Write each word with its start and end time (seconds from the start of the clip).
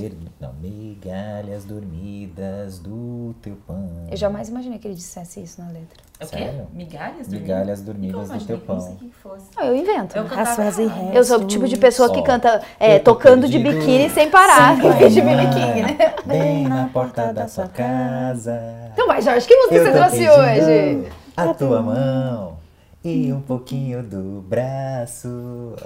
perguntas. 0.00 0.32
Não, 0.40 0.52
migalhas 0.54 1.64
dormidas 1.64 2.78
do 2.78 3.34
teu 3.42 3.56
pão. 3.66 4.06
Eu 4.10 4.16
jamais 4.16 4.48
imaginei 4.48 4.78
que 4.78 4.86
ele 4.86 4.94
dissesse 4.94 5.42
isso 5.42 5.60
na 5.60 5.68
letra. 5.68 6.02
É 6.20 6.24
o 6.24 6.28
quê? 6.28 6.36
Sério? 6.36 6.66
Migalhas 6.72 7.28
dormidas? 7.28 7.40
Migalhas 7.40 7.82
dormidas 7.82 8.28
do 8.28 8.46
teu? 8.46 8.62
Não 8.66 8.80
sei 8.80 9.10
pão. 9.22 9.38
Não, 9.56 9.64
eu 9.64 9.76
invento. 9.76 10.16
Eu 10.16 10.24
né? 10.24 10.28
cantava 10.28 10.82
e 10.82 10.86
restos. 10.86 11.14
Eu 11.14 11.24
sou 11.24 11.40
o 11.40 11.44
tipo 11.46 11.68
de 11.68 11.76
pessoa 11.76 12.12
que 12.12 12.22
canta 12.22 12.62
é, 12.78 12.98
tocando 12.98 13.48
de 13.48 13.58
biquíni 13.58 14.10
sem 14.10 14.30
parar. 14.30 14.76
sem 14.80 15.08
de 15.08 15.20
biquíni, 15.20 15.82
né? 15.82 16.14
Bem 16.24 16.68
na 16.68 16.88
porta 16.88 17.32
da 17.32 17.48
sua 17.48 17.68
casa. 17.68 18.60
Então 18.92 19.06
vai, 19.06 19.22
Jorge, 19.22 19.46
que 19.46 19.56
música 19.56 19.76
Eu 19.76 19.84
você 19.84 19.92
trouxe 19.92 20.28
hoje? 20.28 21.12
A 21.36 21.54
tua 21.54 21.82
mão 21.82 22.58
e 23.04 23.32
um 23.32 23.40
pouquinho 23.40 24.02
do 24.02 24.44
braço. 24.48 25.76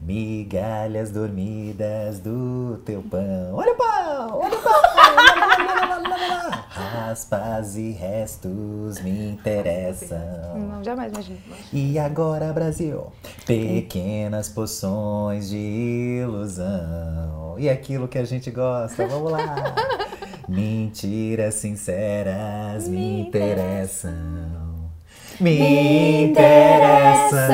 Migalhas 0.00 1.10
dormidas 1.10 2.20
do 2.20 2.80
teu 2.86 3.02
pão. 3.02 3.54
Olha 3.54 3.72
o 3.72 3.76
pão! 3.76 4.40
Olha 4.40 4.54
o 4.56 4.62
pão! 4.62 4.80
Raspas 6.70 7.76
e 7.76 7.90
restos 7.90 9.00
me 9.00 9.30
interessam. 9.30 10.18
Não, 10.56 10.82
jamais 10.82 11.12
imaginei. 11.12 11.40
E 11.72 11.98
agora, 11.98 12.52
Brasil, 12.52 13.12
pequenas 13.44 14.48
poções 14.48 15.50
de 15.50 16.20
ilusão. 16.22 17.56
E 17.58 17.68
aquilo 17.68 18.08
que 18.08 18.16
a 18.18 18.24
gente 18.24 18.50
gosta, 18.50 19.06
vamos 19.06 19.32
lá. 19.32 19.74
Mentiras 20.48 21.54
sinceras 21.54 22.88
me 22.88 23.20
interessam. 23.20 24.90
Me 25.40 26.24
interessam. 26.24 27.50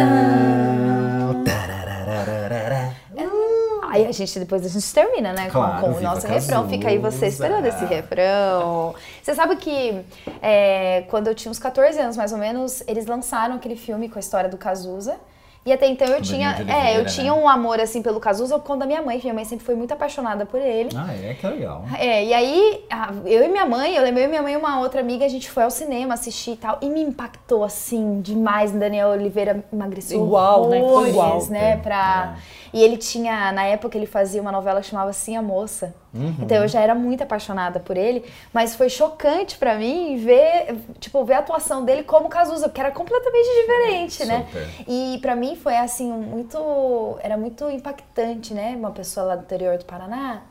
Aí 3.96 4.06
a 4.06 4.12
gente, 4.12 4.38
depois 4.38 4.64
a 4.64 4.68
gente 4.68 4.92
termina, 4.94 5.32
né? 5.32 5.46
com- 5.46 5.52
Claro, 5.52 5.80
com, 5.80 5.90
o 5.90 5.94
Viva 5.94 6.14
nosso 6.14 6.26
refrão. 6.26 6.68
Fica 6.68 6.88
aí 6.88 6.98
você 6.98 7.26
esperando 7.26 7.66
esse 7.66 7.84
refrão. 7.84 8.94
Você 9.22 9.34
sabe 9.34 9.56
que 9.56 10.00
é, 10.42 11.04
quando 11.08 11.28
eu 11.28 11.34
tinha 11.34 11.50
uns 11.50 11.58
14 11.58 11.98
anos, 11.98 12.16
mais 12.16 12.32
ou 12.32 12.38
menos, 12.38 12.82
eles 12.86 13.06
lançaram 13.06 13.56
aquele 13.56 13.76
filme 13.76 14.08
com 14.08 14.18
a 14.18 14.20
história 14.20 14.48
do 14.48 14.56
Cazuza. 14.56 15.16
E 15.64 15.72
até 15.72 15.88
então 15.88 16.06
eu 16.06 16.18
Com 16.18 16.22
tinha, 16.22 16.50
é, 16.50 16.60
eu 16.60 16.66
Oliveira, 16.66 17.04
tinha 17.06 17.32
né? 17.34 17.40
um 17.40 17.48
amor 17.48 17.80
assim 17.80 18.00
pelo 18.00 18.20
Cazuza 18.20 18.56
por 18.56 18.64
conta 18.64 18.80
da 18.80 18.86
minha 18.86 19.02
mãe, 19.02 19.18
que 19.18 19.24
minha 19.24 19.34
mãe 19.34 19.44
sempre 19.44 19.66
foi 19.66 19.74
muito 19.74 19.90
apaixonada 19.92 20.46
por 20.46 20.60
ele. 20.60 20.90
Ah, 20.96 21.12
é 21.12 21.34
que 21.34 21.44
legal. 21.44 21.84
É, 21.98 22.24
e 22.24 22.32
aí, 22.32 22.84
a- 22.88 23.12
eu 23.24 23.42
e 23.44 23.48
minha 23.48 23.66
mãe, 23.66 23.96
eu 23.96 24.02
lembro 24.04 24.20
eu 24.20 24.26
e 24.26 24.28
minha 24.28 24.42
mãe 24.42 24.52
e 24.54 24.56
uma 24.56 24.78
outra 24.78 25.00
amiga, 25.00 25.24
a 25.24 25.28
gente 25.28 25.50
foi 25.50 25.64
ao 25.64 25.70
cinema 25.72 26.14
assistir 26.14 26.52
e 26.52 26.56
tal, 26.56 26.78
e 26.80 26.88
me 26.88 27.02
impactou, 27.02 27.64
assim, 27.64 28.20
demais. 28.20 28.70
Daniel 28.70 29.08
Oliveira 29.08 29.64
emagreceu 29.72 30.24
Igual, 30.24 30.68
né? 30.68 30.78
Foi 30.78 30.86
horrores, 30.88 31.10
igual. 31.10 31.46
né? 31.48 31.76
Pra... 31.78 32.36
E 32.76 32.82
ele 32.82 32.98
tinha, 32.98 33.50
na 33.52 33.64
época, 33.64 33.96
ele 33.96 34.04
fazia 34.04 34.38
uma 34.38 34.52
novela 34.52 34.82
que 34.82 34.88
chamava 34.88 35.10
Sim 35.10 35.34
a 35.34 35.40
Moça. 35.40 35.94
Uhum. 36.12 36.36
Então 36.42 36.58
eu 36.58 36.68
já 36.68 36.78
era 36.78 36.94
muito 36.94 37.22
apaixonada 37.22 37.80
por 37.80 37.96
ele, 37.96 38.22
mas 38.52 38.76
foi 38.76 38.90
chocante 38.90 39.56
pra 39.56 39.76
mim 39.76 40.18
ver, 40.18 40.76
tipo, 41.00 41.24
ver 41.24 41.34
a 41.34 41.38
atuação 41.38 41.86
dele 41.86 42.02
como 42.02 42.28
Cazuza, 42.28 42.68
porque 42.68 42.78
era 42.78 42.90
completamente 42.90 43.46
diferente, 43.62 44.24
né? 44.26 44.44
Super. 44.46 44.68
E 44.86 45.18
pra 45.22 45.34
mim 45.34 45.56
foi 45.56 45.74
assim 45.74 46.12
muito, 46.12 47.18
era 47.22 47.38
muito 47.38 47.70
impactante, 47.70 48.52
né? 48.52 48.74
Uma 48.76 48.90
pessoa 48.90 49.24
lá 49.24 49.36
do 49.36 49.44
interior 49.44 49.78
do 49.78 49.86
Paraná. 49.86 50.42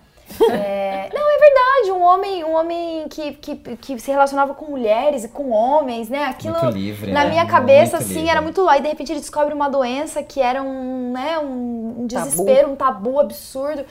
É, 0.50 1.10
não, 1.14 1.22
é 1.22 1.38
verdade, 1.40 1.92
um 1.92 2.02
homem, 2.02 2.44
um 2.44 2.54
homem 2.56 3.08
que, 3.10 3.34
que, 3.34 3.56
que 3.78 4.00
se 4.00 4.12
relacionava 4.12 4.54
com 4.54 4.66
mulheres 4.66 5.24
e 5.24 5.30
com 5.30 5.52
homens, 5.52 6.10
né? 6.10 6.26
Aquilo 6.26 6.60
Muito 6.60 6.76
livre, 6.76 7.12
na 7.12 7.24
né? 7.24 7.30
minha 7.30 7.46
cabeça 7.46 7.98
Muito 7.98 8.06
assim 8.06 8.16
livre. 8.16 8.30
era 8.30 8.42
muito 8.42 8.62
lá 8.64 8.78
e 8.78 8.82
de 8.82 8.88
repente 8.88 9.12
ele 9.12 9.20
descobre 9.20 9.54
uma 9.54 9.70
doença 9.70 10.24
que 10.24 10.42
era 10.42 10.62
um, 10.62 11.12
né, 11.12 11.40
um 11.40 11.76
um 11.98 12.08
desespero, 12.08 12.72
um 12.72 12.76
tabu 12.76 13.20
absurdo. 13.20 13.86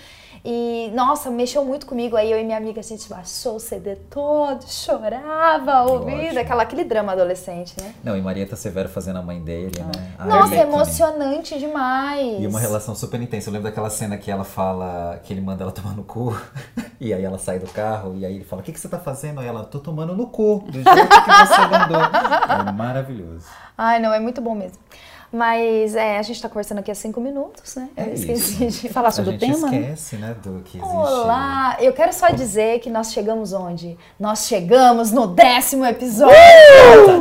E, 0.46 0.90
nossa, 0.94 1.30
mexeu 1.30 1.64
muito 1.64 1.86
comigo. 1.86 2.16
Aí 2.16 2.30
eu 2.30 2.38
e 2.38 2.44
minha 2.44 2.58
amiga, 2.58 2.80
a 2.80 2.82
gente 2.82 3.08
baixou 3.08 3.56
o 3.56 3.60
CD 3.60 3.96
todo, 3.96 4.62
chorava, 4.68 5.90
ouvindo, 5.90 6.36
aquela, 6.36 6.64
aquele 6.64 6.84
drama 6.84 7.12
adolescente, 7.12 7.74
né? 7.80 7.94
Não, 8.04 8.14
e 8.14 8.20
Marieta 8.20 8.54
Severo 8.54 8.90
fazendo 8.90 9.18
a 9.20 9.22
mãe 9.22 9.40
dele, 9.40 9.80
né? 9.80 10.12
Ah, 10.18 10.26
Nossa, 10.26 10.54
é 10.54 10.58
ícone. 10.58 10.74
emocionante 10.74 11.58
demais. 11.58 12.42
E 12.42 12.46
uma 12.46 12.60
relação 12.60 12.94
super 12.94 13.18
intensa. 13.22 13.48
Eu 13.48 13.54
lembro 13.54 13.70
daquela 13.70 13.88
cena 13.88 14.18
que 14.18 14.30
ela 14.30 14.44
fala, 14.44 15.18
que 15.24 15.32
ele 15.32 15.40
manda 15.40 15.62
ela 15.62 15.72
tomar 15.72 15.96
no 15.96 16.04
cu, 16.04 16.38
e 17.00 17.14
aí 17.14 17.24
ela 17.24 17.38
sai 17.38 17.58
do 17.58 17.66
carro, 17.66 18.14
e 18.14 18.26
aí 18.26 18.34
ele 18.34 18.44
fala: 18.44 18.60
O 18.60 18.64
que, 18.64 18.72
que 18.72 18.78
você 18.78 18.88
tá 18.88 18.98
fazendo? 18.98 19.40
Aí 19.40 19.46
ela: 19.46 19.64
Tô 19.64 19.78
tomando 19.78 20.14
no 20.14 20.26
cu, 20.26 20.62
do 20.66 20.72
jeito 20.74 20.90
que 20.90 21.46
você 21.46 21.66
mandou. 21.68 22.02
É 22.68 22.72
maravilhoso. 22.72 23.46
Ai, 23.78 23.98
não, 23.98 24.12
é 24.12 24.20
muito 24.20 24.42
bom 24.42 24.54
mesmo. 24.54 24.78
Mas 25.34 25.96
é, 25.96 26.16
a 26.16 26.22
gente 26.22 26.40
tá 26.40 26.48
conversando 26.48 26.78
aqui 26.78 26.92
há 26.92 26.94
cinco 26.94 27.20
minutos, 27.20 27.74
né? 27.74 27.88
Eu 27.96 28.04
É 28.04 28.08
esqueci 28.10 28.66
isso. 28.66 28.82
de 28.82 28.88
Falar 28.88 29.08
A 29.08 29.10
sobre 29.10 29.34
o 29.34 29.38
tema, 29.38 29.68
né? 29.68 29.78
esquece, 29.80 30.14
né, 30.16 30.32
do 30.40 30.60
que 30.64 30.78
existe. 30.78 30.94
Olá! 30.96 31.76
Eu 31.80 31.92
quero 31.92 32.12
só 32.12 32.28
dizer 32.28 32.78
que 32.78 32.88
nós 32.88 33.12
chegamos 33.12 33.52
onde? 33.52 33.98
Nós 34.18 34.46
chegamos 34.46 35.10
no 35.10 35.26
décimo 35.26 35.84
episódio! 35.84 36.36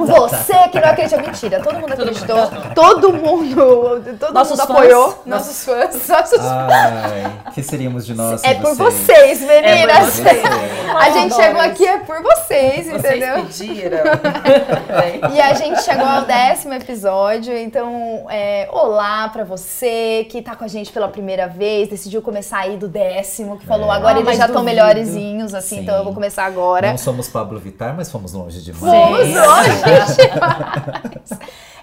Você 0.06 0.54
que 0.72 0.80
não 0.80 0.90
acreditou, 0.90 1.22
mentira, 1.22 1.60
todo 1.60 1.74
mundo 1.80 1.92
acreditou, 1.94 2.38
todo 2.76 3.14
mundo, 3.14 4.04
todo 4.20 4.32
Nossos 4.34 4.60
mundo 4.60 4.68
fãs. 4.68 4.78
apoiou, 4.78 5.24
nossos 5.26 5.66
fãs, 5.66 6.06
nossos 6.08 6.40
Ai, 6.40 7.52
que 7.54 7.64
seríamos 7.64 8.06
de 8.06 8.14
nós 8.14 8.44
É 8.44 8.54
por 8.54 8.76
vocês, 8.76 9.42
É 9.42 9.62
meninas! 9.62 9.98
por 9.98 10.24
vocês. 10.24 10.44
A 10.96 11.10
gente 11.10 11.34
adoro 11.34 11.42
chegou 11.44 11.62
aqui 11.62 11.88
é 11.88 11.98
por 11.98 12.22
vocês, 12.22 12.86
Vocês 12.86 13.06
entendeu? 13.06 13.44
pediram. 13.44 13.98
E 15.34 15.42
a 15.42 15.54
gente 15.54 15.82
chegou 15.82 16.06
ao 16.06 16.22
décimo 16.26 16.74
episódio, 16.74 17.58
então 17.58 18.03
é, 18.30 18.68
olá 18.72 19.30
pra 19.30 19.44
você 19.44 20.26
que 20.30 20.42
tá 20.42 20.56
com 20.56 20.64
a 20.64 20.68
gente 20.68 20.92
pela 20.92 21.08
primeira 21.08 21.48
vez, 21.48 21.88
decidiu 21.90 22.22
começar 22.22 22.60
aí 22.60 22.78
do 22.78 22.88
décimo, 22.88 23.58
que 23.58 23.66
falou 23.66 23.92
É. 23.92 23.96
agora 23.96 24.18
Ah, 24.18 24.22
eles 24.22 24.38
já 24.38 24.46
estão 24.46 24.64
duvido. 24.64 24.66
melhorzinhos, 24.84 25.54
assim, 25.54 25.78
Sim. 25.78 25.82
então 25.84 25.96
eu 25.98 26.04
vou 26.04 26.14
começar 26.14 26.46
agora. 26.46 26.90
Não 26.92 26.98
somos 26.98 27.28
Pablo 27.28 27.60
Vittar, 27.60 27.96
mas 27.96 28.12
fomos 28.12 28.34
longe 28.34 28.62
demais. 28.62 28.82
Fomos 28.82 29.20
longe 29.36 30.18
demais. 30.18 31.30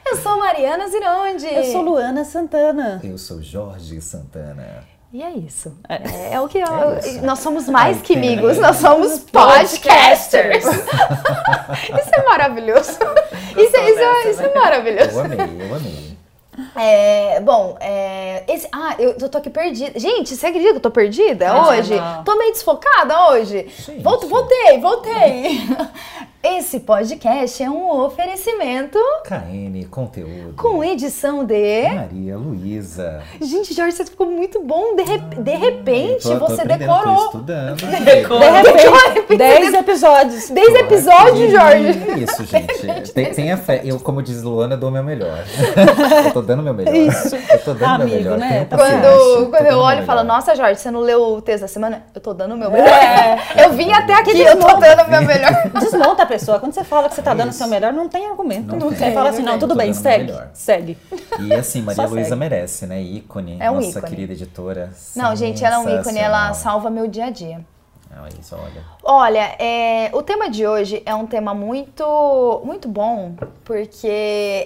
Eu 0.06 0.16
sou 0.16 0.38
Mariana 0.38 0.88
Zironde. 0.88 1.46
Eu 1.46 1.64
sou 1.64 1.82
Luana 1.82 2.24
Santana. 2.24 3.00
Eu 3.04 3.16
sou 3.18 3.42
Jorge 3.42 4.00
Santana. 4.00 4.84
E 5.12 5.22
é 5.22 5.30
isso. 5.30 5.76
É, 5.88 6.34
é 6.34 6.40
o 6.40 6.46
que 6.48 6.58
eu- 6.58 6.66
É 6.94 6.98
isso. 7.00 7.24
nós 7.24 7.40
somos 7.40 7.68
mais 7.68 7.96
Ai, 7.96 8.02
que 8.02 8.14
amigos, 8.14 8.56
é. 8.58 8.60
nós 8.60 8.76
somos 8.76 9.18
podcasters. 9.20 10.64
isso 10.64 12.10
é 12.16 12.24
maravilhoso. 12.24 12.90
Isso, 13.56 13.76
é- 13.76 13.90
isso, 13.90 14.00
é- 14.00 14.30
isso 14.30 14.42
é 14.42 14.46
né? 14.48 14.54
maravilhoso. 14.54 15.10
Eu 15.10 15.20
amei, 15.24 15.38
eu 15.68 15.74
amei. 15.74 16.10
É, 16.76 17.40
bom, 17.40 17.76
é, 17.80 18.44
esse, 18.46 18.68
ah, 18.70 18.94
eu, 18.98 19.16
eu 19.18 19.28
tô 19.28 19.38
aqui 19.38 19.48
perdida. 19.48 19.98
Gente, 19.98 20.36
você 20.36 20.46
acredita 20.46 20.72
que 20.72 20.76
eu 20.76 20.82
tô 20.82 20.90
perdida 20.90 21.54
hoje? 21.68 21.94
não. 21.96 22.22
Tô 22.22 22.36
meio 22.36 22.52
desfocada 22.52 23.30
hoje. 23.30 23.66
Gente. 23.78 24.02
Volto, 24.02 24.28
voltei, 24.28 24.78
voltei. 24.78 25.60
Esse 26.42 26.80
podcast 26.80 27.62
é 27.62 27.68
um 27.68 27.90
oferecimento 28.00 28.98
KN 29.26 29.84
Conteúdo. 29.90 30.54
com 30.56 30.82
edição 30.82 31.44
de. 31.44 31.82
Maria 31.92 32.38
Luísa. 32.38 33.20
Gente, 33.42 33.74
Jorge, 33.74 33.94
você 33.94 34.06
ficou 34.06 34.26
muito 34.26 34.58
bom. 34.62 34.96
De, 34.96 35.02
rep- 35.02 35.34
de 35.38 35.54
repente, 35.54 36.22
Tô- 36.22 36.38
tô 36.38 36.46
você 36.46 36.62
aprendendo, 36.62 36.88
Tô 36.88 36.96
decorou. 36.96 37.24
estudando. 37.26 37.76
De 37.76 37.84
repente, 37.84 38.86
olha, 38.88 39.36
Dez 39.36 39.74
episódios. 39.74 40.48
10 40.48 40.74
episódios, 40.76 41.52
Jorge. 41.52 42.10
É 42.10 42.18
isso, 42.20 42.44
gente. 42.46 43.12
Tem, 43.12 43.34
tenha 43.34 43.58
fé. 43.58 43.82
Eu, 43.84 44.00
como 44.00 44.22
diz 44.22 44.42
Luana, 44.42 44.78
dou 44.78 44.88
o 44.88 44.92
meu 44.92 45.04
melhor. 45.04 45.44
eu 46.24 46.32
tô 46.32 46.40
dando 46.40 46.62
meu 46.62 46.72
melhor. 46.72 46.94
Isso. 46.94 47.36
Eu 47.36 47.58
tô 47.58 47.74
dando 47.74 47.82
o 48.02 48.06
meu 48.08 48.16
Amigo, 48.16 48.16
melhor. 48.16 48.38
né? 48.38 48.66
Quando, 48.70 48.80
quando 49.50 49.50
dando 49.52 49.66
eu 49.66 49.78
olho 49.78 50.02
e 50.02 50.06
falo, 50.06 50.24
nossa, 50.24 50.56
Jorge, 50.56 50.80
você 50.80 50.90
não 50.90 51.00
leu 51.00 51.22
o 51.34 51.42
texto 51.42 51.60
da 51.62 51.68
semana? 51.68 52.06
Eu 52.14 52.20
tô 52.22 52.32
dando 52.32 52.54
o 52.54 52.56
meu 52.56 52.70
melhor. 52.70 52.88
Eu 53.62 53.72
vim 53.72 53.92
até 53.92 54.14
aqui, 54.14 54.40
eu 54.40 54.58
tô 54.58 54.66
dando 54.78 55.02
o 55.02 55.10
meu 55.10 55.22
melhor. 55.22 55.52
Desmonta 55.78 56.29
pessoa. 56.30 56.58
Quando 56.60 56.72
você 56.72 56.84
fala 56.84 57.08
que 57.08 57.14
você 57.14 57.22
tá 57.22 57.34
dando 57.34 57.50
o 57.50 57.52
seu 57.52 57.66
melhor, 57.66 57.92
não 57.92 58.08
tem 58.08 58.26
argumento. 58.26 58.76
Não 58.76 58.88
Você 58.88 58.96
tem. 59.04 59.12
fala 59.14 59.30
assim, 59.30 59.42
Não 59.42 59.52
não, 59.52 59.58
tudo 59.58 59.74
bem, 59.74 59.92
segue. 59.92 60.32
Segue. 60.54 60.96
E 61.40 61.52
assim, 61.52 61.82
Maria 61.84 62.06
Luísa 62.06 62.36
merece, 62.36 62.86
né? 62.86 63.02
Ícone. 63.02 63.56
É 63.60 63.70
um 63.70 63.74
nossa 63.74 63.98
ícone. 63.98 64.06
querida 64.08 64.32
editora. 64.32 64.90
Não, 65.14 65.34
gente, 65.36 65.64
ela 65.64 65.76
é 65.76 65.78
um 65.78 66.00
ícone, 66.00 66.18
ela 66.18 66.54
salva 66.54 66.88
meu 66.88 67.06
dia 67.08 67.26
a 67.26 67.30
dia. 67.30 67.60
Não, 68.14 68.24
é 68.26 68.28
isso, 68.40 68.56
olha. 68.56 68.82
Olha, 69.14 69.56
é, 69.58 70.08
o 70.12 70.22
tema 70.22 70.48
de 70.48 70.64
hoje 70.64 71.02
é 71.04 71.12
um 71.12 71.26
tema 71.26 71.52
muito, 71.52 72.60
muito 72.64 72.86
bom, 72.86 73.34
porque 73.64 74.06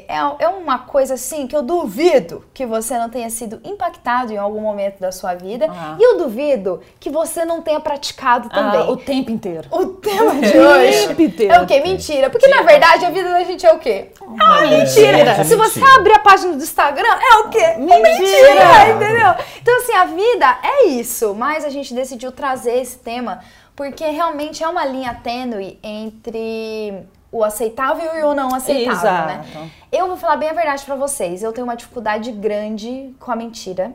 é, 0.06 0.18
é 0.38 0.48
uma 0.48 0.80
coisa 0.80 1.14
assim 1.14 1.46
que 1.46 1.56
eu 1.56 1.62
duvido 1.62 2.44
que 2.52 2.66
você 2.66 2.98
não 2.98 3.08
tenha 3.08 3.30
sido 3.30 3.58
impactado 3.64 4.34
em 4.34 4.36
algum 4.36 4.60
momento 4.60 5.00
da 5.00 5.10
sua 5.12 5.32
vida. 5.34 5.66
Ah. 5.70 5.96
E 5.98 6.02
eu 6.02 6.18
duvido 6.18 6.82
que 7.00 7.08
você 7.08 7.46
não 7.46 7.62
tenha 7.62 7.80
praticado 7.80 8.50
também. 8.50 8.82
Ah, 8.82 8.90
o 8.90 8.98
tempo 8.98 9.30
inteiro. 9.30 9.66
O 9.70 9.86
tema 9.86 10.34
de 10.38 10.58
O 10.58 10.68
hoje 10.68 11.08
tempo 11.08 11.22
inteiro. 11.22 11.54
é 11.54 11.62
o 11.62 11.66
quê? 11.66 11.80
Mentira. 11.80 12.28
Porque 12.28 12.46
na 12.46 12.60
verdade 12.60 13.06
a 13.06 13.10
vida 13.10 13.30
da 13.30 13.44
gente 13.44 13.64
é 13.64 13.72
o 13.72 13.78
quê? 13.78 14.10
É 14.20 14.24
uma 14.44 14.62
É, 14.66 14.78
mentira. 14.78 15.30
é 15.40 15.44
Se 15.44 15.56
você 15.56 15.80
mentira. 15.80 15.96
abrir 15.98 16.12
a 16.12 16.18
página 16.18 16.52
do 16.52 16.62
Instagram, 16.62 17.08
é 17.08 17.34
o 17.38 17.48
quê? 17.48 17.66
Mentira. 17.78 17.98
Mentira. 18.10 18.90
entendeu? 18.90 19.34
Então 19.62 19.78
assim, 19.78 19.92
a 19.94 20.04
vida 20.04 20.58
é 20.62 20.84
isso. 20.88 21.34
Mas 21.34 21.64
a 21.64 21.70
gente 21.70 21.94
decidiu 21.94 22.30
trazer 22.30 22.74
esse 22.82 22.98
tema 22.98 23.40
porque 23.76 24.04
realmente 24.06 24.62
é 24.62 24.68
uma 24.68 24.84
linha 24.84 25.14
tênue 25.22 25.78
entre 25.82 27.02
o 27.32 27.42
aceitável 27.42 28.14
e 28.16 28.22
o 28.22 28.32
não 28.34 28.54
aceitável, 28.54 29.26
né? 29.26 29.44
Exato. 29.50 29.70
Eu 29.90 30.06
vou 30.06 30.16
falar 30.16 30.36
bem 30.36 30.48
a 30.50 30.52
verdade 30.52 30.84
pra 30.84 30.94
vocês. 30.94 31.42
Eu 31.42 31.52
tenho 31.52 31.66
uma 31.66 31.74
dificuldade 31.76 32.30
grande 32.32 33.14
com 33.18 33.32
a 33.32 33.36
mentira. 33.36 33.92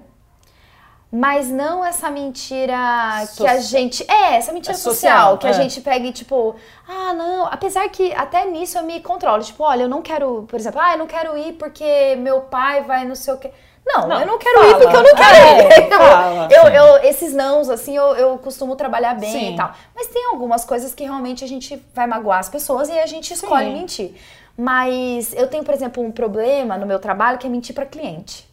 Mas 1.12 1.50
não 1.50 1.84
essa 1.84 2.12
mentira 2.12 2.76
que 3.22 3.28
So- 3.38 3.48
a 3.48 3.58
gente. 3.58 4.06
É, 4.12 4.36
essa 4.36 4.52
mentira 4.54 4.74
É 4.74 4.78
social, 4.78 4.94
social, 4.94 5.38
que 5.40 5.48
a 5.48 5.50
é. 5.50 5.54
gente 5.54 5.82
pega 5.82 6.06
e, 6.06 6.12
tipo, 6.12 6.56
ah, 6.88 7.14
não. 7.14 7.48
Apesar 7.48 7.90
que 7.90 8.14
até 8.14 8.46
nisso 8.46 8.78
eu 8.78 8.84
me 8.84 9.00
controlo. 9.02 9.42
Tipo, 9.42 9.64
olha, 9.64 9.84
eu 9.84 9.90
não 9.90 10.04
quero, 10.04 10.46
por 10.48 10.60
exemplo, 10.60 10.80
ah, 10.80 10.94
eu 10.94 11.00
não 11.00 11.08
quero 11.08 11.36
ir 11.36 11.54
porque 11.54 12.16
meu 12.18 12.42
pai 12.42 12.84
vai 12.84 13.06
não 13.06 13.16
sei 13.16 13.34
o 13.34 13.38
quê. 13.38 13.52
Não, 13.92 14.08
Não, 14.08 14.22
eu 14.22 14.28
não 14.28 14.38
quero 14.38 14.60
ir 14.60 14.72
fala. 14.72 14.78
porque 14.80 14.96
eu 14.96 15.04
não 15.04 15.16
quero 15.16 15.36
É, 15.36 15.80
ir. 15.80 15.90
fala. 15.98 16.48
Eu, 16.52 16.64
eu, 16.70 16.98
esses 17.04 17.34
nãos, 17.34 17.70
assim, 17.70 17.96
eu, 17.98 18.16
eu 18.16 18.38
costumo 18.38 18.76
trabalhar 18.76 19.16
bem 19.16 19.32
Sim. 19.32 19.54
e 19.54 19.58
tal. 19.58 19.72
Mas 19.96 20.08
tem 20.08 20.26
algumas 20.28 20.64
coisas 20.66 20.94
que 20.94 21.04
realmente 21.04 21.44
a 21.44 21.48
gente 21.48 21.84
vai 21.94 22.06
magoar 22.08 22.40
as 22.40 22.50
pessoas 22.50 22.90
e 22.90 23.00
a 23.00 23.06
gente 23.06 23.34
escolhe 23.34 23.66
Sim. 23.68 23.74
mentir. 23.74 24.16
Mas 24.58 25.34
eu 25.34 25.48
tenho, 25.48 25.64
por 25.64 25.74
exemplo, 25.74 26.04
um 26.04 26.12
problema 26.12 26.78
no 26.78 26.86
meu 26.86 27.00
trabalho 27.00 27.38
que 27.38 27.48
é 27.48 27.50
mentir 27.50 27.74
para 27.74 27.86
cliente. 27.86 28.49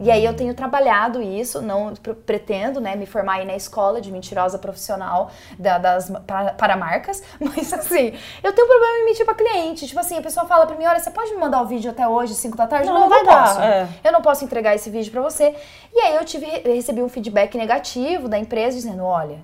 E 0.00 0.10
aí 0.10 0.24
eu 0.24 0.34
tenho 0.34 0.54
trabalhado 0.54 1.20
isso, 1.20 1.60
não 1.60 1.92
pr- 1.94 2.12
pretendo, 2.24 2.80
né, 2.80 2.94
me 2.94 3.04
formar 3.04 3.34
aí 3.34 3.44
na 3.46 3.56
escola 3.56 4.00
de 4.00 4.12
mentirosa 4.12 4.56
profissional 4.58 5.30
da- 5.58 5.78
das 5.78 6.08
para, 6.26 6.52
para 6.52 6.76
marcas, 6.76 7.22
mas 7.40 7.72
assim, 7.72 8.12
eu 8.42 8.52
tenho 8.52 8.68
problema 8.68 8.98
em 8.98 9.04
mentir 9.06 9.24
para 9.24 9.34
cliente. 9.34 9.86
Tipo 9.88 9.98
assim, 10.00 10.16
a 10.18 10.22
pessoa 10.22 10.46
fala 10.46 10.66
para 10.66 10.76
mim, 10.76 10.86
olha, 10.86 11.00
você 11.00 11.10
pode 11.10 11.32
me 11.32 11.38
mandar 11.38 11.62
o 11.62 11.66
vídeo 11.66 11.90
até 11.90 12.06
hoje, 12.06 12.34
5 12.34 12.56
da 12.56 12.66
tarde? 12.66 12.86
Não, 12.88 12.94
eu 12.94 13.00
não 13.00 13.08
vai 13.08 13.24
dar, 13.24 13.44
posso. 13.44 13.60
é. 13.60 13.88
Eu 14.04 14.12
não 14.12 14.22
posso 14.22 14.44
entregar 14.44 14.74
esse 14.74 14.88
vídeo 14.88 15.10
para 15.10 15.20
você. 15.22 15.54
E 15.92 15.98
aí 16.00 16.14
eu 16.16 16.24
tive 16.24 16.46
eu 16.64 16.74
recebi 16.74 17.02
um 17.02 17.08
feedback 17.08 17.56
negativo 17.58 18.28
da 18.28 18.38
empresa 18.38 18.76
dizendo, 18.76 19.02
olha, 19.04 19.38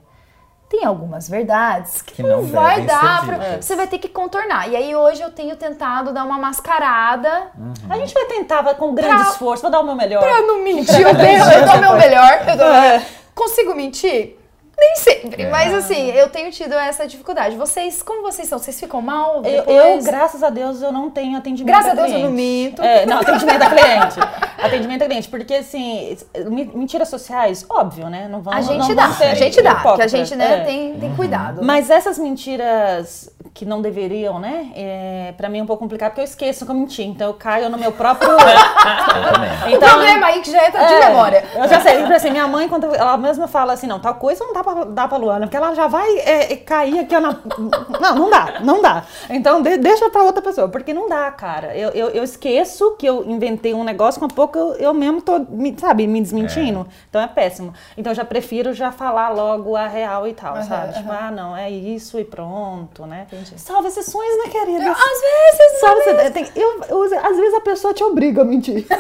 tem 0.77 0.85
algumas 0.85 1.29
verdades 1.29 2.03
que, 2.03 2.15
Que 2.15 2.23
não, 2.23 2.43
não 2.43 2.47
vai 2.47 2.83
dar 2.83 3.25
pra, 3.25 3.63
você 3.63 3.77
vai 3.77 3.87
ter 3.87 3.99
que 3.99 4.09
contornar. 4.09 4.69
E 4.69 4.77
aí 4.77 4.95
hoje 4.95 5.23
eu 5.23 5.31
tenho 5.31 5.55
tentado 5.57 6.13
dar 6.13 6.25
uma 6.25 6.39
mascarada 6.39 7.49
A 7.89 7.97
gente 7.97 8.13
vai 8.13 8.25
tentar, 8.27 8.63
vai 8.63 8.75
com 8.75 8.95
grande 8.95 9.15
Pra- 9.15 9.31
esforço, 9.31 9.63
vou 9.63 9.71
dar 9.71 9.81
o 9.81 9.85
meu 9.85 9.95
melhor. 9.95 10.21
Pra 10.21 10.41
não 10.43 10.63
mentir, 10.63 11.01
eu, 11.07 11.15
dou 11.15 11.79
meu 11.81 11.97
melhor. 11.97 12.43
Eu 12.49 12.57
dou 12.57 12.67
meu 12.67 12.81
melhor. 12.81 13.03
Consigo 13.35 13.75
mentir? 13.75 14.39
Nem 14.79 14.97
sempre, 14.97 15.43
É. 15.45 15.51
mas 15.51 15.73
assim, 15.73 16.11
eu 16.11 16.29
tenho 16.29 16.51
tido 16.51 16.73
essa 16.75 17.07
dificuldade. 17.07 17.57
Vocês, 17.57 18.03
como 18.03 18.23
vocês 18.23 18.49
são? 18.49 18.59
Vocês 18.59 18.79
ficam 18.79 19.01
mal 19.01 19.43
Eu, 19.45 19.63
eu, 19.65 20.03
graças 20.03 20.43
a 20.43 20.51
Deus, 20.51 20.83
eu 20.83 20.91
não 20.93 21.11
tenho 21.11 21.37
atendimento 21.39 21.73
Graças 21.75 21.91
a 21.91 21.93
a 21.93 22.07
Deus 22.07 22.13
eu 22.13 22.19
não 22.21 22.31
minto. 22.31 22.83
É, 22.83 23.07
não, 23.07 23.21
atendimento 23.21 23.63
a 23.63 23.71
cliente. 23.71 24.21
atendimento 24.63 25.03
a 25.03 25.07
cliente, 25.07 25.29
porque 25.29 25.55
assim, 25.55 26.17
mentiras 26.75 27.09
sociais, 27.09 27.65
óbvio, 27.69 28.09
né? 28.09 28.27
Não 28.29 28.41
vão 28.41 28.53
A 28.53 28.61
gente 28.61 28.89
não 28.89 28.95
dá, 28.95 29.07
vão 29.07 29.15
ser 29.17 29.25
a 29.25 29.35
gente 29.35 29.63
dá, 29.63 29.75
que 29.77 30.03
a 30.03 30.07
gente, 30.07 30.35
né, 30.35 30.61
É. 30.61 30.65
tem, 30.65 30.95
tem 30.99 31.15
cuidado. 31.15 31.63
Mas 31.63 31.91
essas 31.91 32.19
mentiras 32.19 33.31
que 33.53 33.65
não 33.65 33.81
deveriam, 33.81 34.41
né? 34.41 34.73
É, 34.75 35.35
pra 35.37 35.49
mim 35.49 35.61
é 35.61 35.63
um 35.63 35.67
pouco 35.67 35.83
complicado, 35.83 36.11
porque 36.11 36.21
eu 36.23 36.25
esqueço 36.25 36.65
que 36.65 36.71
eu 36.73 36.75
menti. 36.75 37.03
Então 37.05 37.29
eu 37.29 37.35
caio 37.35 37.69
no 37.71 37.79
meu 37.79 37.93
próprio. 37.93 38.29
Eu 38.35 39.33
também. 39.33 39.77
o 39.77 39.79
problema 39.79 40.27
aí 40.27 40.41
que 40.41 40.51
já 40.51 40.67
entra 40.67 40.85
de 40.85 40.93
É, 40.93 41.09
memória. 41.09 41.45
Eu 41.55 41.69
já 41.69 41.81
sei, 41.81 42.03
assim, 42.03 42.31
minha 42.31 42.47
mãe, 42.49 42.69
quando 42.69 42.93
ela 42.95 43.17
mesma 43.17 43.47
fala 43.47 43.73
assim, 43.73 43.87
não, 43.87 44.01
tal 44.01 44.15
coisa 44.15 44.45
não 44.45 44.53
dá 44.53 44.64
pra 44.65 44.85
dar 44.85 45.09
pra 45.09 45.19
Luana, 45.19 45.47
porque 45.47 45.57
ela 45.57 45.75
já 45.75 45.87
vai 45.87 46.09
é, 46.19 46.53
é, 46.53 46.57
cair 46.57 46.99
aqui 47.01 47.17
na. 47.19 47.39
Não, 48.01 48.15
não 48.17 48.31
dá, 48.31 48.61
não 48.61 48.83
dá. 48.83 49.05
Então 49.31 49.63
de- 49.63 49.77
deixa 49.77 50.11
pra 50.11 50.23
outra 50.25 50.43
pessoa, 50.43 50.69
porque 50.69 50.93
não 50.93 51.09
dá, 51.09 51.31
cara. 51.31 51.77
Eu, 51.77 51.91
eu, 51.91 52.09
eu 52.09 52.25
esqueço 52.25 52.97
que 52.99 53.07
eu 53.07 53.25
inventei 53.25 53.73
um 53.75 53.85
negócio, 53.85 54.21
com 54.21 54.27
pouco 54.29 54.59
eu, 54.59 54.73
eu 54.75 54.95
mesmo 54.95 55.21
tô, 55.23 55.39
me- 55.49 55.77
sabe, 55.79 56.07
me 56.07 56.21
desmentindo. 56.21 56.87
Então 57.09 57.21
é 57.21 57.27
péssimo. 57.29 57.73
Então 57.97 58.11
eu 58.11 58.17
já 58.17 58.25
prefiro 58.25 58.73
já 58.73 58.91
falar 58.91 59.29
logo 59.31 59.77
a 59.77 59.87
real 59.87 60.27
e 60.27 60.33
tal, 60.35 60.61
sabe? 60.63 60.95
Tipo, 60.95 61.13
ah, 61.13 61.31
não, 61.31 61.57
é 61.57 61.71
isso 61.71 62.19
e 62.19 62.25
pronto, 62.25 63.07
né? 63.07 63.27
Salve 63.57 63.89
exceções, 63.89 64.39
né, 64.45 64.51
querida? 64.51 64.91
Às 64.91 65.21
vezes, 65.21 65.81
Salve, 65.81 66.03
você 66.03 66.31
tem, 66.31 66.47
eu, 66.57 66.81
eu- 66.89 67.03
às 67.25 67.37
vezes 67.37 67.55
a 67.55 67.61
pessoa 67.61 67.93
te 67.93 68.03
obriga 68.03 68.43
a 68.43 68.45
mentir. 68.45 68.87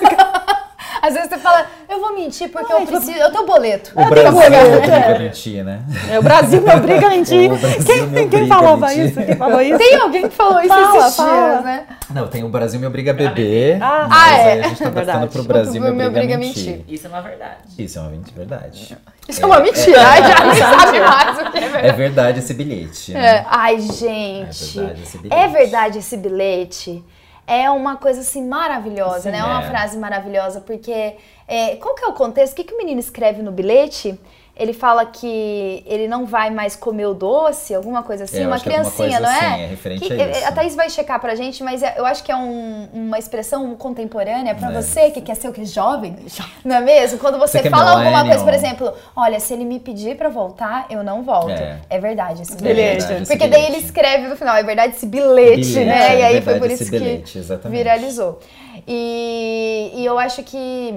às 1.02 1.14
vezes 1.14 1.28
você 1.28 1.38
fala, 1.38 1.66
eu 1.88 2.00
vou 2.00 2.14
mentir 2.14 2.48
porque 2.50 2.72
Ai, 2.72 2.82
eu 2.82 2.86
preciso, 2.86 3.18
eu 3.18 3.30
tenho 3.32 3.46
boleto. 3.46 3.92
O 3.94 4.04
Brasil 4.06 4.32
boleto, 4.32 4.76
obriga 4.76 4.94
é. 4.94 5.14
a 5.14 5.18
mentir, 5.18 5.64
né? 5.64 5.82
É, 6.10 6.18
o 6.18 6.22
Brasil 6.22 6.60
me 6.62 6.74
obriga 6.74 7.06
a 7.06 7.10
mentir. 7.10 7.50
O 7.54 7.56
Brasil 7.58 7.84
Quem, 7.84 8.06
me 8.06 8.14
quem 8.14 8.24
obriga 8.24 8.44
a 8.44 8.48
falava 8.56 8.86
mentir. 8.88 9.04
isso? 9.06 9.22
Quem 9.24 9.36
falou 9.36 9.60
isso? 9.60 9.78
Tem 9.78 9.94
alguém 9.96 10.28
que 10.28 10.34
falou 10.34 10.60
isso 10.60 10.68
Fala, 10.68 10.98
esses 10.98 11.16
fala. 11.16 11.52
dias, 11.52 11.64
né? 11.64 11.86
Não, 12.10 12.26
tem 12.28 12.44
o 12.44 12.48
Brasil 12.48 12.80
me 12.80 12.86
obriga 12.86 13.10
a 13.10 13.14
beber. 13.14 13.82
Ah, 13.82 14.06
mas 14.08 14.18
ah, 14.32 14.38
é. 14.38 14.52
aí 14.52 14.60
a 14.60 14.68
gente 14.68 14.78
tá 14.78 14.90
Verdade. 14.90 15.06
passando 15.18 15.30
pro 15.32 15.42
Brasil 15.44 15.80
me 15.80 15.90
Me 15.90 15.92
obriga, 15.92 16.08
obriga 16.08 16.34
a 16.34 16.38
mentir. 16.38 16.72
mentir. 16.78 16.94
Isso 16.94 17.06
é 17.06 17.10
uma 17.10 17.20
verdade. 17.20 17.56
Isso 17.78 17.98
é 17.98 18.02
uma 18.02 18.10
verdade. 18.10 18.98
Isso 19.28 19.42
é 19.42 19.46
uma 19.46 19.60
mentira, 19.60 20.00
ai, 20.06 20.22
já 20.22 20.44
nem 20.44 20.54
sabe 20.60 21.00
mais 21.00 21.38
o 21.38 21.50
que 21.50 21.58
é 21.58 21.60
É 21.62 21.68
verdade. 21.70 21.96
verdade 21.96 22.38
esse 22.40 22.54
bilhete, 22.54 23.12
né? 23.12 23.26
É, 23.36 23.44
Ai, 23.48 23.80
gente. 23.80 24.78
É 24.78 24.82
verdade 24.84 25.02
esse 25.02 25.18
bilhete. 25.18 25.42
É 25.42 25.48
verdade 25.48 25.98
esse 25.98 26.16
bilhete. 26.16 27.04
É 27.46 27.70
uma 27.70 27.96
coisa 27.96 28.20
assim 28.20 28.46
maravilhosa, 28.46 29.22
Sim, 29.22 29.30
né? 29.30 29.38
É 29.38 29.44
uma 29.44 29.62
é. 29.62 29.68
frase 29.68 29.98
maravilhosa, 29.98 30.60
porque 30.60 31.16
é, 31.46 31.76
qual 31.76 31.94
que 31.94 32.04
é 32.04 32.08
o 32.08 32.12
contexto? 32.12 32.52
O 32.52 32.56
que, 32.56 32.64
que 32.64 32.74
o 32.74 32.78
menino 32.78 33.00
escreve 33.00 33.42
no 33.42 33.52
bilhete? 33.52 34.18
Ele 34.56 34.72
fala 34.72 35.04
que 35.04 35.82
ele 35.84 36.06
não 36.06 36.24
vai 36.26 36.48
mais 36.48 36.76
comer 36.76 37.06
o 37.06 37.12
doce, 37.14 37.74
alguma 37.74 38.04
coisa 38.04 38.22
assim, 38.22 38.44
É, 38.44 38.46
uma 38.46 38.60
criancinha, 38.60 39.18
não 39.18 39.28
é? 39.28 39.36
assim, 39.36 39.62
é 39.62 39.66
referente 39.66 40.06
Que- 40.06 40.12
a 40.12 40.30
isso. 40.30 40.46
A 40.46 40.52
Thaís 40.52 40.76
vai 40.76 40.88
checar 40.88 41.20
pra 41.20 41.34
gente, 41.34 41.60
mas 41.64 41.82
é- 41.82 41.94
eu 41.98 42.06
acho 42.06 42.22
que 42.22 42.30
é 42.30 42.36
um- 42.36 42.88
uma 42.92 43.18
expressão 43.18 43.74
contemporânea 43.74 44.54
pra 44.54 44.70
É. 44.70 44.72
você 44.80 45.10
que 45.10 45.20
quer 45.20 45.34
ser 45.34 45.48
o 45.48 45.52
que? 45.52 45.64
Jovem? 45.64 46.14
Não 46.64 46.76
é 46.76 46.80
mesmo? 46.80 47.18
Quando 47.18 47.36
você, 47.36 47.58
Você 47.58 47.66
é 47.66 47.70
fala 47.70 47.90
alguma 47.90 48.04
millennial. 48.22 48.28
coisa, 48.28 48.44
por 48.44 48.54
exemplo, 48.54 48.94
olha, 49.16 49.40
se 49.40 49.52
ele 49.52 49.64
me 49.64 49.80
pedir 49.80 50.16
pra 50.16 50.28
voltar, 50.28 50.86
eu 50.88 51.02
não 51.02 51.24
volto. 51.24 51.50
É. 51.50 51.80
É, 51.90 51.98
verdade 51.98 52.42
esse 52.42 52.52
É 52.52 52.56
bilhete. 52.56 52.98
verdade 53.00 53.22
esse 53.22 53.32
Porque 53.32 53.48
daí 53.48 53.60
bilhete. 53.62 53.72
ele 53.76 53.84
escreve 53.84 54.28
no 54.28 54.36
final, 54.36 54.54
é 54.56 54.62
verdade 54.62 54.94
esse 54.94 55.06
bilhete, 55.06 55.62
Bilhete, 55.66 55.84
né? 55.84 56.14
é 56.14 56.20
e 56.20 56.22
aí 56.22 56.40
foi 56.42 56.60
por 56.60 56.70
isso 56.70 56.88
bilhete, 56.88 57.32
que 57.32 57.38
exatamente. 57.40 57.76
viralizou. 57.76 58.38
E, 58.86 59.90
e 59.96 60.04
eu 60.06 60.16
acho 60.18 60.42
que 60.44 60.94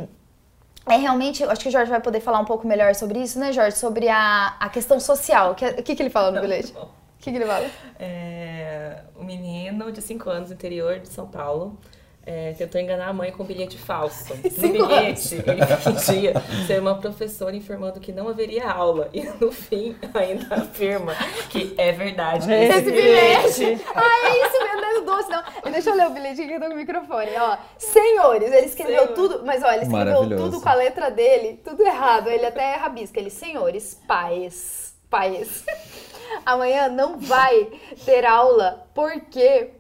é 0.89 0.98
realmente, 0.98 1.44
eu 1.44 1.51
acho 1.51 1.62
que 1.62 1.69
o 1.69 1.72
Jorge 1.72 1.89
vai 1.89 2.01
poder 2.01 2.19
falar 2.19 2.39
um 2.39 2.45
pouco 2.45 2.68
melhor 2.68 2.95
sobre 2.95 3.19
isso, 3.19 3.39
né, 3.39 3.51
Jorge? 3.51 3.78
Sobre 3.78 4.07
a, 4.07 4.56
a 4.60 4.69
questão 4.69 5.00
social. 5.00 5.51
O 5.51 5.56
que, 5.56 5.74
que, 5.81 5.95
que 5.95 6.01
ele 6.01 6.10
fala 6.10 6.31
no 6.31 6.42
bilhete? 6.42 6.74
O 6.75 6.88
que, 7.19 7.31
que 7.31 7.38
ele 7.38 7.45
fala? 7.45 7.69
É, 8.00 9.01
um 9.19 9.24
menino 9.24 9.92
de 9.92 10.01
5 10.01 10.30
anos, 10.30 10.51
interior 10.51 11.00
de 11.00 11.10
São 11.10 11.28
Paulo, 11.28 11.78
é, 12.27 12.51
tentou 12.57 12.81
enganar 12.81 13.07
a 13.07 13.13
mãe 13.13 13.31
com 13.31 13.44
um 13.44 13.45
bilhete 13.45 13.77
falso. 13.77 14.33
No 14.57 14.88
bilhete, 14.88 15.35
ele 15.35 15.65
fingia 15.81 16.33
ser 16.65 16.81
uma 16.81 16.95
professora 16.95 17.56
informando 17.56 18.01
que 18.01 18.12
não 18.12 18.27
haveria 18.27 18.69
aula. 18.69 19.09
E 19.13 19.24
no 19.24 19.50
fim, 19.50 19.95
ainda 20.13 20.56
afirma 20.56 21.13
que 21.50 21.74
é 21.77 21.94
verdade. 21.94 22.51
Esse 22.51 22.79
Esse 22.79 22.91
bilhete! 22.91 23.85
ah, 23.96 24.29
é 24.29 24.46
isso 24.46 24.63
mesmo, 24.63 24.81
não 24.81 24.98
é 24.98 25.01
doce, 25.01 25.29
não. 25.29 25.72
Deixa 25.72 25.89
eu 25.89 25.96
ler 25.96 26.07
o 26.07 26.10
bilhete 26.10 26.46
que 26.46 26.51
eu 26.51 26.60
tô 26.60 26.67
com 26.67 26.74
o 26.74 26.77
microfone. 26.77 27.29
Ó, 27.39 27.57
senhores, 27.77 28.51
ele 28.51 28.65
escreveu 28.65 29.03
Senhor. 29.03 29.13
tudo, 29.15 29.46
mas 29.46 29.63
olha, 29.63 29.75
ele 29.75 29.86
escreveu 29.86 30.38
tudo 30.38 30.60
com 30.60 30.69
a 30.69 30.74
letra 30.74 31.10
dele, 31.10 31.62
tudo 31.63 31.81
errado. 31.81 32.29
Ele 32.29 32.46
até 32.46 32.75
rabisca. 32.75 33.19
Ele, 33.19 33.29
senhores, 33.29 34.01
pais, 34.05 34.93
pais, 35.10 35.63
amanhã 36.46 36.89
não 36.89 37.19
vai 37.19 37.67
ter 38.05 38.25
aula 38.25 38.86
porque 38.93 39.76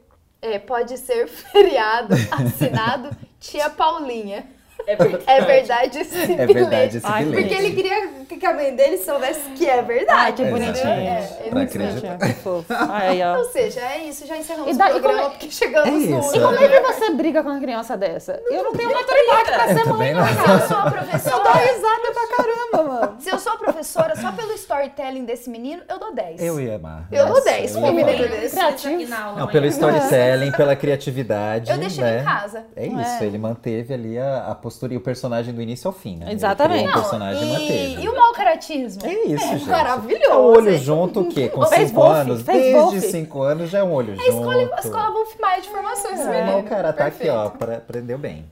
é, 0.53 0.59
pode 0.59 0.97
ser 0.97 1.27
feriado 1.29 2.15
assinado 2.31 3.15
tia 3.39 3.69
Paulinha. 3.69 4.56
É 4.87 4.95
verdade. 4.95 5.23
É 5.27 5.41
verdade 5.41 5.99
esse 5.99 6.15
É 6.17 6.25
bilhete. 6.27 6.53
verdade 6.53 6.97
esse 6.97 7.05
Ai, 7.05 7.25
bilhete. 7.25 7.41
Porque 7.49 7.61
ele 7.63 7.75
queria 7.75 8.07
que 8.39 8.45
a 8.45 8.53
mãe 8.53 8.75
dele 8.75 8.97
soubesse 8.99 9.41
que 9.55 9.67
é 9.69 9.81
verdade. 9.81 10.19
Ai, 10.19 10.33
que 10.33 10.43
É, 10.43 10.49
bonitinho. 10.49 10.73
exatamente. 10.75 11.07
É, 11.07 11.37
é 11.45 11.49
Pra 11.49 11.55
muito 11.59 11.69
acreditar. 11.77 12.17
Que 12.19 12.33
fofo. 12.35 12.65
Aí, 12.91 13.21
ó. 13.23 13.37
Ou 13.37 13.43
seja, 13.45 13.81
é 13.81 13.97
isso, 14.05 14.25
já 14.25 14.37
encerramos 14.37 14.73
E 14.73 14.77
daí, 14.77 14.89
o 14.89 14.93
programa 14.93 15.17
como 15.23 15.27
é- 15.27 15.37
porque 15.37 15.51
chegamos 15.51 15.89
É 16.03 16.07
no... 16.07 16.19
E 16.35 16.39
como 16.39 16.55
é 16.57 16.67
que 16.69 16.79
você 16.93 17.09
briga 17.11 17.43
com 17.43 17.49
uma 17.49 17.59
criança 17.59 17.97
dessa? 17.97 18.41
Eu 18.49 18.63
não 18.63 18.71
tenho 18.73 18.93
maturidade 18.93 19.51
pra 19.51 19.67
ser 19.67 19.85
mãe, 19.89 20.13
não. 20.13 20.21
não, 20.21 20.27
Se 20.27 20.39
eu 20.39 20.45
cara. 20.45 20.67
sou 20.67 20.77
a 20.77 20.79
Eu 20.79 20.83
dou 20.83 20.91
professora, 20.91 21.53
risada 21.59 22.13
pra 22.13 22.37
caramba, 22.37 22.93
mano. 22.93 23.15
se 23.19 23.29
eu 23.29 23.39
sou 23.39 23.51
a 23.53 23.57
professora, 23.57 24.15
só 24.15 24.31
pelo 24.31 24.53
storytelling 24.53 25.25
desse 25.25 25.49
menino, 25.49 25.81
eu 25.89 25.99
dou 25.99 26.13
10. 26.13 26.41
Eu 26.41 26.59
ia 26.61 26.75
amar. 26.75 27.07
Eu 27.11 27.25
dou 27.25 27.35
Nossa, 27.35 27.49
10 27.49 27.75
eu 27.75 27.81
um 27.81 27.91
menino 27.93 28.17
desse. 28.29 28.55
Criativo. 28.55 29.09
Não, 29.09 29.47
pelo 29.47 29.65
storytelling, 29.65 30.51
pela 30.51 30.75
criatividade. 30.75 31.71
Eu 31.71 31.77
deixo 31.77 32.01
né? 32.01 32.13
ele 32.13 32.21
em 32.21 32.23
casa. 32.23 32.65
É 32.75 32.85
isso, 32.87 33.23
ele 33.23 33.37
manteve 33.37 33.93
ali 33.93 34.17
a, 34.19 34.47
a 34.51 34.55
postura 34.77 34.93
e 34.93 34.97
o 34.97 35.01
personagem 35.01 35.53
do 35.53 35.61
início 35.61 35.87
ao 35.87 35.93
fim, 35.93 36.17
né? 36.17 36.31
Exatamente. 36.31 36.87
um 36.87 36.93
personagem 36.93 37.41
e 37.43 37.45
e, 37.47 37.51
manteve. 37.51 38.01
e 38.03 38.09
o 38.09 38.15
mau 38.15 38.31
caratismo? 38.33 39.05
É 39.05 39.13
isso, 39.25 39.47
gente. 39.47 39.67
maravilhoso. 39.67 40.23
É 40.25 40.35
o 40.35 40.41
olho 40.41 40.69
hein? 40.71 40.77
junto, 40.77 41.21
o 41.21 41.29
quê? 41.29 41.49
Com 41.49 41.65
Fez 41.65 41.89
5 41.89 41.99
Wolf, 41.99 42.15
anos? 42.15 42.43
Desde 42.43 42.73
Wolf. 42.73 42.99
5 42.99 43.41
anos 43.41 43.69
já 43.69 43.79
é 43.79 43.83
um 43.83 43.91
olho 43.91 44.13
A 44.13 44.15
junto. 44.15 44.29
escola, 44.29 44.69
a 44.75 44.79
escola 44.79 45.11
Wolf 45.11 45.35
Maia 45.39 45.61
de 45.61 45.69
formações, 45.69 46.19
esse 46.19 46.29
É, 46.29 46.43
menino. 46.43 46.59
o 46.59 46.63
cara 46.63 46.93
tá 46.93 47.05
aqui, 47.07 47.27
ó, 47.27 47.49
pra, 47.49 47.77
aprendeu 47.77 48.17
bem. 48.17 48.45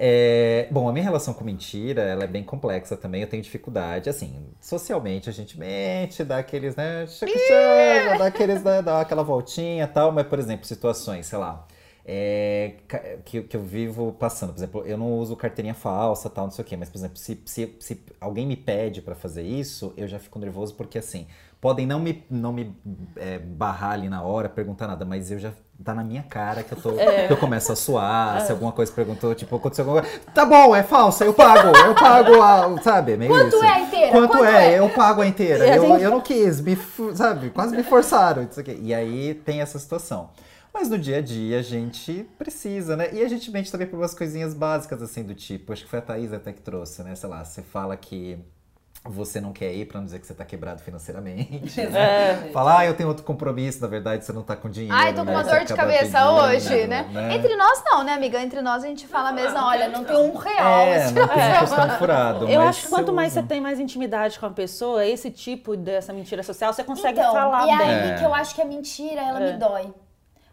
É, 0.00 0.68
bom, 0.70 0.88
a 0.88 0.92
minha 0.92 1.02
relação 1.04 1.34
com 1.34 1.42
mentira, 1.44 2.02
ela 2.02 2.22
é 2.22 2.26
bem 2.26 2.44
complexa 2.44 2.96
também, 2.96 3.22
eu 3.22 3.26
tenho 3.28 3.42
dificuldade, 3.42 4.08
assim, 4.08 4.32
socialmente 4.60 5.28
a 5.28 5.32
gente 5.32 5.58
mente, 5.58 6.22
dá 6.22 6.38
aqueles, 6.38 6.76
né, 6.76 7.04
chega, 7.08 8.16
dá 8.16 8.26
aqueles, 8.26 8.62
né, 8.62 8.80
dá 8.80 9.00
aquela 9.00 9.24
voltinha 9.24 9.82
e 9.82 9.86
tal, 9.88 10.12
mas, 10.12 10.24
por 10.28 10.38
exemplo, 10.38 10.64
situações, 10.66 11.26
sei 11.26 11.36
lá, 11.40 11.66
é, 12.10 12.72
que, 13.22 13.42
que 13.42 13.54
eu 13.54 13.60
vivo 13.60 14.12
passando. 14.18 14.50
Por 14.54 14.58
exemplo, 14.58 14.82
eu 14.86 14.96
não 14.96 15.12
uso 15.18 15.36
carteirinha 15.36 15.74
falsa, 15.74 16.30
tal, 16.30 16.46
não 16.46 16.50
sei 16.50 16.64
o 16.64 16.66
quê. 16.66 16.74
Mas, 16.74 16.88
por 16.88 16.96
exemplo, 16.96 17.18
se, 17.18 17.38
se, 17.44 17.76
se 17.78 18.00
alguém 18.18 18.46
me 18.46 18.56
pede 18.56 19.02
pra 19.02 19.14
fazer 19.14 19.42
isso, 19.42 19.92
eu 19.94 20.08
já 20.08 20.18
fico 20.18 20.38
nervoso 20.38 20.74
porque, 20.74 20.96
assim, 20.96 21.26
podem 21.60 21.86
não 21.86 22.00
me, 22.00 22.24
não 22.30 22.50
me 22.50 22.74
é, 23.14 23.38
barrar 23.38 23.90
ali 23.90 24.08
na 24.08 24.22
hora, 24.22 24.48
perguntar 24.48 24.86
nada, 24.86 25.04
mas 25.04 25.30
eu 25.30 25.38
já 25.38 25.52
tá 25.84 25.94
na 25.94 26.02
minha 26.02 26.22
cara 26.22 26.62
que 26.62 26.72
eu, 26.72 26.80
tô, 26.80 26.92
que 26.92 27.30
eu 27.30 27.36
começo 27.36 27.70
a 27.72 27.76
suar. 27.76 28.40
Se 28.40 28.52
alguma 28.52 28.72
coisa 28.72 28.90
perguntou, 28.90 29.34
tipo, 29.34 29.54
aconteceu 29.54 29.84
alguma 29.84 30.00
coisa. 30.00 30.18
Tá 30.34 30.46
bom, 30.46 30.74
é 30.74 30.82
falsa, 30.82 31.26
eu 31.26 31.34
pago, 31.34 31.76
eu 31.76 31.94
pago 31.94 32.40
a. 32.40 32.80
Sabe? 32.82 33.18
Meio 33.18 33.30
Quanto 33.30 33.54
isso. 33.54 33.64
é 33.64 33.68
a 33.68 33.80
inteira? 33.80 34.12
Quanto, 34.12 34.30
Quanto 34.30 34.44
é? 34.46 34.72
é? 34.74 34.78
Eu 34.78 34.88
pago 34.88 35.20
a 35.20 35.26
inteira. 35.26 35.64
A 35.64 35.76
Eu, 35.76 35.86
gente- 35.86 36.02
eu 36.04 36.10
não 36.10 36.22
quis, 36.22 36.58
me, 36.62 36.74
sabe? 37.14 37.50
Quase 37.50 37.76
me 37.76 37.82
forçaram. 37.82 38.42
Isso 38.50 38.58
aqui. 38.58 38.78
E 38.82 38.94
aí 38.94 39.34
tem 39.34 39.60
essa 39.60 39.78
situação. 39.78 40.30
Mas 40.72 40.88
no 40.88 40.98
dia 40.98 41.18
a 41.18 41.22
dia 41.22 41.58
a 41.58 41.62
gente 41.62 42.28
precisa, 42.38 42.96
né? 42.96 43.08
E 43.12 43.22
a 43.22 43.28
gente 43.28 43.50
mente 43.50 43.70
também 43.70 43.86
por 43.86 43.96
umas 43.98 44.14
coisinhas 44.14 44.54
básicas, 44.54 45.02
assim, 45.02 45.22
do 45.22 45.34
tipo. 45.34 45.72
Acho 45.72 45.84
que 45.84 45.90
foi 45.90 45.98
a 45.98 46.02
Thaís 46.02 46.32
até 46.32 46.52
que 46.52 46.60
trouxe, 46.60 47.02
né? 47.02 47.14
Sei 47.14 47.28
lá, 47.28 47.44
você 47.44 47.62
fala 47.62 47.96
que 47.96 48.38
você 49.04 49.40
não 49.40 49.52
quer 49.52 49.72
ir 49.72 49.86
pra 49.86 49.98
não 49.98 50.04
dizer 50.04 50.18
que 50.18 50.26
você 50.26 50.34
tá 50.34 50.44
quebrado 50.44 50.82
financeiramente. 50.82 51.80
né? 51.86 52.50
Fala, 52.52 52.78
ah, 52.80 52.86
eu 52.86 52.94
tenho 52.94 53.08
outro 53.08 53.24
compromisso, 53.24 53.80
na 53.80 53.86
verdade 53.86 54.24
você 54.24 54.32
não 54.32 54.42
tá 54.42 54.56
com 54.56 54.68
dinheiro. 54.68 54.94
Ai, 54.94 55.14
tô 55.14 55.20
com 55.20 55.26
né? 55.26 55.32
uma 55.32 55.44
dor 55.44 55.64
de 55.64 55.72
cabeça 55.72 56.18
pedindo, 56.18 56.42
hoje, 56.42 56.86
né? 56.86 57.06
Entre 57.32 57.56
nós 57.56 57.82
não, 57.84 58.04
né, 58.04 58.12
amiga? 58.12 58.40
Entre 58.42 58.60
nós 58.60 58.84
a 58.84 58.86
gente 58.86 59.06
fala 59.06 59.32
mesmo, 59.32 59.56
olha, 59.58 59.88
não 59.88 60.04
tem 60.04 60.16
um 60.16 60.36
real. 60.36 60.86
É, 60.86 61.10
não 61.10 61.14
tem 61.14 61.28
questão 61.28 61.66
semana. 61.68 61.98
furado. 61.98 62.48
Eu 62.48 62.60
acho 62.60 62.82
que 62.82 62.88
quanto 62.88 63.12
mais 63.12 63.32
usa. 63.32 63.40
você 63.40 63.46
tem 63.46 63.60
mais 63.60 63.78
intimidade 63.80 64.38
com 64.38 64.46
a 64.46 64.50
pessoa, 64.50 65.06
esse 65.06 65.30
tipo 65.30 65.76
dessa 65.76 66.12
mentira 66.12 66.42
social, 66.42 66.72
você 66.72 66.84
consegue 66.84 67.18
então, 67.20 67.32
falar 67.32 67.64
e 67.64 67.66
bem. 67.78 67.86
aí 67.86 68.10
É. 68.10 68.14
que 68.18 68.24
eu 68.24 68.34
acho 68.34 68.54
que 68.54 68.60
a 68.60 68.64
mentira, 68.64 69.20
ela 69.20 69.40
É. 69.42 69.52
me 69.52 69.58
dói. 69.58 69.92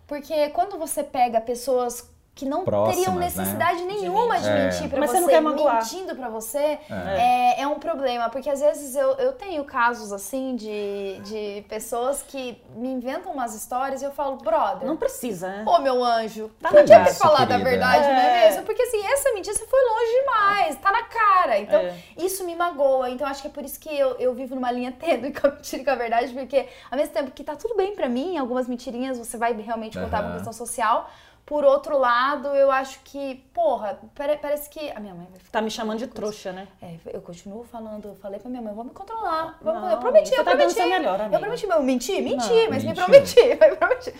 Porque 0.07 0.49
quando 0.49 0.77
você 0.77 1.03
pega 1.03 1.41
pessoas 1.41 2.07
que 2.35 2.45
não 2.45 2.65
Próximas, 2.65 2.95
teriam 2.97 3.15
né? 3.15 3.25
necessidade 3.27 3.81
nenhuma 3.85 4.37
de 4.41 4.49
É. 4.49 4.65
mentir 4.65 4.89
pra 4.89 4.99
Mas 4.99 5.09
você, 5.09 5.15
você 5.15 5.21
não 5.21 5.29
quer 5.29 5.41
magoar. 5.41 5.75
mentindo 5.75 6.13
pra 6.17 6.27
você, 6.27 6.77
é. 6.89 7.61
É, 7.61 7.67
um 7.67 7.79
problema. 7.79 8.29
Porque 8.29 8.49
às 8.49 8.59
vezes 8.59 8.93
eu, 8.93 9.11
eu 9.13 9.31
tenho 9.31 9.63
casos 9.63 10.11
assim 10.11 10.53
de, 10.57 11.19
de 11.23 11.65
pessoas 11.69 12.21
que 12.21 12.61
me 12.75 12.89
inventam 12.89 13.31
umas 13.31 13.55
histórias 13.55 14.01
e 14.01 14.05
eu 14.05 14.11
falo, 14.11 14.35
brother, 14.35 14.85
Não 14.85 14.97
precisa, 14.97 15.47
né? 15.47 15.63
Ô, 15.65 15.79
meu 15.79 16.03
anjo, 16.03 16.51
Tá 16.61 16.69
podia 16.71 17.03
ter 17.05 17.13
falado 17.13 17.51
a 17.53 17.57
verdade, 17.57 18.05
não 18.09 18.19
é 18.19 18.43
É. 18.43 18.47
mesmo? 18.49 18.63
Porque 18.63 18.81
assim, 18.81 19.01
essa 19.05 19.31
mentira 19.33 19.55
você 19.55 19.65
foi 19.65 19.79
longe 19.81 20.19
demais, 20.19 20.75
tá 20.75 20.91
na 20.91 21.03
cara. 21.03 21.57
Então, 21.59 21.79
É. 21.79 21.95
isso 22.17 22.43
me 22.43 22.53
magoa. 22.53 23.09
Então, 23.09 23.25
acho 23.25 23.41
que 23.43 23.47
é 23.47 23.51
por 23.51 23.63
isso 23.63 23.79
que 23.79 23.87
eu, 23.97 24.09
eu 24.19 24.33
vivo 24.33 24.55
numa 24.55 24.71
linha 24.71 24.91
tênue 24.91 25.31
com 25.39 25.47
a 25.47 25.51
mentira 25.51 25.81
e 25.81 25.85
com 25.85 25.91
a 25.91 25.95
verdade, 25.95 26.33
porque 26.33 26.67
ao 26.91 26.97
mesmo 26.97 27.13
tempo 27.13 27.31
que 27.31 27.45
tá 27.45 27.55
tudo 27.55 27.75
bem 27.77 27.95
pra 27.95 28.09
mim, 28.09 28.37
algumas 28.37 28.67
mentirinhas 28.67 29.17
você 29.17 29.37
vai 29.37 29.53
realmente 29.53 29.97
contar 29.97 30.17
Aham. 30.19 30.27
por 30.27 30.33
questão 30.33 30.51
social. 30.51 31.09
Por 31.45 31.63
outro 31.63 31.97
lado, 31.99 32.47
eu 32.49 32.71
acho 32.71 32.99
que, 33.03 33.35
porra, 33.53 33.99
pare- 34.15 34.37
parece 34.37 34.67
que. 34.67 34.89
A 34.91 34.99
minha 34.99 35.13
mãe 35.13 35.27
vai 35.29 35.37
ficar. 35.39 35.51
Tá 35.51 35.61
me 35.61 35.69
chamando 35.69 35.99
de 35.99 36.07
trouxa, 36.07 36.51
né? 36.51 36.67
É, 36.81 36.95
eu 37.13 37.21
continuo 37.21 37.63
falando, 37.63 38.07
eu 38.07 38.15
falei 38.15 38.39
pra 38.39 38.49
minha 38.49 38.61
mãe, 38.63 38.73
vou 38.73 38.83
me 38.83 38.89
controlar. 38.89 39.57
Vou- 39.61 39.73
Não, 39.73 39.91
eu 39.91 39.97
prometi, 39.99 40.29
você 40.29 40.39
eu 40.39 40.43
tá 40.43 40.51
dando 40.55 40.57
prometi. 40.73 40.79
seu 40.79 40.89
melhor, 40.89 41.21
amiga. 41.21 41.35
eu 41.35 41.39
prometi, 41.39 41.65
eu 41.67 41.83
menti? 41.83 42.21
Menti, 42.21 42.49
Não, 42.49 42.69
mas 42.71 42.83
me 42.83 42.89
mentiu. 42.89 43.03
prometi, 43.05 43.39
eu 43.61 43.77
prometi. 43.77 44.13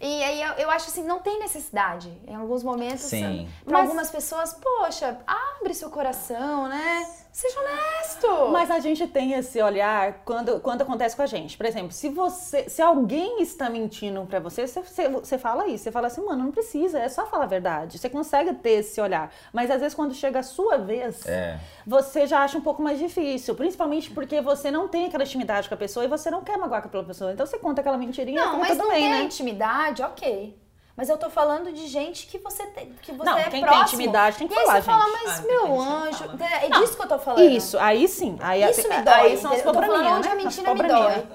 E 0.00 0.24
aí 0.24 0.42
eu, 0.42 0.52
eu 0.54 0.70
acho 0.70 0.88
assim, 0.88 1.04
não 1.04 1.20
tem 1.20 1.38
necessidade. 1.38 2.10
Em 2.26 2.34
alguns 2.34 2.62
momentos, 2.64 3.02
Sim. 3.02 3.48
pra 3.64 3.74
Mas- 3.74 3.82
algumas 3.82 4.10
pessoas, 4.10 4.54
poxa, 4.54 5.18
abre 5.26 5.74
seu 5.74 5.90
coração, 5.90 6.68
né? 6.68 7.06
Seja 7.32 7.58
honesto. 7.60 8.50
Mas 8.52 8.70
a 8.70 8.78
gente 8.78 9.06
tem 9.06 9.32
esse 9.32 9.60
olhar 9.62 10.20
quando, 10.24 10.60
quando 10.60 10.82
acontece 10.82 11.16
com 11.16 11.22
a 11.22 11.26
gente. 11.26 11.56
Por 11.56 11.64
exemplo, 11.64 11.90
se 11.90 12.10
você, 12.10 12.68
se 12.68 12.82
alguém 12.82 13.40
está 13.40 13.70
mentindo 13.70 14.24
pra 14.26 14.38
você, 14.38 14.66
você, 14.66 14.82
você, 14.82 15.08
você 15.08 15.38
fala 15.38 15.66
isso. 15.66 15.84
Você 15.84 15.90
fala 15.90 16.08
assim, 16.08 16.22
mano, 16.22 16.44
não 16.44 16.52
precisa, 16.52 16.98
é 16.98 17.08
só 17.08 17.24
falar 17.26 17.44
a 17.44 17.48
verdade. 17.48 17.98
Você 17.98 18.10
consegue 18.10 18.52
ter 18.54 18.80
esse 18.80 19.00
olhar. 19.00 19.32
Mas 19.50 19.70
às 19.70 19.80
vezes 19.80 19.94
quando 19.94 20.12
chega 20.14 20.40
a 20.40 20.42
sua 20.42 20.76
vez, 20.76 21.24
É. 21.26 21.58
você 21.86 22.26
já 22.26 22.40
acha 22.44 22.58
um 22.58 22.62
pouco 22.62 22.82
mais 22.82 22.98
difícil. 22.98 23.54
Principalmente 23.54 24.10
porque 24.10 24.42
você 24.42 24.70
não 24.70 24.86
tem 24.86 25.06
aquela 25.06 25.24
intimidade 25.24 25.68
com 25.68 25.74
a 25.74 25.78
pessoa 25.78 26.04
e 26.04 26.08
você 26.08 26.30
não 26.30 26.42
quer 26.42 26.58
magoar 26.58 26.82
com 26.82 26.88
aquela 26.88 27.04
pessoa. 27.04 27.32
Então 27.32 27.46
você 27.46 27.58
conta 27.58 27.80
aquela 27.80 27.96
mentirinha 27.96 28.44
não, 28.44 28.56
e 28.56 28.60
mas 28.60 28.70
tudo 28.72 28.82
não 28.82 28.88
bem, 28.90 29.00
tem 29.04 29.10
né? 29.10 29.22
intimidade, 29.22 30.02
ok. 30.02 30.61
Mas 30.94 31.08
eu 31.08 31.16
tô 31.16 31.30
falando 31.30 31.72
de 31.72 31.86
gente 31.86 32.26
que 32.26 32.36
você 32.38 32.66
tem, 32.66 32.92
que 33.00 33.12
você 33.12 33.24
Não, 33.24 33.38
é 33.38 33.44
quem 33.44 33.52
tem 33.52 33.60
próximo. 33.62 33.84
intimidade 33.86 34.36
tem 34.36 34.46
que 34.46 34.54
e 34.54 34.58
aí 34.58 34.66
falar, 34.66 34.76
você 34.82 34.82
fala, 34.90 35.04
gente. 35.04 35.24
mas 35.24 35.38
Ah, 35.38 35.42
meu 35.42 35.80
anjo, 35.80 36.18
fala. 36.18 36.38
é 36.62 36.68
Não, 36.68 36.80
disso 36.80 36.96
que 36.96 37.02
eu 37.02 37.08
tô 37.08 37.18
falando. 37.18 37.50
Isso, 37.50 37.78
aí 37.78 38.06
sim. 38.06 38.36
Aí, 38.40 38.62
Isso 38.70 38.86
me 38.88 38.94
aí- 38.96 39.02
dói, 39.02 39.14
Aí 39.14 39.38
são 39.38 39.52
as? 39.52 39.58
Eu 39.58 39.64
tô 39.64 39.72
falando 39.72 39.88
probleminhas, 39.88 40.18
onde 40.18 40.28
né? 40.28 40.32
a 40.32 40.36
mentira 40.36 40.72
As 40.72 40.78
me 40.78 40.88
dói. 40.88 41.26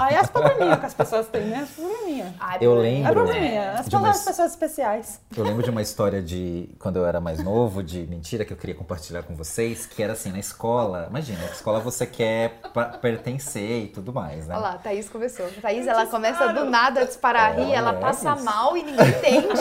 Aí 0.00 0.16
as 0.16 0.30
probleminhas 0.30 0.80
que 0.80 0.86
as 0.86 0.94
pessoas 0.94 1.26
têm, 1.28 1.42
né? 1.44 1.62
As 1.62 1.70
probleminhas. 1.70 2.32
Eu 2.60 2.74
lembro. 2.74 3.10
É 3.10 3.12
probleminha. 3.12 3.72
As 3.72 3.86
uma- 3.88 4.12
pessoas 4.12 4.50
especiais. 4.52 5.20
Eu 5.36 5.44
lembro 5.44 5.62
de 5.62 5.70
uma 5.70 5.82
história 5.82 6.22
de 6.22 6.68
quando 6.78 6.96
eu 6.96 7.06
era 7.06 7.20
mais 7.20 7.42
novo, 7.42 7.82
de 7.82 8.00
mentira 8.06 8.44
que 8.44 8.52
eu 8.52 8.56
queria 8.56 8.74
compartilhar 8.74 9.22
com 9.22 9.34
vocês, 9.34 9.84
que 9.86 10.02
era 10.02 10.14
assim, 10.14 10.32
na 10.32 10.38
escola, 10.38 11.06
imagina, 11.10 11.38
na 11.40 11.50
escola 11.50 11.80
você 11.80 12.06
quer 12.06 12.60
pertencer 13.00 13.84
e 13.84 13.86
tudo 13.88 14.12
mais, 14.12 14.46
né? 14.46 14.54
Olha 14.54 14.62
lá, 14.62 14.70
a 14.72 14.78
Thaís 14.78 15.08
começou. 15.08 15.46
A 15.46 15.60
Thaís, 15.60 15.86
ela 15.86 16.06
começa 16.06 16.52
do 16.52 16.64
nada 16.64 17.00
a 17.00 17.04
disparar 17.04 17.50
a 17.52 17.54
rir, 17.54 17.72
É, 17.72 17.76
ela 17.76 17.90
é 17.90 18.00
passa 18.00 18.32
isso. 18.34 18.44
mal 18.44 18.76
e 18.76 18.82
ninguém 18.82 19.08
entende. 19.08 19.60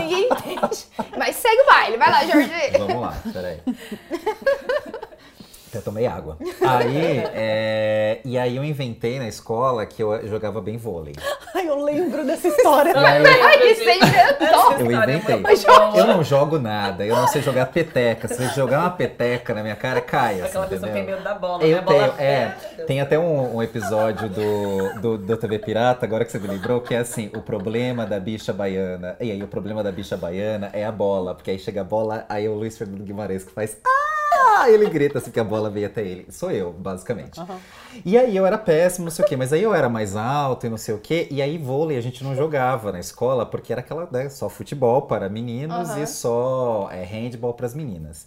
ninguém 0.00 0.24
entende. 0.26 0.86
Mas 1.16 1.36
segue 1.36 1.62
o 1.62 1.66
baile. 1.66 1.96
Vai 1.96 2.10
lá, 2.10 2.24
Jorge. 2.26 2.50
Vamos 2.78 3.00
lá, 3.02 3.14
peraí. 3.32 3.60
Até 5.68 5.80
tomei 5.80 6.06
água. 6.06 6.38
Aí, 6.66 7.22
é, 7.34 8.20
e 8.24 8.38
aí 8.38 8.56
eu 8.56 8.64
inventei 8.64 9.18
na 9.18 9.28
escola 9.28 9.84
que 9.84 10.02
eu 10.02 10.26
jogava 10.26 10.60
bem 10.60 10.76
vôlei. 10.78 11.14
Ai, 11.54 11.68
eu 11.68 11.82
lembro 11.84 12.24
dessa 12.24 12.48
história. 12.48 12.92
E 12.92 12.96
aí 12.96 13.26
Ai, 13.26 13.74
você 13.74 13.94
inventou. 13.94 14.72
eu 14.72 14.90
História 14.90 15.16
inventei. 15.16 16.00
Eu 16.00 16.06
não 16.06 16.24
jogo 16.24 16.58
nada, 16.58 17.04
eu 17.04 17.14
não 17.14 17.28
sei 17.28 17.42
jogar 17.42 17.66
peteca. 17.66 18.28
Se 18.28 18.34
você 18.36 18.48
jogar 18.54 18.80
uma 18.80 18.90
peteca 18.90 19.54
na 19.54 19.62
minha 19.62 19.76
cara, 19.76 20.00
cai. 20.00 20.40
Assim, 20.40 20.48
Aquela 20.48 20.66
pessoa 20.66 20.90
tem 20.90 21.02
entendeu? 21.02 21.16
medo 21.16 21.24
da 21.24 21.34
bola, 21.34 21.62
Eu 21.62 21.76
né? 21.76 21.78
A 21.78 21.82
bola 21.82 22.08
tenho, 22.08 22.28
é. 22.28 22.56
Tem 22.86 23.00
até 23.00 23.18
um, 23.18 23.56
um 23.56 23.62
episódio 23.62 24.28
do, 24.28 25.00
do, 25.00 25.18
do 25.18 25.36
TV 25.36 25.58
Pirata, 25.58 26.06
agora 26.06 26.24
que 26.24 26.32
você 26.32 26.38
me 26.38 26.48
lembrou, 26.48 26.80
que 26.80 26.94
é 26.94 26.98
assim, 26.98 27.30
o 27.34 27.42
problema 27.42 28.06
da 28.06 28.18
bicha 28.18 28.52
baiana. 28.52 29.16
E 29.20 29.30
aí, 29.30 29.42
o 29.42 29.48
problema 29.48 29.82
da 29.82 29.92
bicha 29.92 30.16
baiana 30.16 30.70
é 30.72 30.84
a 30.84 30.92
bola, 30.92 31.34
porque 31.34 31.50
aí 31.50 31.58
chega 31.58 31.82
a 31.82 31.84
bola, 31.84 32.24
aí 32.28 32.46
é 32.46 32.48
o 32.48 32.54
Luiz 32.54 32.78
Fernando 32.78 33.02
Guimarães 33.02 33.44
que 33.44 33.52
faz. 33.52 33.76
Ah! 33.86 34.17
Ele 34.68 34.88
grita 34.88 35.18
assim 35.18 35.30
que 35.30 35.40
a 35.40 35.44
bola 35.44 35.70
veio 35.70 35.86
até 35.86 36.02
ele. 36.02 36.26
Sou 36.30 36.50
eu, 36.50 36.72
basicamente. 36.72 37.40
E 38.04 38.16
aí 38.16 38.36
eu 38.36 38.46
era 38.46 38.58
péssimo, 38.58 39.04
não 39.04 39.10
sei 39.10 39.24
o 39.24 39.28
quê, 39.28 39.36
mas 39.36 39.52
aí 39.52 39.62
eu 39.62 39.74
era 39.74 39.88
mais 39.88 40.16
alto 40.16 40.66
e 40.66 40.68
não 40.68 40.76
sei 40.76 40.94
o 40.94 40.98
quê. 40.98 41.26
E 41.30 41.40
aí 41.40 41.58
vôlei 41.58 41.96
a 41.96 42.00
gente 42.00 42.22
não 42.22 42.34
jogava 42.34 42.92
na 42.92 43.00
escola, 43.00 43.44
porque 43.46 43.72
era 43.72 43.80
aquela, 43.80 44.08
né, 44.10 44.28
só 44.28 44.48
futebol 44.48 45.02
para 45.02 45.28
meninos 45.28 45.90
Aham. 45.90 46.02
e 46.02 46.06
só 46.06 46.88
é, 46.92 47.02
handball 47.02 47.54
para 47.54 47.66
as 47.66 47.74
meninas. 47.74 48.26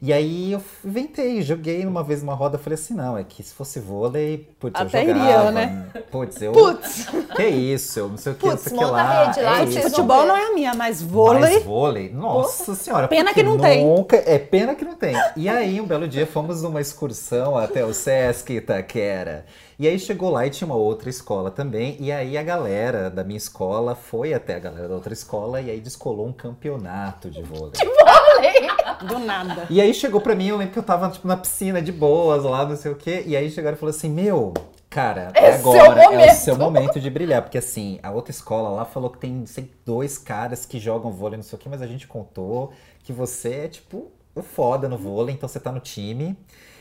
E 0.00 0.12
aí 0.12 0.52
eu 0.52 0.62
inventei, 0.84 1.42
joguei 1.42 1.84
uma 1.84 2.02
vez 2.04 2.22
numa 2.22 2.34
roda, 2.34 2.58
falei 2.58 2.74
assim, 2.74 2.94
não, 2.94 3.18
é 3.18 3.24
que 3.24 3.42
se 3.42 3.52
fosse 3.52 3.80
vôlei, 3.80 4.48
putz, 4.58 4.80
Até 4.80 5.04
eu 5.04 5.10
iria, 5.10 5.24
jogava. 5.24 5.50
né? 5.50 5.86
Putz, 6.10 6.40
eu... 6.42 6.52
Putz. 6.52 7.06
Que 7.34 7.46
isso, 7.46 7.98
eu 7.98 8.08
não 8.08 8.16
sei 8.16 8.32
o 8.32 8.34
que, 8.36 8.44
não 8.46 8.52
Putz, 8.52 8.62
sei 8.64 8.76
o 8.76 8.78
que 8.78 8.84
lá. 8.84 9.24
rede 9.24 9.40
lá 9.40 9.60
é 9.60 9.64
que 9.64 9.70
isso. 9.70 9.82
Futebol 9.90 10.26
não 10.26 10.36
é 10.36 10.46
a 10.46 10.54
minha, 10.54 10.74
mas 10.74 11.02
vôlei. 11.02 11.40
Mas 11.40 11.62
vôlei? 11.64 12.10
Nossa 12.10 12.74
senhora. 12.74 13.08
Pena 13.08 13.34
que 13.34 13.42
não 13.42 13.58
tem. 13.58 13.84
nunca... 13.84 14.16
É 14.16 14.38
pena 14.38 14.74
que 14.74 14.84
não 14.84 14.94
tem. 14.94 15.14
E 15.36 15.48
aí, 15.48 15.80
um 15.80 15.86
belo 15.86 16.06
dia, 16.06 16.26
fomos 16.26 16.62
numa 16.62 16.80
excursão 16.80 17.56
até 17.56 17.84
o 17.84 17.92
Sesc 17.92 18.52
Itaquera. 18.52 19.44
E 19.78 19.88
aí 19.88 19.98
chegou 19.98 20.28
lá 20.30 20.46
e 20.46 20.50
tinha 20.50 20.66
uma 20.66 20.76
outra 20.76 21.08
escola 21.08 21.50
também. 21.50 21.96
E 21.98 22.12
aí 22.12 22.36
a 22.36 22.42
galera 22.42 23.08
da 23.08 23.24
minha 23.24 23.38
escola 23.38 23.94
foi 23.94 24.34
até 24.34 24.54
a 24.56 24.58
galera 24.58 24.86
da 24.88 24.94
outra 24.94 25.14
escola 25.14 25.58
e 25.60 25.70
aí 25.70 25.80
descolou 25.80 26.26
um 26.26 26.32
campeonato 26.34 27.30
de 27.30 27.42
vôlei. 27.42 27.72
Falei. 27.74 28.19
Do 29.06 29.18
nada. 29.18 29.66
E 29.70 29.80
aí 29.80 29.92
chegou 29.94 30.20
pra 30.20 30.34
mim, 30.34 30.48
eu 30.48 30.56
lembro 30.56 30.72
que 30.72 30.78
eu 30.78 30.82
tava 30.82 31.08
tipo, 31.10 31.26
na 31.26 31.36
piscina 31.36 31.80
de 31.80 31.92
boas 31.92 32.44
lá, 32.44 32.64
não 32.66 32.76
sei 32.76 32.92
o 32.92 32.96
quê. 32.96 33.22
E 33.26 33.36
aí 33.36 33.50
chegaram 33.50 33.76
e 33.76 33.80
falaram 33.80 33.96
assim: 33.96 34.10
Meu, 34.10 34.52
cara, 34.88 35.30
É 35.34 35.52
seu 35.58 35.70
agora, 35.70 36.02
é 36.02 36.08
o 36.08 36.10
momento." 36.12 36.34
seu 36.34 36.56
momento 36.56 37.00
de 37.00 37.10
brilhar. 37.10 37.42
Porque 37.42 37.58
assim, 37.58 37.98
a 38.02 38.10
outra 38.10 38.30
escola 38.30 38.68
lá 38.70 38.84
falou 38.84 39.10
que 39.10 39.18
tem, 39.18 39.44
sei, 39.46 39.70
dois 39.84 40.18
caras 40.18 40.64
que 40.66 40.78
jogam 40.78 41.10
vôlei, 41.12 41.36
não 41.36 41.44
sei 41.44 41.56
o 41.56 41.60
quê, 41.60 41.68
mas 41.68 41.82
a 41.82 41.86
gente 41.86 42.06
contou 42.06 42.72
que 43.02 43.12
você 43.12 43.54
é 43.64 43.68
tipo 43.68 44.10
o 44.34 44.42
foda 44.42 44.88
no 44.88 44.96
vôlei, 44.96 45.34
então 45.34 45.48
você 45.48 45.58
tá 45.58 45.72
no 45.72 45.80
time. 45.80 46.36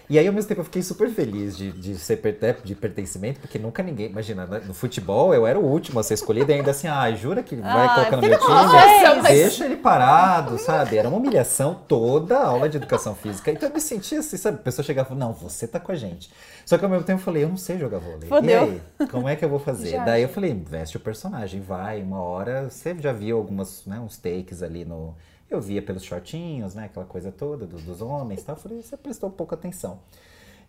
E 0.09 0.17
aí, 0.17 0.27
ao 0.27 0.33
mesmo 0.33 0.47
tempo, 0.49 0.61
eu 0.61 0.65
fiquei 0.65 0.81
super 0.81 1.07
feliz 1.09 1.55
de, 1.55 1.71
de 1.71 1.95
ser 1.97 2.17
per- 2.17 2.57
de 2.63 2.73
pertencimento, 2.73 3.39
porque 3.39 3.59
nunca 3.59 3.83
ninguém. 3.83 4.07
Imagina, 4.09 4.45
né, 4.47 4.61
no 4.65 4.73
futebol 4.73 5.33
eu 5.35 5.45
era 5.45 5.59
o 5.59 5.63
último 5.63 5.99
a 5.99 6.03
ser 6.03 6.15
escolhido, 6.15 6.51
e 6.51 6.55
ainda 6.55 6.71
assim, 6.71 6.87
ah, 6.87 7.11
jura 7.11 7.43
que 7.43 7.55
vai 7.55 7.85
Ah, 7.85 7.93
colocar 7.93 8.15
no 8.17 8.21
meu 8.27 8.39
time? 8.39 8.49
vocês. 8.51 9.17
Mas- 9.21 9.23
Deixa 9.37 9.65
ele 9.65 9.75
parado, 9.77 10.57
sabe? 10.57 10.97
Era 10.97 11.07
uma 11.07 11.17
humilhação 11.17 11.75
toda 11.87 12.39
a 12.39 12.47
aula 12.47 12.67
de 12.67 12.77
educação 12.77 13.13
física. 13.13 13.51
Então 13.51 13.69
eu 13.69 13.73
me 13.75 13.79
sentia 13.79 14.19
assim, 14.19 14.35
sabe? 14.35 14.57
A 14.57 14.63
pessoa 14.63 14.83
chegava 14.83 15.07
e 15.07 15.09
falava, 15.09 15.27
não, 15.27 15.33
você 15.33 15.67
tá 15.67 15.79
com 15.79 15.91
a 15.91 15.95
gente. 15.95 16.31
Só 16.65 16.77
que 16.77 16.83
ao 16.83 16.89
mesmo 16.89 17.03
tempo 17.05 17.19
eu 17.19 17.23
falei, 17.23 17.43
eu 17.43 17.49
não 17.49 17.57
sei 17.57 17.77
jogar 17.77 17.99
vôlei. 17.99 18.27
Fodeu. 18.27 18.49
E 18.49 18.55
aí, 19.01 19.07
como 19.09 19.29
é 19.29 19.35
que 19.35 19.45
eu 19.45 19.49
vou 19.49 19.59
fazer? 19.59 19.89
Já. 19.91 20.05
Daí 20.05 20.23
eu 20.23 20.29
falei, 20.29 20.53
veste 20.53 20.97
o 20.97 20.99
personagem, 20.99 21.61
vai, 21.61 22.01
uma 22.01 22.19
hora. 22.19 22.67
Você 22.69 22.95
já 22.99 23.13
viu 23.13 23.37
algumas, 23.37 23.85
né, 23.85 23.99
uns 23.99 24.17
takes 24.17 24.63
ali 24.63 24.83
no. 24.85 25.15
Eu 25.49 25.59
via 25.59 25.81
pelos 25.81 26.03
shortinhos, 26.03 26.75
né? 26.75 26.85
Aquela 26.85 27.05
coisa 27.05 27.31
toda 27.31 27.65
dos, 27.65 27.83
dos 27.83 28.01
homens 28.01 28.41
e 28.41 28.45
tal. 28.45 28.55
Eu 28.55 28.61
falei, 28.61 28.81
você 28.81 28.95
prestou 28.95 29.29
pouca 29.29 29.55
atenção. 29.55 29.99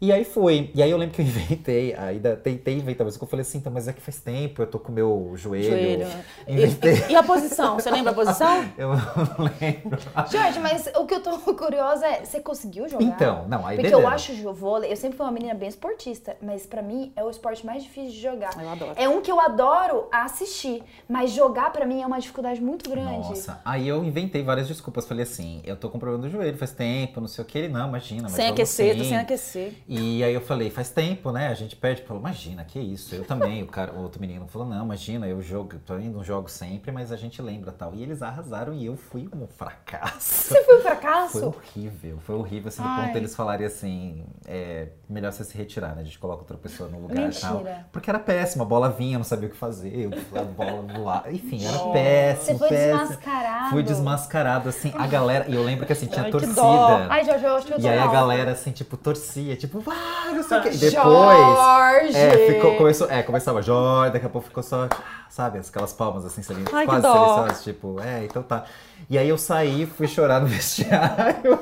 E 0.01 0.11
aí 0.11 0.25
foi. 0.25 0.71
E 0.75 0.83
aí 0.83 0.91
eu 0.91 0.97
lembro 0.97 1.15
que 1.15 1.21
eu 1.21 1.27
inventei, 1.27 1.95
ainda 1.95 2.35
tentei 2.35 2.75
inventar, 2.75 3.05
mas 3.05 3.21
eu 3.21 3.27
falei 3.27 3.43
assim, 3.43 3.59
então, 3.59 3.71
mas 3.71 3.87
é 3.87 3.93
que 3.93 4.01
faz 4.01 4.19
tempo, 4.19 4.63
eu 4.63 4.67
tô 4.67 4.79
com 4.79 4.91
o 4.91 4.95
meu 4.95 5.33
joelho. 5.37 5.69
Joelho. 5.69 6.07
Inventei. 6.49 7.05
E, 7.09 7.13
e 7.13 7.17
a 7.17 7.23
posição? 7.23 7.75
Você 7.75 7.91
lembra 7.91 8.13
a 8.13 8.15
posição? 8.15 8.65
Eu 8.79 8.89
não 8.89 9.51
lembro. 9.61 9.99
Jorge, 10.31 10.59
mas 10.59 10.89
o 10.97 11.05
que 11.05 11.15
eu 11.15 11.23
tô 11.23 11.39
curiosa 11.55 12.07
é, 12.07 12.25
você 12.25 12.41
conseguiu 12.41 12.89
jogar? 12.89 13.05
Então, 13.05 13.47
não, 13.47 13.67
aí 13.67 13.77
Porque 13.77 13.91
beleza. 13.91 14.01
eu 14.01 14.09
acho 14.09 14.49
o 14.49 14.55
vôlei, 14.55 14.91
eu 14.91 14.97
sempre 14.97 15.17
fui 15.17 15.27
uma 15.27 15.33
menina 15.33 15.55
bem 15.55 15.69
esportista, 15.69 16.37
mas 16.41 16.65
pra 16.65 16.81
mim 16.81 17.13
é 17.15 17.23
o 17.23 17.29
esporte 17.29 17.67
mais 17.67 17.83
difícil 17.83 18.13
de 18.13 18.21
jogar. 18.21 18.51
Eu 18.61 18.71
adoro. 18.71 18.93
É 18.97 19.09
um 19.09 19.21
que 19.21 19.31
eu 19.31 19.39
adoro 19.39 20.07
assistir, 20.11 20.83
mas 21.09 21.31
jogar 21.33 21.73
pra 21.73 21.85
mim 21.85 22.01
é 22.01 22.07
uma 22.07 22.19
dificuldade 22.19 22.61
muito 22.61 22.89
grande. 22.89 23.29
Nossa, 23.29 23.61
aí 23.65 23.87
eu 23.87 24.03
inventei 24.03 24.43
várias 24.43 24.67
desculpas. 24.67 25.07
Falei 25.07 25.25
assim, 25.25 25.61
eu 25.65 25.77
tô 25.77 25.91
com 25.91 25.99
problema 25.99 26.23
do 26.23 26.31
joelho, 26.31 26.57
faz 26.57 26.73
tempo, 26.73 27.21
não 27.21 27.29
sei 27.29 27.45
o 27.45 27.47
que. 27.47 27.59
Ele, 27.59 27.69
não, 27.69 27.89
imagina. 27.89 28.23
Mas 28.23 28.33
Sem 28.33 28.49
aquecer, 28.49 28.97
tô 28.97 29.03
sim. 29.03 29.09
sem 29.11 29.19
aquecer. 29.19 29.75
E 29.93 30.23
aí 30.23 30.33
eu 30.33 30.41
falei, 30.41 30.71
faz 30.71 30.89
tempo, 30.91 31.33
né? 31.33 31.49
A 31.49 31.55
gente 31.55 31.75
perde. 31.75 32.03
Falou, 32.03 32.23
imagina, 32.23 32.65
que 32.65 32.79
isso? 32.79 33.13
Eu 33.13 33.25
também. 33.25 33.65
o, 33.65 33.67
cara, 33.67 33.93
o 33.93 34.01
outro 34.01 34.21
menino 34.21 34.47
falou, 34.47 34.69
não, 34.69 34.85
imagina, 34.85 35.27
eu 35.27 35.43
jogo, 35.43 35.81
tô 35.85 35.99
indo, 35.99 36.23
jogo 36.23 36.49
sempre, 36.49 36.93
mas 36.93 37.11
a 37.11 37.17
gente 37.17 37.43
lembra 37.43 37.73
tal. 37.73 37.93
E 37.93 38.01
eles 38.01 38.23
arrasaram 38.23 38.73
e 38.73 38.87
eu 38.87 38.97
fui 38.97 39.29
um 39.35 39.49
fracasso. 39.49 40.55
Você 40.55 40.63
foi 40.65 40.77
um 40.79 40.83
Foi 40.83 40.91
fracasso? 40.93 41.47
horrível, 41.47 42.19
foi 42.21 42.37
horrível, 42.37 42.69
assim, 42.69 42.83
do 42.83 42.89
Ai. 42.89 42.95
ponto 43.03 43.13
deles 43.15 43.35
falarem 43.35 43.67
assim, 43.67 44.25
é, 44.47 44.91
melhor 45.09 45.33
você 45.33 45.43
se 45.43 45.59
retirar, 45.59 45.97
né? 45.97 46.03
A 46.03 46.05
gente 46.05 46.21
coloca 46.21 46.43
outra 46.43 46.57
pessoa 46.57 46.89
no 46.89 47.01
lugar 47.01 47.29
e 47.29 47.35
tal. 47.41 47.55
Mentira. 47.57 47.87
Porque 47.91 48.09
era 48.09 48.21
péssimo, 48.21 48.63
a 48.63 48.67
bola 48.67 48.91
vinha, 48.91 49.19
não 49.19 49.25
sabia 49.25 49.49
o 49.49 49.51
que 49.51 49.57
fazer, 49.59 49.93
eu- 49.93 50.13
a 50.41 50.45
bola 50.45 50.83
voar, 50.83 51.35
enfim, 51.35 51.65
era 51.65 51.77
Você 51.79 51.91
péssimo, 51.91 52.59
foi 52.61 52.69
péssimo. 52.69 52.99
desmascarado. 53.09 53.71
Fui 53.71 53.83
desmascarado, 53.83 54.69
assim, 54.69 54.93
a 54.97 55.07
galera, 55.09 55.47
e 55.49 55.55
eu 55.57 55.65
lembro 55.65 55.85
que 55.85 55.93
assim, 55.93 56.07
tinha 56.07 56.25
Ai, 56.27 56.31
torcida. 56.31 57.09
Ai, 57.11 57.23
eu 57.29 57.57
acho 57.57 57.67
que 57.67 57.73
eu 57.73 57.77
tô 57.77 57.83
E 57.83 57.89
aí 57.89 57.99
a 57.99 58.05
mal. 58.05 58.13
galera, 58.13 58.53
assim, 58.53 58.71
tipo, 58.71 58.97
torcia, 58.97 59.57
tipo, 59.57 59.80
vai, 59.81 60.33
não 60.33 60.43
sei 60.43 60.59
o 60.59 60.63
quê. 60.63 60.71
Depois. 60.71 60.93
Jorge! 60.95 62.17
É, 62.17 62.47
ficou, 62.53 62.77
começou, 62.77 63.11
é, 63.11 63.23
começava 63.23 63.63
Jorge, 63.63 64.13
daqui 64.13 64.27
a 64.27 64.29
pouco 64.29 64.49
ficou 64.49 64.63
só, 64.63 64.89
sabe, 65.31 65.59
aquelas 65.59 65.93
palmas 65.93 66.25
assim, 66.27 66.43
Ai, 66.73 66.85
quase 66.85 67.03
silenciosas, 67.07 67.65
tipo, 67.65 68.01
é, 68.01 68.25
então 68.25 68.43
tá. 68.43 68.65
E 69.09 69.17
aí 69.17 69.29
eu 69.29 69.39
saí, 69.39 69.87
fui 69.87 70.07
chorar 70.07 70.41
no 70.41 70.47
vestiário. 70.49 71.59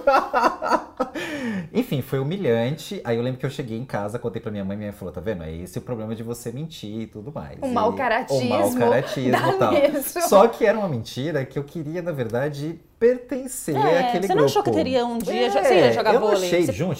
Enfim, 1.73 2.03
foi 2.03 2.19
humilhante. 2.19 3.01
Aí 3.05 3.17
eu 3.17 3.23
lembro 3.23 3.39
que 3.39 3.47
eu 3.47 3.51
cheguei 3.51 3.79
em 3.79 3.85
casa, 3.85 4.19
contei 4.19 4.41
pra 4.43 4.51
minha 4.51 4.65
mãe, 4.65 4.77
minha 4.77 4.91
mãe 4.91 4.99
falou, 4.99 5.13
tá 5.13 5.21
vendo? 5.21 5.45
É 5.45 5.53
esse 5.53 5.79
o 5.79 5.83
problema 5.83 6.15
de 6.15 6.23
você 6.23 6.51
mentir 6.51 7.03
e 7.03 7.07
tudo 7.07 7.31
mais. 7.33 7.59
O 7.63 7.67
E- 7.67 7.71
mau 7.71 7.93
caratismo 7.93 8.45
O 8.45 8.49
mau 8.49 8.75
caratismo 8.75 9.37
e 9.37 9.53
tal. 9.59 9.73
nisso. 9.73 10.21
Só 10.29 10.49
que 10.49 10.65
era 10.67 10.77
uma 10.79 10.89
mentira 10.89 11.45
que 11.45 11.59
eu 11.59 11.65
queria, 11.65 12.03
na 12.03 12.13
verdade, 12.13 12.81
pertencer 12.99 13.77
É, 13.77 14.09
àquele 14.09 14.27
você 14.27 14.29
grupo. 14.29 14.35
não 14.41 14.45
achou 14.47 14.63
que 14.63 14.71
teria 14.73 15.07
um 15.07 15.19
dia- 15.19 15.47
É, 15.47 15.51
você 15.51 15.75
ia 15.79 15.93
jogar 15.93 16.15
eu 16.15 16.21
vôlei? 16.21 16.39
Não 16.39 16.47
achei, 16.47 16.67
Você- 16.67 16.73
junto, 16.73 16.99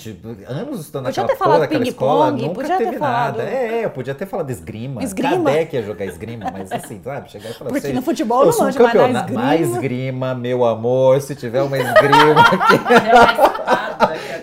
anos 0.49 0.81
estudando 0.81 1.07
Podia 1.07 1.23
naquela 1.23 1.27
ter 1.29 1.37
porra 1.37 1.59
daquela 1.59 1.85
escola, 1.85 2.31
nunca 2.31 2.55
podia 2.55 2.77
ter 2.79 2.85
teve 2.85 2.99
falado- 2.99 3.39
nada. 3.39 3.51
É, 3.51 3.85
eu 3.85 3.91
podia 3.91 4.15
ter 4.15 4.27
falado 4.27 4.51
esgrima. 4.51 5.03
Esgrima? 5.03 5.51
Cadê 5.51 5.67
que 5.67 5.77
ia 5.77 5.83
jogar 5.83 6.05
esgrima? 6.05 6.45
Mas 6.59 6.73
assim, 6.73 7.01
sabe, 7.03 7.31
chegar 7.31 7.51
e 7.51 7.55
falar 7.55 7.71
Porque 7.71 7.93
no 7.93 8.03
futebol 8.03 8.45
eu 8.45 8.51
não 8.53 8.59
um 8.59 8.63
manja, 8.65 8.83
mas 8.83 8.95
na 9.13 9.21
esgrima- 9.21 9.43
mais 9.43 9.69
esgrima, 9.71 10.35
meu 10.35 10.65
amor, 10.65 11.21
se 11.21 11.35
tiver 11.35 11.63
uma 11.63 11.79
esgrima 11.79 12.41
aqui, 12.49 12.79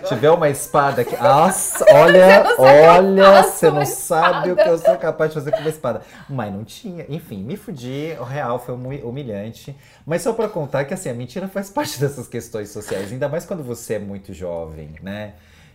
tiver 0.08 0.30
uma 0.30 0.48
espada 0.48 1.02
aqui, 1.02 1.16
nossa, 1.20 1.84
olha, 1.92 2.54
olha, 2.58 3.42
você 3.42 3.70
não 3.70 3.84
sabe 3.84 4.52
o 4.52 4.56
que 4.56 4.68
eu 4.68 4.78
sou 4.78 4.96
capaz 4.96 5.30
de 5.30 5.34
fazer 5.34 5.50
com 5.52 5.60
uma 5.60 5.68
espada. 5.70 6.02
Mas 6.28 6.52
não 6.52 6.64
tinha, 6.64 7.04
enfim, 7.08 7.42
me 7.42 7.56
fudi, 7.56 8.16
o 8.20 8.24
real 8.24 8.58
foi 8.58 8.76
muito 8.76 9.06
humilhante. 9.06 9.76
Mas 10.04 10.22
só 10.22 10.32
pra 10.32 10.48
contar 10.48 10.84
que 10.84 10.94
assim, 10.94 11.10
a 11.10 11.14
mentira 11.14 11.48
faz 11.48 11.68
parte 11.70 11.98
dessas 12.00 12.28
questões 12.28 12.70
sociais, 12.70 13.12
ainda 13.12 13.28
mais 13.28 13.44
quando 13.44 13.62
você 13.62 13.94
é 13.94 13.98
muito 13.98 14.32
jovem, 14.32 14.90
né? 15.02 15.32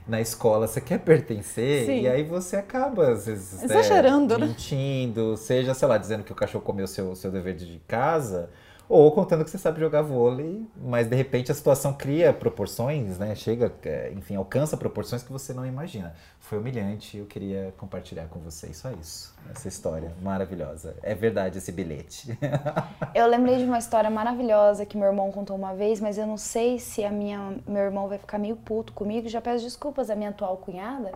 Na 0.08 0.20
escola 0.20 0.67
você 0.67 0.81
quer 0.81 1.00
pertencer 1.00 1.86
Sim. 1.86 2.01
e 2.01 2.08
aí 2.08 2.24
você 2.24 2.55
acaba, 2.55 3.10
às 3.12 3.27
vezes, 3.27 3.60
né, 3.60 3.65
Exagerando, 3.65 4.38
né? 4.38 4.48
mentindo, 4.48 5.38
seja, 5.38 5.74
sei 5.74 5.88
lá, 5.88 5.98
dizendo 5.98 6.24
que 6.24 6.31
o 6.31 6.36
cachorro 6.36 6.63
comeu 6.63 6.88
seu, 6.88 7.15
seu 7.15 7.31
dever 7.31 7.55
de 7.55 7.79
casa, 7.88 8.50
ou 8.91 9.10
contando 9.10 9.45
que 9.45 9.50
você 9.50 9.57
sabe 9.57 9.79
jogar 9.79 10.01
vôlei, 10.01 10.67
mas 10.75 11.07
de 11.07 11.15
repente 11.15 11.50
a 11.50 11.55
situação 11.55 11.93
cria 11.93 12.33
proporções, 12.33 13.17
né? 13.17 13.33
Chega, 13.36 13.71
é, 13.86 14.12
enfim, 14.13 14.36
alcança 14.36 14.75
proporções 14.75 15.24
que 15.24 15.31
você 15.31 15.53
não 15.53 15.65
imagina. 15.65 16.13
Foi 16.41 16.57
humilhante, 16.57 17.17
eu 17.17 17.25
queria 17.25 17.74
compartilhar 17.77 18.25
com 18.27 18.41
vocês 18.41 18.75
só 18.75 18.91
isso, 18.91 19.33
essa 19.50 19.69
história 19.69 20.12
maravilhosa. 20.21 20.93
É 21.01 21.15
verdade 21.15 21.57
esse 21.60 21.71
bilhete. 21.71 22.38
Eu 23.15 23.27
lembrei 23.27 23.57
de 23.57 23.63
uma 23.63 23.77
história 23.77 24.09
maravilhosa 24.09 24.85
que 24.85 24.98
meu 24.98 25.07
irmão 25.07 25.31
contou 25.31 25.55
uma 25.55 25.74
vez, 25.74 26.01
mas 26.01 26.18
eu 26.18 26.25
não 26.25 26.37
sei 26.37 26.79
se 26.79 27.03
a 27.03 27.11
minha, 27.11 27.55
meu 27.68 27.81
irmão 27.83 28.07
vai 28.07 28.18
ficar 28.18 28.37
meio 28.37 28.55
puto 28.55 28.94
comigo. 28.94 29.27
Já 29.27 29.42
peço 29.42 29.63
desculpas 29.63 30.09
à 30.09 30.16
minha 30.16 30.29
atual 30.29 30.57
cunhada, 30.57 31.11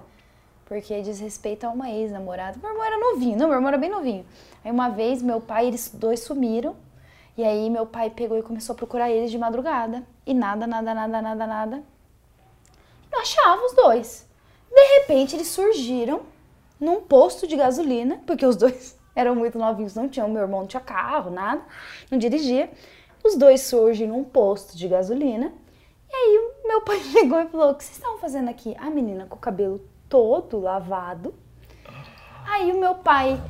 porque 0.65 1.01
diz 1.01 1.19
respeito 1.19 1.65
a 1.65 1.69
uma 1.69 1.89
ex-namorada. 1.89 2.57
Meu 2.61 2.71
irmão 2.71 2.85
era 2.85 2.97
novinho, 2.97 3.37
não, 3.37 3.47
meu 3.47 3.55
irmão 3.55 3.69
era 3.69 3.77
bem 3.77 3.89
novinho. 3.89 4.25
Aí 4.63 4.71
uma 4.71 4.89
vez 4.89 5.21
meu 5.21 5.41
pai, 5.41 5.67
eles 5.67 5.91
dois 5.93 6.21
sumiram, 6.21 6.75
e 7.37 7.43
aí 7.43 7.69
meu 7.69 7.85
pai 7.85 8.09
pegou 8.09 8.37
e 8.37 8.43
começou 8.43 8.73
a 8.73 8.77
procurar 8.77 9.11
eles 9.11 9.29
de 9.29 9.37
madrugada. 9.37 10.03
E 10.25 10.33
nada, 10.33 10.65
nada, 10.65 10.93
nada, 10.93 11.21
nada, 11.21 11.47
nada. 11.47 11.83
Não 13.11 13.19
achava 13.21 13.65
os 13.65 13.73
dois. 13.73 14.27
De 14.71 14.99
repente 14.99 15.35
eles 15.35 15.47
surgiram 15.47 16.21
num 16.79 17.01
posto 17.01 17.47
de 17.47 17.55
gasolina, 17.55 18.21
porque 18.25 18.45
os 18.45 18.55
dois 18.55 18.97
eram 19.15 19.35
muito 19.35 19.57
novinhos, 19.57 19.95
não 19.95 20.07
tinham, 20.07 20.29
meu 20.29 20.43
irmão 20.43 20.61
não 20.61 20.67
tinha 20.67 20.81
carro, 20.81 21.29
nada, 21.29 21.61
não 22.09 22.17
dirigia. 22.17 22.69
Os 23.23 23.35
dois 23.35 23.61
surgem 23.61 24.07
num 24.07 24.23
posto 24.23 24.77
de 24.77 24.87
gasolina. 24.87 25.51
E 26.09 26.15
aí 26.15 26.53
meu 26.65 26.81
pai 26.81 26.99
chegou 27.11 27.39
e 27.41 27.47
falou: 27.47 27.71
O 27.71 27.75
que 27.75 27.83
vocês 27.83 27.97
estavam 27.97 28.17
fazendo 28.17 28.49
aqui? 28.49 28.75
A 28.77 28.89
menina 28.89 29.25
com 29.25 29.35
o 29.35 29.39
cabelo 29.39 29.81
todo 30.07 30.59
lavado. 30.59 31.33
Aí 32.47 32.71
o 32.71 32.79
meu 32.79 32.95
pai, 32.95 33.41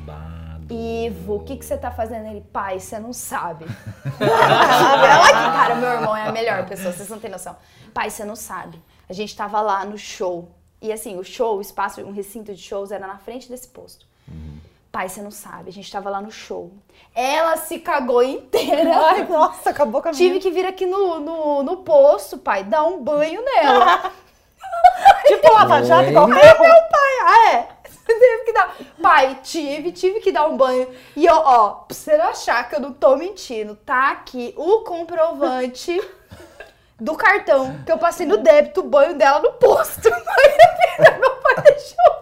Ivo, 0.70 1.36
o 1.36 1.44
que, 1.44 1.58
que 1.58 1.66
você 1.66 1.78
tá 1.78 1.92
fazendo? 1.92 2.28
Ele, 2.28 2.42
pai, 2.42 2.80
você 2.80 2.98
não 3.00 3.14
sabe. 3.14 3.66
Ela 4.20 5.24
aqui, 5.24 5.58
cara, 5.58 5.76
meu 5.76 5.90
irmão 5.90 6.16
é 6.16 6.28
a 6.28 6.32
melhor 6.32 6.66
pessoa, 6.66 6.92
vocês 6.92 7.10
não 7.10 7.20
têm 7.20 7.30
noção. 7.30 7.56
Pai, 7.94 8.10
você 8.10 8.26
não 8.26 8.36
sabe. 8.36 8.82
A 9.08 9.14
gente 9.14 9.36
tava 9.36 9.62
lá 9.62 9.86
no 9.86 9.98
show. 9.98 10.50
E 10.82 10.92
assim, 10.92 11.18
o 11.18 11.24
show, 11.24 11.58
o 11.58 11.62
espaço, 11.62 12.02
um 12.02 12.12
recinto 12.12 12.54
de 12.54 12.62
shows 12.62 12.92
era 12.92 13.06
na 13.08 13.18
frente 13.18 13.50
desse 13.50 13.68
posto. 13.68 14.06
Pai, 14.92 15.10
você 15.10 15.22
não 15.22 15.30
sabe, 15.32 15.70
a 15.70 15.74
gente 15.74 15.92
tava 15.92 16.10
lá 16.10 16.22
no 16.22 16.32
show. 16.32 16.72
Ela 17.14 17.58
se 17.58 17.80
cagou 17.80 18.24
inteira. 18.24 18.96
Ai, 19.12 19.28
nossa, 19.28 19.70
acabou 19.70 20.02
com 20.02 20.08
a 20.08 20.12
Tive 20.12 20.30
minha. 20.30 20.42
que 20.42 20.50
vir 20.52 20.66
aqui 20.66 20.86
no, 20.86 21.20
no, 21.20 21.64
no 21.64 21.78
posto, 21.78 22.38
pai, 22.38 22.64
dar 22.64 22.84
um 22.86 23.04
banho 23.04 23.44
nela. 23.44 24.12
Tipo 25.28 25.52
lava 25.54 25.84
jato 25.84 26.10
igual 26.10 26.32
É 26.32 26.60
meu 26.60 26.82
pai, 26.90 27.20
ah 27.24 27.54
é. 27.54 27.75
Teve 28.08 28.44
que 28.46 28.54
dar. 28.54 28.76
Pai, 29.02 29.40
tive, 29.44 29.92
tive 29.92 30.20
que 30.20 30.32
dar 30.32 30.46
um 30.46 30.56
banho. 30.56 30.88
E 31.16 31.26
eu, 31.26 31.36
ó, 31.36 31.70
pra 31.72 31.96
você 31.96 32.16
não 32.18 32.26
achar 32.28 32.70
que 32.70 32.76
eu 32.76 32.80
não 32.80 32.94
tô 32.94 33.16
mentindo, 33.16 33.76
tá 33.76 34.12
aqui 34.12 34.54
o 34.56 34.82
comprovante 34.82 36.00
do 37.00 37.16
cartão 37.16 37.78
que 37.86 37.92
eu 37.92 37.98
passei 37.98 38.26
no 38.26 38.38
débito 38.38 38.82
o 38.82 38.84
banho 38.84 39.18
dela 39.18 39.40
no 39.40 39.54
posto. 39.54 40.10
Meu 41.00 41.36
pai 41.42 41.56
deixou. 41.64 42.22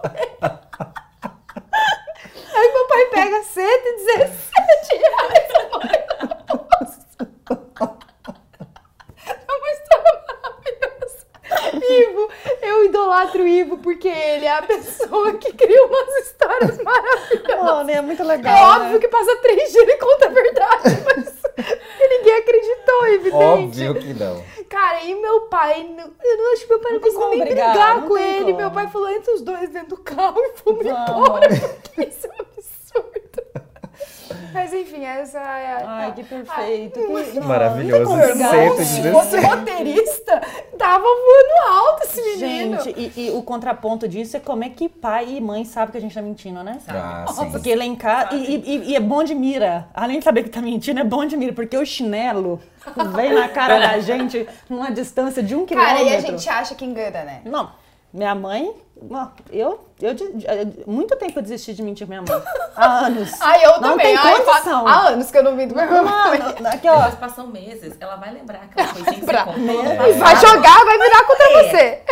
Aí 2.56 2.72
meu 2.72 2.86
pai 2.86 3.06
pega 3.06 3.42
117 3.42 4.96
reais 4.96 5.48
no 5.52 5.70
banho 5.78 6.04
no 6.48 6.58
posto. 6.58 7.28
É 9.26 9.52
uma 9.52 9.70
história 9.70 10.12
maravilhosa. 10.28 11.26
Ivo, 11.84 12.28
eu 12.62 12.84
idolatro 12.84 13.42
o 13.42 13.46
Ivo 13.46 13.78
porque 13.78 14.08
ele 14.08 14.44
é 14.44 14.56
a 14.58 14.62
pessoa 14.62 15.32
que 15.34 15.52
cria 15.52 15.84
umas 15.86 16.08
histórias 16.26 16.78
maravilhosas. 16.82 17.62
Mano, 17.62 17.90
é 17.90 18.00
muito 18.00 18.22
legal. 18.24 18.54
É 18.54 18.60
né? 18.60 18.84
óbvio 18.84 19.00
que 19.00 19.08
passa 19.08 19.36
três 19.36 19.72
dias 19.72 19.88
e 19.88 19.96
conta 19.96 20.26
a 20.26 20.30
verdade, 20.30 20.82
mas 21.06 21.42
ninguém 22.08 22.34
acreditou, 22.38 23.06
evidente. 23.06 23.34
Óbvio 23.34 23.94
que 23.96 24.14
não. 24.14 24.42
Cara, 24.68 25.02
e 25.04 25.14
meu 25.14 25.42
pai, 25.42 25.80
eu 25.80 26.36
não 26.36 26.52
acho 26.52 26.62
que 26.62 26.68
meu 26.68 26.80
pai 26.80 26.92
não, 26.92 27.00
Não 27.00 27.06
conseguiu 27.06 27.28
nem 27.30 27.40
brigar, 27.40 27.70
brigar, 27.70 28.02
com 28.06 28.18
ele. 28.18 28.44
como. 28.44 28.56
Meu 28.56 28.70
pai 28.70 28.88
falou, 28.88 29.10
entre 29.10 29.32
os 29.32 29.42
dois 29.42 29.70
dentro 29.70 29.96
do 29.96 29.98
carro 29.98 30.40
e 30.40 30.56
fomos 30.56 30.84
embora, 30.84 31.48
porque 31.82 32.08
isso 32.08 32.26
é. 32.26 32.53
Mas 34.54 34.72
enfim, 34.72 35.04
essa 35.04 35.38
é 35.38 35.72
a... 35.72 35.82
Ai, 35.86 36.12
que 36.12 36.22
perfeito. 36.24 36.94
que... 37.00 37.40
Não, 37.40 37.46
Maravilhoso. 37.48 38.16
de 38.16 38.84
Se 38.84 39.10
fosse 39.12 39.36
roteirista, 39.40 40.40
tava 40.78 41.02
voando 41.04 41.76
alto 41.78 42.02
esse 42.04 42.22
menino. 42.22 42.80
Gente, 42.82 43.12
e, 43.16 43.26
e 43.26 43.30
o 43.32 43.42
contraponto 43.42 44.06
disso 44.08 44.36
é 44.36 44.40
como 44.40 44.62
é 44.64 44.68
que 44.68 44.88
pai 44.88 45.28
e 45.36 45.40
mãe 45.40 45.64
sabem 45.64 45.90
que 45.92 45.98
a 45.98 46.00
gente 46.00 46.14
tá 46.14 46.22
mentindo, 46.22 46.62
né? 46.62 46.78
Ah, 46.88 47.26
sim. 47.32 47.50
Porque 47.50 47.68
ele 47.68 47.82
é 47.82 47.86
em 47.86 47.96
casa. 47.96 48.34
E, 48.34 48.54
e- 48.56 48.90
e 48.90 48.96
é 48.96 49.00
bom 49.00 49.24
de 49.24 49.34
mira. 49.34 49.88
Além 49.92 50.18
de 50.20 50.24
saber 50.24 50.44
que 50.44 50.50
tá 50.50 50.62
mentindo, 50.62 51.00
é 51.00 51.04
bom 51.04 51.26
de 51.26 51.36
mira, 51.36 51.52
porque 51.52 51.76
o 51.76 51.84
chinelo 51.84 52.60
vem 53.14 53.32
na 53.34 53.48
cara 53.48 53.78
da 53.80 53.98
gente 54.00 54.46
numa 54.70 54.90
distância 54.90 55.42
de 55.42 55.54
um 55.54 55.66
Cara, 55.66 55.96
quilômetro. 55.96 56.12
e 56.12 56.16
a 56.16 56.20
gente 56.20 56.48
acha 56.48 56.74
que 56.74 56.84
engana, 56.84 57.24
né? 57.24 57.40
Não, 57.44 57.70
minha 58.12 58.34
mãe. 58.34 58.72
Eu, 59.50 59.88
eu, 60.00 60.14
de- 60.14 60.84
muito 60.86 61.16
tempo 61.16 61.38
eu 61.38 61.42
desisti 61.42 61.74
de 61.74 61.82
mentir 61.82 62.06
minha 62.08 62.22
mãe. 62.22 62.42
Há 62.76 63.06
anos. 63.06 63.30
Ai, 63.40 63.64
eu 63.64 63.72
não 63.80 63.90
também. 63.90 64.06
Tem 64.06 64.16
Ai, 64.16 64.40
condição. 64.42 64.86
Há 64.86 65.08
anos 65.08 65.30
que 65.30 65.38
eu 65.38 65.42
não 65.42 65.56
vim 65.56 65.66
do 65.68 65.74
meu 65.74 65.84
irmão. 65.84 66.04
Mano, 66.04 66.68
aqui, 66.68 66.88
ó. 66.88 67.10
Passam 67.12 67.46
meses, 67.46 67.94
ela 68.00 68.16
vai 68.16 68.32
lembrar 68.32 68.60
que 68.68 69.10
lembrar. 69.10 69.44
contou. 69.46 69.62
no 69.62 70.08
E 70.08 70.12
vai 70.14 70.36
jogar, 70.36 70.84
vai 70.84 70.98
virar 70.98 71.24
contra 71.26 71.44
É. 71.46 71.62
você. 71.70 72.02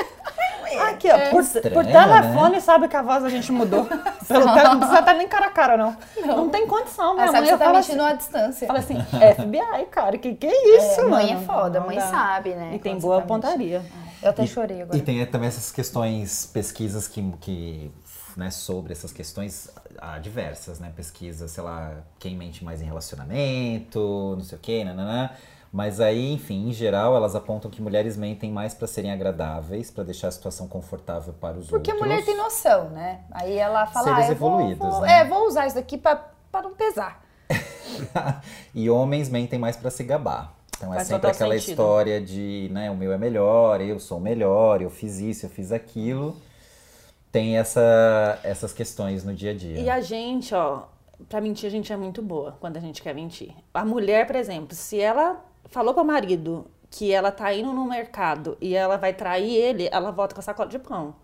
Aqui, 0.89 1.07
ó, 1.11 1.31
por, 1.31 1.43
Estranho, 1.43 1.75
por 1.75 1.85
telefone 1.85 2.59
sabe 2.61 2.89
que 2.89 2.97
a 2.97 3.03
voz 3.03 3.23
a 3.25 3.29
gente 3.29 3.53
mudou. 3.53 3.85
Pelo 4.27 4.55
tele- 4.55 4.69
não 4.69 4.79
precisa 4.79 5.01
estar 5.01 5.13
nem 5.15 5.29
cara 5.29 5.47
a 5.47 5.51
cara, 5.51 5.77
não. 5.77 5.95
Não, 6.25 6.49
tem 6.49 6.67
condição, 6.67 7.13
minha 7.13 7.25
Ela 7.27 7.33
sabe 7.33 7.47
mãe 7.47 7.53
que 7.53 7.59
você 7.59 7.65
tá 7.65 7.73
mentindo 7.73 8.03
assim, 8.03 8.11
à 8.13 8.17
distância. 8.17 8.67
fala 8.67 8.79
assim, 8.79 8.97
FBI, 9.37 9.85
cara, 9.91 10.17
que 10.17 10.35
que 10.35 10.47
é 10.47 10.77
isso, 10.79 11.01
É, 11.01 11.03
mano? 11.03 11.11
mãe 11.17 11.35
é 11.35 11.37
foda, 11.45 11.81
Não 11.81 11.87
mãe 11.89 12.01
sabe, 12.01 12.51
né? 12.55 12.71
E 12.75 12.79
tem 12.79 12.99
boa 12.99 13.21
tá 13.21 13.27
pontaria. 13.27 13.83
Eu 14.23 14.31
até 14.31 14.47
chorei 14.47 14.83
agora. 14.83 14.97
E 14.97 15.03
tem 15.03 15.25
também 15.27 15.49
essas 15.49 15.73
questões, 15.73 16.47
pesquisas 16.47 17.09
que, 17.09 17.23
que 17.41 17.91
né, 18.37 18.51
sobre 18.51 18.93
essas 18.93 19.13
questões 19.13 19.69
há 19.99 20.19
diversas, 20.19 20.79
né? 20.79 20.93
Pesquisas, 20.95 21.51
sei 21.51 21.63
lá, 21.63 21.97
quem 22.19 22.37
mente 22.37 22.65
mais 22.65 22.81
em 22.81 22.85
relacionamento, 22.85 24.35
não 24.37 24.45
sei 24.45 24.59
o 24.59 24.61
quê, 24.61 24.85
nananã. 24.85 25.31
Mas 25.73 26.01
aí, 26.01 26.33
enfim, 26.35 26.69
em 26.69 26.73
geral, 26.73 27.17
elas 27.17 27.35
apontam 27.35 27.71
que 27.71 27.81
mulheres 27.81 28.15
mentem 28.17 28.53
mais 28.53 28.75
pra 28.75 28.87
serem 28.87 29.11
agradáveis, 29.11 29.91
pra 29.91 30.05
deixar 30.05 30.29
a 30.29 30.31
situação 30.31 30.69
confortável 30.69 31.33
para 31.33 31.57
os 31.57 31.69
Porque 31.69 31.91
a 31.91 31.95
outros. 31.95 32.11
mulher 32.11 32.25
tem 32.27 32.37
noção, 32.37 32.91
né? 32.91 33.21
Aí 33.31 33.57
ela 33.57 33.87
fala, 33.87 34.09
Seres 34.09 34.27
ah, 34.29 34.33
eu 34.33 34.37
vou, 34.37 34.51
evoluídos, 34.51 34.87
vou- 34.87 35.01
né? 35.01 35.21
É, 35.21 35.25
vou 35.25 35.47
usar 35.47 35.67
isso 35.67 35.77
daqui 35.77 35.97
pra 35.97 36.29
não 36.63 36.75
pesar. 36.75 37.23
e 38.75 38.89
homens 38.91 39.31
mentem 39.31 39.59
mais 39.59 39.75
pra 39.77 39.91
se 39.91 40.05
gabar. 40.05 40.53
Então 40.83 40.93
é 40.93 40.97
Faz 40.97 41.07
sempre 41.07 41.21
total 41.23 41.37
aquela 41.37 41.55
sentido. 41.55 41.71
história 41.71 42.21
de, 42.21 42.69
né, 42.73 42.91
o 42.91 42.97
meu 42.97 43.13
é 43.13 43.19
melhor, 43.19 43.81
eu 43.81 44.01
sou 44.01 44.19
o 44.19 44.21
melhor, 44.21 44.83
eu 44.83 44.91
fiz 44.91 45.21
isso, 45.21 45.47
eu 45.47 45.51
fiz 45.51 45.71
aquilo. 45.71 46.37
Tem 47.31 47.57
essa, 47.57 48.41
essas 48.43 48.73
questões 48.73 49.23
no 49.23 49.33
dia 49.33 49.53
a 49.53 49.55
dia. 49.55 49.79
E 49.79 49.89
a 49.89 50.01
gente, 50.01 50.53
ó, 50.53 50.83
pra 51.29 51.41
mentir 51.41 51.69
a 51.69 51.71
gente 51.71 51.93
é 51.93 51.97
muito 51.97 52.21
boa 52.21 52.57
quando 52.59 52.79
a 52.79 52.81
gente 52.81 53.01
quer 53.01 53.15
mentir. 53.15 53.55
A 53.73 53.85
mulher, 53.85 54.27
por 54.27 54.35
exemplo, 54.35 54.75
se 54.75 54.99
ela 54.99 55.41
falou 55.67 55.95
pro 55.95 56.05
marido 56.05 56.67
que 56.95 57.11
ela 57.11 57.33
tá 57.33 57.51
indo 57.55 57.73
no 57.73 57.87
mercado 57.87 58.55
e 58.61 58.77
ela 58.77 58.99
vai 58.99 59.15
trair 59.15 59.51
ele, 59.57 59.89
ela 59.91 60.11
volta 60.11 60.35
com 60.35 60.41
a 60.41 60.45
sacola 60.45 60.69
de 60.69 60.79
pão. 60.79 61.15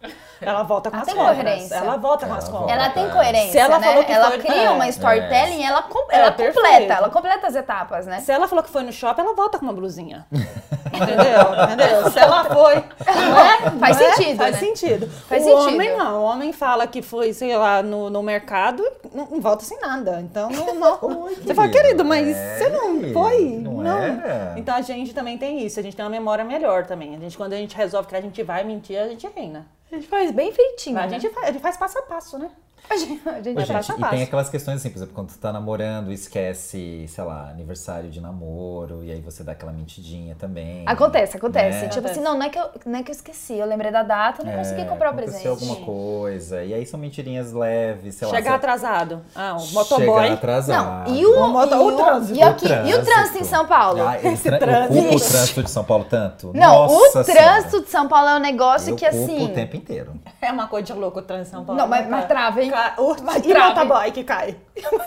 Ela 0.40 0.62
volta 0.62 0.88
com 0.90 0.96
Ela 0.96 1.02
as 1.02 1.06
tem 1.06 1.14
compras. 1.16 1.36
coerência. 1.36 1.74
Ela 1.74 1.96
volta 1.98 2.24
com 2.26 2.32
Ela 2.32 2.38
as 2.38 2.48
compras. 2.48 2.70
Ela 2.72 2.88
tem 2.90 3.04
é. 3.04 3.08
coerência, 3.10 3.52
Se 3.52 3.58
ela 3.58 3.78
né? 3.78 3.86
falou 3.86 4.04
que 4.04 4.12
ela 4.12 4.28
foi- 4.30 4.38
cria 4.38 4.62
é. 4.62 4.70
uma 4.70 4.88
storytelling, 4.88 5.62
ela, 5.62 5.82
com- 5.82 6.10
É, 6.10 6.20
ela 6.20 6.32
perfeito. 6.32 6.54
completa, 6.66 6.94
ela 6.94 7.10
completa 7.10 7.46
as 7.48 7.54
etapas, 7.54 8.06
né? 8.06 8.20
Se 8.20 8.32
ela 8.32 8.48
falou 8.48 8.64
que 8.64 8.70
foi 8.70 8.82
no 8.82 8.92
shopping, 8.92 9.20
ela 9.20 9.34
volta 9.34 9.58
com 9.58 9.64
uma 9.66 9.74
blusinha. 9.74 10.26
Entendeu? 10.88 11.64
Entendeu? 11.64 12.10
Se 12.10 12.18
ela 12.18 12.44
foi. 12.44 12.76
Não 12.76 13.38
é? 13.38 13.58
Faz 13.78 13.98
Não 14.00 14.06
é? 14.06 14.12
sentido, 14.14 14.36
Faz 14.38 14.52
né? 14.54 14.58
sentido. 14.58 15.06
Faz 15.28 15.42
o 15.42 15.44
sentido. 15.46 15.74
homem 15.74 15.96
não. 15.96 16.20
O 16.20 16.24
homem 16.24 16.52
fala 16.52 16.86
que 16.86 17.02
foi, 17.02 17.32
sei 17.34 17.54
lá, 17.56 17.82
no, 17.82 18.08
no 18.08 18.22
mercado, 18.22 18.82
não, 19.12 19.26
não 19.26 19.40
volta 19.40 19.64
sem 19.64 19.78
nada. 19.80 20.18
Então, 20.22 20.48
não. 20.50 20.74
não. 20.74 20.98
Oi, 21.24 21.34
você 21.36 21.54
fala, 21.54 21.68
querido. 21.68 22.04
mas 22.04 22.26
É, 22.28 22.56
você 22.58 22.68
não 22.70 23.12
foi? 23.12 23.44
não 23.60 23.86
era. 23.86 24.54
Então 24.56 24.74
a 24.74 24.80
gente 24.80 25.12
também 25.12 25.36
tem 25.36 25.57
isso. 25.64 25.78
A 25.80 25.82
gente 25.82 25.96
tem 25.96 26.04
uma 26.04 26.10
memória 26.10 26.44
melhor 26.44 26.86
também. 26.86 27.14
A 27.14 27.18
gente, 27.18 27.36
quando 27.36 27.52
a 27.52 27.56
gente 27.56 27.76
resolve 27.76 28.08
que 28.08 28.16
a 28.16 28.20
gente 28.20 28.42
vai 28.42 28.64
mentir, 28.64 28.98
a 28.98 29.08
gente 29.08 29.26
reina. 29.28 29.66
A 29.90 29.96
gente 29.96 30.08
faz 30.08 30.30
bem 30.30 30.52
feitinho. 30.52 30.98
A 30.98 31.06
né? 31.06 31.18
gente 31.18 31.32
faz, 31.32 31.48
a 31.48 31.52
gente 31.52 31.62
faz 31.62 31.76
passo 31.76 31.98
a 31.98 32.02
passo, 32.02 32.38
né? 32.38 32.50
A 32.90 32.96
gente, 32.96 33.20
a 33.28 33.32
gente 33.42 33.58
Ô, 33.58 33.60
É 33.60 33.64
gente, 33.82 33.90
e 34.00 34.04
tem 34.08 34.22
aquelas 34.22 34.48
questões 34.48 34.76
assim, 34.76 34.88
por 34.88 34.96
exemplo, 34.98 35.14
quando 35.14 35.28
tu 35.28 35.38
tá 35.38 35.52
namorando, 35.52 36.10
esquece, 36.10 37.06
sei 37.06 37.24
lá, 37.24 37.48
aniversário 37.50 38.08
de 38.08 38.18
namoro, 38.20 39.04
e 39.04 39.10
aí 39.12 39.20
você 39.20 39.42
dá 39.44 39.52
aquela 39.52 39.72
mentidinha 39.72 40.34
também. 40.38 40.84
Acontece, 40.86 41.36
acontece. 41.36 41.82
né? 41.82 41.88
Tipo 41.88 41.98
Acontece. 42.06 42.12
assim, 42.18 42.20
não, 42.22 42.38
não 42.38 42.46
é, 42.46 42.48
que 42.48 42.58
eu, 42.58 42.64
não 42.86 42.98
é 42.98 43.02
que 43.02 43.10
eu 43.10 43.14
esqueci, 43.14 43.54
eu 43.58 43.66
lembrei 43.66 43.90
da 43.92 44.02
data, 44.02 44.42
não 44.42 44.52
consegui 44.52 44.80
É, 44.80 44.84
comprar 44.86 45.12
o 45.12 45.14
presente. 45.14 45.46
Alguma 45.46 45.76
coisa, 45.76 46.62
e 46.64 46.72
aí 46.72 46.86
são 46.86 46.98
mentirinhas 46.98 47.52
leves, 47.52 48.14
sei 48.14 48.26
lá. 48.26 48.34
Chegar 48.34 48.50
você- 48.52 48.56
atrasado. 48.56 49.20
Ah, 49.34 49.54
o 49.56 49.60
Chegar 49.60 49.74
motoboy. 49.80 50.28
atrasado. 50.30 51.08
Não, 51.08 51.14
e 51.14 51.26
o, 51.26 51.38
O 51.44 51.48
moto- 51.48 51.74
e 51.74 51.78
o 51.78 51.96
trânsito. 51.96 52.38
E, 52.38 52.42
aqui, 52.42 52.66
e 52.66 52.94
o 52.94 53.04
trânsito 53.04 53.38
em 53.38 53.44
São 53.44 53.66
Paulo? 53.66 54.00
Ah, 54.02 54.16
tra- 54.16 54.58
trânsito. 54.58 55.14
O 55.14 55.20
trânsito 55.20 55.62
de 55.62 55.70
São 55.70 55.84
Paulo 55.84 56.06
tanto? 56.08 56.52
Não, 56.54 56.86
Nossa 56.86 57.20
o 57.20 57.24
trânsito 57.24 57.82
de 57.82 57.90
São 57.90 58.08
Paulo 58.08 58.28
é 58.30 58.36
um 58.36 58.40
negócio 58.40 58.96
Senhora. 58.96 58.98
que 58.98 59.06
eu 59.06 59.10
culpo 59.10 59.32
assim. 59.34 59.44
o 59.44 59.54
tempo 59.54 59.76
inteiro. 59.76 60.12
É 60.40 60.50
uma 60.50 60.66
coisa 60.68 60.86
de 60.86 60.92
louco 60.94 61.18
o 61.18 61.22
trânsito 61.22 61.48
em 61.48 61.50
São 61.58 61.64
Paulo. 61.64 61.80
Não, 61.80 61.86
mas- 61.88 62.04
né, 62.04 62.10
mas 62.10 62.24
trava, 62.26 62.62
hein? 62.62 62.67
Ca- 62.70 62.94
o- 62.98 63.16
Mas 63.22 63.44
e 63.44 63.48
trava, 63.48 63.84
motoboy 63.84 64.10
que 64.12 64.24
cai. 64.24 64.56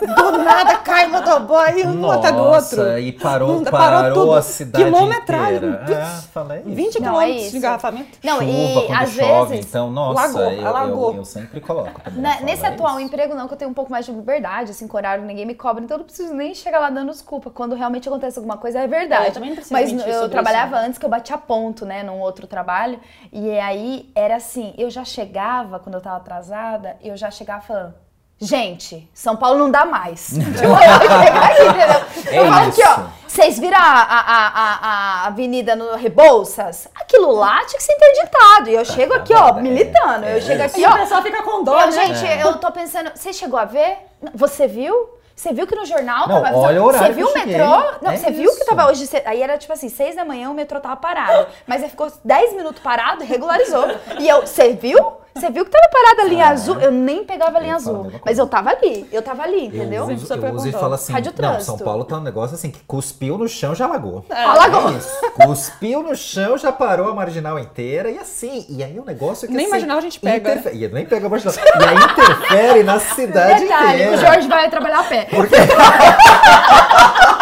Do 0.00 0.38
nada 0.38 0.76
cai 0.78 1.06
motoboy 1.06 1.80
e 1.80 1.86
um 1.86 1.94
Nossa, 1.94 2.16
bota 2.18 2.32
do 2.32 2.42
outro. 2.42 2.98
e 2.98 3.12
parou, 3.12 3.60
Não, 3.60 3.64
parou, 3.64 4.12
tudo. 4.14 4.32
a 4.34 4.42
cidade 4.42 4.84
Quilometragem. 4.84 5.56
inteira. 5.56 6.02
Ah, 6.04 6.22
falei 6.32 6.58
isso. 6.60 6.68
20 6.70 7.00
Não, 7.00 7.08
é 7.08 7.08
quilômetros 7.24 7.42
isso. 7.42 7.50
de 7.52 7.56
engarrafamento. 7.58 8.18
Não, 8.22 8.38
Chuva, 8.40 8.44
e 8.50 8.92
às 8.92 9.10
chove, 9.12 9.50
vezes. 9.54 9.66
então, 9.70 9.90
nossa, 9.90 10.20
Lagou, 10.26 10.52
eu, 10.52 10.66
alagou. 10.66 11.10
eu, 11.12 11.16
eu 11.18 11.24
sempre 11.24 11.60
coloco 11.60 12.00
falo, 12.02 12.44
nesse 12.44 12.64
é 12.64 12.68
atual 12.68 12.98
isso. 12.98 13.06
emprego, 13.06 13.34
não, 13.34 13.46
que 13.48 13.54
eu 13.54 13.58
tenho 13.58 13.70
um 13.70 13.74
pouco 13.74 13.90
mais 13.90 14.04
de 14.04 14.12
liberdade, 14.12 14.70
assim, 14.72 14.86
com 14.86 14.96
horário 14.96 15.24
ninguém 15.24 15.46
me 15.46 15.54
cobra, 15.54 15.82
então 15.82 15.94
eu 15.96 15.98
não 16.00 16.04
preciso 16.06 16.34
nem 16.34 16.54
chegar 16.54 16.78
lá 16.80 16.90
dando 16.90 17.10
desculpa. 17.10 17.50
Quando 17.50 17.74
realmente 17.74 18.08
acontece 18.08 18.38
alguma 18.38 18.56
coisa, 18.58 18.78
é 18.80 18.86
verdade. 18.86 19.24
É, 19.24 19.28
eu 19.28 19.32
também 19.32 19.48
não 19.50 19.56
preciso 19.56 19.72
Mas 19.74 20.06
eu 20.06 20.28
trabalhava 20.28 20.76
isso, 20.76 20.86
antes 20.86 20.98
que 20.98 21.06
eu 21.06 21.10
batia 21.10 21.38
ponto, 21.38 21.86
né, 21.86 22.02
num 22.02 22.20
outro 22.20 22.46
trabalho. 22.46 23.00
E 23.32 23.50
aí 23.58 24.10
era 24.14 24.36
assim, 24.36 24.74
eu 24.76 24.90
já 24.90 25.04
chegava, 25.04 25.78
quando 25.78 25.94
eu 25.94 26.00
tava 26.00 26.16
atrasada, 26.16 26.96
eu 27.02 27.16
já 27.16 27.30
chegava 27.30 27.51
falando. 27.60 27.94
Gente, 28.40 29.08
São 29.14 29.36
Paulo 29.36 29.58
não 29.58 29.70
dá 29.70 29.84
mais. 29.84 30.28
tipo, 30.28 30.40
eu 30.58 31.24
chegar 31.24 31.44
aqui, 31.44 31.62
entendeu? 31.62 32.32
É 32.32 32.38
eu 32.40 32.52
falo 32.52 32.68
aqui, 32.68 32.80
isso. 32.80 32.90
ó. 32.90 33.22
Vocês 33.28 33.58
viram 33.58 33.78
a, 33.78 33.82
a, 33.82 34.20
a, 34.20 34.78
a- 35.22 35.26
avenida 35.26 35.74
no 35.76 35.94
Rebouças? 35.96 36.86
Aquilo 36.94 37.30
lá 37.32 37.58
tinha 37.64 37.78
que 37.78 37.82
ser 37.82 37.92
interditado. 37.94 38.68
E 38.68 38.74
eu 38.74 38.84
chego 38.84 39.14
aqui, 39.14 39.32
ó, 39.32 39.48
É, 39.56 39.62
militando. 39.62 40.26
é 40.26 40.36
Eu 40.36 40.40
chego 40.42 40.54
isso. 40.56 40.64
aqui, 40.76 40.80
E 40.82 40.86
o 40.86 40.90
ó. 40.90 40.96
pessoal 40.98 41.22
fica 41.22 41.42
com 41.42 41.62
dó, 41.64 41.80
Eu, 41.80 41.86
né? 41.90 41.92
gente, 42.14 42.40
eu 42.40 42.58
tô 42.58 42.70
pensando, 42.72 43.10
você 43.14 43.32
chegou 43.32 43.58
a 43.58 43.64
ver? 43.64 43.96
Você 44.34 44.66
viu? 44.66 45.08
Você 45.34 45.50
viu 45.52 45.66
que 45.66 45.74
no 45.74 45.86
jornal 45.86 46.28
Não, 46.28 46.42
tava 46.42 46.56
olha 46.58 46.82
o 46.82 46.86
horário 46.86 47.06
Você 47.06 47.12
viu 47.14 47.26
que 47.32 47.38
o 47.38 47.46
metrô? 47.46 47.98
Não, 48.02 48.10
É 48.10 48.16
você 48.18 48.30
viu 48.30 48.50
que 48.50 48.56
isso. 48.58 48.66
tava 48.66 48.90
hoje. 48.90 49.08
Aí 49.24 49.40
era 49.42 49.56
tipo 49.56 49.72
assim, 49.72 49.88
seis 49.88 50.14
da 50.14 50.24
manhã 50.26 50.50
o 50.50 50.54
metrô 50.54 50.78
tava 50.78 50.96
parado. 50.96 51.46
Mas 51.66 51.82
aí 51.82 51.88
ficou 51.88 52.12
10 52.22 52.52
minutos 52.54 52.82
parado 52.82 53.22
e 53.24 53.26
regularizou. 53.26 53.86
E 54.18 54.28
eu, 54.28 54.42
você 54.42 54.74
viu? 54.74 55.21
Você 55.34 55.50
viu 55.50 55.64
que 55.64 55.70
tava 55.70 55.88
parado 55.90 56.20
a 56.20 56.24
linha 56.24 56.46
Ah, 56.46 56.50
azul? 56.50 56.78
Eu 56.80 56.90
nem 56.92 57.24
pegava 57.24 57.56
a 57.56 57.60
linha 57.60 57.72
eu 57.72 57.76
a 57.76 57.76
azul. 57.76 58.12
Mas 58.24 58.38
eu 58.38 58.46
tava 58.46 58.70
ali. 58.70 59.06
Eu 59.10 59.22
tava 59.22 59.42
ali, 59.42 59.64
Eu 59.66 59.82
entendeu? 59.82 60.04
uso, 60.04 60.26
Sempre 60.26 60.48
eu 60.50 60.54
uso 60.54 60.68
e 60.68 60.72
falo 60.72 60.94
assim, 60.94 61.12
Rádio 61.12 61.32
não. 61.38 61.60
São 61.60 61.78
Paulo 61.78 62.04
tá 62.04 62.16
um 62.16 62.20
negócio 62.20 62.54
assim, 62.54 62.70
que 62.70 62.80
cuspiu 62.86 63.38
no 63.38 63.48
chão, 63.48 63.74
já 63.74 63.86
alagou. 63.86 64.24
Alagou. 64.30 64.90
É 64.90 64.92
isso. 64.92 65.12
Cuspiu 65.46 66.02
no 66.02 66.14
chão, 66.14 66.58
já 66.58 66.70
parou 66.70 67.08
a 67.10 67.14
marginal 67.14 67.58
inteira 67.58 68.10
e 68.10 68.18
assim. 68.18 68.66
E 68.68 68.84
aí 68.84 68.98
o 68.98 69.04
negócio 69.04 69.46
é 69.46 69.48
que 69.48 69.54
Nem 69.54 69.64
assim, 69.64 69.70
marginal 69.72 69.98
a 69.98 70.00
gente 70.02 70.20
pega, 70.20 70.52
interfe- 70.52 70.76
E 70.76 70.88
nem 70.88 71.06
pega 71.06 71.26
a 71.26 71.30
marginal. 71.30 71.54
E 71.54 71.84
aí 71.84 71.96
interfere 71.96 72.82
na 72.82 72.98
cidade 73.00 73.60
Detalhe, 73.62 74.02
inteira. 74.02 74.16
o 74.16 74.18
Jorge 74.20 74.48
vai 74.48 74.68
trabalhar 74.70 75.00
a 75.00 75.04
pé. 75.04 75.26
Porque 75.30 75.54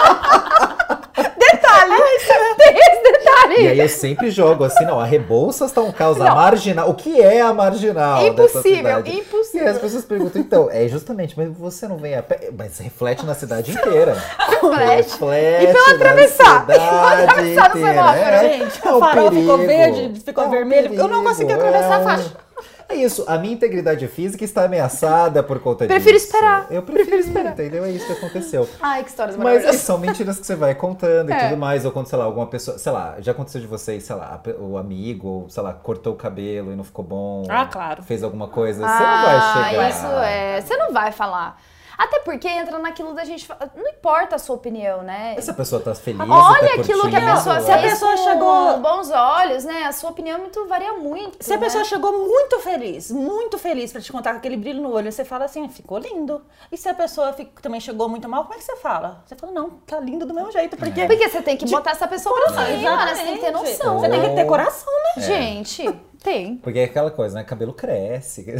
tem 2.56 2.76
esse 2.78 3.02
detalhe. 3.12 3.62
E 3.62 3.68
aí 3.68 3.78
eu 3.80 3.88
sempre 3.88 4.30
jogo 4.30 4.64
assim, 4.64 4.84
não, 4.84 4.98
a 5.00 5.04
Rebouças 5.04 5.72
tá 5.72 5.80
um 5.80 5.90
caos, 5.92 6.20
a 6.20 6.34
marginal. 6.34 6.88
O 6.90 6.94
que 6.94 7.20
é 7.20 7.40
a 7.40 7.52
marginal? 7.52 8.26
Impossível, 8.26 9.00
impossível. 9.06 9.66
E 9.66 9.70
as 9.70 9.78
pessoas 9.78 10.04
perguntam, 10.04 10.40
então, 10.40 10.68
é 10.70 10.86
justamente, 10.88 11.34
mas 11.36 11.48
você 11.56 11.86
não 11.88 11.96
vem 11.96 12.14
a 12.16 12.22
pé, 12.22 12.50
mas 12.56 12.78
reflete 12.78 13.24
na 13.26 13.34
cidade 13.34 13.70
inteira. 13.72 14.16
Reflete. 14.38 15.10
Reflete 15.10 15.64
E 15.64 15.66
pra 15.72 15.80
eu 15.80 15.86
na 15.88 15.94
atravessar, 15.94 16.66
e 16.68 16.72
cidade 16.72 17.22
atravessar 17.22 17.74
no 17.74 17.80
semáforo, 17.86 18.20
É, 18.24 18.48
gente, 18.58 18.86
é 18.86 18.92
o 18.92 19.00
farol 19.00 19.30
ficou 19.32 19.58
perigo. 19.58 19.66
verde, 19.66 20.20
ficou 20.24 20.44
É 20.44 20.48
vermelho, 20.48 20.94
eu 20.94 21.08
não 21.08 21.24
consegui 21.24 21.54
perigo, 21.54 21.66
atravessar 21.66 21.94
a 21.94 21.98
é 21.98 22.00
um- 22.00 22.04
faixa. 22.04 22.49
É 22.90 22.94
isso, 22.96 23.24
a 23.28 23.38
minha 23.38 23.54
integridade 23.54 24.06
física 24.08 24.44
está 24.44 24.64
ameaçada 24.64 25.42
por 25.42 25.60
conta 25.60 25.86
Prefiro 25.88 26.14
disso. 26.14 26.26
esperar, 26.26 26.66
Eu 26.70 26.82
prefiro, 26.82 27.06
prefiro 27.08 27.28
esperar. 27.28 27.52
entendeu? 27.52 27.84
É 27.84 27.90
isso 27.90 28.06
que 28.06 28.12
aconteceu. 28.12 28.68
Ai, 28.80 29.02
que 29.04 29.10
histórias 29.10 29.36
Mas 29.36 29.44
maravilhosas. 29.44 29.80
são 29.82 29.98
mentiras 29.98 30.38
que 30.38 30.46
você 30.46 30.56
vai 30.56 30.74
contando 30.74 31.30
e 31.30 31.32
É. 31.32 31.48
tudo 31.48 31.56
mais. 31.58 31.84
Ou 31.84 31.92
quando, 31.92 32.06
sei 32.06 32.18
lá, 32.18 32.24
alguma 32.24 32.46
pessoa, 32.46 32.78
sei 32.78 32.90
lá, 32.92 33.16
já 33.20 33.32
aconteceu 33.32 33.60
de 33.60 33.66
vocês, 33.66 34.02
sei 34.02 34.16
lá, 34.16 34.40
o 34.58 34.76
amigo, 34.76 35.28
ou, 35.28 35.48
sei 35.48 35.62
lá, 35.62 35.72
cortou 35.72 36.14
o 36.14 36.16
cabelo 36.16 36.72
e 36.72 36.76
não 36.76 36.84
ficou 36.84 37.04
bom. 37.04 37.44
Ah, 37.48 37.66
claro. 37.66 38.02
Fez 38.02 38.22
alguma 38.24 38.48
coisa. 38.48 38.80
Você 38.86 39.02
não 39.04 39.22
vai 39.22 39.40
chegar. 39.70 39.84
Ah, 39.84 39.88
isso 39.88 40.06
é. 40.06 40.60
Você 40.60 40.76
não 40.76 40.92
vai 40.92 41.12
falar. 41.12 41.60
Até 42.02 42.20
porque 42.20 42.48
entra 42.48 42.78
naquilo 42.78 43.12
da 43.12 43.24
gente. 43.24 43.46
Não 43.76 43.86
importa 43.88 44.36
a 44.36 44.38
sua 44.38 44.56
opinião, 44.56 45.02
né? 45.02 45.34
Essa 45.36 45.52
pessoa 45.52 45.82
tá 45.82 45.94
feliz. 45.94 46.18
Olha 46.18 46.68
tá 46.76 46.80
aquilo 46.80 47.10
que 47.10 47.16
a 47.16 47.34
pessoa 47.36 47.60
Se 47.60 47.70
a 47.70 47.78
pessoa 47.78 48.12
com 48.12 48.24
chegou- 48.24 48.78
bons 48.78 49.10
olhos, 49.10 49.64
né? 49.64 49.84
A 49.84 49.92
sua 49.92 50.08
opinião 50.08 50.36
é 50.36 50.40
muito, 50.40 50.66
varia 50.66 50.94
muito. 50.94 51.36
Se 51.44 51.52
a 51.52 51.56
né? 51.58 51.62
pessoa 51.62 51.84
chegou 51.84 52.10
muito 52.26 52.58
feliz, 52.60 53.10
muito 53.10 53.58
feliz 53.58 53.92
pra 53.92 54.00
te 54.00 54.10
contar 54.10 54.30
com 54.32 54.38
aquele 54.38 54.56
brilho 54.56 54.80
no 54.80 54.90
olho, 54.94 55.12
você 55.12 55.26
fala 55.26 55.44
assim, 55.44 55.68
ficou 55.68 55.98
lindo. 55.98 56.40
E 56.72 56.76
se 56.78 56.88
a 56.88 56.94
pessoa 56.94 57.34
fica- 57.34 57.60
também 57.60 57.80
chegou 57.80 58.08
muito 58.08 58.26
mal, 58.26 58.44
como 58.44 58.54
é 58.54 58.56
que 58.56 58.64
você 58.64 58.76
fala? 58.76 59.22
Você 59.26 59.36
fala, 59.36 59.52
não, 59.52 59.68
tá 59.86 60.00
lindo 60.00 60.24
do 60.24 60.32
mesmo 60.32 60.50
jeito, 60.52 60.78
porque... 60.78 61.04
Porque 61.06 61.28
você 61.28 61.42
tem 61.42 61.54
que 61.58 61.66
botar 61.68 61.90
essa 61.90 62.08
pessoa 62.08 62.34
pra 62.34 62.48
cima, 62.48 62.62
né? 62.62 62.66
Você 62.70 62.80
Exatamente. 62.80 63.24
tem 63.24 63.34
que 63.34 63.40
ter 63.44 63.50
noção. 63.50 63.98
Você 64.00 64.08
tem 64.08 64.20
que 64.22 64.34
ter 64.36 64.44
coração, 64.46 64.92
né? 65.16 65.22
Gente, 65.22 66.00
tem. 66.22 66.56
Porque 66.56 66.78
é 66.78 66.84
aquela 66.84 67.10
coisa, 67.10 67.34
né? 67.34 67.44
Cabelo 67.44 67.72
cresce. 67.72 68.46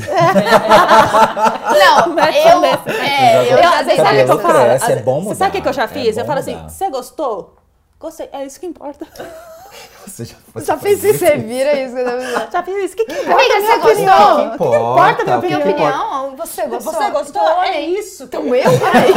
Não, 1.79 2.15
eu. 2.15 2.65
É, 2.87 3.53
eu 3.53 3.63
já 3.63 3.71
Cabelo 3.71 3.87
dei 3.87 3.97
sabe 3.97 4.23
o 4.23 4.25
que 4.27 4.31
eu 4.33 4.39
cresce, 4.39 4.79
falo? 4.81 4.93
é 4.93 4.97
Às- 4.97 5.03
bom 5.03 5.21
Você 5.23 5.35
sabe 5.35 5.49
o 5.59 5.63
que, 5.63 5.69
eu 5.69 5.73
já 5.73 5.87
mudar, 5.87 6.01
é 6.01 6.05
fiz? 6.05 6.17
eu 6.17 6.23
bom 6.23 6.29
falo 6.29 6.41
assim, 6.41 6.55
mudar. 6.57 6.69
você 6.69 6.91
gostou? 6.91 7.57
Gostei, 7.99 8.29
é 8.33 8.45
isso 8.47 8.59
que 8.59 8.67
importa. 8.67 9.07
Você 10.07 10.25
já, 10.25 10.37
Já 10.57 10.77
fez 10.79 11.05
isso, 11.05 11.19
você 11.19 11.37
vira 11.37 11.79
isso. 11.81 11.95
Já 12.53 12.63
fiz 12.63 12.77
isso, 12.85 12.95
o 12.95 12.97
que, 12.97 13.05
que 13.05 13.13
importa? 13.13 13.33
Amiga, 13.35 13.61
minha 13.61 13.79
você 13.79 13.91
opinião? 13.93 14.17
gostou? 14.17 14.47
O 14.47 14.51
que, 14.51 14.59
que 14.59 14.77
importa 14.77 15.23
a 15.23 15.25
minha 15.25 15.39
Minha 15.39 15.59
opinião? 15.59 15.89
importa? 15.89 15.99
opinião, 15.99 16.37
você 16.37 16.67
gostou? 16.67 16.93
Você 16.93 17.11
gostou? 17.11 17.43
Então, 17.43 17.49
É 17.63 17.69
olha, 17.69 17.81
isso. 17.81 18.25
Então 18.25 18.55
eu? 18.55 18.71
Peraí. 18.81 19.13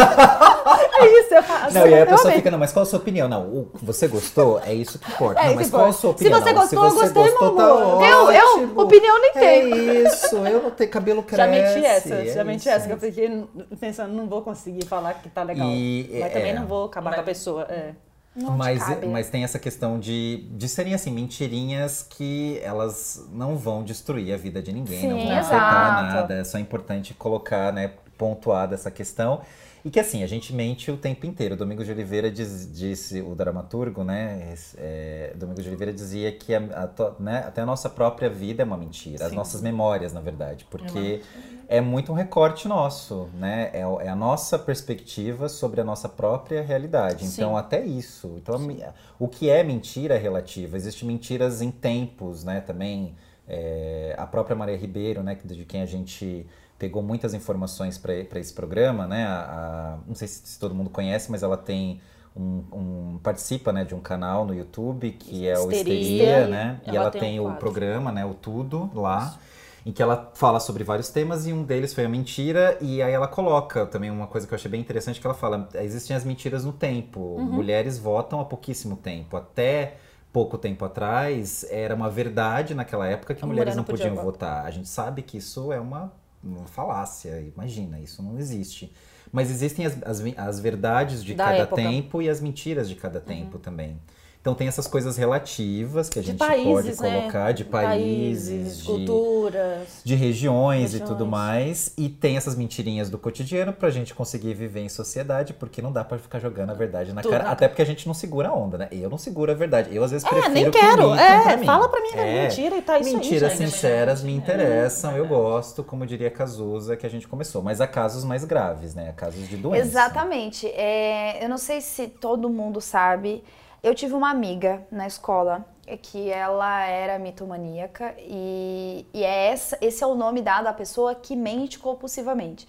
é 0.99 1.19
isso, 1.21 1.33
eu 1.33 1.43
faço. 1.43 1.73
Não, 1.73 1.81
e 1.81 1.93
aí 1.93 1.93
a 1.95 1.99
eu 1.99 2.07
pessoa 2.07 2.33
fica, 2.33 2.51
não, 2.51 2.57
mas 2.59 2.71
qual 2.73 2.83
a 2.83 2.85
sua 2.85 2.99
opinião? 2.99 3.27
Não, 3.27 3.41
o- 3.43 3.71
você 3.81 4.07
gostou? 4.07 4.59
É 4.65 4.73
isso 4.73 4.99
que 4.99 5.09
importa. 5.11 5.41
É 5.41 5.47
não, 5.49 5.55
mas 5.55 5.69
qual 5.69 5.85
a 5.85 5.93
sua 5.93 6.11
Se 6.11 6.15
opinião? 6.27 6.39
você 6.41 6.51
Não, 6.53 6.61
gostou, 6.61 6.85
eu 6.85 6.91
gostei, 6.93 7.23
meu 7.23 7.37
tá 7.37 7.45
amor. 7.47 8.03
Eu- 8.05 8.79
opinião 8.81 9.19
nem 9.21 9.31
É 9.35 9.39
tenho. 9.39 10.07
isso, 10.07 10.35
eu 10.35 10.61
não 10.63 10.71
tenho 10.71 10.89
cabelo 10.89 11.23
cresce. 11.23 11.43
Já 11.43 11.47
menti 11.47 11.85
essa, 11.85 12.15
é 12.15 12.25
já 12.25 12.43
menti 12.43 12.69
essa, 12.69 12.87
que 12.87 12.93
eu 12.93 12.97
fiquei 12.99 13.45
pensando, 13.79 14.13
não 14.13 14.27
vou 14.27 14.41
conseguir 14.41 14.85
falar 14.85 15.13
que 15.15 15.29
tá 15.29 15.43
legal. 15.43 15.67
E, 15.69 16.09
mas 16.13 16.21
é, 16.23 16.29
também 16.29 16.53
não 16.53 16.65
vou 16.65 16.85
acabar 16.85 17.11
mas- 17.11 17.15
com 17.15 17.21
a 17.21 17.25
pessoa. 17.25 17.63
É. 17.69 17.91
Não 18.35 18.53
te 18.53 18.57
Mas, 18.57 18.83
cabe. 18.83 19.05
mas 19.07 19.29
tem 19.29 19.43
essa 19.43 19.59
questão 19.59 19.99
de, 19.99 20.47
de 20.51 20.67
serem 20.67 20.93
assim, 20.93 21.11
mentirinhas 21.11 22.01
que 22.09 22.59
elas 22.63 23.27
não 23.31 23.55
vão 23.55 23.83
destruir 23.83 24.33
a 24.33 24.37
vida 24.37 24.61
de 24.61 24.71
ninguém, 24.73 25.07
não 25.07 25.19
Sim, 25.19 25.27
vão 25.27 25.37
afetar 25.37 25.99
exato. 25.99 26.03
nada. 26.03 26.33
É 26.35 26.43
só 26.43 26.57
importante 26.57 27.13
colocar, 27.13 27.71
né, 27.71 27.91
pontuada 28.17 28.73
essa 28.75 28.89
questão. 28.89 29.41
E 29.85 29.91
que 29.91 29.99
assim, 29.99 30.23
a 30.23 30.27
gente 30.27 30.53
mente 30.53 30.89
o 30.89 30.95
tempo 30.95 31.25
inteiro. 31.25 31.57
Domingos 31.57 31.85
de 31.85 31.91
Oliveira 31.91 32.31
diz- 32.31 32.71
disse, 32.71 33.21
o 33.21 33.35
dramaturgo, 33.35 34.03
né? 34.03 34.55
é, 34.77 35.33
Domingos 35.35 35.61
de 35.63 35.69
Oliveira 35.69 35.91
dizia 35.91 36.31
que 36.31 36.55
a, 36.55 36.59
a 36.59 37.21
né, 37.21 37.43
até 37.45 37.61
a 37.61 37.65
nossa 37.65 37.89
própria 37.89 38.29
vida 38.29 38.63
é 38.63 38.65
uma 38.65 38.77
mentira, 38.77 39.25
as 39.25 39.31
Sim. 39.31 39.35
nossas 39.35 39.61
memórias, 39.61 40.13
na 40.13 40.21
verdade. 40.21 40.65
Porque 40.69 41.21
é 41.67 41.81
muito 41.81 42.13
um 42.13 42.15
recorte 42.15 42.65
nosso, 42.65 43.29
né? 43.33 43.71
É, 43.73 43.79
é 43.79 44.07
a 44.07 44.15
nossa 44.15 44.57
perspectiva 44.57 45.49
sobre 45.49 45.81
a 45.81 45.83
nossa 45.83 46.07
própria 46.07 46.61
realidade. 46.61 47.25
Sim. 47.25 47.41
Então, 47.41 47.57
até 47.57 47.85
isso. 47.85 48.35
Então, 48.37 48.55
a 48.55 48.93
o 49.19 49.27
que 49.27 49.49
é 49.49 49.63
mentira 49.63 50.15
é 50.15 50.17
relativo. 50.17 50.77
Existem 50.77 51.07
mentiras 51.07 51.61
em 51.61 51.71
tempos, 51.71 52.45
né? 52.45 52.61
Também 52.61 53.15
é, 53.47 54.15
a 54.17 54.25
própria 54.25 54.55
Maria 54.55 54.77
Ribeiro, 54.77 55.21
né? 55.21 55.37
De 55.43 55.65
quem 55.65 55.81
a 55.81 55.85
gente 55.85 56.45
pegou 56.83 57.01
muitas 57.01 57.33
informações 57.33 57.97
para 57.97 58.13
esse 58.39 58.53
programa, 58.53 59.07
né? 59.07 59.25
A- 59.25 59.95
a- 59.95 59.97
não 60.07 60.15
sei 60.15 60.27
se, 60.27 60.41
se 60.47 60.59
todo 60.59 60.73
mundo 60.75 60.89
conhece, 60.89 61.31
mas 61.31 61.43
ela 61.43 61.57
tem 61.57 62.01
um, 62.35 62.63
um- 62.73 63.19
participa, 63.23 63.71
né? 63.71 63.83
De 63.85 63.95
um 63.95 63.99
canal 64.01 64.45
no 64.45 64.53
YouTube 64.53 65.11
que 65.11 65.47
é 65.47 65.57
o 65.59 65.71
Histeria. 65.71 65.71
Histeria, 65.71 66.47
né? 66.47 66.81
E 66.85 66.95
Ela 66.95 66.97
ela 66.97 67.11
tem 67.11 67.21
tem, 67.21 67.39
um 67.39 67.39
o 67.39 67.43
quadro. 67.43 67.59
programa, 67.59 68.11
né? 68.11 68.25
O 68.25 68.33
Tudo 68.33 68.89
lá 68.93 69.39
em 69.85 69.91
que 69.91 70.01
ela 70.01 70.31
fala 70.33 70.59
sobre 70.59 70.83
vários 70.83 71.09
temas 71.09 71.45
e 71.45 71.51
um 71.53 71.63
deles 71.63 71.93
foi 71.93 72.05
a 72.05 72.09
mentira 72.09 72.77
e 72.79 73.01
aí 73.01 73.11
ela 73.13 73.27
coloca 73.27 73.85
também 73.85 74.09
uma 74.09 74.27
coisa 74.27 74.47
que 74.47 74.53
eu 74.53 74.55
achei 74.55 74.71
bem 74.71 74.79
interessante 74.79 75.19
que 75.19 75.27
ela 75.27 75.33
fala 75.33 75.67
existem 75.75 76.15
as 76.15 76.23
mentiras 76.23 76.63
no 76.63 76.71
tempo 76.71 77.19
Uhum. 77.19 77.45
mulheres 77.51 77.97
votam 77.99 78.39
há 78.39 78.45
pouquíssimo 78.45 78.95
tempo 78.95 79.35
até 79.35 79.97
pouco 80.31 80.57
tempo 80.57 80.85
atrás 80.85 81.65
era 81.69 81.93
uma 81.93 82.09
verdade 82.09 82.73
naquela 82.73 83.07
época 83.07 83.35
que 83.35 83.45
mulheres 83.45 83.73
mulher 83.73 83.75
não 83.75 83.83
não 83.83 83.83
podia 83.83 84.09
podiam 84.09 84.15
votar 84.15 84.65
a 84.65 84.71
gente 84.71 84.87
sabe 84.87 85.21
que 85.21 85.37
isso 85.37 85.71
é 85.73 85.79
uma, 85.79 86.11
uma 86.43 86.65
falácia 86.65 87.39
imagina 87.41 87.99
isso 87.99 88.21
não 88.21 88.37
existe 88.37 88.93
mas 89.31 89.49
existem 89.49 89.85
as, 89.85 89.97
as, 90.03 90.21
as 90.37 90.59
verdades 90.59 91.23
de 91.23 91.33
Da 91.33 91.45
cada 91.45 91.57
época. 91.59 91.81
Uhum. 91.81 91.89
tempo 91.89 92.21
e 92.21 92.29
as 92.29 92.39
mentiras 92.39 92.87
de 92.87 92.95
cada 92.95 93.19
tempo 93.19 93.57
também 93.57 93.97
então 94.43 94.53
tem 94.53 94.67
essas 94.67 94.87
coisas 94.87 95.15
relativas 95.15 96.09
que 96.09 96.19
a 96.19 96.21
De 96.21 96.27
gente 96.27 96.37
países, 96.37 96.97
pode 96.97 97.01
né? 97.13 97.19
colocar 97.21 97.53
de 97.53 97.63
países, 97.63 98.79
de, 98.79 98.83
culturas. 98.83 99.87
de 100.03 100.15
regiões, 100.15 100.89
e 100.93 100.97
Regiões. 100.99 101.09
tudo 101.09 101.25
mais. 101.25 101.93
E 101.97 102.09
tem 102.09 102.35
essas 102.35 102.53
mentirinhas 102.53 103.09
do 103.09 103.17
cotidiano 103.17 103.71
pra 103.71 103.89
gente 103.89 104.13
conseguir 104.13 104.53
viver 104.53 104.81
em 104.81 104.89
sociedade, 104.89 105.53
porque 105.53 105.81
não 105.81 105.93
dá 105.93 106.03
pra 106.03 106.17
ficar 106.17 106.39
jogando 106.39 106.71
a 106.71 106.73
verdade 106.73 107.13
na 107.13 107.21
Tudo 107.21 107.31
cara. 107.31 107.45
na 107.45 107.51
Até 107.51 107.69
porque 107.69 107.81
a 107.81 107.85
gente 107.85 108.05
não 108.05 108.13
segura 108.13 108.49
a 108.49 108.53
onda, 108.53 108.77
né? 108.77 108.89
Eu 108.91 109.09
não 109.09 109.17
seguro 109.17 109.49
a 109.49 109.55
verdade. 109.55 109.95
Eu 109.95 110.03
às 110.03 110.11
vezes 110.11 110.25
É, 110.25 110.29
prefiro 110.29 110.53
nem 110.53 110.65
que 110.69 110.77
quero. 110.77 111.11
mintam 111.11 111.15
É, 111.25 111.43
pra 111.43 111.57
mim. 111.57 111.65
fala 111.65 111.87
pra 111.87 112.01
mim 112.01 112.11
que 112.11 112.19
é 112.19 112.41
mentira 112.43 112.75
e 112.75 112.81
tá 112.81 112.99
isso 112.99 113.09
aí, 113.09 113.15
Mentiras 113.15 113.51
gente. 113.53 113.69
sinceras 113.71 114.23
me 114.23 114.33
É, 114.33 114.35
interessam, 114.35 115.11
eu 115.11 115.23
verdade. 115.23 115.41
gosto, 115.41 115.83
como 115.85 116.05
diria 116.05 116.29
Cazuza, 116.29 116.97
que 116.97 117.05
a 117.05 117.09
gente 117.09 117.29
começou. 117.29 117.61
Mas 117.61 117.79
há 117.79 117.87
casos 117.87 118.25
mais 118.25 118.43
graves, 118.43 118.93
né? 118.93 119.07
Há 119.09 119.13
casos 119.13 119.47
de 119.47 119.55
doença. 119.55 119.85
Exatamente. 119.87 120.67
É, 120.67 121.41
eu 121.43 121.47
não 121.47 121.57
sei 121.57 121.79
se 121.79 122.09
todo 122.09 122.49
mundo 122.49 122.81
sabe. 122.81 123.41
Eu 123.83 123.93
tive 123.93 124.13
uma 124.13 124.29
amiga 124.29 124.85
na 124.91 125.05
escola 125.07 125.65
que 126.01 126.29
ela 126.29 126.85
era 126.85 127.19
mitomaníaca 127.19 128.15
e, 128.17 129.05
e 129.13 129.23
é 129.23 129.47
essa, 129.47 129.77
esse 129.81 130.01
é 130.03 130.07
o 130.07 130.15
nome 130.15 130.41
dado 130.41 130.67
à 130.67 130.73
pessoa 130.73 131.13
que 131.13 131.35
mente 131.35 131.77
compulsivamente. 131.77 132.67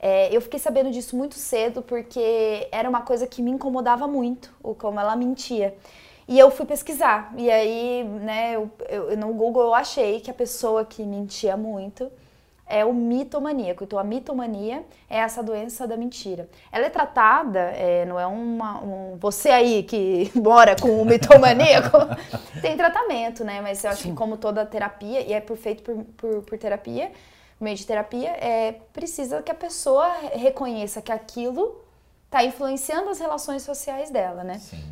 É, 0.00 0.34
eu 0.34 0.40
fiquei 0.40 0.58
sabendo 0.58 0.90
disso 0.90 1.16
muito 1.16 1.36
cedo 1.36 1.80
porque 1.82 2.68
era 2.72 2.88
uma 2.88 3.02
coisa 3.02 3.26
que 3.26 3.40
me 3.40 3.50
incomodava 3.50 4.06
muito, 4.08 4.52
o 4.62 4.74
como 4.74 4.98
ela 5.00 5.14
mentia. 5.16 5.74
E 6.28 6.38
eu 6.38 6.50
fui 6.50 6.66
pesquisar. 6.66 7.32
E 7.38 7.48
aí, 7.50 8.02
né, 8.04 8.56
eu, 8.56 8.70
eu- 8.88 9.16
no 9.16 9.32
Google 9.32 9.62
eu 9.62 9.74
achei 9.74 10.20
que 10.20 10.30
a 10.30 10.34
pessoa 10.34 10.84
que 10.84 11.04
mentia 11.04 11.56
muito 11.56 12.10
é 12.66 12.84
o 12.84 12.92
mitomaníaco. 12.92 13.84
Então, 13.84 13.98
a 13.98 14.04
mitomania 14.04 14.84
é 15.08 15.18
essa 15.18 15.42
doença 15.42 15.86
da 15.86 15.96
mentira. 15.96 16.48
Ela 16.72 16.86
é 16.86 16.90
tratada, 16.90 17.60
é, 17.60 18.04
não 18.04 18.18
é 18.18 18.26
uma. 18.26 18.82
Um, 18.82 19.16
você 19.16 19.50
aí 19.50 19.82
que 19.84 20.30
mora 20.34 20.74
com 20.74 21.00
o 21.00 21.04
mitomaníaco, 21.04 21.96
tem 22.60 22.76
tratamento, 22.76 23.44
né? 23.44 23.60
Mas 23.60 23.84
eu 23.84 23.90
acho 23.90 24.02
que, 24.02 24.12
como 24.12 24.36
toda 24.36 24.66
terapia, 24.66 25.20
e 25.20 25.32
é 25.32 25.40
por, 25.40 25.56
feito 25.56 25.82
por, 25.82 26.04
por, 26.16 26.42
por 26.42 26.58
terapia, 26.58 27.12
meio 27.60 27.76
de 27.76 27.86
terapia, 27.86 28.30
é, 28.30 28.74
precisa 28.92 29.42
que 29.42 29.50
a 29.50 29.54
pessoa 29.54 30.12
reconheça 30.32 31.00
que 31.00 31.12
aquilo 31.12 31.80
está 32.24 32.44
influenciando 32.44 33.08
as 33.08 33.20
relações 33.20 33.62
sociais 33.62 34.10
dela, 34.10 34.42
né? 34.42 34.58
Sim. 34.58 34.82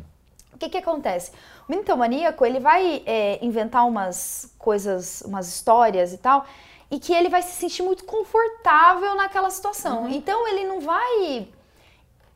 O 0.53 0.57
que 0.57 0.69
que 0.69 0.77
acontece? 0.77 1.31
O 1.67 1.75
mitomaníaco, 1.75 2.45
ele 2.45 2.61
vai 2.61 3.03
é, 3.05 3.43
inventar 3.45 3.85
umas 3.85 4.53
coisas, 4.57 5.21
umas 5.25 5.49
histórias 5.49 6.13
e 6.13 6.17
tal, 6.17 6.45
e 6.89 6.99
que 6.99 7.13
ele 7.13 7.29
vai 7.29 7.41
se 7.41 7.53
sentir 7.53 7.83
muito 7.83 8.05
confortável 8.05 9.15
naquela 9.15 9.49
situação. 9.49 10.07
Então 10.09 10.47
ele 10.47 10.65
não 10.65 10.79
vai 10.79 11.47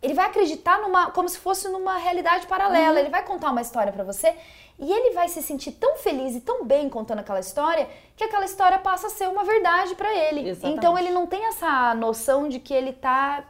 ele 0.01 0.13
vai 0.13 0.27
acreditar 0.27 0.79
numa 0.79 1.11
como 1.11 1.27
se 1.27 1.37
fosse 1.37 1.67
numa 1.67 1.97
realidade 1.97 2.47
paralela. 2.47 2.99
Ele 2.99 3.09
vai 3.09 3.23
contar 3.23 3.51
uma 3.51 3.61
história 3.61 3.91
pra 3.91 4.03
você 4.03 4.33
e 4.79 4.91
ele 4.91 5.13
vai 5.13 5.27
se 5.27 5.41
sentir 5.43 5.73
tão 5.73 5.97
feliz 5.97 6.35
e 6.35 6.41
tão 6.41 6.65
bem 6.65 6.87
contando 6.87 7.19
aquela 7.19 7.39
história 7.39 7.87
que 8.15 8.23
aquela 8.23 8.45
história 8.45 8.79
passa 8.79 9.07
a 9.07 9.09
ser 9.09 9.27
uma 9.27 9.43
verdade 9.43 9.95
pra 9.95 10.13
ele. 10.13 10.49
Exatamente. 10.49 10.77
Então 10.77 10.97
ele 10.97 11.11
não 11.11 11.27
tem 11.27 11.45
essa 11.47 11.93
noção 11.95 12.47
de 12.47 12.59
que 12.59 12.73
ele 12.73 12.93
tá 12.93 13.43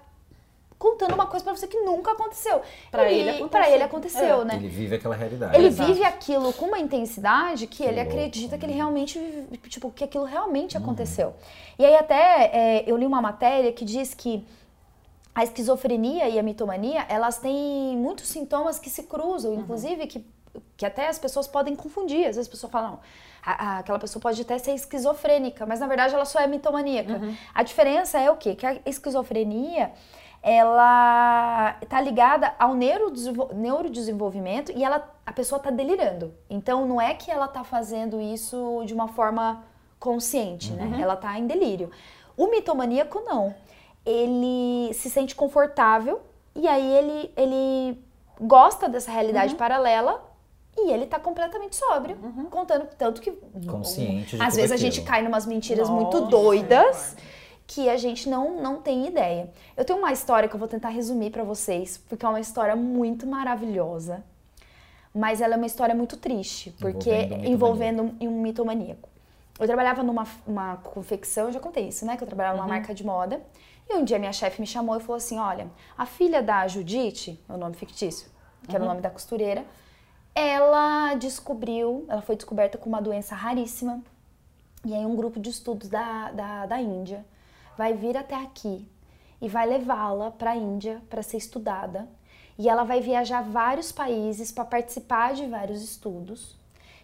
contando 0.80 1.14
uma 1.14 1.28
coisa 1.28 1.44
pra 1.44 1.54
você 1.54 1.68
que 1.68 1.78
nunca 1.82 2.14
aconteceu. 2.14 2.62
Pra 2.90 3.12
E 3.12 3.20
ele 3.20 3.30
aconteceu. 3.32 3.50
Pra 3.50 3.70
ele 3.70 3.84
aconteceu, 3.84 4.42
É. 4.42 4.46
né? 4.46 4.56
Ele 4.56 4.70
vive 4.70 4.96
aquela 4.96 5.14
realidade. 5.16 5.56
Ele 5.56 5.68
Exato. 5.68 5.92
vive 5.94 6.06
aquilo 6.06 6.54
com 6.54 6.68
uma 6.68 6.80
intensidade 6.80 7.68
que, 7.68 7.84
ele 7.84 7.98
louco, 7.98 8.10
acredita 8.12 8.58
que 8.58 8.66
ele 8.66 8.72
né? 8.72 8.78
realmente, 8.78 9.20
vive- 9.20 9.58
tipo, 9.68 9.92
que 9.92 10.06
aquilo 10.06 10.24
realmente 10.24 10.78
Uhum. 10.78 10.84
aconteceu. 10.84 11.36
E 11.78 11.84
aí 11.86 11.96
até 11.98 12.46
é, 12.54 12.84
eu 12.88 12.96
li 12.96 13.06
uma 13.06 13.22
matéria 13.22 13.72
que 13.74 13.84
diz 13.84 14.14
que 14.14 14.44
a 15.36 15.44
esquizofrenia 15.44 16.28
e 16.30 16.40
a 16.40 16.44
mitomania, 16.44 17.06
elas 17.10 17.38
têm 17.38 17.96
muitos 17.98 18.28
sintomas 18.30 18.80
que 18.80 18.90
se 18.90 19.04
cruzam, 19.04 19.52
Uhum. 19.52 19.60
inclusive 19.60 20.08
que, 20.08 20.26
que 20.78 20.86
até 20.86 21.08
as 21.08 21.20
pessoas 21.20 21.46
podem 21.48 21.76
confundir. 21.76 22.26
Às 22.26 22.36
vezes 22.38 22.48
a 22.48 22.52
pessoa 22.52 22.70
fala, 22.72 22.88
não, 22.90 23.00
a- 23.46 23.52
a- 23.76 23.80
aquela 23.80 24.00
pessoa 24.00 24.22
pode 24.22 24.42
até 24.42 24.58
ser 24.58 24.72
esquizofrênica, 24.74 25.66
mas 25.66 25.80
na 25.82 25.88
verdade 25.88 26.16
ela 26.16 26.26
só 26.26 26.40
é 26.40 26.48
mitomaníaca. 26.48 27.14
Uhum. 27.18 27.36
A 27.54 27.64
diferença 27.64 28.18
é 28.20 28.32
o 28.32 28.38
quê? 28.38 28.56
Que 28.56 28.66
a 28.66 28.78
esquizofrenia, 28.86 29.92
ela 30.42 31.74
tá 31.88 32.00
ligada 32.02 32.54
ao 32.58 32.74
neurodesenvol- 32.74 33.52
neurodesenvolvimento 33.54 34.72
e 34.76 34.84
ela, 34.84 35.10
a 35.26 35.32
pessoa 35.34 35.60
tá 35.60 35.70
delirando. 35.70 36.34
Então 36.50 36.86
não 36.88 37.00
é 37.00 37.14
que 37.14 37.30
ela 37.30 37.48
tá 37.48 37.64
fazendo 37.64 38.20
isso 38.22 38.82
de 38.86 38.94
uma 38.94 39.08
forma 39.08 39.64
consciente, 40.00 40.72
né? 40.72 40.98
Ela 41.02 41.16
tá 41.16 41.38
em 41.38 41.46
delírio. 41.46 41.92
O 42.38 42.48
mitomaníaco 42.48 43.20
não. 43.26 43.54
Ele 44.06 44.94
se 44.94 45.10
sente 45.10 45.36
confortável 45.36 46.22
e 46.56 46.68
aí 46.68 46.90
ele, 46.96 47.34
ele 47.36 48.02
gosta 48.40 48.88
dessa 48.88 49.12
realidade 49.12 49.56
paralela 49.56 50.24
e 50.78 50.90
ele 50.92 51.06
tá 51.06 51.20
completamente 51.20 51.76
sóbrio, 51.76 52.18
contando 52.50 52.88
tanto 52.98 53.20
que 53.22 53.32
Consciente 53.68 54.38
às 54.42 54.56
vezes 54.56 54.72
a 54.72 54.76
aquilo. 54.76 54.92
gente 54.92 55.06
cai 55.06 55.22
numas 55.22 55.46
mentiras 55.46 55.90
muito 55.90 56.18
Nossa, 56.22 56.32
doidas 56.32 57.18
que 57.70 57.88
a 57.88 57.98
gente 57.98 58.28
não, 58.28 58.60
não 58.60 58.82
tem 58.82 59.06
ideia. 59.06 59.48
Eu 59.78 59.86
tenho 59.86 60.00
uma 60.00 60.12
história 60.12 60.50
que 60.50 60.56
eu 60.56 60.60
vou 60.60 60.68
tentar 60.68 60.90
resumir 60.90 61.30
pra 61.30 61.44
vocês, 61.44 62.00
porque 62.10 62.26
é 62.26 62.28
uma 62.28 62.40
história 62.40 62.76
muito 62.76 63.28
maravilhosa. 63.28 64.24
Mas 65.14 65.40
ela 65.40 65.54
é 65.54 65.58
uma 65.58 65.68
história 65.68 65.94
muito 65.94 66.18
triste, 66.18 66.72
porque 66.80 67.12
Envolvendo 67.12 68.02
um 68.02 68.08
envolvendo 68.08 68.16
um, 68.22 68.42
mitomaníaco. 68.42 69.08
Eu 69.60 69.68
trabalhava 69.68 70.02
numa 70.02 70.26
uma 70.48 70.78
confecção, 70.78 71.46
eu 71.46 71.52
já 71.52 71.60
contei 71.60 71.90
isso, 71.90 72.08
né? 72.08 72.18
Que 72.18 72.24
eu 72.24 72.28
trabalhava 72.28 72.58
numa 72.58 72.68
marca 72.68 72.92
de 72.92 73.06
moda. 73.06 73.40
E 73.88 73.96
um 73.96 74.04
dia 74.04 74.18
minha 74.18 74.34
chefe 74.34 74.60
me 74.60 74.66
chamou 74.66 74.98
e 74.98 75.00
falou 75.00 75.18
assim: 75.18 75.38
Olha, 75.38 75.68
a 75.96 76.08
filha 76.08 76.42
da 76.42 76.68
Judite, 76.68 77.40
é 77.48 77.54
o 77.54 77.58
nome 77.58 77.76
fictício, 77.76 78.32
que 78.68 78.76
era 78.76 78.84
o 78.84 78.88
nome 78.88 79.02
da 79.02 79.12
costureira, 79.12 79.64
ela 80.34 81.14
descobriu, 81.14 82.04
ela 82.10 82.24
foi 82.24 82.36
descoberta 82.36 82.80
com 82.80 82.90
uma 82.90 83.02
doença 83.02 83.36
raríssima. 83.36 84.02
E 84.84 84.92
aí 84.92 85.06
um 85.06 85.16
grupo 85.16 85.40
de 85.40 85.52
estudos 85.52 85.88
da, 85.88 86.32
da, 86.32 86.66
da 86.66 86.82
Índia 86.82 87.24
vai 87.80 87.94
vir 87.94 88.18
até 88.18 88.36
aqui 88.36 88.86
e 89.42 89.48
vai 89.48 89.66
levá-la 89.66 90.32
para 90.32 90.52
a 90.52 90.56
Índia 90.58 91.02
para 91.10 91.24
ser 91.24 91.38
estudada. 91.38 92.10
E 92.58 92.68
ela 92.68 92.84
vai 92.84 93.00
viajar 93.00 93.42
vários 93.42 93.90
países 93.90 94.52
para 94.52 94.66
participar 94.66 95.34
de 95.34 95.48
vários 95.48 95.82
estudos. 95.82 96.60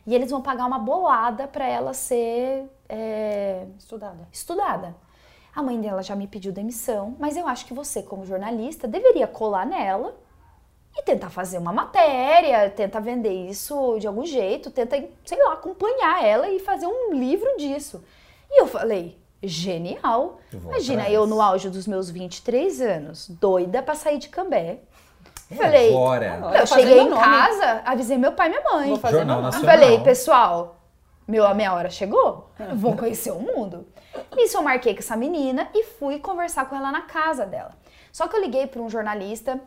E 0.06 0.14
eles 0.14 0.30
vão 0.30 0.42
pagar 0.42 0.66
uma 0.66 0.78
bolada 0.78 1.48
para 1.48 1.66
ela 1.66 1.94
ser 1.94 2.70
é, 2.90 3.66
Estudada. 3.80 4.28
estudada. 4.34 4.94
A 5.56 5.64
mãe 5.64 5.80
dela 5.80 6.04
já 6.04 6.14
me 6.14 6.28
pediu 6.28 6.52
demissão, 6.52 7.16
mas 7.18 7.38
eu 7.38 7.48
acho 7.48 7.66
que 7.66 7.74
você, 7.74 8.04
como 8.04 8.26
jornalista, 8.26 8.86
deveria 8.86 9.28
colar 9.28 9.66
nela 9.66 10.14
e 10.94 11.02
tentar 11.04 11.30
fazer 11.30 11.58
uma 11.58 11.72
matéria, 11.72 12.70
tentar 12.70 13.00
vender 13.00 13.48
isso 13.50 13.98
de 13.98 14.08
algum 14.08 14.26
jeito, 14.26 14.70
tenta, 14.70 15.02
sei 15.24 15.42
lá, 15.42 15.54
acompanhar 15.54 16.22
ela 16.22 16.50
e 16.50 16.60
fazer 16.60 16.86
um 16.86 17.14
livro 17.14 17.56
disso. 17.56 18.04
E 18.52 18.60
eu 18.60 18.68
falei, 18.68 19.18
genial. 19.48 20.40
Imagina, 20.52 21.02
atrás. 21.04 21.14
eu 21.16 21.26
no 21.28 21.42
auge 21.42 21.70
dos 21.70 21.86
meus 21.88 22.10
23 22.10 22.82
anos, 22.82 23.30
doida 23.30 23.82
pra 23.84 23.96
sair 23.96 24.18
de 24.18 24.30
Cambé. 24.30 24.80
É 25.52 25.56
Falei, 25.56 25.90
Agora. 25.90 26.40
Eu 26.60 26.68
fazer 26.68 26.82
cheguei 26.82 27.00
em 27.02 27.10
nome. 27.10 27.22
casa, 27.22 27.82
avisei 27.86 28.18
meu 28.18 28.32
pai 28.32 28.48
e 28.48 28.50
minha 28.52 28.64
mãe. 28.64 28.90
Vou 28.90 28.98
fazer 28.98 29.18
Jornal. 29.18 29.42
Nacional. 29.44 29.70
Falei, 29.72 30.00
pessoal, 30.00 30.78
meu, 31.28 31.46
a 31.46 31.54
minha 31.54 31.74
hora 31.74 31.90
chegou, 31.90 32.50
vou 32.76 32.96
conhecer 32.96 33.32
o 33.32 33.40
mundo. 33.40 33.86
Nisso 34.36 34.58
eu 34.58 34.62
marquei 34.64 34.94
com 34.94 35.00
essa 35.00 35.16
menina 35.16 35.70
e 35.74 35.84
fui 35.84 36.20
conversar 36.20 36.68
com 36.68 36.76
ela 36.76 36.92
na 36.92 37.02
casa 37.02 37.46
dela. 37.46 37.74
Só 38.12 38.28
que 38.28 38.36
eu 38.36 38.42
liguei 38.42 38.66
para 38.66 38.82
um 38.82 38.90
jornalista, 38.90 39.60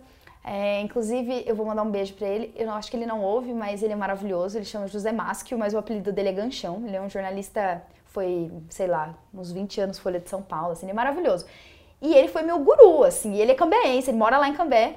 é, 0.42 0.80
inclusive 0.80 1.44
eu 1.46 1.54
vou 1.54 1.66
mandar 1.66 1.82
um 1.82 1.90
beijo 1.90 2.14
para 2.14 2.26
ele, 2.26 2.52
eu 2.56 2.66
não- 2.66 2.74
acho 2.74 2.90
que 2.90 2.96
ele 2.96 3.04
não 3.06 3.20
ouve, 3.22 3.52
mas 3.52 3.82
ele 3.82 3.92
é 3.92 3.96
maravilhoso, 3.96 4.56
ele 4.56 4.64
chama 4.64 4.86
José 4.88 5.12
Maschio, 5.12 5.58
mas 5.58 5.74
o 5.74 5.78
apelido 5.78 6.10
dele 6.12 6.30
é 6.30 6.32
Ganchão, 6.32 6.82
ele 6.86 6.96
é 6.96 7.00
um 7.00 7.10
jornalista, 7.10 7.82
foi, 8.08 8.50
sei 8.70 8.86
lá, 8.86 9.14
uns 9.32 9.52
20 9.52 9.80
anos 9.80 9.98
Folha 9.98 10.20
de 10.20 10.28
São 10.28 10.42
Paulo, 10.42 10.72
assim, 10.72 10.86
ele 10.86 10.92
é 10.92 10.94
maravilhoso. 10.94 11.46
E 12.00 12.14
ele 12.14 12.28
foi 12.28 12.42
meu 12.42 12.58
guru, 12.58 13.04
assim, 13.04 13.36
ele 13.36 13.52
é 13.52 13.54
cambéense, 13.54 14.10
ele 14.10 14.18
mora 14.18 14.38
lá 14.38 14.48
em 14.48 14.54
Cambé. 14.54 14.96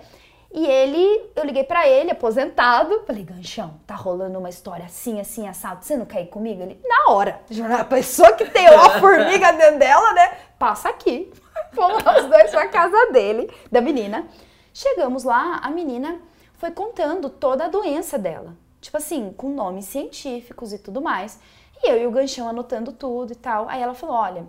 E 0.53 0.67
ele, 0.67 1.31
eu 1.33 1.45
liguei 1.45 1.63
pra 1.63 1.87
ele, 1.87 2.11
aposentado, 2.11 3.03
falei, 3.07 3.23
Ganchão, 3.23 3.79
tá 3.87 3.95
rolando 3.95 4.37
uma 4.37 4.49
história 4.49 4.85
assim, 4.85 5.19
assim, 5.19 5.47
assado, 5.47 5.83
você 5.83 5.95
não 5.95 6.05
quer 6.05 6.23
ir 6.23 6.27
comigo? 6.27 6.61
Ele, 6.61 6.79
na 6.83 7.13
hora, 7.13 7.39
a 7.79 7.85
pessoa 7.85 8.33
que 8.33 8.45
tem 8.45 8.69
uma 8.69 8.89
formiga 8.99 9.53
dentro 9.53 9.79
dela, 9.79 10.13
né, 10.13 10.37
passa 10.59 10.89
aqui. 10.89 11.31
Fomos 11.71 12.03
nós 12.03 12.25
dois 12.25 12.51
pra 12.51 12.67
casa 12.67 13.11
dele, 13.13 13.49
da 13.71 13.79
menina. 13.79 14.27
Chegamos 14.73 15.23
lá, 15.23 15.61
a 15.63 15.69
menina 15.69 16.19
foi 16.55 16.71
contando 16.71 17.29
toda 17.29 17.65
a 17.65 17.69
doença 17.69 18.19
dela. 18.19 18.53
Tipo 18.81 18.97
assim, 18.97 19.33
com 19.37 19.49
nomes 19.49 19.85
científicos 19.85 20.73
e 20.73 20.79
tudo 20.79 21.01
mais. 21.01 21.39
E 21.83 21.89
eu 21.89 22.01
e 22.01 22.07
o 22.07 22.11
Ganchão 22.11 22.47
anotando 22.47 22.91
tudo 22.91 23.31
e 23.33 23.35
tal. 23.35 23.67
Aí 23.67 23.81
ela 23.81 23.93
falou, 23.93 24.15
olha, 24.15 24.45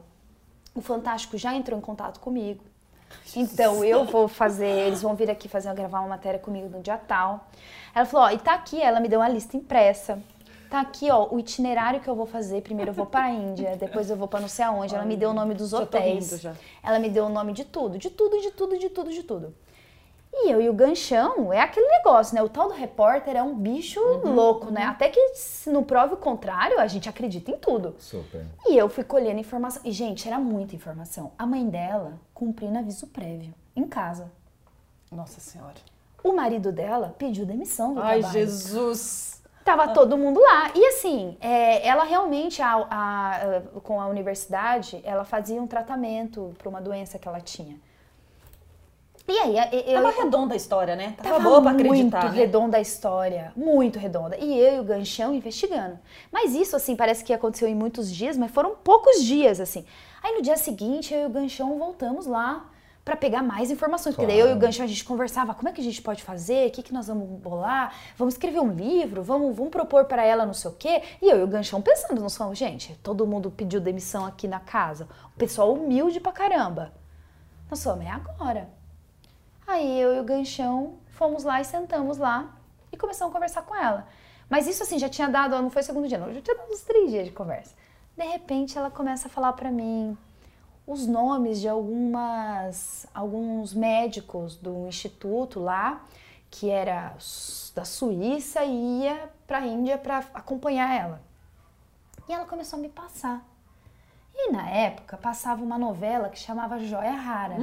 o 0.74 0.80
Fantástico 0.80 1.38
já 1.38 1.54
entrou 1.54 1.78
em 1.78 1.82
contato 1.82 2.20
comigo. 2.20 2.62
Então 3.36 3.84
eu 3.84 4.04
vou 4.04 4.28
fazer, 4.28 4.66
eles 4.66 5.02
vão 5.02 5.14
vir 5.14 5.30
aqui 5.30 5.48
fazer 5.48 5.72
gravar 5.74 6.00
uma 6.00 6.08
matéria 6.08 6.38
comigo 6.38 6.68
no 6.68 6.82
dia 6.82 6.96
tal. 6.96 7.46
Ela 7.94 8.04
falou, 8.06 8.26
ó, 8.26 8.30
e 8.30 8.38
tá 8.38 8.54
aqui, 8.54 8.80
ela 8.80 9.00
me 9.00 9.08
deu 9.08 9.20
uma 9.20 9.28
lista 9.28 9.56
impressa. 9.56 10.18
Tá 10.70 10.80
aqui, 10.80 11.10
ó, 11.10 11.28
o 11.30 11.38
itinerário 11.38 12.00
que 12.00 12.08
eu 12.08 12.14
vou 12.14 12.24
fazer. 12.24 12.62
Primeiro 12.62 12.90
eu 12.90 12.94
vou 12.94 13.04
pra 13.04 13.28
Índia, 13.30 13.76
depois 13.76 14.08
eu 14.08 14.16
vou 14.16 14.26
pra 14.26 14.40
não 14.40 14.48
sei 14.48 14.64
aonde. 14.64 14.94
Ela 14.94 15.04
me 15.04 15.16
deu 15.16 15.30
o 15.30 15.34
nome 15.34 15.54
dos 15.54 15.72
hotéis. 15.72 16.42
Ela 16.82 16.98
me 16.98 17.10
deu 17.10 17.26
o 17.26 17.28
nome 17.28 17.52
de 17.52 17.64
tudo, 17.64 17.98
de 17.98 18.08
tudo, 18.08 18.40
de 18.40 18.50
tudo, 18.50 18.78
de 18.78 18.88
tudo, 18.88 19.10
de 19.10 19.22
tudo. 19.22 19.54
E 20.34 20.50
eu 20.50 20.60
e 20.62 20.68
o 20.68 20.72
ganchão 20.72 21.52
é 21.52 21.60
aquele 21.60 21.86
negócio, 21.88 22.34
né? 22.34 22.42
O 22.42 22.48
tal 22.48 22.68
do 22.68 22.74
repórter 22.74 23.36
é 23.36 23.42
um 23.42 23.54
bicho 23.54 24.00
louco, 24.24 24.70
né? 24.70 24.84
Até 24.84 25.08
que 25.10 25.34
se 25.34 25.68
não 25.70 25.84
prove 25.84 26.14
o 26.14 26.16
contrário, 26.16 26.80
a 26.80 26.86
gente 26.86 27.08
acredita 27.08 27.50
em 27.50 27.58
tudo. 27.58 27.94
Super. 27.98 28.46
E 28.66 28.76
eu 28.76 28.88
fui 28.88 29.04
colhendo 29.04 29.38
informação. 29.38 29.82
E, 29.84 29.92
gente, 29.92 30.26
era 30.26 30.38
muita 30.38 30.74
informação. 30.74 31.32
A 31.38 31.46
mãe 31.46 31.68
dela 31.68 32.14
cumprindo 32.32 32.78
aviso 32.78 33.06
prévio, 33.08 33.52
em 33.76 33.86
casa. 33.86 34.32
Nossa 35.10 35.38
Senhora. 35.38 35.74
O 36.24 36.32
marido 36.32 36.72
dela 36.72 37.14
pediu 37.18 37.44
demissão 37.44 37.92
do 37.94 38.00
Ai, 38.00 38.20
trabalho. 38.20 38.32
Jesus. 38.32 39.42
Tava 39.64 39.88
todo 39.88 40.16
mundo 40.18 40.40
lá. 40.40 40.72
E 40.74 40.84
assim, 40.86 41.36
é, 41.40 41.86
ela 41.86 42.02
realmente, 42.04 42.60
a- 42.62 42.86
a- 42.90 43.36
a- 43.76 43.80
com 43.82 44.00
a 44.00 44.06
universidade, 44.06 45.00
ela 45.04 45.24
fazia 45.24 45.60
um 45.62 45.66
tratamento 45.68 46.52
para 46.58 46.68
uma 46.68 46.80
doença 46.80 47.18
que 47.18 47.28
ela 47.28 47.40
tinha. 47.40 47.76
E 49.28 49.38
aí, 49.38 49.54
eu, 49.86 50.02
Tava 50.02 50.10
redonda 50.10 50.54
a 50.54 50.56
história, 50.56 50.96
né? 50.96 51.14
Tava, 51.16 51.28
Tava 51.36 51.44
boa 51.48 51.62
pra 51.62 51.70
acreditar, 51.70 52.22
muito 52.22 52.34
né? 52.34 52.40
redonda 52.40 52.76
a 52.76 52.80
história, 52.80 53.52
muito 53.56 53.98
redonda. 53.98 54.36
E 54.36 54.58
eu 54.58 54.76
e 54.76 54.80
o 54.80 54.84
Ganchão 54.84 55.32
investigando. 55.34 55.98
Mas 56.30 56.54
isso, 56.54 56.74
assim, 56.74 56.96
parece 56.96 57.22
que 57.22 57.32
aconteceu 57.32 57.68
em 57.68 57.74
muitos 57.74 58.10
dias, 58.12 58.36
mas 58.36 58.50
foram 58.50 58.74
poucos 58.82 59.22
dias, 59.22 59.60
assim. 59.60 59.84
Aí 60.22 60.34
no 60.34 60.42
dia 60.42 60.56
seguinte, 60.56 61.14
eu 61.14 61.22
e 61.22 61.26
o 61.26 61.30
Ganchão 61.30 61.78
voltamos 61.78 62.26
lá 62.26 62.68
pra 63.04 63.16
pegar 63.16 63.42
mais 63.42 63.70
informações. 63.70 64.14
Porque 64.14 64.26
daí 64.26 64.38
eu 64.38 64.46
e 64.46 64.50
o 64.50 64.52
Claro. 64.52 64.60
Ganchão, 64.60 64.84
a 64.84 64.88
gente 64.88 65.04
conversava, 65.04 65.54
como 65.54 65.68
é 65.68 65.72
que 65.72 65.80
a 65.80 65.84
gente 65.84 66.02
pode 66.02 66.22
fazer? 66.22 66.68
O 66.68 66.70
que, 66.72 66.82
que 66.82 66.92
nós 66.92 67.06
vamos 67.06 67.28
bolar? 67.40 67.94
Vamos 68.16 68.34
escrever 68.34 68.60
um 68.60 68.72
livro? 68.72 69.22
Vamos, 69.22 69.54
vamos 69.56 69.70
propor 69.70 70.04
pra 70.06 70.24
ela 70.24 70.44
não 70.44 70.54
sei 70.54 70.70
o 70.70 70.74
quê? 70.74 71.00
E 71.22 71.28
eu 71.30 71.38
e 71.38 71.42
o 71.44 71.46
Ganchão 71.48 71.80
pensando, 71.80 72.20
nós 72.20 72.36
falamos, 72.36 72.58
gente, 72.58 72.98
todo 73.02 73.26
mundo 73.26 73.50
pediu 73.52 73.80
demissão 73.80 74.26
aqui 74.26 74.48
na 74.48 74.58
casa. 74.60 75.08
O 75.34 75.38
pessoal 75.38 75.72
humilde 75.72 76.18
pra 76.20 76.32
caramba. 76.32 76.92
Nós 77.70 77.82
falamos, 77.82 78.04
é 78.06 78.10
agora. 78.10 78.81
Aí 79.72 79.98
eu 79.98 80.14
e 80.14 80.20
o 80.20 80.22
Ganchão 80.22 80.98
fomos 81.12 81.44
lá 81.44 81.58
e 81.58 81.64
sentamos 81.64 82.18
lá 82.18 82.54
e 82.92 82.96
começamos 82.96 83.30
a 83.30 83.34
conversar 83.34 83.62
com 83.62 83.74
ela. 83.74 84.06
Mas 84.46 84.66
isso 84.66 84.82
assim, 84.82 84.98
já 84.98 85.08
tinha 85.08 85.30
dado, 85.30 85.56
não 85.62 85.70
foi 85.70 85.80
o 85.80 85.84
segundo 85.84 86.06
dia, 86.06 86.18
não, 86.18 86.30
já 86.30 86.42
tinha 86.42 86.54
dado 86.54 86.70
uns 86.70 86.82
três 86.82 87.10
dias 87.10 87.24
de 87.24 87.32
conversa. 87.32 87.74
De 88.14 88.22
repente 88.22 88.76
ela 88.76 88.90
começa 88.90 89.28
a 89.28 89.30
falar 89.30 89.54
pra 89.54 89.70
mim 89.70 90.14
os 90.86 91.06
nomes 91.06 91.58
de 91.58 91.70
algumas, 91.70 93.06
alguns 93.14 93.72
médicos 93.72 94.56
do 94.56 94.86
instituto 94.88 95.58
lá, 95.58 96.04
que 96.50 96.68
era 96.68 97.14
da 97.74 97.86
Suíça 97.86 98.62
e 98.64 99.04
ia 99.04 99.30
pra 99.46 99.66
Índia 99.66 99.96
pra 99.96 100.18
acompanhar 100.34 100.94
ela. 100.94 101.22
E 102.28 102.32
ela 102.34 102.44
começou 102.44 102.78
a 102.78 102.82
me 102.82 102.90
passar. 102.90 103.42
E 104.34 104.52
na 104.52 104.68
época 104.68 105.16
passava 105.16 105.64
uma 105.64 105.78
novela 105.78 106.28
que 106.28 106.38
chamava 106.38 106.78
Joia 106.78 107.12
Rara. 107.12 107.54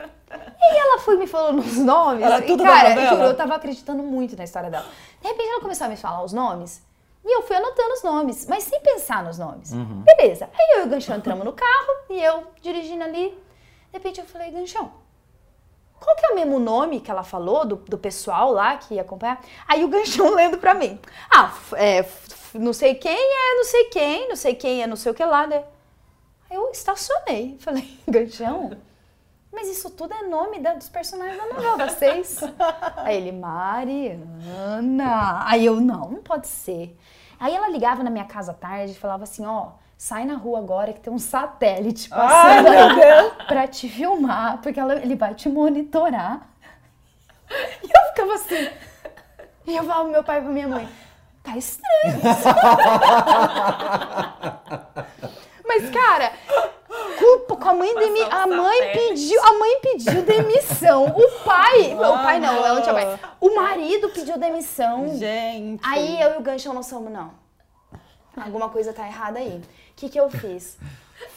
E 0.00 0.76
ela 0.76 0.98
foi 0.98 1.16
me 1.16 1.26
falando 1.26 1.60
os 1.60 1.76
nomes. 1.76 2.22
Era 2.22 2.40
e, 2.40 2.46
tudo 2.46 2.62
da 2.62 2.68
cara, 2.68 3.08
juro, 3.08 3.22
eu 3.22 3.36
tava 3.36 3.54
acreditando 3.54 4.02
muito 4.02 4.36
na 4.36 4.44
história 4.44 4.70
dela. 4.70 4.86
De 5.20 5.28
repente 5.28 5.48
ela 5.48 5.60
começou 5.60 5.86
a 5.86 5.90
me 5.90 5.96
falar 5.96 6.22
os 6.22 6.32
nomes. 6.32 6.82
E 7.24 7.36
eu 7.36 7.42
fui 7.42 7.56
anotando 7.56 7.92
os 7.94 8.02
nomes, 8.02 8.46
mas 8.46 8.64
sem 8.64 8.80
pensar 8.80 9.22
nos 9.22 9.38
nomes. 9.38 9.72
Beleza. 9.72 10.48
Aí 10.58 10.76
eu 10.76 10.84
e 10.84 10.86
o 10.86 10.88
Ganchão 10.88 11.16
entramos 11.16 11.44
no 11.44 11.52
carro 11.52 12.04
e 12.10 12.22
eu 12.22 12.44
dirigindo 12.62 13.04
ali. 13.04 13.30
De 13.30 13.94
repente 13.94 14.20
eu 14.20 14.26
falei, 14.26 14.50
Ganchão, 14.50 14.90
qual 15.98 16.16
que 16.16 16.26
é 16.26 16.30
o 16.30 16.34
mesmo 16.34 16.58
nome 16.58 17.00
que 17.00 17.10
ela 17.10 17.24
falou 17.24 17.64
do, 17.66 17.76
do 17.76 17.98
pessoal 17.98 18.52
lá 18.52 18.76
que 18.76 18.94
ia 18.94 19.02
acompanhar? 19.02 19.40
Aí 19.66 19.84
o 19.84 19.88
Ganchão 19.88 20.30
lendo 20.34 20.58
pra 20.58 20.74
mim. 20.74 20.98
Ah, 21.30 21.52
é, 21.74 22.04
não 22.54 22.72
sei 22.72 22.94
quem 22.94 23.12
é 23.12 23.54
não 23.56 23.64
sei 23.64 23.84
quem, 23.84 24.28
não 24.28 24.36
sei 24.36 24.54
quem 24.54 24.82
é 24.82 24.86
não 24.86 24.96
sei 24.96 25.12
o 25.12 25.14
que 25.14 25.24
lá, 25.24 25.46
né? 25.46 25.64
Aí 26.48 26.56
eu 26.56 26.70
estacionei. 26.70 27.56
Falei, 27.60 27.98
Ganchão, 28.06 28.70
mas 29.52 29.68
isso 29.68 29.90
tudo 29.90 30.12
é 30.14 30.22
nome 30.22 30.58
da- 30.60 30.74
dos 30.74 30.88
personagens 30.88 31.36
da 31.38 31.46
novela 31.46 31.88
seis. 31.90 32.40
Aí 32.98 33.16
ele, 33.16 33.32
Mariana. 33.32 34.22
Aí 35.46 35.64
eu, 35.66 35.80
não, 35.80 36.10
não 36.10 36.22
pode 36.22 36.46
ser. 36.48 36.96
Aí 37.40 37.54
ela 37.54 37.68
ligava 37.68 38.02
na 38.02 38.10
minha 38.10 38.24
casa 38.24 38.50
à 38.52 38.54
tarde 38.54 38.92
e 38.92 38.96
falava 38.98 39.22
assim, 39.24 39.46
ó, 39.46 39.68
sai 39.96 40.24
na 40.24 40.34
rua 40.36 40.58
agora 40.58 40.92
que 40.92 41.00
tem 41.00 41.12
um 41.12 41.18
satélite 41.18 42.08
passando 42.08 42.68
aí 42.68 43.30
pra 43.48 43.66
te 43.68 43.88
filmar, 43.88 44.58
porque 44.58 44.78
ela- 44.78 44.96
ele 44.96 45.14
vai 45.16 45.34
te 45.34 45.48
monitorar. 45.48 46.40
E 47.82 47.86
eu 47.86 48.06
ficava 48.08 48.34
assim. 48.34 48.68
E 49.66 49.74
eu 49.76 49.82
falava 49.84 50.02
pro 50.02 50.12
meu 50.12 50.22
pai 50.24 50.38
e 50.38 50.42
pra 50.42 50.50
minha 50.50 50.68
mãe, 50.68 50.86
tá 51.42 51.56
estranho. 51.56 52.20
Mas, 55.66 55.90
cara, 55.90 56.32
culpa 57.18 57.56
com 57.56 57.68
a 57.68 57.74
mãe 57.74 57.94
demi... 57.94 58.22
A 58.22 58.46
mãe 58.46 58.92
pediu, 58.92 59.40
a 59.42 59.52
mãe 59.54 59.80
pediu 59.80 60.22
demissão. 60.22 61.06
O 61.06 61.44
pai, 61.44 61.94
o 61.94 62.22
pai 62.22 62.38
não, 62.38 62.54
ela 62.54 62.74
não 62.74 62.82
tinha 62.82 62.94
pai. 62.94 63.18
O 63.40 63.54
marido 63.54 64.08
pediu 64.10 64.38
demissão. 64.38 65.16
Gente. 65.16 65.80
Aí 65.84 66.20
eu 66.20 66.34
e 66.34 66.36
o 66.38 66.40
Ganchão 66.40 66.74
nós 66.74 66.86
somos, 66.86 67.12
não. 67.12 67.32
Alguma 68.36 68.68
coisa 68.68 68.92
tá 68.92 69.06
errada 69.06 69.38
aí. 69.38 69.58
O 69.58 69.62
que, 69.96 70.08
que 70.08 70.20
eu 70.20 70.30
fiz? 70.30 70.78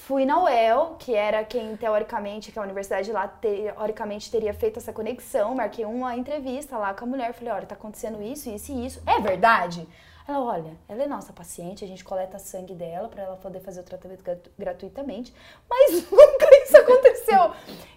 Fui 0.06 0.26
na 0.26 0.44
UEL, 0.44 0.96
que 1.00 1.16
era 1.16 1.44
quem 1.44 1.76
teoricamente, 1.76 2.52
que 2.52 2.60
a 2.60 2.62
universidade 2.62 3.12
lá 3.12 3.28
teoricamente 3.28 4.30
teria 4.30 4.54
feito 4.54 4.78
essa 4.78 4.94
conexão. 4.94 5.56
Marquei 5.56 5.86
uma 5.86 6.16
entrevista 6.16 6.78
lá 6.78 6.94
com 6.94 7.06
a 7.06 7.08
mulher. 7.08 7.34
Falei, 7.34 7.54
olha, 7.54 7.66
tá 7.66 7.74
acontecendo 7.74 8.22
isso, 8.22 8.50
isso 8.50 8.72
e 8.72 8.86
isso. 8.86 9.02
É 9.08 9.20
verdade? 9.20 9.88
Ela, 10.28 10.40
olha, 10.40 10.74
ela 10.88 11.04
é 11.04 11.08
nossa 11.08 11.34
paciente, 11.34 11.84
a 11.84 11.88
gente 11.88 12.04
coleta 12.04 12.38
sangue 12.40 12.74
dela 12.74 13.08
pra 13.10 13.24
ela 13.24 13.36
poder 13.38 13.60
fazer 13.60 13.82
o 13.82 13.84
tratamento 13.84 14.24
gratu- 14.24 14.52
gratuitamente. 14.58 15.34
Mas 15.70 15.92
nunca 16.12 16.48
isso 16.64 16.78
aconteceu. 16.78 17.52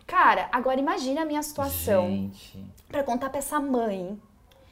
Cara, 0.07 0.49
agora 0.53 0.79
imagine 0.81 1.19
a 1.19 1.25
minha 1.25 1.43
situação 1.43 2.07
Gente. 2.09 2.65
pra 2.89 3.03
contar 3.03 3.29
pra 3.31 3.39
essa 3.39 3.61
mãe 3.61 4.21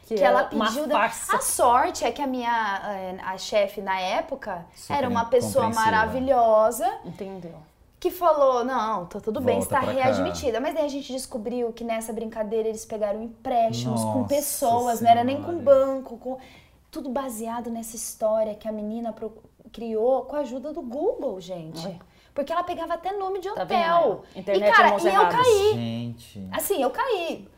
Que, 0.06 0.14
que 0.16 0.22
ela 0.24 0.48
é 0.50 0.54
uma 0.54 0.66
pediu. 0.66 0.86
da- 0.86 0.94
farsa. 0.98 1.36
A 1.36 1.40
sorte 1.40 2.04
é 2.04 2.10
que 2.12 2.20
a 2.22 2.26
minha 2.26 2.82
eh, 2.86 3.16
a 3.24 3.36
chefe 3.38 3.80
na 3.80 3.98
época 4.00 4.64
Super 4.74 4.94
era 4.98 5.08
uma 5.08 5.24
pessoa 5.26 5.68
maravilhosa 5.70 6.86
Entendeu? 7.04 7.54
que 8.00 8.10
falou: 8.10 8.64
não, 8.64 9.06
tá 9.06 9.20
tudo 9.20 9.40
bem, 9.40 9.60
Volta 9.60 9.76
está 9.76 9.80
pra 9.86 9.94
cá. 9.94 10.02
readmitida. 10.08 10.60
Mas 10.60 10.74
daí 10.74 10.84
a 10.86 10.88
gente 10.88 11.12
descobriu 11.12 11.72
que 11.72 11.84
nessa 11.84 12.12
brincadeira 12.12 12.68
eles 12.68 12.84
pegaram 12.84 13.22
empréstimos 13.22 14.00
com 14.02 14.18
Nossa 14.22 14.28
pessoas, 14.34 15.00
não 15.00 15.08
era 15.10 15.22
nem 15.22 15.36
com 15.40 15.52
Senhora. 15.52 15.62
banco, 15.64 16.16
com 16.18 16.36
tudo 16.92 17.08
baseado 17.08 17.70
nessa 17.70 17.96
história 17.96 18.54
que 18.54 18.68
a 18.68 18.72
menina 18.72 19.12
pro- 19.12 19.42
criou 19.72 20.26
com 20.26 20.36
a 20.36 20.40
ajuda 20.40 20.72
do 20.74 20.82
Google, 20.82 21.40
gente. 21.40 21.98
Porque 22.34 22.52
ela 22.52 22.62
pegava 22.62 22.94
até 22.94 23.12
nome 23.16 23.40
de 23.40 23.50
Tá 23.52 23.62
hotel. 23.62 24.22
vendo? 24.34 24.40
Internet 24.40 24.68
e, 24.68 24.72
cara, 24.72 24.88
é 24.88 25.12
e 25.12 25.14
eu 25.14 25.28
caí. 25.28 25.72
Gente. 25.74 26.48
Assim, 26.52 26.82
eu 26.82 26.90
caí. 26.90 27.48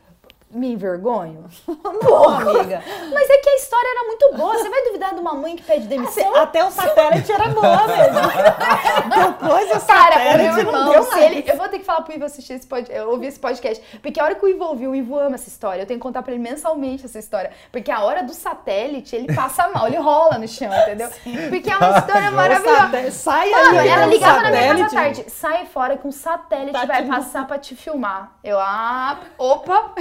Me 0.55 0.71
envergonho? 0.73 1.43
Não, 1.67 2.29
amiga. 2.29 2.81
Mas 3.13 3.29
é 3.29 3.37
que 3.39 3.49
a 3.49 3.55
história 3.57 3.87
era 3.89 4.03
muito 4.07 4.31
boa. 4.37 4.53
Você 4.57 4.69
vai 4.69 4.83
duvidar 4.85 5.13
de 5.13 5.19
uma 5.19 5.33
mãe 5.33 5.55
que 5.57 5.63
pede 5.63 5.85
demissão? 5.87 6.33
Até 6.35 6.63
o 6.63 6.71
satélite 6.71 7.29
era 7.31 7.49
boa 7.49 7.85
mesmo. 7.87 8.19
Depois 9.41 9.65
o 9.83 9.85
Cara, 9.85 10.15
o 10.15 10.17
satélite 10.19 10.43
meu 10.43 10.51
não 10.53 10.59
irmão, 10.59 10.89
deu 10.91 11.03
se 11.03 11.11
mais. 11.11 11.23
ele, 11.25 11.43
eu 11.45 11.57
vou 11.57 11.67
ter 11.67 11.79
que 11.79 11.83
falar 11.85 12.01
pro 12.01 12.13
Ivo 12.15 12.23
assistir 12.25 12.53
esse 12.53 12.65
pod, 12.65 12.89
eu 12.89 13.09
ouvir 13.09 13.27
esse 13.27 13.39
podcast. 13.39 13.83
Porque 14.01 14.19
a 14.19 14.23
hora 14.23 14.35
que 14.35 14.45
o 14.45 14.47
Ivo 14.47 14.63
ouviu, 14.63 14.91
o 14.91 14.95
Ivo 14.95 15.19
ama 15.19 15.35
essa 15.35 15.49
história. 15.49 15.81
Eu 15.81 15.85
tenho 15.85 15.99
que 15.99 16.03
contar 16.03 16.21
pra 16.23 16.31
ele 16.33 16.41
mensalmente 16.41 17.05
essa 17.05 17.19
história. 17.19 17.51
Porque 17.71 17.91
a 17.91 17.99
hora 18.01 18.23
do 18.23 18.33
satélite, 18.33 19.15
ele 19.15 19.33
passa 19.35 19.67
mal, 19.69 19.87
ele 19.87 19.97
rola 19.97 20.37
no 20.37 20.47
chão, 20.47 20.71
entendeu? 20.73 21.09
Porque 21.49 21.69
é 21.69 21.77
uma 21.77 21.97
história 21.99 22.31
maravilhosa. 22.31 22.77
satélite- 22.81 23.11
Sai 23.15 23.49
Mano, 23.51 23.79
aí, 23.79 23.87
ela 23.89 24.05
ligava 24.05 24.41
na 24.41 24.51
minha 24.51 24.61
casa 24.61 24.73
à 24.73 24.89
satélite. 24.89 24.95
tarde. 25.21 25.31
Sai 25.31 25.65
fora 25.65 25.97
que 25.97 26.07
um 26.07 26.11
satélite 26.11 26.71
Tá 26.71 26.85
vai 26.85 27.03
passar 27.05 27.45
pra 27.45 27.57
te 27.59 27.75
filmar. 27.75 28.31
Eu, 28.43 28.57
ah, 28.59 29.17
opa. 29.37 29.91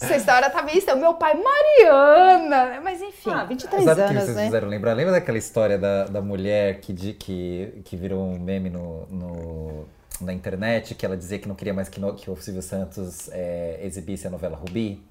Essa 0.00 0.16
história 0.16 0.50
tá 0.50 0.62
meio 0.62 0.78
estranha. 0.78 0.98
O 0.98 1.00
meu 1.00 1.14
pai, 1.14 1.34
Mariana. 1.34 2.80
Mas 2.82 3.00
enfim. 3.00 3.30
Ah, 3.32 3.44
23 3.44 3.84
Sabe 3.84 4.00
o 4.00 4.04
que 4.04 4.10
anos, 4.10 4.24
vocês 4.24 4.36
né? 4.36 4.44
fizeram 4.46 4.68
lembrar? 4.68 4.94
Lembra 4.94 5.12
daquela 5.12 5.38
história 5.38 5.78
da, 5.78 6.04
da 6.04 6.20
mulher 6.20 6.80
que, 6.80 6.92
di- 6.92 7.14
que, 7.14 7.80
que 7.84 7.96
virou 7.96 8.22
um 8.22 8.38
meme 8.38 8.68
no, 8.70 9.06
no- 9.06 9.84
na 10.20 10.32
internet, 10.32 10.94
que 10.94 11.04
ela 11.06 11.16
dizia 11.16 11.38
que 11.38 11.48
não 11.48 11.54
queria 11.54 11.74
mais 11.74 11.88
que, 11.88 12.00
no- 12.00 12.14
que 12.14 12.30
o 12.30 12.36
Silvio 12.36 12.62
Santos 12.62 13.28
é, 13.32 13.78
exibisse 13.82 14.26
a 14.26 14.30
novela 14.30 14.56
Rubi? 14.56 15.02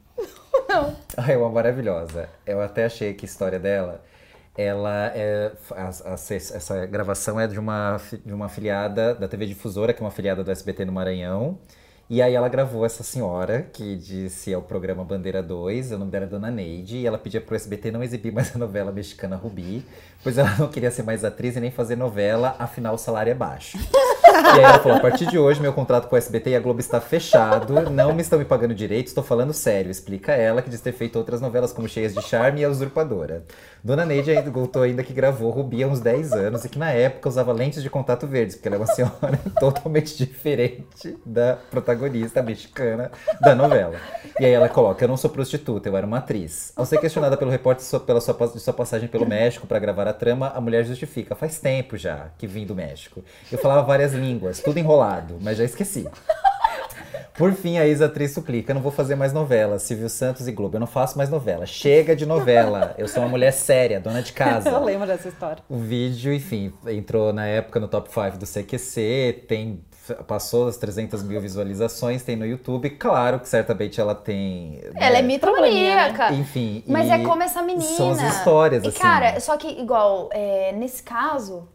Não. 0.68 0.96
Ah, 1.18 1.30
é 1.32 1.38
uma 1.38 1.50
maravilhosa. 1.50 2.30
Eu 2.46 2.62
até 2.62 2.86
achei 2.86 3.14
que 3.14 3.26
a 3.26 3.28
história 3.28 3.60
dela, 3.60 4.02
ela 4.58 5.08
é. 5.14 5.52
a- 5.72 5.90
a- 6.12 6.14
essa 6.14 6.86
gravação 6.86 7.40
é 7.40 7.48
de 7.48 7.60
uma, 7.60 8.00
de 8.26 8.34
uma 8.34 8.46
afiliada 8.46 9.14
da 9.16 9.28
TV 9.28 9.46
Difusora, 9.48 9.92
que 9.94 10.02
é 10.02 10.04
uma 10.04 10.10
afiliada 10.10 10.44
do 10.44 10.50
SBT 10.52 10.86
no 10.86 10.92
Maranhão. 10.94 11.58
E 12.14 12.22
aí 12.22 12.34
ela 12.34 12.50
gravou 12.50 12.86
essa 12.86 13.04
senhora, 13.04 13.70
que 13.72 13.96
disse 13.96 14.54
ao 14.54 14.62
programa 14.62 15.02
Bandeira 15.02 15.42
2, 15.42 15.94
o 15.94 15.98
nome 15.98 16.12
dela 16.12 16.26
é 16.26 16.28
Dona 16.28 16.52
Neide, 16.52 16.98
e 16.98 17.08
ela 17.08 17.18
pedia 17.18 17.40
pro 17.40 17.56
SBT 17.56 17.90
não 17.90 18.04
exibir 18.04 18.34
mais 18.34 18.54
a 18.54 18.60
novela 18.60 18.92
mexicana 18.92 19.38
Rubi, 19.38 19.86
pois 20.22 20.38
ela 20.38 20.54
não 20.60 20.68
queria 20.68 20.92
ser 20.92 21.04
mais 21.04 21.24
atriz 21.24 21.56
e 21.56 21.62
nem 21.62 21.72
fazer 21.72 21.96
novela, 21.96 22.54
afinal 22.60 22.96
o 22.96 22.98
salário 22.98 23.32
é 23.32 23.34
baixo. 23.34 23.78
E 23.78 24.60
aí 24.60 24.62
ela 24.62 24.80
falou: 24.80 24.98
a 24.98 25.02
partir 25.02 25.26
de 25.28 25.38
hoje, 25.38 25.62
meu 25.62 25.72
contrato 25.72 26.10
com 26.10 26.16
o 26.16 26.18
SBT 26.18 26.50
e 26.50 26.56
a 26.56 26.60
Globo 26.60 26.82
está 26.82 27.00
fechado, 27.00 27.74
não 27.90 28.14
me 28.14 28.22
estão 28.22 28.40
me 28.40 28.46
pagando 28.46 28.74
direito, 28.74 29.08
estou 29.08 29.24
falando 29.24 29.54
sério. 29.54 29.90
Explica 29.90 30.34
ela 30.34 30.62
que 30.62 30.70
diz 30.70 30.82
ter 30.82 30.92
feito 30.92 31.18
outras 31.18 31.40
novelas 31.40 31.72
como 31.72 31.88
Cheias 31.88 32.14
de 32.14 32.22
Charme 32.22 32.62
e 32.62 32.66
A 32.66 32.70
Usurpadora. 32.70 33.44
Dona 33.84 34.06
Neide 34.06 34.32
ainda 34.32 34.52
contou 34.52 34.84
ainda 34.84 35.04
que 35.04 35.14
gravou 35.14 35.50
Rubi 35.50 35.84
há 35.84 35.88
uns 35.88 36.00
10 36.00 36.34
anos 36.34 36.66
e 36.66 36.70
que 36.70 36.78
na 36.78 36.92
época 36.92 37.30
usava 37.30 37.52
lentes 37.52 37.82
de 37.82 37.90
contato 37.90 38.28
verdes, 38.28 38.56
porque 38.56 38.68
ela 38.68 38.78
é 38.78 38.80
uma 38.80 38.88
senhora 38.94 39.40
totalmente 39.60 40.18
diferente 40.18 41.18
da 41.26 41.58
protagonista 41.70 42.01
mexicana 42.42 43.12
da 43.40 43.56
novela. 43.56 43.96
E 44.40 44.46
aí 44.46 44.52
ela 44.52 44.70
coloca: 44.70 45.04
Eu 45.04 45.10
não 45.10 45.18
sou 45.18 45.30
prostituta, 45.30 45.90
eu 45.90 45.98
era 45.98 46.06
uma 46.06 46.18
atriz. 46.18 46.72
Ao 46.76 46.86
ser 46.86 47.00
questionada 47.00 47.38
pelo 47.38 47.52
repórter 47.52 47.86
pela 48.02 48.22
sua, 48.22 48.34
de 48.48 48.60
sua 48.60 48.74
passagem 48.74 49.08
pelo 49.08 49.26
México 49.26 49.68
para 49.68 49.80
gravar 49.80 50.08
a 50.08 50.14
trama, 50.14 50.52
a 50.56 50.62
mulher 50.62 50.84
justifica: 50.86 51.36
Faz 51.36 51.60
tempo 51.60 51.98
já 51.98 52.30
que 52.38 52.48
vim 52.48 52.66
do 52.66 52.76
México. 52.76 53.24
Eu 53.52 53.58
falava 53.58 53.82
várias 53.82 54.14
línguas, 54.14 54.60
tudo 54.60 54.78
enrolado, 54.78 55.38
mas 55.42 55.58
já 55.58 55.64
esqueci. 55.64 56.08
Por 57.42 57.54
fim, 57.54 57.78
a 57.78 57.88
ex-atriz 57.88 58.32
suplica: 58.32 58.72
Eu 58.72 58.76
não 58.76 58.82
vou 58.82 58.92
fazer 58.92 59.16
mais 59.16 59.34
novela. 59.34 59.80
Silvio 59.80 60.10
Santos 60.10 60.48
e 60.48 60.52
Globo, 60.52 60.76
eu 60.76 60.80
não 60.80 60.88
faço 60.88 61.18
mais 61.18 61.30
novela. 61.30 61.66
Chega 61.66 62.16
de 62.16 62.26
novela. 62.26 62.94
Eu 62.98 63.08
sou 63.08 63.24
uma 63.24 63.30
mulher 63.30 63.52
séria, 63.52 64.00
dona 64.00 64.22
de 64.22 64.34
casa. 64.34 64.70
Eu 64.70 64.84
lembro 64.84 65.08
dessa 65.08 65.28
história. 65.28 65.64
O 65.70 65.78
vídeo, 65.78 66.34
enfim, 66.34 66.74
entrou 66.88 67.32
na 67.32 67.48
época 67.48 67.80
no 67.80 67.88
top 67.88 68.10
5 68.10 68.38
do 68.38 68.46
CQC, 68.46 69.46
tem, 69.48 69.82
passou 70.28 70.66
das 70.66 70.78
300 70.78 71.24
mil 71.24 71.40
visualizações, 71.42 72.24
tem 72.24 72.36
no 72.36 72.46
YouTube. 72.46 72.90
Claro 72.92 73.40
que 73.40 73.48
certamente 73.48 74.00
ela 74.00 74.16
tem. 74.16 74.82
Ela 74.96 75.18
é 75.18 75.22
né, 75.22 75.28
mitomaníaca. 75.28 76.34
Enfim. 76.34 76.84
Mas 76.88 77.10
é 77.10 77.20
como 77.24 77.44
essa 77.44 77.62
menina. 77.62 77.84
São 77.84 78.12
as 78.12 78.22
histórias, 78.22 78.84
e, 78.84 78.88
assim. 78.88 79.00
cara, 79.00 79.40
só 79.40 79.58
que 79.58 79.68
igual, 79.68 80.30
é, 80.32 80.72
nesse 80.74 81.04
caso, 81.04 81.68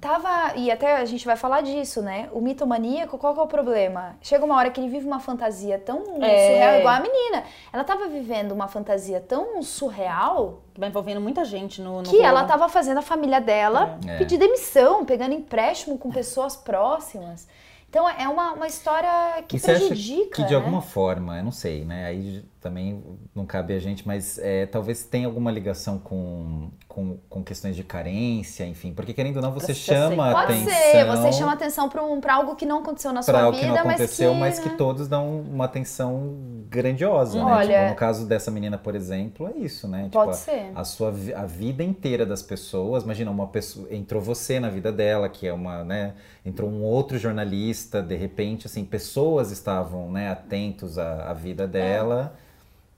tava. 0.00 0.54
E 0.56 0.70
até 0.70 0.96
a 0.96 1.04
gente 1.04 1.24
vai 1.26 1.36
falar 1.36 1.60
disso, 1.60 2.00
né? 2.02 2.28
O 2.32 2.40
mitomaníaco, 2.40 3.18
qual 3.18 3.34
que 3.34 3.40
é 3.40 3.42
o 3.42 3.46
problema? 3.46 4.16
Chega 4.22 4.44
uma 4.44 4.56
hora 4.56 4.70
que 4.70 4.80
ele 4.80 4.88
vive 4.88 5.06
uma 5.06 5.20
fantasia 5.20 5.78
tão 5.78 5.98
É. 6.22 6.48
surreal, 6.48 6.78
igual 6.80 6.94
a 6.94 7.00
menina. 7.00 7.44
Ela 7.72 7.84
tava 7.84 8.06
vivendo 8.08 8.52
uma 8.52 8.68
fantasia 8.68 9.20
tão 9.20 9.62
surreal 9.62 10.62
Vai 10.76 10.88
envolvendo 10.90 11.20
muita 11.20 11.44
gente 11.44 11.80
no, 11.82 11.98
no 11.98 12.04
que 12.04 12.16
rolo. 12.16 12.22
ela 12.28 12.44
tava 12.44 12.68
fazendo 12.68 12.98
a 12.98 13.02
família 13.02 13.40
dela 13.40 13.98
É. 14.06 14.16
pedir 14.18 14.38
demissão, 14.38 15.04
pegando 15.04 15.34
empréstimo 15.34 15.98
com 15.98 16.10
pessoas 16.10 16.54
próximas. 16.56 17.48
Então 17.90 18.06
é 18.08 18.28
uma, 18.28 18.52
uma 18.52 18.66
história 18.66 19.42
que 19.48 19.56
e 19.56 19.58
você 19.58 19.70
acha 19.72 19.86
prejudica. 19.86 20.36
que 20.36 20.42
de 20.44 20.50
né? 20.50 20.56
alguma 20.56 20.82
forma, 20.82 21.38
eu 21.38 21.42
não 21.44 21.50
sei, 21.50 21.84
né? 21.86 22.04
Aí 22.06 22.44
também 22.60 23.02
não 23.34 23.46
cabe 23.46 23.72
a 23.74 23.78
gente, 23.78 24.06
mas 24.06 24.38
é, 24.38 24.66
talvez 24.66 25.04
tenha 25.04 25.26
alguma 25.26 25.50
ligação 25.50 25.98
com, 25.98 26.70
com, 26.88 27.18
com 27.28 27.42
questões 27.44 27.76
de 27.76 27.84
carência, 27.84 28.66
enfim. 28.66 28.92
Porque 28.92 29.14
querendo 29.14 29.36
ou 29.36 29.42
não, 29.42 29.52
você 29.52 29.72
chama 29.74 30.32
Pode 30.32 30.52
atenção. 30.52 30.72
ser, 30.72 31.06
você 31.06 31.32
chama 31.32 31.52
atenção 31.52 31.88
pra, 31.88 32.04
um, 32.04 32.20
algo 32.28 32.56
que 32.56 32.66
não 32.66 32.78
aconteceu 32.80 33.12
na 33.12 33.22
sua 33.22 33.42
algo 33.42 33.56
vida, 33.56 33.68
que 33.68 33.72
não 33.72 33.80
aconteceu, 33.80 34.34
mas 34.34 34.48
mas 34.48 34.56
que, 34.58 34.64
que, 34.64 34.70
né? 34.70 34.76
todos 34.76 35.08
dão 35.08 35.40
uma 35.40 35.64
atenção 35.66 36.36
grandiosa, 36.68 37.38
né? 37.44 37.52
Olha- 37.52 37.78
Tipo, 37.78 37.90
no 37.90 37.94
caso 37.96 38.26
dessa 38.26 38.50
menina, 38.50 38.76
por 38.78 38.94
exemplo, 38.94 39.48
é 39.48 39.58
isso, 39.58 39.86
né? 39.86 40.08
Pode 40.10 40.32
tipo, 40.32 40.44
ser. 40.44 40.72
A, 40.74 40.80
a 40.80 40.84
sua 40.84 41.08
a 41.36 41.46
vida 41.46 41.82
inteira 41.84 42.24
das 42.26 42.42
pessoas, 42.42 43.04
imagina 43.04 43.30
uma 43.30 43.46
pessoa, 43.46 43.86
entrou 43.94 44.20
você 44.20 44.58
na 44.58 44.68
vida 44.68 44.90
dela, 44.90 45.28
que 45.28 45.46
é 45.46 45.52
uma, 45.52 45.84
né? 45.84 46.14
Entrou 46.44 46.68
um 46.70 46.82
outro 46.82 47.18
jornalista, 47.18 48.02
de 48.02 48.16
repente, 48.16 48.66
assim, 48.66 48.84
pessoas 48.84 49.50
estavam, 49.50 50.10
né, 50.10 50.30
atentos 50.30 50.98
à, 50.98 51.30
à 51.30 51.32
vida 51.32 51.66
dela. 51.66 52.34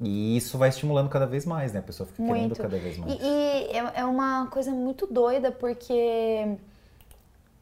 E 0.01 0.37
isso 0.37 0.57
vai 0.57 0.71
estimulando 0.71 1.11
cada 1.11 1.27
vez 1.27 1.45
mais, 1.45 1.73
né? 1.73 1.81
A 1.81 1.83
pessoa 1.83 2.07
fica 2.07 2.23
querendo 2.23 2.47
Muito. 2.47 2.63
cada 2.63 2.79
vez 2.79 2.97
mais. 2.97 3.13
E, 3.13 3.23
e 3.23 3.77
é, 3.77 3.93
é 3.97 4.05
uma 4.05 4.47
coisa 4.47 4.71
muito 4.71 5.07
doida, 5.07 5.53
porque 5.53 6.57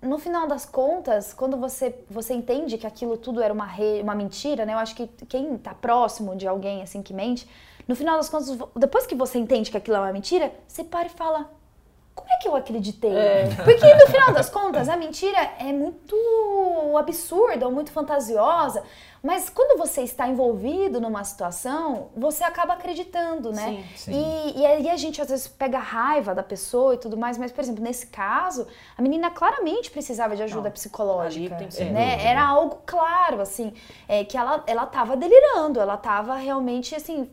no 0.01 0.19
final 0.19 0.47
das 0.47 0.65
contas, 0.65 1.35
quando 1.35 1.57
você, 1.57 1.95
você 2.09 2.33
entende 2.35 2.79
que 2.79 2.87
aquilo 2.87 3.17
tudo 3.17 3.43
era 3.43 3.53
uma, 3.53 3.67
re, 3.67 4.01
uma 4.01 4.15
mentira, 4.15 4.65
né? 4.65 4.75
Eu 4.75 4.79
acho 4.79 4.95
que 4.95 5.09
quem 5.29 5.59
tá 5.59 5.75
próximo 5.75 6.37
de 6.37 6.47
alguém 6.47 6.81
assim 6.81 7.03
que 7.03 7.13
mente, 7.13 7.49
no 7.89 7.97
final 7.97 8.17
das 8.17 8.29
contas, 8.29 8.57
depois 8.77 9.07
que 9.07 9.17
você 9.17 9.39
entende 9.39 9.71
que 9.71 9.77
aquilo 9.77 9.97
é 9.97 10.01
uma 10.01 10.13
mentira, 10.13 10.53
você 10.67 10.85
para 10.85 11.07
e 11.07 11.11
fala. 11.11 11.51
Como 12.19 12.33
é 12.33 12.37
que 12.39 12.49
eu 12.49 12.57
acreditei? 12.57 13.13
Porque 13.65 13.95
no 13.95 14.07
final 14.09 14.33
das 14.33 14.51
contas, 14.51 14.89
a 14.89 14.97
mentira 14.97 15.39
é 15.61 15.73
muito 15.73 16.17
absurda 16.99 17.65
ou 17.65 17.73
muito 17.73 17.93
fantasiosa, 17.93 18.83
mas 19.23 19.49
quando 19.49 19.79
você 19.79 20.03
está 20.03 20.27
envolvido 20.29 21.01
numa 21.01 21.23
situação, 21.23 22.11
você 22.17 22.43
acaba 22.43 22.75
acreditando, 22.75 23.53
né? 23.53 23.85
Sim. 23.97 24.13
E, 24.13 24.61
e 24.61 24.67
aí 24.67 24.91
a 24.91 24.97
gente 24.97 25.21
às 25.23 25.29
vezes 25.29 25.47
pega 25.47 25.79
raiva 25.79 26.35
da 26.35 26.43
pessoa 26.43 26.95
e 26.95 26.99
tudo 26.99 27.17
mais, 27.17 27.39
mas, 27.39 27.53
por 27.53 27.63
exemplo, 27.63 27.83
nesse 27.83 28.09
caso, 28.09 28.67
a 28.97 29.03
menina 29.03 29.31
claramente 29.31 29.91
precisava 29.91 30.35
de 30.35 30.43
ajuda 30.43 30.69
Não, 30.69 30.73
psicológica. 30.73 31.57
né? 31.57 31.67
Dúvida. 31.67 31.99
Era 32.01 32.47
algo 32.47 32.83
claro, 32.85 33.41
assim, 33.41 33.73
é, 34.09 34.25
que 34.25 34.37
ela, 34.37 34.63
ela 34.67 34.87
tava 34.87 35.17
delirando, 35.17 35.81
ela 35.81 35.97
tava 35.97 36.35
realmente, 36.35 36.95
assim, 36.95 37.31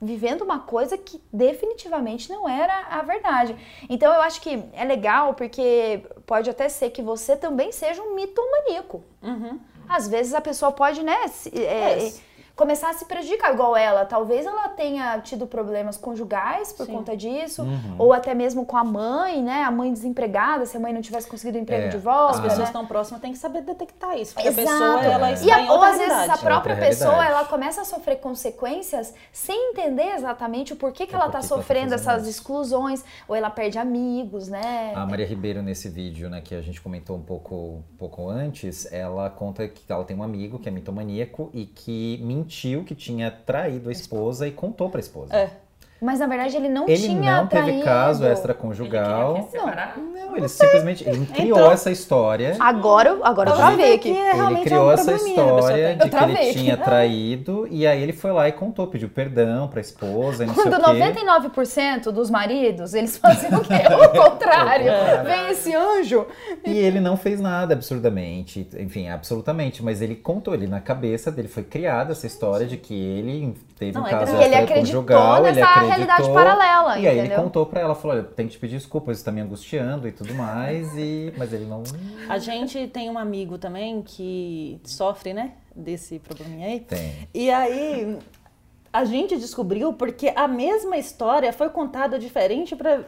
vivendo 0.00 0.42
uma 0.42 0.60
coisa 0.60 0.96
que 0.96 1.20
definitivamente 1.32 2.30
não 2.30 2.48
era 2.48 2.86
a 2.90 3.02
verdade. 3.02 3.56
Então 3.88 4.12
eu 4.12 4.20
acho 4.22 4.40
que 4.40 4.62
é 4.72 4.84
legal 4.84 5.34
porque 5.34 6.02
pode 6.26 6.48
até 6.48 6.68
ser 6.68 6.90
que 6.90 7.02
você 7.02 7.36
também 7.36 7.72
seja 7.72 8.00
um 8.02 8.14
mitomaníaco. 8.14 9.02
Uhum. 9.22 9.58
Às 9.88 10.06
vezes 10.06 10.34
a 10.34 10.40
pessoa 10.40 10.70
pode, 10.70 11.02
né, 11.02 11.26
se- 11.28 11.50
é, 11.64 12.06
É. 12.06 12.12
começar 12.58 12.90
a 12.90 12.92
se 12.92 13.04
prejudicar, 13.04 13.54
igual 13.54 13.76
ela. 13.76 14.04
Talvez 14.04 14.44
ela 14.44 14.68
tenha 14.68 15.18
tido 15.20 15.46
problemas 15.46 15.96
conjugais 15.96 16.72
por 16.72 16.84
Sim. 16.86 16.92
conta 16.92 17.16
disso, 17.16 17.62
Uhum. 17.62 17.94
ou 17.98 18.12
até 18.12 18.34
mesmo 18.34 18.66
com 18.66 18.76
a 18.76 18.82
mãe, 18.82 19.40
né? 19.42 19.62
A 19.62 19.70
mãe 19.70 19.92
desempregada, 19.92 20.66
se 20.66 20.76
a 20.76 20.80
mãe 20.80 20.92
não 20.92 21.00
tivesse 21.00 21.28
conseguido 21.28 21.56
emprego 21.56 21.84
É. 21.84 21.88
de 21.88 21.96
As 21.98 22.02
volta, 22.02 22.42
pessoas 22.42 22.58
né? 22.58 22.64
estão 22.64 22.84
próximas 22.84 23.22
têm 23.22 23.30
que 23.32 23.38
saber 23.38 23.62
detectar 23.62 24.18
isso. 24.18 24.34
Porque 24.34 24.48
Exato. 24.48 24.68
a 24.68 24.72
pessoa, 24.98 25.04
ela 25.04 25.30
É. 25.30 25.32
está 25.34 25.46
E 25.46 25.50
a, 25.52 25.60
em 25.60 25.70
ou 25.70 25.80
às 25.82 25.96
vezes 25.96 26.02
a 26.12 26.14
realidade. 26.16 26.40
própria 26.42 26.74
Outra 26.74 26.88
pessoa 26.88 27.24
ela 27.24 27.44
começa 27.44 27.80
a 27.80 27.84
sofrer 27.84 28.16
consequências 28.16 29.14
sem 29.32 29.70
entender 29.70 30.14
exatamente 30.16 30.72
o 30.72 30.76
porquê 30.76 31.06
que 31.06 31.14
É 31.14 31.16
ela 31.16 31.26
por 31.26 31.32
tá 31.32 31.38
que 31.40 31.46
que 31.46 31.52
ela 31.52 31.58
tá 31.60 31.62
sofrendo 31.62 31.90
fazendo 31.92 32.00
essas 32.00 32.22
isso. 32.22 32.30
exclusões, 32.40 33.04
ou 33.28 33.36
ela 33.36 33.50
perde 33.50 33.78
amigos, 33.78 34.48
né? 34.48 34.92
A 34.96 35.06
Maria 35.06 35.26
Ribeiro, 35.26 35.62
nesse 35.62 35.88
vídeo, 35.88 36.28
né, 36.28 36.40
que 36.40 36.54
a 36.56 36.60
gente 36.60 36.80
comentou 36.80 37.16
um 37.16 37.22
pouco, 37.22 37.54
um 37.54 37.82
pouco 37.98 38.28
antes, 38.28 38.90
ela 38.92 39.30
conta 39.30 39.68
que 39.68 39.90
ela 39.90 40.04
tem 40.04 40.16
um 40.16 40.22
amigo 40.24 40.58
que 40.58 40.68
é 40.68 40.72
mitomaníaco 40.72 41.50
e 41.54 41.64
que 41.66 42.18
mentiu 42.48 42.82
que 42.82 42.94
tinha 42.94 43.30
traído 43.30 43.90
a 43.90 43.92
esposa 43.92 44.48
e 44.48 44.50
contou 44.50 44.88
pra 44.88 44.98
esposa. 44.98 45.36
É. 45.36 45.67
Mas 46.00 46.20
na 46.20 46.26
verdade 46.26 46.56
ele 46.56 46.68
não 46.68 46.88
Ele 46.88 46.96
tinha 46.96 47.36
não 47.38 47.46
teve 47.48 47.62
traído. 47.64 47.84
caso 47.84 48.24
Ele 48.24 48.32
extraconjugal. 48.32 49.34
queria 49.34 49.48
separar? 49.50 49.98
Não, 49.98 50.36
ele 50.36 50.48
simplesmente 50.48 51.08
ele 51.08 51.26
criou 51.26 51.58
Então- 51.58 51.72
essa 51.72 51.90
história. 51.90 52.56
Agora, 52.60 53.08
eu- 53.10 53.24
agora 53.24 53.50
eu 53.50 53.56
travei 53.56 53.98
que 53.98 54.10
aqui. 54.10 54.18
Ele 54.52 54.60
criou 54.62 54.84
é 54.84 54.86
um 54.86 54.90
essa 54.92 55.12
pessoa 55.12 55.28
história 55.28 55.96
de 55.96 56.08
que 56.10 56.16
ele 56.24 56.52
tinha 56.52 56.76
traído 56.76 57.66
e 57.70 57.86
aí 57.86 58.00
ele 58.02 58.12
foi 58.12 58.30
lá 58.30 58.46
e 58.48 58.52
contou, 58.52 58.86
pediu 58.86 59.08
perdão 59.08 59.66
pra 59.68 59.80
esposa 59.80 60.44
e 60.44 60.46
não 60.46 60.54
Quando 60.54 60.74
sei 60.74 60.78
o 60.78 61.14
quê. 61.14 61.24
99% 61.24 62.12
dos 62.12 62.30
maridos, 62.30 62.94
eles 62.94 63.16
fazem 63.18 63.52
o 63.54 63.60
quê? 63.60 63.74
O 64.04 64.08
contrário. 64.30 64.88
É. 64.98 65.22
Vem 65.24 65.50
esse 65.50 65.74
anjo. 65.74 66.26
E 66.64 66.76
ele 66.78 67.00
não 67.00 67.16
fez 67.16 67.40
nada 67.40 67.74
absurdamente, 67.74 68.68
enfim, 68.78 69.08
absolutamente, 69.08 69.82
mas 69.82 70.00
ele 70.02 70.14
contou, 70.14 70.54
ele 70.54 70.66
na 70.66 70.80
cabeça 70.80 71.30
dele 71.30 71.48
foi 71.48 71.62
criada 71.62 72.12
essa 72.12 72.26
história 72.26 72.66
de 72.66 72.76
que 72.76 72.94
ele 72.94 73.54
teve 73.78 73.92
Não, 73.92 74.02
um 74.02 74.06
é 74.06 74.10
caso 74.10 74.32
grave. 74.32 74.42
E 74.42 74.46
ele 74.46 74.54
acreditou 74.54 75.00
extraconjugal, 75.02 75.46
ele 75.46 75.60
acreditou, 75.60 75.87
realidade 75.88 76.32
paralela, 76.32 76.98
E 76.98 77.06
aí 77.06 77.18
ele 77.18 77.26
entendeu? 77.26 77.42
contou 77.44 77.66
pra 77.66 77.80
ela, 77.80 77.94
falou, 77.94 78.16
olha, 78.16 78.24
tem 78.24 78.46
que 78.46 78.52
te 78.52 78.58
pedir 78.58 78.76
desculpas, 78.76 79.16
isso 79.16 79.24
tá 79.24 79.32
me 79.32 79.40
angustiando 79.40 80.06
e 80.08 80.12
tudo 80.12 80.34
mais, 80.34 80.96
e... 80.96 81.32
mas 81.36 81.52
ele 81.52 81.64
não 81.66 81.82
A 82.28 82.38
gente 82.38 82.86
tem 82.88 83.10
um 83.10 83.18
amigo 83.18 83.58
também 83.58 84.02
que 84.02 84.80
sofre, 84.84 85.32
né, 85.34 85.52
desse 85.74 86.18
probleminha 86.18 86.68
aí. 86.68 86.80
tem. 86.80 87.28
E 87.34 87.50
aí 87.50 88.18
a 88.92 89.04
gente 89.04 89.36
descobriu 89.36 89.92
porque 89.92 90.32
a 90.34 90.48
mesma 90.48 90.96
história 90.96 91.52
foi 91.52 91.68
contada 91.70 92.18
diferente 92.18 92.74
para 92.74 93.02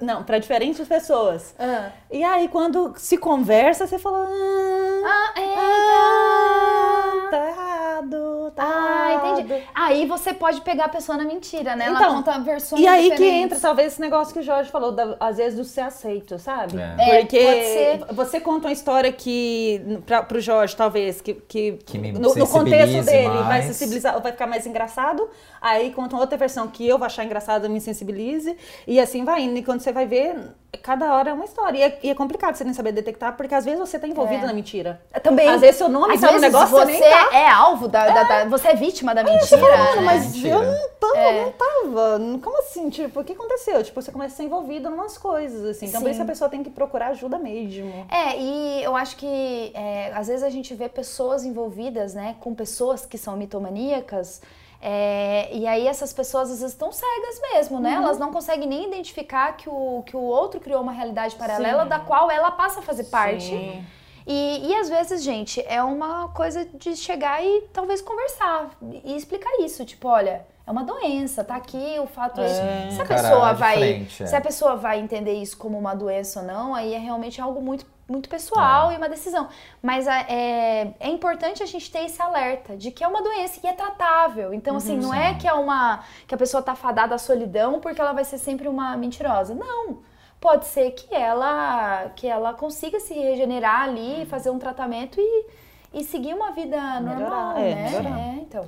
não, 0.00 0.22
para 0.24 0.38
diferentes 0.38 0.86
pessoas. 0.86 1.54
Ah, 1.58 1.90
E 2.10 2.22
aí 2.22 2.48
quando 2.48 2.92
se 2.98 3.16
conversa, 3.16 3.86
você 3.86 3.98
fala, 3.98 4.26
ah, 4.28 5.32
ah, 5.36 5.40
eita. 5.40 5.52
ah, 5.56 7.28
tá 7.30 7.79
errado, 8.00 8.52
tá 8.54 8.62
Ah, 8.64 9.12
errado. 9.12 9.40
entendi. 9.40 9.62
Aí 9.74 10.06
você 10.06 10.32
pode 10.32 10.60
pegar 10.62 10.86
a 10.86 10.88
pessoa 10.88 11.16
na 11.18 11.24
mentira, 11.24 11.76
né? 11.76 11.86
Ela 11.86 11.98
Então, 11.98 12.14
conta 12.16 12.38
versões 12.40 12.80
E 12.82 12.86
aí 12.86 13.04
que 13.04 13.16
diferentes. 13.16 13.44
entra 13.44 13.60
talvez 13.60 13.92
esse 13.92 14.00
negócio 14.00 14.32
que 14.32 14.40
o 14.40 14.42
Jorge 14.42 14.70
falou, 14.70 14.92
da- 14.92 15.16
às 15.20 15.36
vezes 15.36 15.58
do 15.58 15.64
ser 15.64 15.82
aceito, 15.82 16.38
sabe? 16.38 16.78
É. 16.78 16.96
É, 16.98 17.20
Porque 17.20 17.38
pode 17.38 17.64
ser. 18.08 18.14
você 18.14 18.40
conta 18.40 18.66
uma 18.68 18.72
história 18.72 19.12
que, 19.12 19.98
pra, 20.06 20.22
pro 20.22 20.40
Jorge, 20.40 20.74
talvez, 20.76 21.20
que, 21.20 21.34
que, 21.34 21.72
Que 21.84 21.98
me 21.98 22.12
no, 22.12 22.34
no 22.34 22.46
contexto 22.48 23.04
dele 23.04 23.28
vai 23.28 23.42
mais. 23.44 23.64
sensibilizar, 23.66 24.20
vai 24.20 24.32
ficar 24.32 24.46
mais 24.46 24.66
engraçado. 24.66 25.28
Aí 25.60 25.92
conta 25.92 26.14
uma 26.16 26.22
outra 26.22 26.38
versão 26.38 26.66
que 26.68 26.86
eu 26.88 26.96
vou 26.98 27.04
achar 27.06 27.24
engraçada, 27.24 27.68
me 27.68 27.80
sensibilize. 27.80 28.56
E 28.86 28.98
assim 28.98 29.24
vai 29.24 29.42
indo. 29.42 29.58
E 29.58 29.62
quando 29.62 29.80
você 29.80 29.92
vai 29.92 30.06
ver, 30.06 30.36
cada 30.82 31.14
hora 31.14 31.30
é 31.30 31.32
uma 31.32 31.44
história. 31.44 31.78
E 31.78 31.82
é, 31.82 31.98
e 32.04 32.10
é 32.10 32.14
complicado 32.14 32.54
você 32.54 32.64
nem 32.64 32.72
saber 32.72 32.92
detectar, 32.92 33.36
porque 33.36 33.54
às 33.54 33.64
vezes 33.64 33.78
você 33.80 33.98
tá 33.98 34.08
envolvido 34.08 34.44
É. 34.44 34.46
na 34.46 34.52
mentira. 34.52 35.00
Também. 35.22 35.48
Às 35.48 35.60
vezes 35.60 35.76
seu 35.76 35.88
nome 35.88 36.14
Às 36.14 36.20
tá 36.20 36.32
no 36.32 36.38
negócio, 36.40 36.68
você 36.76 36.84
nem 36.92 37.00
tá. 37.00 37.28
é 37.32 37.48
alvo 37.48 37.88
da, 37.90 38.08
da- 38.08 38.22
da- 38.22 38.44
Você 38.46 38.68
é 38.68 38.74
vítima 38.74 39.14
da 39.14 39.22
mentira. 39.22 39.60
Mano, 39.60 39.96
né? 39.96 40.00
Mas 40.02 40.26
Mentira. 40.32 40.54
eu 40.54 40.62
não 40.62 40.88
tava, 41.00 41.18
É. 41.18 41.44
não 41.44 41.52
tava. 41.52 42.20
Como 42.42 42.58
assim? 42.60 42.88
Tipo, 42.90 43.20
o 43.20 43.24
que 43.24 43.32
aconteceu? 43.32 43.82
Tipo, 43.82 44.00
você 44.00 44.10
começa 44.12 44.34
a 44.34 44.36
ser 44.36 44.42
envolvido 44.44 44.88
em 44.88 44.92
umas 44.92 45.18
coisas, 45.18 45.64
assim. 45.64 45.86
Então, 45.86 46.00
por 46.00 46.06
Sim. 46.08 46.12
isso 46.12 46.22
a 46.22 46.26
pessoa 46.26 46.48
tem 46.48 46.62
que 46.62 46.70
procurar 46.70 47.08
ajuda 47.08 47.38
mesmo. 47.38 48.06
É, 48.10 48.38
e 48.38 48.82
eu 48.84 48.96
acho 48.96 49.16
que 49.16 49.72
é, 49.74 50.12
às 50.14 50.28
vezes 50.28 50.42
a 50.42 50.50
gente 50.50 50.74
vê 50.74 50.88
pessoas 50.88 51.44
envolvidas, 51.44 52.14
né, 52.14 52.36
com 52.40 52.54
pessoas 52.54 53.04
que 53.04 53.18
são 53.18 53.36
mitomaníacas, 53.36 54.40
é, 54.82 55.48
e 55.52 55.66
aí 55.66 55.86
essas 55.86 56.12
pessoas 56.12 56.50
às 56.50 56.60
vezes 56.60 56.72
estão 56.72 56.90
cegas 56.90 57.40
mesmo, 57.52 57.78
né? 57.80 57.92
Elas 57.94 58.18
não 58.18 58.32
conseguem 58.32 58.66
nem 58.66 58.86
identificar 58.86 59.54
que 59.56 59.68
o, 59.68 60.02
que 60.06 60.16
o 60.16 60.20
outro 60.22 60.58
criou 60.58 60.80
uma 60.80 60.92
realidade 60.92 61.34
paralela 61.36 61.82
Sim. 61.82 61.88
da 61.90 61.98
qual 61.98 62.30
ela 62.30 62.50
passa 62.50 62.80
a 62.80 62.82
fazer 62.82 63.04
parte. 63.04 63.44
Sim. 63.46 63.84
E, 64.26 64.68
e 64.68 64.74
às 64.74 64.88
vezes, 64.88 65.22
gente, 65.22 65.62
é 65.66 65.82
uma 65.82 66.28
coisa 66.28 66.64
de 66.64 66.96
chegar 66.96 67.44
e 67.44 67.62
talvez 67.72 68.00
conversar 68.00 68.70
e 69.04 69.16
explicar 69.16 69.50
isso. 69.60 69.84
Tipo, 69.84 70.08
olha, 70.08 70.46
é 70.66 70.70
uma 70.70 70.84
doença, 70.84 71.42
tá 71.42 71.56
aqui 71.56 71.96
o 71.98 72.06
fato. 72.06 72.40
É. 72.40 72.90
Se 72.90 73.02
a 73.02 73.04
pessoa 73.04 73.52
de 73.52 73.58
vai. 73.58 73.76
frente, 73.76 74.22
é. 74.22 74.26
Se 74.26 74.36
a 74.36 74.40
pessoa 74.40 74.76
vai 74.76 75.00
entender 75.00 75.32
isso 75.34 75.56
como 75.56 75.78
uma 75.78 75.94
doença 75.94 76.40
ou 76.40 76.46
não, 76.46 76.74
aí 76.74 76.94
é 76.94 76.98
realmente 76.98 77.40
algo 77.40 77.60
muito, 77.60 77.84
muito 78.08 78.28
pessoal 78.28 78.92
e 78.92 78.96
uma 78.96 79.08
decisão. 79.08 79.48
Mas 79.82 80.06
é, 80.06 80.94
é 81.00 81.08
importante 81.08 81.62
a 81.62 81.66
gente 81.66 81.90
ter 81.90 82.04
esse 82.04 82.20
alerta 82.22 82.76
de 82.76 82.90
que 82.90 83.02
é 83.02 83.08
uma 83.08 83.22
doença 83.22 83.58
e 83.64 83.66
é 83.66 83.72
tratável. 83.72 84.54
Então, 84.54 84.76
assim, 84.76 84.96
não 84.96 85.12
é 85.12 85.34
que 85.34 85.48
é 85.48 85.52
uma. 85.52 86.04
que 86.28 86.34
a 86.34 86.38
pessoa 86.38 86.62
tá 86.62 86.74
fadada 86.74 87.14
à 87.14 87.18
solidão 87.18 87.80
porque 87.80 88.00
ela 88.00 88.12
vai 88.12 88.24
ser 88.24 88.38
sempre 88.38 88.68
uma 88.68 88.96
mentirosa. 88.96 89.54
Não 89.54 90.09
pode 90.40 90.66
ser 90.66 90.92
que 90.92 91.14
ela 91.14 92.10
que 92.16 92.26
ela 92.26 92.54
consiga 92.54 92.98
se 92.98 93.14
regenerar 93.14 93.82
ali, 93.82 94.24
fazer 94.26 94.50
um 94.50 94.58
tratamento 94.58 95.20
e, 95.20 95.46
e 95.92 96.04
seguir 96.04 96.34
uma 96.34 96.52
vida 96.52 97.00
normal, 97.00 97.56
é, 97.56 97.74
né? 97.74 97.90
melhorar. 97.90 98.18
É, 98.18 98.34
então. 98.40 98.66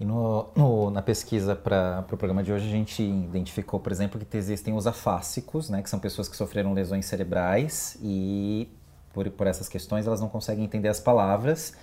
E 0.00 0.04
no, 0.04 0.48
no- 0.56 0.90
na 0.90 1.00
pesquisa 1.00 1.54
para 1.54 2.04
o 2.12 2.16
programa 2.16 2.42
de 2.42 2.52
hoje, 2.52 2.66
a 2.66 2.70
gente 2.70 3.02
identificou, 3.02 3.78
por 3.78 3.92
exemplo, 3.92 4.18
que 4.18 4.36
existem 4.36 4.74
os 4.74 4.86
afásicos, 4.86 5.70
né, 5.70 5.80
que 5.80 5.88
são 5.88 6.00
pessoas 6.00 6.28
que 6.28 6.36
sofreram 6.36 6.72
lesões 6.72 7.06
cerebrais 7.06 7.96
e, 8.02 8.68
por, 9.12 9.30
por 9.30 9.46
essas 9.46 9.68
questões, 9.68 10.06
elas 10.06 10.20
não 10.20 10.28
conseguem 10.28 10.64
entender 10.64 10.88
as 10.88 10.98
palavras. 10.98 11.74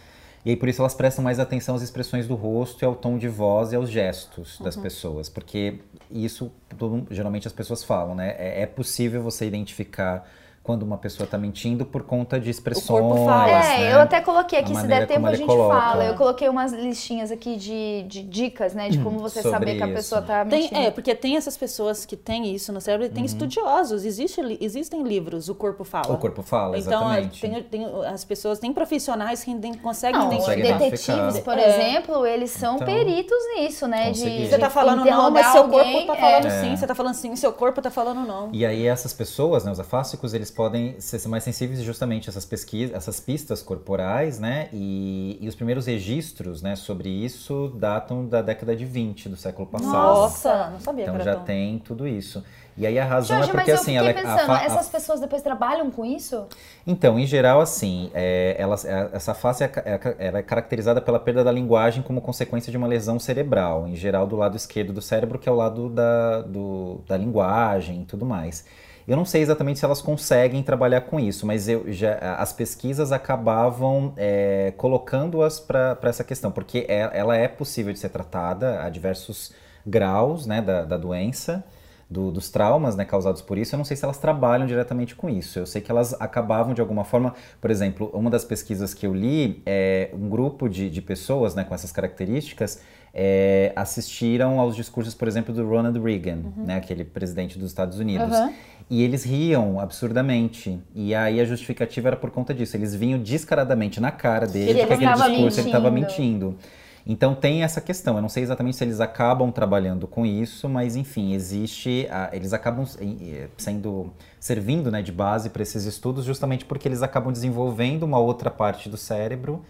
E 0.45 0.51
aí, 0.51 0.55
por 0.55 0.69
isso, 0.69 0.81
elas 0.81 0.93
prestam 0.93 1.23
mais 1.23 1.39
atenção 1.39 1.75
às 1.75 1.81
expressões 1.81 2.27
do 2.27 2.35
rosto 2.35 2.83
e 2.83 2.85
ao 2.85 2.95
tom 2.95 3.17
de 3.17 3.27
voz 3.27 3.73
e 3.73 3.75
aos 3.75 3.89
gestos 3.89 4.57
das 4.59 4.75
pessoas. 4.75 5.27
Porque 5.27 5.79
isso, 6.09 6.51
todo 6.77 7.05
geralmente, 7.11 7.47
as 7.47 7.53
pessoas 7.53 7.83
falam, 7.83 8.15
né? 8.15 8.35
É, 8.37 8.61
é 8.61 8.65
possível 8.65 9.21
você 9.21 9.45
identificar 9.45 10.25
quando 10.70 10.84
uma 10.84 10.99
pessoa 10.99 11.26
está 11.26 11.36
mentindo 11.36 11.84
por 11.84 12.03
conta 12.03 12.39
de 12.39 12.47
expressões. 12.51 13.26
fala. 13.26 13.49
É, 13.49 13.78
né? 13.80 13.93
eu 13.95 13.99
até 14.01 14.22
coloquei 14.22 14.59
aqui, 14.59 14.72
A 14.78 14.82
se 14.82 14.86
der 14.86 15.07
tempo 15.07 15.26
a 15.26 15.34
gente 15.34 15.47
coloca. 15.47 15.76
fala. 15.82 16.05
Eu 16.05 16.13
coloquei 16.13 16.47
umas 16.47 16.72
listinhas 16.72 17.32
aqui 17.32 17.55
de, 17.55 18.03
de 18.07 18.22
dicas, 18.22 18.76
né? 18.76 18.88
De 18.88 18.99
como 18.99 19.17
você 19.17 19.41
sobre 19.41 19.57
saber 19.57 19.78
que 19.78 19.82
a 19.84 19.88
isso. 19.88 19.95
pessoa 19.95 20.22
tá 20.22 20.45
Tem, 20.45 20.61
mentindo. 20.61 20.80
é, 20.80 20.91
porque 20.91 21.15
tem 21.15 21.38
essas 21.38 21.57
pessoas 21.57 22.05
que 22.05 22.15
têm 22.15 22.53
isso 22.53 22.72
no 22.72 22.80
cérebro 22.80 23.07
e 23.07 23.09
Uhum. 23.09 23.15
tem 23.15 23.26
estudiosos. 23.26 24.05
Existe, 24.05 24.39
existem 24.61 25.01
livros, 25.01 25.49
o 25.49 25.55
corpo 25.55 25.84
fala. 25.84 26.13
O 26.13 26.20
corpo 26.20 26.43
fala, 26.43 26.78
Então, 26.78 27.01
exatamente. 27.11 27.41
tem, 27.41 27.63
tem- 27.63 28.05
as 28.05 28.24
pessoas, 28.24 28.59
tem 28.59 28.72
profissionais 28.72 29.43
que 29.43 29.51
conseguem 29.80 30.20
Não, 30.22 30.28
identificar. 30.32 30.78
Detetives, 30.78 31.39
por 31.39 31.57
É. 31.57 31.67
exemplo, 31.67 32.28
eles 32.28 32.51
são 32.51 32.76
Então, 32.76 32.86
peritos 32.86 33.38
nisso, 33.55 33.88
né? 33.88 34.11
De, 34.11 34.47
Você 34.47 34.59
tá 34.59 34.70
falando 34.70 35.03
não, 35.03 35.32
mas 35.32 35.47
seu 35.47 35.63
alguém, 35.63 35.93
corpo 36.05 36.05
tá 36.05 36.15
é. 36.15 36.22
falando 36.22 36.45
É. 36.45 36.61
sim. 36.61 36.76
Você 36.78 36.86
tá 36.86 36.93
falando 36.93 37.15
sim, 37.15 37.36
seu 37.36 37.51
corpo 37.53 37.82
tá 37.82 37.89
falando 37.89 38.20
não. 38.28 38.49
E 38.53 38.63
aí 38.63 38.86
essas 38.86 39.13
pessoas, 39.13 39.65
né, 39.65 39.72
os 39.72 39.80
afásicos, 39.80 40.36
eles 40.36 40.51
podem 40.60 40.99
ser 40.99 41.26
mais 41.30 41.45
sensíveis 41.45 41.82
justamente 41.82 42.28
a 42.28 42.32
essas 42.32 42.43
pesquisas, 42.43 42.93
essas 42.93 43.18
pistas 43.18 43.62
corporais, 43.62 44.39
né? 44.41 44.68
E, 44.74 45.38
e 45.39 45.47
os 45.47 45.55
primeiros 45.55 45.86
registros, 45.86 46.62
né, 46.62 46.76
sobre 46.76 47.07
isso 47.07 47.72
datam 47.78 48.26
da 48.28 48.41
década 48.41 48.76
de 48.76 48.84
20 48.84 49.30
do 49.30 49.38
século 49.38 49.66
passado. 49.66 49.93
Nossa, 49.93 50.70
não 50.70 50.82
sabia 50.82 51.03
Então 51.05 51.18
que 51.18 51.24
já 51.24 51.36
tão... 51.36 51.45
tem 51.45 51.80
tudo 51.80 52.05
isso. 52.05 52.43
E 52.76 52.86
aí 52.86 52.99
a 52.99 53.05
razão 53.05 53.38
Jorge, 53.38 53.51
é 53.51 53.53
porque 53.53 53.57
mas 53.57 53.68
eu 53.70 53.76
assim, 53.76 53.93
fiquei 53.93 53.97
ela 53.97 54.10
é- 54.10 54.12
a 54.12 54.16
pensando, 54.16 54.47
fa- 54.47 54.57
a 54.60 54.64
essas 54.66 54.89
pessoas 54.89 55.22
depois 55.22 55.41
trabalham 55.41 55.89
com 55.89 56.03
isso? 56.03 56.45
Então, 56.86 57.18
em 57.18 57.26
geral, 57.26 57.62
assim, 57.62 58.12
é, 58.14 58.57
elas- 58.60 58.84
é, 58.84 59.12
essa 59.14 59.34
face 59.34 59.64
é, 59.64 59.72
é 59.86 60.28
é 60.39 60.41
caracterizada 60.43 60.99
pela 60.99 61.22
perda 61.22 61.41
da 61.41 61.53
linguagem 61.53 62.03
como 62.03 62.20
consequência 62.20 62.70
de 62.70 62.78
uma 62.78 62.86
lesão 62.88 63.18
cerebral, 63.18 63.88
em 63.88 63.95
geral 63.95 64.28
do 64.28 64.36
lado 64.36 64.57
esquerdo 64.57 64.91
do 64.91 65.01
cérebro, 65.01 65.39
que 65.39 65.47
é 65.47 65.51
o 65.53 65.55
lado 65.55 65.88
da, 65.89 66.41
do- 66.41 66.99
da 67.07 67.16
linguagem 67.16 68.01
e 68.01 68.05
tudo 68.05 68.26
mais. 68.26 68.66
Eu 69.10 69.18
não 69.18 69.26
sei 69.26 69.41
exatamente 69.41 69.80
se 69.80 69.86
elas 69.86 70.03
conseguem 70.03 70.62
trabalhar 70.62 71.01
com 71.01 71.20
isso, 71.20 71.43
mas 71.47 71.68
eu 71.68 71.91
já, 71.91 72.16
as 72.38 72.53
pesquisas 72.53 73.12
acabavam 73.12 74.14
é, 74.16 74.72
colocando-as 74.78 75.60
para 75.60 75.97
essa 76.03 76.24
questão, 76.24 76.51
porque 76.51 76.86
é- 76.88 77.10
ela 77.12 77.36
é 77.36 77.47
possível 77.47 77.91
de 77.91 77.97
ser 77.97 78.10
tratada 78.10 78.84
a 78.84 78.89
diversos 78.89 79.51
graus 79.84 80.45
né, 80.45 80.62
da, 80.62 80.86
da 80.86 80.95
doença 80.95 81.64
do- 82.07 82.32
dos 82.32 82.51
traumas 82.51 82.95
né, 82.95 83.03
causados 83.03 83.41
por 83.41 83.57
isso, 83.57 83.74
eu 83.74 83.78
não 83.78 83.84
sei 83.86 83.97
se 83.97 84.03
elas 84.03 84.20
trabalham 84.20 84.68
diretamente 84.68 85.16
com 85.16 85.28
isso. 85.28 85.57
Eu 85.57 85.66
sei 85.66 85.82
que 85.82 85.89
elas 85.89 86.14
acabavam 86.22 86.76
de 86.76 86.82
alguma 86.82 87.03
forma, 87.03 87.34
por 87.60 87.72
exemplo, 87.72 88.12
uma 88.14 88.30
das 88.30 88.43
pesquisas 88.45 88.93
que 88.93 89.07
eu 89.07 89.14
li, 89.14 89.62
é, 89.66 90.10
um 90.14 90.30
grupo 90.30 90.70
de, 90.70 90.88
de 90.88 91.01
pessoas 91.01 91.55
né, 91.55 91.64
com 91.64 91.74
essas 91.74 91.91
características 91.91 92.80
é, 93.14 93.72
assistiram 93.76 94.60
aos 94.60 94.76
discursos, 94.76 95.14
por 95.14 95.28
exemplo, 95.28 95.53
do 95.53 95.68
Ronald 95.68 95.99
Reagan, 95.99 96.39
né, 96.57 96.76
aquele 96.78 97.03
presidente 97.03 97.57
dos 97.57 97.70
Estados 97.70 97.99
Unidos. 97.99 98.38
Uhum. 98.38 98.53
E 98.89 99.03
eles 99.03 99.24
riam 99.24 99.80
absurdamente. 99.80 100.80
E 100.95 101.14
aí 101.14 101.39
a 101.39 101.45
justificativa 101.45 102.10
era 102.10 102.16
por 102.16 102.32
conta 102.32 102.53
disso. 102.53 102.76
Eles 102.76 102.95
vinham 102.95 103.20
descaradamente 103.20 103.99
na 104.01 104.12
cara 104.12 104.47
dele 104.47 104.72
ele 104.72 104.86
que 104.88 104.93
aquele 104.93 105.14
discurso 105.14 105.60
ele 105.60 105.68
estava 105.68 105.91
mentindo. 105.91 106.47
mentindo. 106.47 106.57
Então 107.05 107.34
tem 107.34 107.64
essa 107.64 107.80
questão. 107.82 108.16
Eu 108.16 108.22
não 108.22 108.30
sei 108.30 108.43
exatamente 108.43 108.78
se 108.78 108.84
eles 108.84 108.99
acabam 108.99 109.51
trabalhando 109.51 110.05
com 110.07 110.26
isso, 110.26 110.68
mas 110.68 110.95
enfim, 110.95 111.34
existe. 111.34 112.07
a- 112.12 112.30
eles 112.34 112.51
acabam 112.53 112.86
eh, 112.99 113.47
sendo 113.57 114.12
servindo 114.39 114.91
né, 114.91 115.01
de 115.01 115.12
base 115.12 115.49
para 115.49 115.62
esses 115.64 115.86
estudos 115.86 116.26
justamente 116.26 116.66
porque 116.66 116.88
eles 116.88 117.01
acabam 117.01 117.32
desenvolvendo 117.32 118.03
uma 118.03 118.20
outra 118.20 118.49
parte 118.51 118.89
do 118.89 118.97
cérebro 118.97 119.64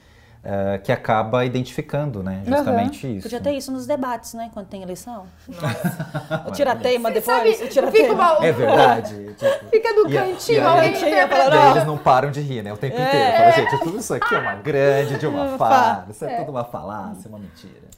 eh, 0.44 0.78
que 0.84 0.92
acaba 0.92 1.44
identificando, 1.46 2.24
né? 2.24 2.42
Justamente 2.46 3.18
isso. 3.18 3.24
Podia 3.24 3.42
ter 3.42 3.52
isso 3.52 3.72
nos 3.72 3.86
debates, 3.86 4.34
né? 4.34 4.50
Quando 4.54 4.68
tem 4.68 4.82
eleição. 4.82 5.26
Nossa. 5.48 6.44
O 6.48 6.52
tirateima 6.52 7.10
depois. 7.12 7.26
Sabe, 7.38 7.50
o 7.50 7.54
fica, 7.54 7.68
tirateima. 7.68 8.14
uma, 8.14 8.46
É 8.46 8.52
verdade. 8.52 9.34
tipo, 9.34 9.66
fica 9.70 9.94
no 9.94 10.10
E 10.10 10.14
cantinho, 10.14 10.58
e 10.58 10.62
a- 10.62 10.70
alguém 10.70 10.90
interpretando. 10.92 11.30
falando, 11.30 11.50
Daí 11.52 11.72
eles 11.72 11.86
não 11.86 11.98
param 11.98 12.32
de 12.32 12.42
rir, 12.42 12.62
né? 12.64 12.72
O 12.72 12.78
tempo 12.78 12.96
inteiro. 12.96 13.38
Fala, 13.38 13.52
gente, 13.52 13.80
tudo 13.80 13.98
isso 14.00 14.14
aqui 14.14 14.34
é 14.34 14.40
uma 14.40 14.56
grande 14.56 15.18
de 15.20 15.28
uma 15.28 15.58
farsa, 15.58 16.26
é 16.30 16.38
tudo 16.38 16.52
uma 16.52 16.64
falácia, 16.64 17.28
uma 17.30 17.40
mentira. 17.40 17.90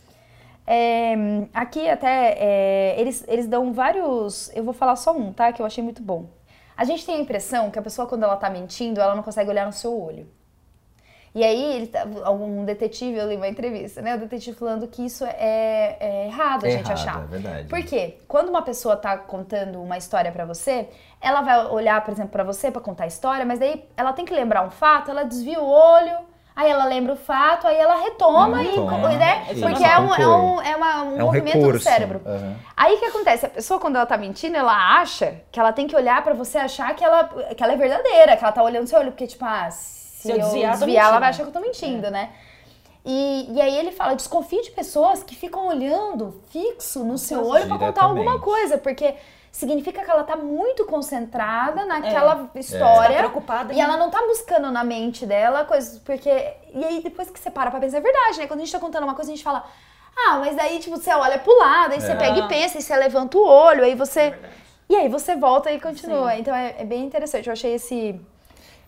É, 0.65 1.13
aqui 1.53 1.89
até 1.89 2.35
é, 2.39 2.95
eles, 2.99 3.23
eles 3.27 3.47
dão 3.47 3.73
vários. 3.73 4.51
Eu 4.55 4.63
vou 4.63 4.73
falar 4.73 4.95
só 4.95 5.15
um, 5.15 5.33
tá? 5.33 5.51
Que 5.51 5.61
eu 5.61 5.65
achei 5.65 5.83
muito 5.83 6.01
bom. 6.01 6.29
A 6.77 6.83
gente 6.85 7.05
tem 7.05 7.15
a 7.15 7.19
impressão 7.19 7.69
que 7.69 7.77
a 7.77 7.81
pessoa, 7.81 8.07
quando 8.07 8.23
ela 8.23 8.35
tá 8.37 8.49
mentindo, 8.49 8.99
ela 9.01 9.13
não 9.15 9.21
consegue 9.23 9.49
olhar 9.49 9.65
no 9.65 9.73
seu 9.73 9.99
olho. 9.99 10.27
E 11.33 11.45
aí, 11.45 11.75
ele, 11.77 11.87
tá- 11.87 12.05
algum 12.25 12.65
detetive, 12.65 13.17
eu 13.17 13.29
li 13.29 13.37
uma 13.37 13.47
entrevista, 13.47 14.01
né? 14.01 14.15
O 14.15 14.19
detetive 14.19 14.57
falando 14.57 14.85
que 14.85 15.05
isso 15.05 15.23
é, 15.23 15.95
é 15.99 16.25
errado 16.27 16.65
a 16.65 16.67
É 16.67 16.71
gente 16.71 16.87
errado, 16.91 16.97
achar. 16.99 17.23
é 17.23 17.27
verdade. 17.27 17.67
Por 17.69 17.81
quê? 17.83 18.17
Quando 18.27 18.49
uma 18.49 18.61
pessoa 18.61 18.97
tá 18.97 19.17
contando 19.17 19.81
uma 19.81 19.97
história 19.97 20.29
pra 20.29 20.43
você, 20.43 20.89
ela 21.21 21.41
vai 21.41 21.67
olhar, 21.67 22.03
por 22.03 22.11
exemplo, 22.11 22.31
pra 22.31 22.43
você 22.43 22.69
pra 22.69 22.81
contar 22.81 23.05
a 23.05 23.07
história, 23.07 23.45
mas 23.45 23.59
daí 23.59 23.85
ela 23.95 24.11
tem 24.11 24.25
que 24.25 24.33
lembrar 24.33 24.65
um 24.65 24.69
fato, 24.69 25.09
ela 25.09 25.23
desvia 25.23 25.61
o 25.61 25.65
olho, 25.65 26.17
aí 26.53 26.69
ela 26.69 26.83
lembra 26.83 27.13
o 27.13 27.15
fato, 27.15 27.65
aí 27.65 27.77
ela 27.77 27.95
retoma, 28.03 28.57
Retoma. 28.57 29.13
e, 29.13 29.17
né? 29.17 29.45
Isso 29.51 29.61
Porque 29.61 29.85
é 29.85 29.97
um, 29.99 30.13
é 30.13 30.27
um, 30.27 30.61
é 30.61 30.75
uma- 30.75 31.03
um 31.03 31.17
É 31.17 31.23
um 31.23 31.25
movimento 31.27 31.55
recurso. 31.59 31.79
do 31.79 31.81
cérebro. 31.83 32.21
Aham. 32.25 32.55
Aí 32.75 32.95
o 32.95 32.99
que 32.99 33.05
acontece? 33.05 33.45
A 33.45 33.49
pessoa, 33.49 33.79
quando 33.79 33.95
ela 33.95 34.05
tá 34.05 34.17
mentindo, 34.17 34.57
ela 34.57 34.99
acha 34.99 35.37
que 35.49 35.57
ela 35.57 35.71
tem 35.71 35.87
que 35.87 35.95
olhar 35.95 36.21
pra 36.25 36.33
você 36.33 36.57
achar 36.57 36.93
que 36.93 37.05
ela, 37.05 37.23
que 37.55 37.63
ela 37.63 37.71
é 37.71 37.77
verdadeira, 37.77 38.35
que 38.35 38.43
ela 38.43 38.51
tá 38.51 38.61
olhando 38.61 38.85
seu 38.87 38.99
olho, 38.99 39.11
porque, 39.11 39.27
tipo, 39.27 39.45
ah, 39.45 39.69
se, 40.21 40.31
eu 40.31 40.37
eu 40.37 40.43
desviar, 40.43 40.71
desviar, 40.77 41.05
tô 41.05 41.09
ela 41.11 41.19
vai 41.19 41.29
achar 41.29 41.43
que 41.43 41.49
eu 41.49 41.53
tô 41.53 41.59
mentindo, 41.59 42.09
né? 42.11 42.29
E, 43.03 43.47
e 43.51 43.61
aí 43.61 43.75
ele 43.77 43.91
fala, 43.91 44.13
desconfie 44.15 44.61
de 44.61 44.71
pessoas 44.71 45.23
que 45.23 45.35
ficam 45.35 45.67
olhando 45.67 46.41
fixo 46.49 47.03
no 47.03 47.17
seu 47.17 47.45
olho 47.47 47.67
pra 47.67 47.77
contar 47.79 48.03
alguma 48.03 48.39
coisa, 48.39 48.77
porque 48.77 49.15
significa 49.51 50.03
que 50.03 50.09
ela 50.11 50.23
tá 50.23 50.35
muito 50.35 50.85
concentrada 50.85 51.83
naquela 51.85 52.49
história. 52.55 53.15
Tá 53.15 53.19
preocupada 53.23 53.73
E 53.73 53.81
ela 53.81 53.97
não 53.97 54.09
tá 54.11 54.21
buscando 54.27 54.71
na 54.71 54.83
mente 54.83 55.25
dela 55.25 55.65
coisas, 55.65 55.97
porque. 55.99 56.29
E 56.73 56.85
aí, 56.85 57.01
depois 57.01 57.29
que 57.29 57.39
você 57.39 57.49
para 57.49 57.71
pra 57.71 57.79
pensar, 57.79 57.97
é 57.97 58.01
verdade, 58.01 58.37
né? 58.37 58.47
Quando 58.47 58.59
a 58.61 58.63
gente 58.63 58.71
tá 58.71 58.79
contando 58.79 59.03
uma 59.03 59.15
coisa, 59.15 59.31
a 59.31 59.35
gente 59.35 59.43
fala. 59.43 59.65
Ah, 60.15 60.37
mas 60.39 60.57
aí, 60.59 60.77
tipo, 60.79 60.95
você 60.95 61.11
olha 61.13 61.39
pro 61.39 61.57
lado, 61.57 61.93
aí 61.93 62.01
você 62.01 62.11
É. 62.11 62.15
pega 62.15 62.39
e 62.39 62.47
pensa, 62.47 62.77
aí 62.77 62.81
você 62.83 62.95
levanta 62.95 63.37
o 63.37 63.45
olho, 63.47 63.83
aí 63.83 63.95
você. 63.95 64.33
e 64.87 64.95
aí 64.95 65.09
você 65.09 65.35
volta 65.35 65.71
e 65.71 65.79
continua. 65.81 66.35
Então 66.35 66.53
é, 66.53 66.75
é 66.79 66.85
bem 66.85 67.03
interessante. 67.05 67.47
Eu 67.47 67.53
achei 67.53 67.73
esse. 67.73 68.19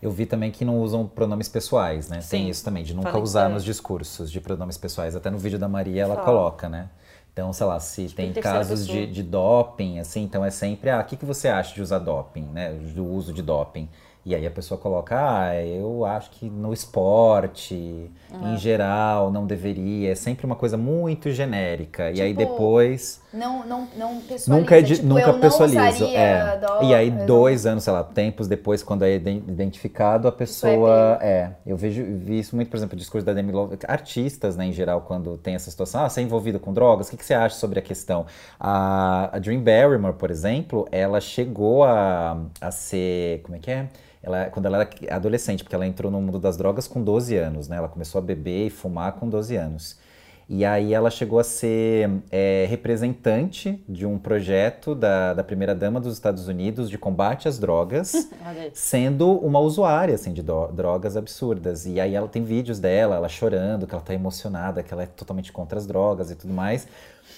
Eu 0.04 0.12
vi 0.12 0.26
também 0.26 0.52
que 0.52 0.66
não 0.66 0.80
usam 0.80 1.08
pronomes 1.08 1.48
pessoais, 1.48 2.10
né? 2.10 2.18
Tem 2.18 2.44
Sim. 2.44 2.50
isso 2.50 2.64
também, 2.64 2.84
de 2.84 2.94
nunca 2.94 3.18
usar 3.18 3.48
nos 3.48 3.64
discursos 3.64 4.30
de 4.30 4.42
pronomes 4.42 4.78
pessoais. 4.78 5.16
Até 5.16 5.30
no 5.30 5.38
vídeo 5.38 5.58
da 5.58 5.70
Maria 5.70 6.04
ela 6.04 6.16
Fala. 6.16 6.26
coloca, 6.26 6.68
né? 6.68 6.90
Então, 7.32 7.52
sei 7.52 7.66
lá, 7.66 7.80
se 7.80 8.10
tem 8.10 8.32
terceira 8.32 8.60
casos 8.60 8.86
de, 8.86 9.08
de 9.08 9.24
doping, 9.24 9.98
assim, 10.00 10.24
então 10.24 10.46
é 10.46 10.52
sempre, 10.52 10.92
ah, 10.92 11.00
o 11.00 11.04
que, 11.04 11.18
que 11.18 11.26
você 11.26 11.48
acha 11.48 11.74
de 11.74 11.82
usar 11.82 11.98
doping, 11.98 12.44
né? 12.54 12.74
Do 12.74 13.06
uso 13.06 13.34
de 13.34 13.42
doping. 13.42 13.90
E 14.26 14.36
aí 14.36 14.46
a 14.46 14.52
pessoa 14.52 14.80
coloca, 14.80 15.16
ah, 15.18 15.56
eu 15.66 16.06
acho 16.06 16.30
que 16.32 16.50
no 16.50 16.72
esporte, 16.72 18.12
em 18.42 18.58
geral, 18.58 19.32
não 19.32 19.46
deveria. 19.46 20.12
É 20.12 20.16
sempre 20.16 20.46
uma 20.46 20.56
coisa 20.56 20.76
muito 20.78 21.30
genérica. 21.32 22.12
e 22.12 22.22
aí 22.22 22.30
Tipo, 22.36 22.40
depois. 22.52 23.22
Não, 23.34 23.66
não, 23.66 23.88
não 23.98 24.22
pessoaliza. 24.22 24.56
Nunca, 24.56 24.78
é 24.78 24.82
de- 24.82 24.96
tipo, 24.96 25.08
nunca 25.08 25.34
não 25.34 25.48
usaria 25.48 26.18
É. 26.18 26.58
dó- 26.58 26.82
E 26.84 26.94
aí, 26.94 27.10
não- 27.10 27.26
dois 27.26 27.66
anos, 27.66 27.84
sei 27.84 27.94
lá, 27.94 28.04
tempos 28.04 28.48
depois, 28.48 28.84
quando 28.84 29.04
é 29.04 29.16
iden- 29.16 29.44
identificado, 29.48 30.28
a 30.28 30.32
pessoa. 30.32 31.18
É, 31.22 31.52
eu 31.66 31.76
vejo 31.76 32.04
vi 32.18 32.40
isso 32.40 32.56
muito, 32.56 32.70
por 32.70 32.78
exemplo, 32.78 32.96
o 32.96 32.98
discurso 33.00 33.26
da 33.26 33.34
Demi 33.34 33.52
Lovato. 33.52 33.86
Artistas, 33.90 34.56
né, 34.56 34.66
em 34.66 34.72
geral, 34.74 35.02
quando 35.02 35.38
tem 35.38 35.56
essa 35.56 35.70
situação, 35.72 36.04
ah, 36.04 36.10
você 36.10 36.20
é 36.22 36.24
envolvido 36.24 36.60
com 36.60 36.72
drogas, 36.74 37.08
o 37.08 37.12
que, 37.12 37.18
que 37.18 37.26
você 37.26 37.34
acha 37.34 37.56
sobre 37.56 37.80
a 37.80 37.82
questão? 37.82 38.26
A, 38.60 39.30
a 39.36 39.40
Dream 39.40 39.62
Barrymore, 39.62 40.14
por 40.16 40.30
exemplo, 40.30 40.88
ela 40.92 41.20
chegou 41.20 41.84
a, 41.84 42.38
a 42.62 42.72
ser. 42.72 43.42
Como 43.44 43.56
é 43.56 43.60
que 43.60 43.72
é? 43.72 43.88
Ela, 44.24 44.46
quando 44.50 44.66
ela 44.68 44.78
era 44.82 45.16
adolescente, 45.16 45.64
porque 45.64 45.76
ela 45.76 45.86
entrou 45.86 46.10
no 46.12 46.22
mundo 46.22 46.40
das 46.40 46.56
drogas 46.56 46.88
com 46.88 47.04
12 47.04 47.36
anos, 47.36 47.68
né? 47.68 47.76
Ela 47.76 47.90
começou 47.90 48.20
a 48.20 48.22
beber 48.22 48.68
e 48.68 48.70
fumar 48.70 49.14
com 49.14 49.30
12 49.30 49.56
anos. 49.58 50.00
E 50.48 50.66
aí 50.66 50.94
ela 50.94 51.10
chegou 51.10 51.40
a 51.40 51.44
ser 51.44 52.10
é, 52.30 52.66
representante 52.70 53.82
de 53.88 54.06
um 54.06 54.18
projeto 54.18 54.94
da, 54.94 55.34
da 55.34 55.44
primeira-dama 55.44 56.00
dos 56.00 56.14
Estados 56.14 56.48
Unidos 56.48 56.90
de 56.90 56.98
combate 56.98 57.48
às 57.48 57.58
drogas, 57.58 58.30
sendo 58.74 59.32
uma 59.38 59.60
usuária, 59.60 60.16
assim, 60.16 60.34
de 60.34 60.42
drogas 60.42 61.16
absurdas. 61.16 61.86
E 61.86 62.00
aí 62.00 62.14
ela 62.14 62.28
tem 62.28 62.44
vídeos 62.44 62.80
dela, 62.80 63.16
ela 63.16 63.30
chorando, 63.30 63.88
que 63.88 63.94
ela 63.94 64.04
tá 64.04 64.14
emocionada, 64.14 64.84
que 64.84 64.94
ela 64.94 65.04
é 65.04 65.08
totalmente 65.08 65.52
contra 65.52 65.80
as 65.80 65.88
drogas 65.88 66.30
e 66.30 66.36
tudo 66.36 66.54
mais. 66.54 66.88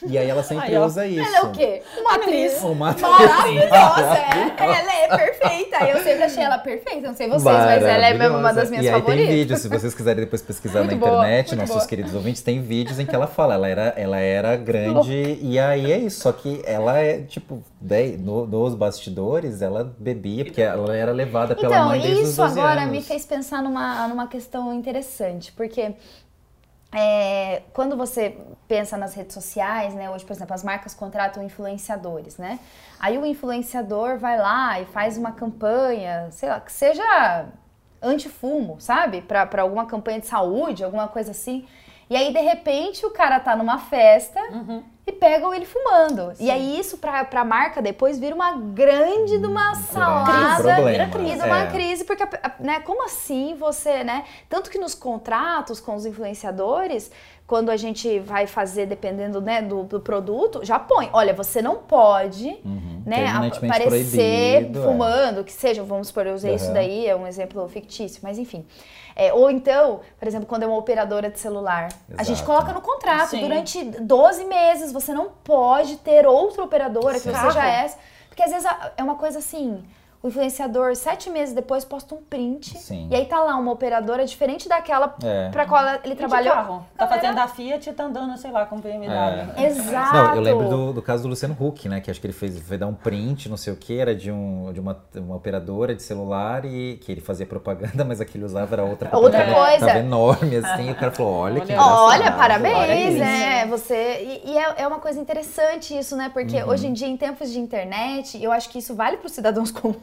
E 0.04 0.18
aí 0.18 0.30
ela 0.30 0.44
sempre 0.44 0.76
Aí, 0.76 0.78
usa 0.78 1.06
isso. 1.06 1.26
Ela 1.26 1.38
é 1.38 1.42
o 1.42 1.52
quê? 1.52 1.82
Uma 1.98 2.16
atriz. 2.16 2.64
Uma 2.64 2.90
atriz. 2.90 3.08
Maravilhosa, 3.08 4.18
é. 4.18 4.64
Ela 4.64 4.94
é 4.94 5.08
perfeita. 5.16 5.86
Eu 5.86 6.04
sempre 6.04 6.24
achei 6.24 6.44
ela 6.44 6.58
perfeita, 6.58 7.08
não 7.08 7.16
sei 7.16 7.28
vocês, 7.28 7.44
mas 7.44 7.84
ela 7.84 8.08
é 8.08 8.14
mesmo 8.14 8.38
uma 8.38 8.52
das 8.52 8.70
minhas 8.70 8.86
e 8.86 8.90
aí 8.90 8.94
favoritas. 8.94 9.28
tem 9.28 9.36
vídeos, 9.36 9.60
se 9.62 9.70
vocês 9.70 9.94
quiserem 9.94 10.24
depois 10.24 10.42
pesquisar 10.42 10.80
Muito 10.80 11.00
na 11.00 11.08
boa, 11.08 11.20
internet, 11.20 11.56
nossos 11.56 11.76
boa. 11.76 11.88
queridos 11.88 12.14
ouvintes, 12.14 12.42
tem 12.42 12.62
vídeos 12.62 12.95
em 13.00 13.06
que 13.06 13.16
ela 13.16 13.28
fala, 13.28 13.54
ela 13.56 13.68
era, 13.68 13.84
ela 13.98 14.18
era 14.20 14.56
grande 14.58 15.14
e 15.42 15.60
aí 15.60 15.92
é 15.92 15.98
isso, 16.00 16.22
só 16.22 16.32
que 16.32 16.62
ela 16.66 16.98
é, 17.00 17.22
tipo, 17.24 17.64
daí, 17.80 18.18
no- 18.18 18.46
nos 18.48 18.76
bastidores, 18.76 19.62
ela 19.62 19.84
bebia, 20.00 20.46
porque 20.46 20.62
ela 20.62 20.96
era 20.96 21.12
levada 21.12 21.56
pela 21.56 21.76
Então, 21.76 21.80
mãe 21.80 22.02
desde 22.02 22.24
os 22.26 22.34
isso 22.34 22.36
12 22.36 22.60
agora 22.60 22.86
anos. 22.86 22.92
me 22.92 23.02
fez 23.02 23.26
pensar 23.26 23.62
numa, 23.62 24.08
numa 24.08 24.28
questão 24.28 24.74
interessante, 24.74 25.52
porque 25.54 25.96
é, 26.92 27.64
quando 27.74 27.98
você 27.98 28.38
pensa 28.68 28.98
nas 28.98 29.14
redes 29.14 29.34
sociais, 29.34 29.94
né? 29.94 30.10
Hoje, 30.10 30.26
por 30.26 30.34
exemplo, 30.34 30.54
as 30.54 30.64
marcas 30.64 30.94
contratam 30.94 31.44
influenciadores, 31.44 32.38
né? 32.38 32.60
Aí 33.00 33.18
o 33.18 33.26
influenciador 33.26 34.18
vai 34.18 34.38
lá 34.38 34.80
e 34.80 34.86
faz 34.86 35.18
uma 35.18 35.32
campanha, 35.32 36.30
sei 36.32 36.50
lá, 36.50 36.60
que 36.60 36.72
seja 36.72 37.48
anti-fumo, 38.02 38.80
sabe? 38.80 39.22
Pra 39.22 39.50
alguma 39.62 39.86
campanha 39.86 40.20
de 40.20 40.28
saúde, 40.28 40.84
alguma 40.84 41.08
coisa 41.08 41.32
assim. 41.32 41.66
E 42.10 42.16
aí, 42.16 42.32
de 42.32 42.40
repente, 42.40 43.06
o 43.06 43.10
cara 43.12 43.40
tá 43.40 43.56
numa 43.56 43.80
festa 43.80 44.40
e 45.08 45.12
pegam 45.12 45.54
ele 45.54 45.66
fumando. 45.66 46.34
E 46.40 46.50
aí, 46.52 46.80
isso 46.80 46.98
pra, 46.98 47.24
pra 47.26 47.44
marca 47.44 47.82
depois 47.82 48.20
vira 48.20 48.36
uma 48.36 48.54
grande 48.54 49.40
de 49.40 49.46
uma 49.48 49.76
salada 49.76 50.76
problema, 50.76 51.04
e 51.34 51.36
de 51.38 51.44
uma 51.44 51.62
é. 51.62 51.68
crise, 51.68 52.04
porque, 52.06 52.24
né, 52.60 52.80
como 52.82 53.06
assim 53.06 53.56
você, 53.56 54.04
né? 54.04 54.24
Tanto 54.50 54.70
que 54.70 54.78
nos 54.78 54.96
contratos 54.96 55.80
com 55.80 55.96
os 55.96 56.06
influenciadores, 56.06 57.12
quando 57.48 57.70
a 57.70 57.78
gente 57.78 58.20
vai 58.20 58.48
fazer, 58.48 58.88
dependendo 58.88 59.40
né, 59.40 59.62
do, 59.62 59.84
do 59.84 60.00
produto, 60.00 60.62
já 60.64 60.80
põe, 60.80 61.10
olha, 61.14 61.34
você 61.34 61.62
não 61.62 61.78
pode, 61.78 62.48
Uhum, 62.66 63.04
né, 63.06 63.28
aparecer 63.28 64.72
é. 64.72 64.74
fumando, 64.74 65.44
que 65.44 65.52
seja, 65.52 65.84
vamos 65.84 66.08
supor, 66.08 66.26
eu 66.26 66.34
usei 66.34 66.56
isso 66.56 66.66
Aham. 66.66 66.74
daí, 66.74 67.08
é 67.08 67.16
um 67.16 67.28
exemplo 67.28 67.68
fictício, 67.68 68.20
mas 68.24 68.40
enfim. 68.40 68.66
É, 69.16 69.34
ou 69.34 69.50
então, 69.50 70.02
por 70.20 70.28
exemplo, 70.28 70.46
quando 70.46 70.64
é 70.64 70.68
uma 70.68 70.78
operadora 70.78 71.30
de 71.30 71.40
celular, 71.40 71.88
a 72.18 72.24
gente 72.24 72.38
Exato. 72.38 72.46
coloca 72.46 72.74
no 72.74 72.82
contrato, 72.82 73.30
Sim. 73.30 73.42
durante 73.42 73.84
12 73.84 74.44
meses 74.44 74.92
você 74.92 75.14
não 75.14 75.30
pode 75.44 75.96
ter 75.98 76.28
outra 76.28 76.64
operadora 76.64 77.20
que 77.20 77.30
não 77.30 77.40
seja 77.40 77.66
essa. 77.66 77.98
Porque 78.28 78.44
às 78.44 78.52
vezes 78.52 78.70
é 78.98 79.02
uma 79.02 79.16
coisa 79.16 79.40
assim, 79.40 79.82
o 80.26 80.28
influenciador, 80.30 80.96
sete 80.96 81.30
meses 81.30 81.54
depois, 81.54 81.86
posta 81.86 82.16
um 82.16 82.18
print. 82.22 82.78
Sim. 82.80 83.08
E 83.12 83.16
aí 83.16 83.26
tá 83.26 83.40
lá 83.42 83.56
uma 83.58 83.72
operadora 83.72 84.26
diferente 84.26 84.68
daquela 84.68 85.16
É. 85.24 85.50
pra 85.50 85.66
qual 85.68 85.84
ele 86.04 86.14
E 86.14 86.16
trabalhou. 86.16 86.54
carro. 86.54 86.86
Tá 86.98 87.08
fazendo 87.08 87.38
a 87.38 87.48
Fiat 87.48 87.90
e 87.90 87.94
tá 87.94 88.06
andando, 88.06 88.36
sei 88.38 88.50
lá, 88.52 88.66
com 88.66 88.80
BMW. 88.80 89.12
É. 89.56 89.66
Exato. 89.68 90.14
Não, 90.16 90.36
eu 90.36 90.42
lembro 90.42 90.68
do, 90.70 90.94
do 90.94 91.02
caso 91.02 91.24
do 91.24 91.30
Luciano 91.30 91.56
Huck, 91.60 91.88
né? 91.88 92.02
Que 92.02 92.10
acho 92.10 92.20
que 92.20 92.26
ele 92.26 92.34
fez, 92.34 92.58
foi 92.60 92.78
dar 92.78 92.88
um 92.88 92.94
print, 92.96 93.48
não 93.50 93.58
sei 93.58 93.72
o 93.72 93.76
que, 93.76 94.00
era 94.00 94.16
de, 94.16 94.32
um, 94.32 94.72
de 94.74 94.80
uma, 94.80 94.98
uma 95.16 95.36
operadora 95.36 95.94
de 95.94 96.02
celular 96.02 96.66
e 96.66 96.98
que 97.04 97.12
ele 97.12 97.22
fazia 97.22 97.46
propaganda, 97.46 98.04
mas 98.06 98.20
a 98.20 98.26
que 98.26 98.36
ele 98.38 98.46
usava 98.46 98.74
era 98.76 98.84
outra 98.84 99.16
Outra 99.16 99.44
propaganda. 99.44 99.70
coisa. 99.70 99.86
Tava 99.86 100.00
enorme, 100.00 100.56
assim, 100.58 100.88
e 100.90 100.92
o 100.92 100.96
cara 100.96 101.12
falou, 101.12 101.34
olha 101.34 101.62
que 101.62 101.72
Olha, 101.72 101.74
engraçado, 101.74 102.00
Olha, 102.06 102.22
olha 102.24 102.32
parabéns, 102.32 103.14
né? 103.20 103.66
Você. 103.68 104.42
E, 104.46 104.52
e 104.52 104.58
é, 104.58 104.74
é 104.78 104.88
uma 104.88 105.00
coisa 105.00 105.20
interessante 105.20 105.96
isso, 105.96 106.16
né? 106.16 106.30
Porque 106.34 106.56
Uhum. 106.64 106.70
hoje 106.70 106.88
em 106.88 106.94
dia, 106.94 107.08
em 107.08 107.18
tempos 107.18 107.52
de 107.52 107.60
internet, 107.60 108.42
eu 108.42 108.52
acho 108.52 108.70
que 108.70 108.80
isso 108.80 108.96
vale 108.96 109.18
para 109.18 109.28
os 109.28 109.32
cidadãos 109.34 109.70
comuns. 109.72 109.96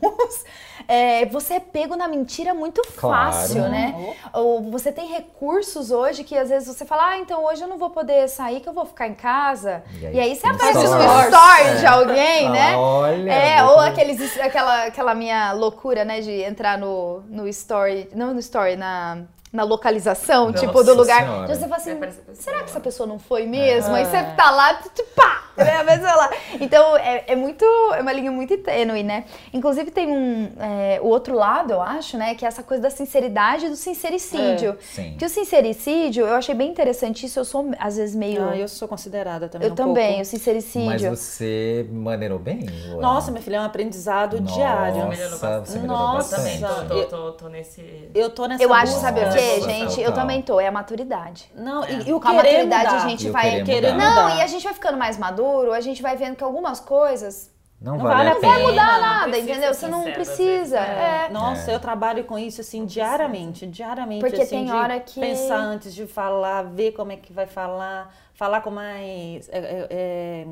É, 0.88 1.26
você 1.26 1.54
é 1.54 1.60
pego 1.60 1.96
na 1.96 2.08
mentira 2.08 2.52
muito 2.54 2.82
Claro. 2.96 3.32
fácil, 3.32 3.62
né? 3.68 3.94
Ou 4.32 4.62
você 4.70 4.90
tem 4.92 5.08
recursos 5.08 5.90
hoje 5.90 6.24
que 6.24 6.36
às 6.36 6.48
vezes 6.48 6.74
você 6.76 6.84
fala, 6.84 7.10
ah, 7.10 7.18
então 7.18 7.44
hoje 7.44 7.62
eu 7.62 7.68
não 7.68 7.78
vou 7.78 7.90
poder 7.90 8.28
sair, 8.28 8.60
que 8.60 8.68
eu 8.68 8.72
vou 8.72 8.84
ficar 8.84 9.06
em 9.08 9.14
casa. 9.14 9.82
E 10.00 10.06
aí, 10.06 10.14
E 10.16 10.20
aí 10.20 10.36
você 10.36 10.46
aparece 10.46 10.78
no 10.78 10.84
story 10.84 11.78
de 11.80 11.86
alguém, 11.86 12.50
né? 12.50 12.76
olha, 12.76 13.32
É, 13.32 13.64
ou 13.64 13.78
aqueles, 13.80 14.38
aquela, 14.40 14.84
aquela 14.84 15.14
minha 15.14 15.52
loucura, 15.52 16.04
né, 16.04 16.20
de 16.20 16.30
entrar 16.42 16.76
no, 16.78 17.20
no 17.28 17.46
story, 17.48 18.08
não 18.14 18.32
no 18.34 18.40
story, 18.40 18.76
na, 18.76 19.18
na 19.52 19.64
localização, 19.64 20.50
Nossa 20.50 20.66
tipo, 20.66 20.82
do 20.82 20.94
lugar. 20.94 21.22
Senhora. 21.24 21.44
Então 21.44 21.54
você 21.56 21.62
fala 21.68 21.76
assim, 21.76 21.96
pessoa. 21.96 22.24
será 22.34 22.58
que 22.58 22.64
essa 22.70 22.80
pessoa 22.80 23.06
não 23.06 23.18
foi 23.18 23.44
mesmo? 23.46 23.94
Aí 23.94 24.04
você 24.06 24.22
tá 24.36 24.50
lá, 24.50 24.74
tu- 24.74 24.90
tu- 24.94 25.04
pá! 25.14 25.42
Vem 25.54 25.68
a 25.68 25.84
pessoa 25.84 26.14
lá. 26.14 26.30
Então, 26.58 26.96
é, 26.96 27.24
é 27.26 27.36
muito. 27.36 27.62
É 27.94 28.00
uma 28.00 28.12
linha 28.14 28.30
muito 28.32 28.56
tênue, 28.56 29.02
né? 29.02 29.26
Inclusive, 29.52 29.90
tem 29.90 30.08
um. 30.08 30.50
é, 30.58 30.98
o 31.02 31.08
outro 31.08 31.34
lado, 31.34 31.74
eu 31.74 31.82
acho, 31.82 32.16
né? 32.16 32.34
Que 32.34 32.46
é 32.46 32.48
essa 32.48 32.62
coisa 32.62 32.82
da 32.84 32.88
sinceridade 32.88 33.66
e 33.66 33.68
do 33.68 33.76
sincericídio. 33.76 34.78
Sim. 34.80 35.14
Que 35.18 35.26
o 35.26 35.28
sincericídio, 35.28 36.24
eu 36.26 36.34
achei 36.36 36.54
bem 36.54 36.70
interessante 36.70 37.26
isso. 37.26 37.38
Eu 37.38 37.44
sou, 37.44 37.70
às 37.78 37.98
vezes, 37.98 38.14
meio. 38.14 38.48
Ah, 38.48 38.56
eu 38.56 38.66
sou 38.66 38.88
considerada 38.88 39.46
também. 39.46 39.68
eu 39.68 39.72
um 39.72 39.76
também, 39.76 40.06
pouco. 40.08 40.22
o 40.22 40.24
sincericídio. 40.24 40.86
Mas 40.86 41.02
você 41.02 41.86
maneirou 41.92 42.38
bem? 42.38 42.66
Luana? 42.86 43.02
Nossa, 43.02 43.30
minha 43.30 43.42
filha, 43.42 43.56
é 43.56 43.60
um 43.60 43.64
aprendizado 43.64 44.40
Nossa, 44.40 44.54
diário. 44.54 45.06
Melhorou 45.08 45.38
você 45.38 45.78
melhorou 45.78 45.86
Nossa, 45.86 46.34
Eu 46.34 46.38
também 46.38 46.60
bastante. 46.60 46.88
tô, 46.88 46.94
eu- 46.94 47.08
tô, 47.08 47.16
tô, 47.16 47.32
tô 47.32 47.48
nesse. 47.48 48.10
Eu 48.14 48.30
tô 48.30 48.46
nessa 48.46 48.62
Eu 48.62 48.72
acho, 48.72 48.86
busca. 48.92 49.00
sabe 49.00 49.20
o 49.20 49.24
Nossa, 49.26 49.36
quê, 49.42 49.60
gente? 49.60 50.00
Eu 50.00 50.12
também 50.12 50.40
tô. 50.42 50.60
É 50.60 50.66
a 50.68 50.72
maturidade. 50.72 51.50
Não, 51.54 51.84
É. 51.84 51.92
e, 51.92 52.08
e 52.08 52.12
o 52.12 52.20
Com 52.20 52.28
a 52.28 52.30
querer 52.36 52.52
maturidade 52.64 52.84
mudar. 52.92 53.04
a 53.04 53.08
gente 53.08 53.26
E 53.26 53.30
o 53.30 53.32
vai. 53.32 53.42
querer 53.50 53.64
Querer 53.64 53.92
mudar. 53.92 54.14
Não, 54.14 54.36
e 54.36 54.42
a 54.42 54.46
gente 54.46 54.64
vai 54.64 54.74
ficando 54.74 54.98
mais 54.98 55.18
maduro, 55.18 55.72
a 55.72 55.80
gente 55.80 56.00
vai 56.02 56.16
vendo 56.16 56.36
que 56.36 56.44
algumas 56.44 56.80
coisas 56.80 57.50
Não 57.80 57.96
Não, 57.96 58.04
vale, 58.04 58.14
vale 58.14 58.28
a 58.30 58.34
pena. 58.36 58.54
pena. 58.54 58.68
mudar 58.68 58.92
Não 58.92 59.00
nada, 59.00 59.22
precisa 59.30 59.50
entendeu? 59.50 59.74
ser 59.74 59.80
Você 59.80 59.88
não 59.88 59.98
sincero, 60.04 60.20
às 60.22 60.28
precisa. 60.28 60.80
vezes, 60.80 60.98
É. 61.00 61.28
Nossa, 61.30 61.70
É. 61.70 61.74
eu 61.74 61.80
trabalho 61.80 62.22
com 62.24 62.38
isso 62.38 62.60
assim 62.60 62.86
diariamente, 62.86 63.66
diariamente. 63.66 64.20
Porque 64.20 64.40
assim, 64.42 64.50
tem 64.56 64.64
de 64.66 64.70
hora 64.72 65.00
que- 65.00 65.18
pensar 65.18 65.56
antes 65.58 65.92
de 65.92 66.06
falar, 66.06 66.62
ver 66.62 66.92
como 66.92 67.10
é 67.10 67.16
que 67.16 67.32
vai 67.32 67.46
falar, 67.46 68.14
falar 68.34 68.60
com 68.60 68.70
mais 68.70 69.48
é, 69.48 69.58
é, 69.58 69.86
é, 69.90 70.46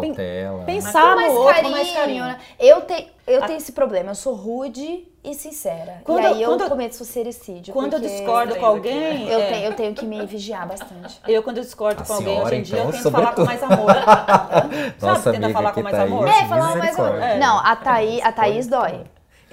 Cautela. 0.00 0.64
pensar 0.64 1.02
Com 1.10 1.16
mais 1.16 1.32
no 1.32 1.38
outro 1.38 1.54
carinho, 1.54 1.70
com 1.70 1.76
mais 1.78 1.92
carinho. 1.92 2.24
né? 2.24 2.38
Eu, 2.58 2.80
te, 2.82 3.06
eu 3.26 3.42
A- 3.42 3.46
tenho 3.46 3.56
esse 3.58 3.72
problema, 3.72 4.10
eu 4.10 4.14
sou 4.14 4.34
rude 4.34 5.06
e 5.24 5.34
sincera. 5.34 6.00
Quando 6.04 6.22
e 6.24 6.26
aí 6.26 6.42
eu- 6.42 6.48
quando 6.50 6.62
eu- 6.62 6.68
cometo 6.68 6.92
sincericídio. 6.94 7.72
Quando 7.72 7.92
eu 7.94 8.00
discordo 8.00 8.56
com 8.56 8.66
alguém, 8.66 9.28
Eu, 9.28 9.38
é, 9.38 9.46
tenho, 9.52 9.64
eu 9.66 9.74
tenho 9.74 9.94
que 9.94 10.04
me 10.04 10.24
vigiar 10.26 10.66
bastante. 10.66 11.20
eu 11.28 11.42
quando 11.42 11.58
eu 11.58 11.62
discordo 11.62 12.02
A 12.02 12.06
com 12.06 12.12
alguém 12.14 12.40
hoje 12.42 12.54
em 12.56 12.62
dia, 12.62 12.78
eu 12.78 12.88
então, 12.88 12.92
tento 12.92 13.10
falar 13.12 13.32
com 13.34 13.44
mais 13.44 13.62
amor. 13.62 13.86
Nossa 15.00 15.22
Sabe, 15.22 15.38
tenta 15.38 15.52
falar 15.52 15.72
com 15.72 15.82
mais 15.82 15.98
amor. 15.98 16.28
É, 16.28 16.44
falar 16.46 16.76
mais 16.76 16.98
amor. 16.98 17.18
Não, 17.38 17.58
a 17.58 17.76
Thaís, 17.76 18.24
a 18.24 18.32
Thaís 18.32 18.66
dói. 18.66 19.00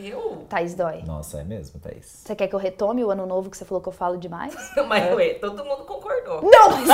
Eu? 0.02 0.46
Thaís 0.50 0.74
dói. 0.74 1.04
Nossa, 1.06 1.40
é 1.42 1.44
mesmo, 1.44 1.80
Thaís? 1.80 2.06
Você 2.26 2.36
quer 2.36 2.48
que 2.48 2.56
eu 2.56 2.60
retome 2.60 3.04
o 3.04 3.12
ano 3.12 3.26
novo 3.26 3.50
que 3.50 3.58
você 3.58 3.66
falou 3.66 3.82
que 3.82 3.90
eu 3.90 3.94
falo 3.94 4.18
demais? 4.18 4.54
Mas, 4.88 5.14
ué, 5.16 5.34
todo 5.36 5.64
mundo 5.66 5.84
concordou. 5.86 6.42
Não, 6.44 6.70
mas. 6.72 6.88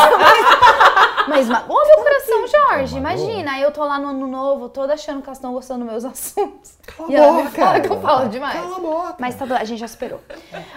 Mas 1.28 1.50
ma- 1.50 1.66
ouve 1.68 1.92
o 1.92 2.04
coração, 2.04 2.48
Jorge. 2.48 3.00
Magoou. 3.00 3.26
Imagina, 3.30 3.52
aí 3.54 3.62
eu 3.62 3.72
tô 3.72 3.84
lá 3.84 3.98
no 4.00 4.10
ano 4.10 4.28
novo, 4.28 4.70
toda 4.70 4.94
achando 4.94 5.22
que 5.22 5.28
elas 5.28 5.38
estão 5.38 5.54
gostando 5.54 5.84
dos 5.84 5.92
meus 5.92 6.06
assuntos. 6.06 6.76
Cala 6.86 7.12
e 7.12 7.16
a 7.16 7.32
boca, 7.32 7.50
fala 7.50 7.80
que 7.80 7.88
eu 7.88 7.96
cara. 7.98 8.02
falo 8.02 8.30
demais. 8.30 8.54
Cala 8.60 8.76
a 8.78 8.80
boca. 8.80 9.16
Mas 9.20 9.36
tá, 9.36 9.46
bom, 9.46 9.56
a 9.56 9.64
gente 9.64 9.80
já 9.80 9.88
superou. 9.88 10.20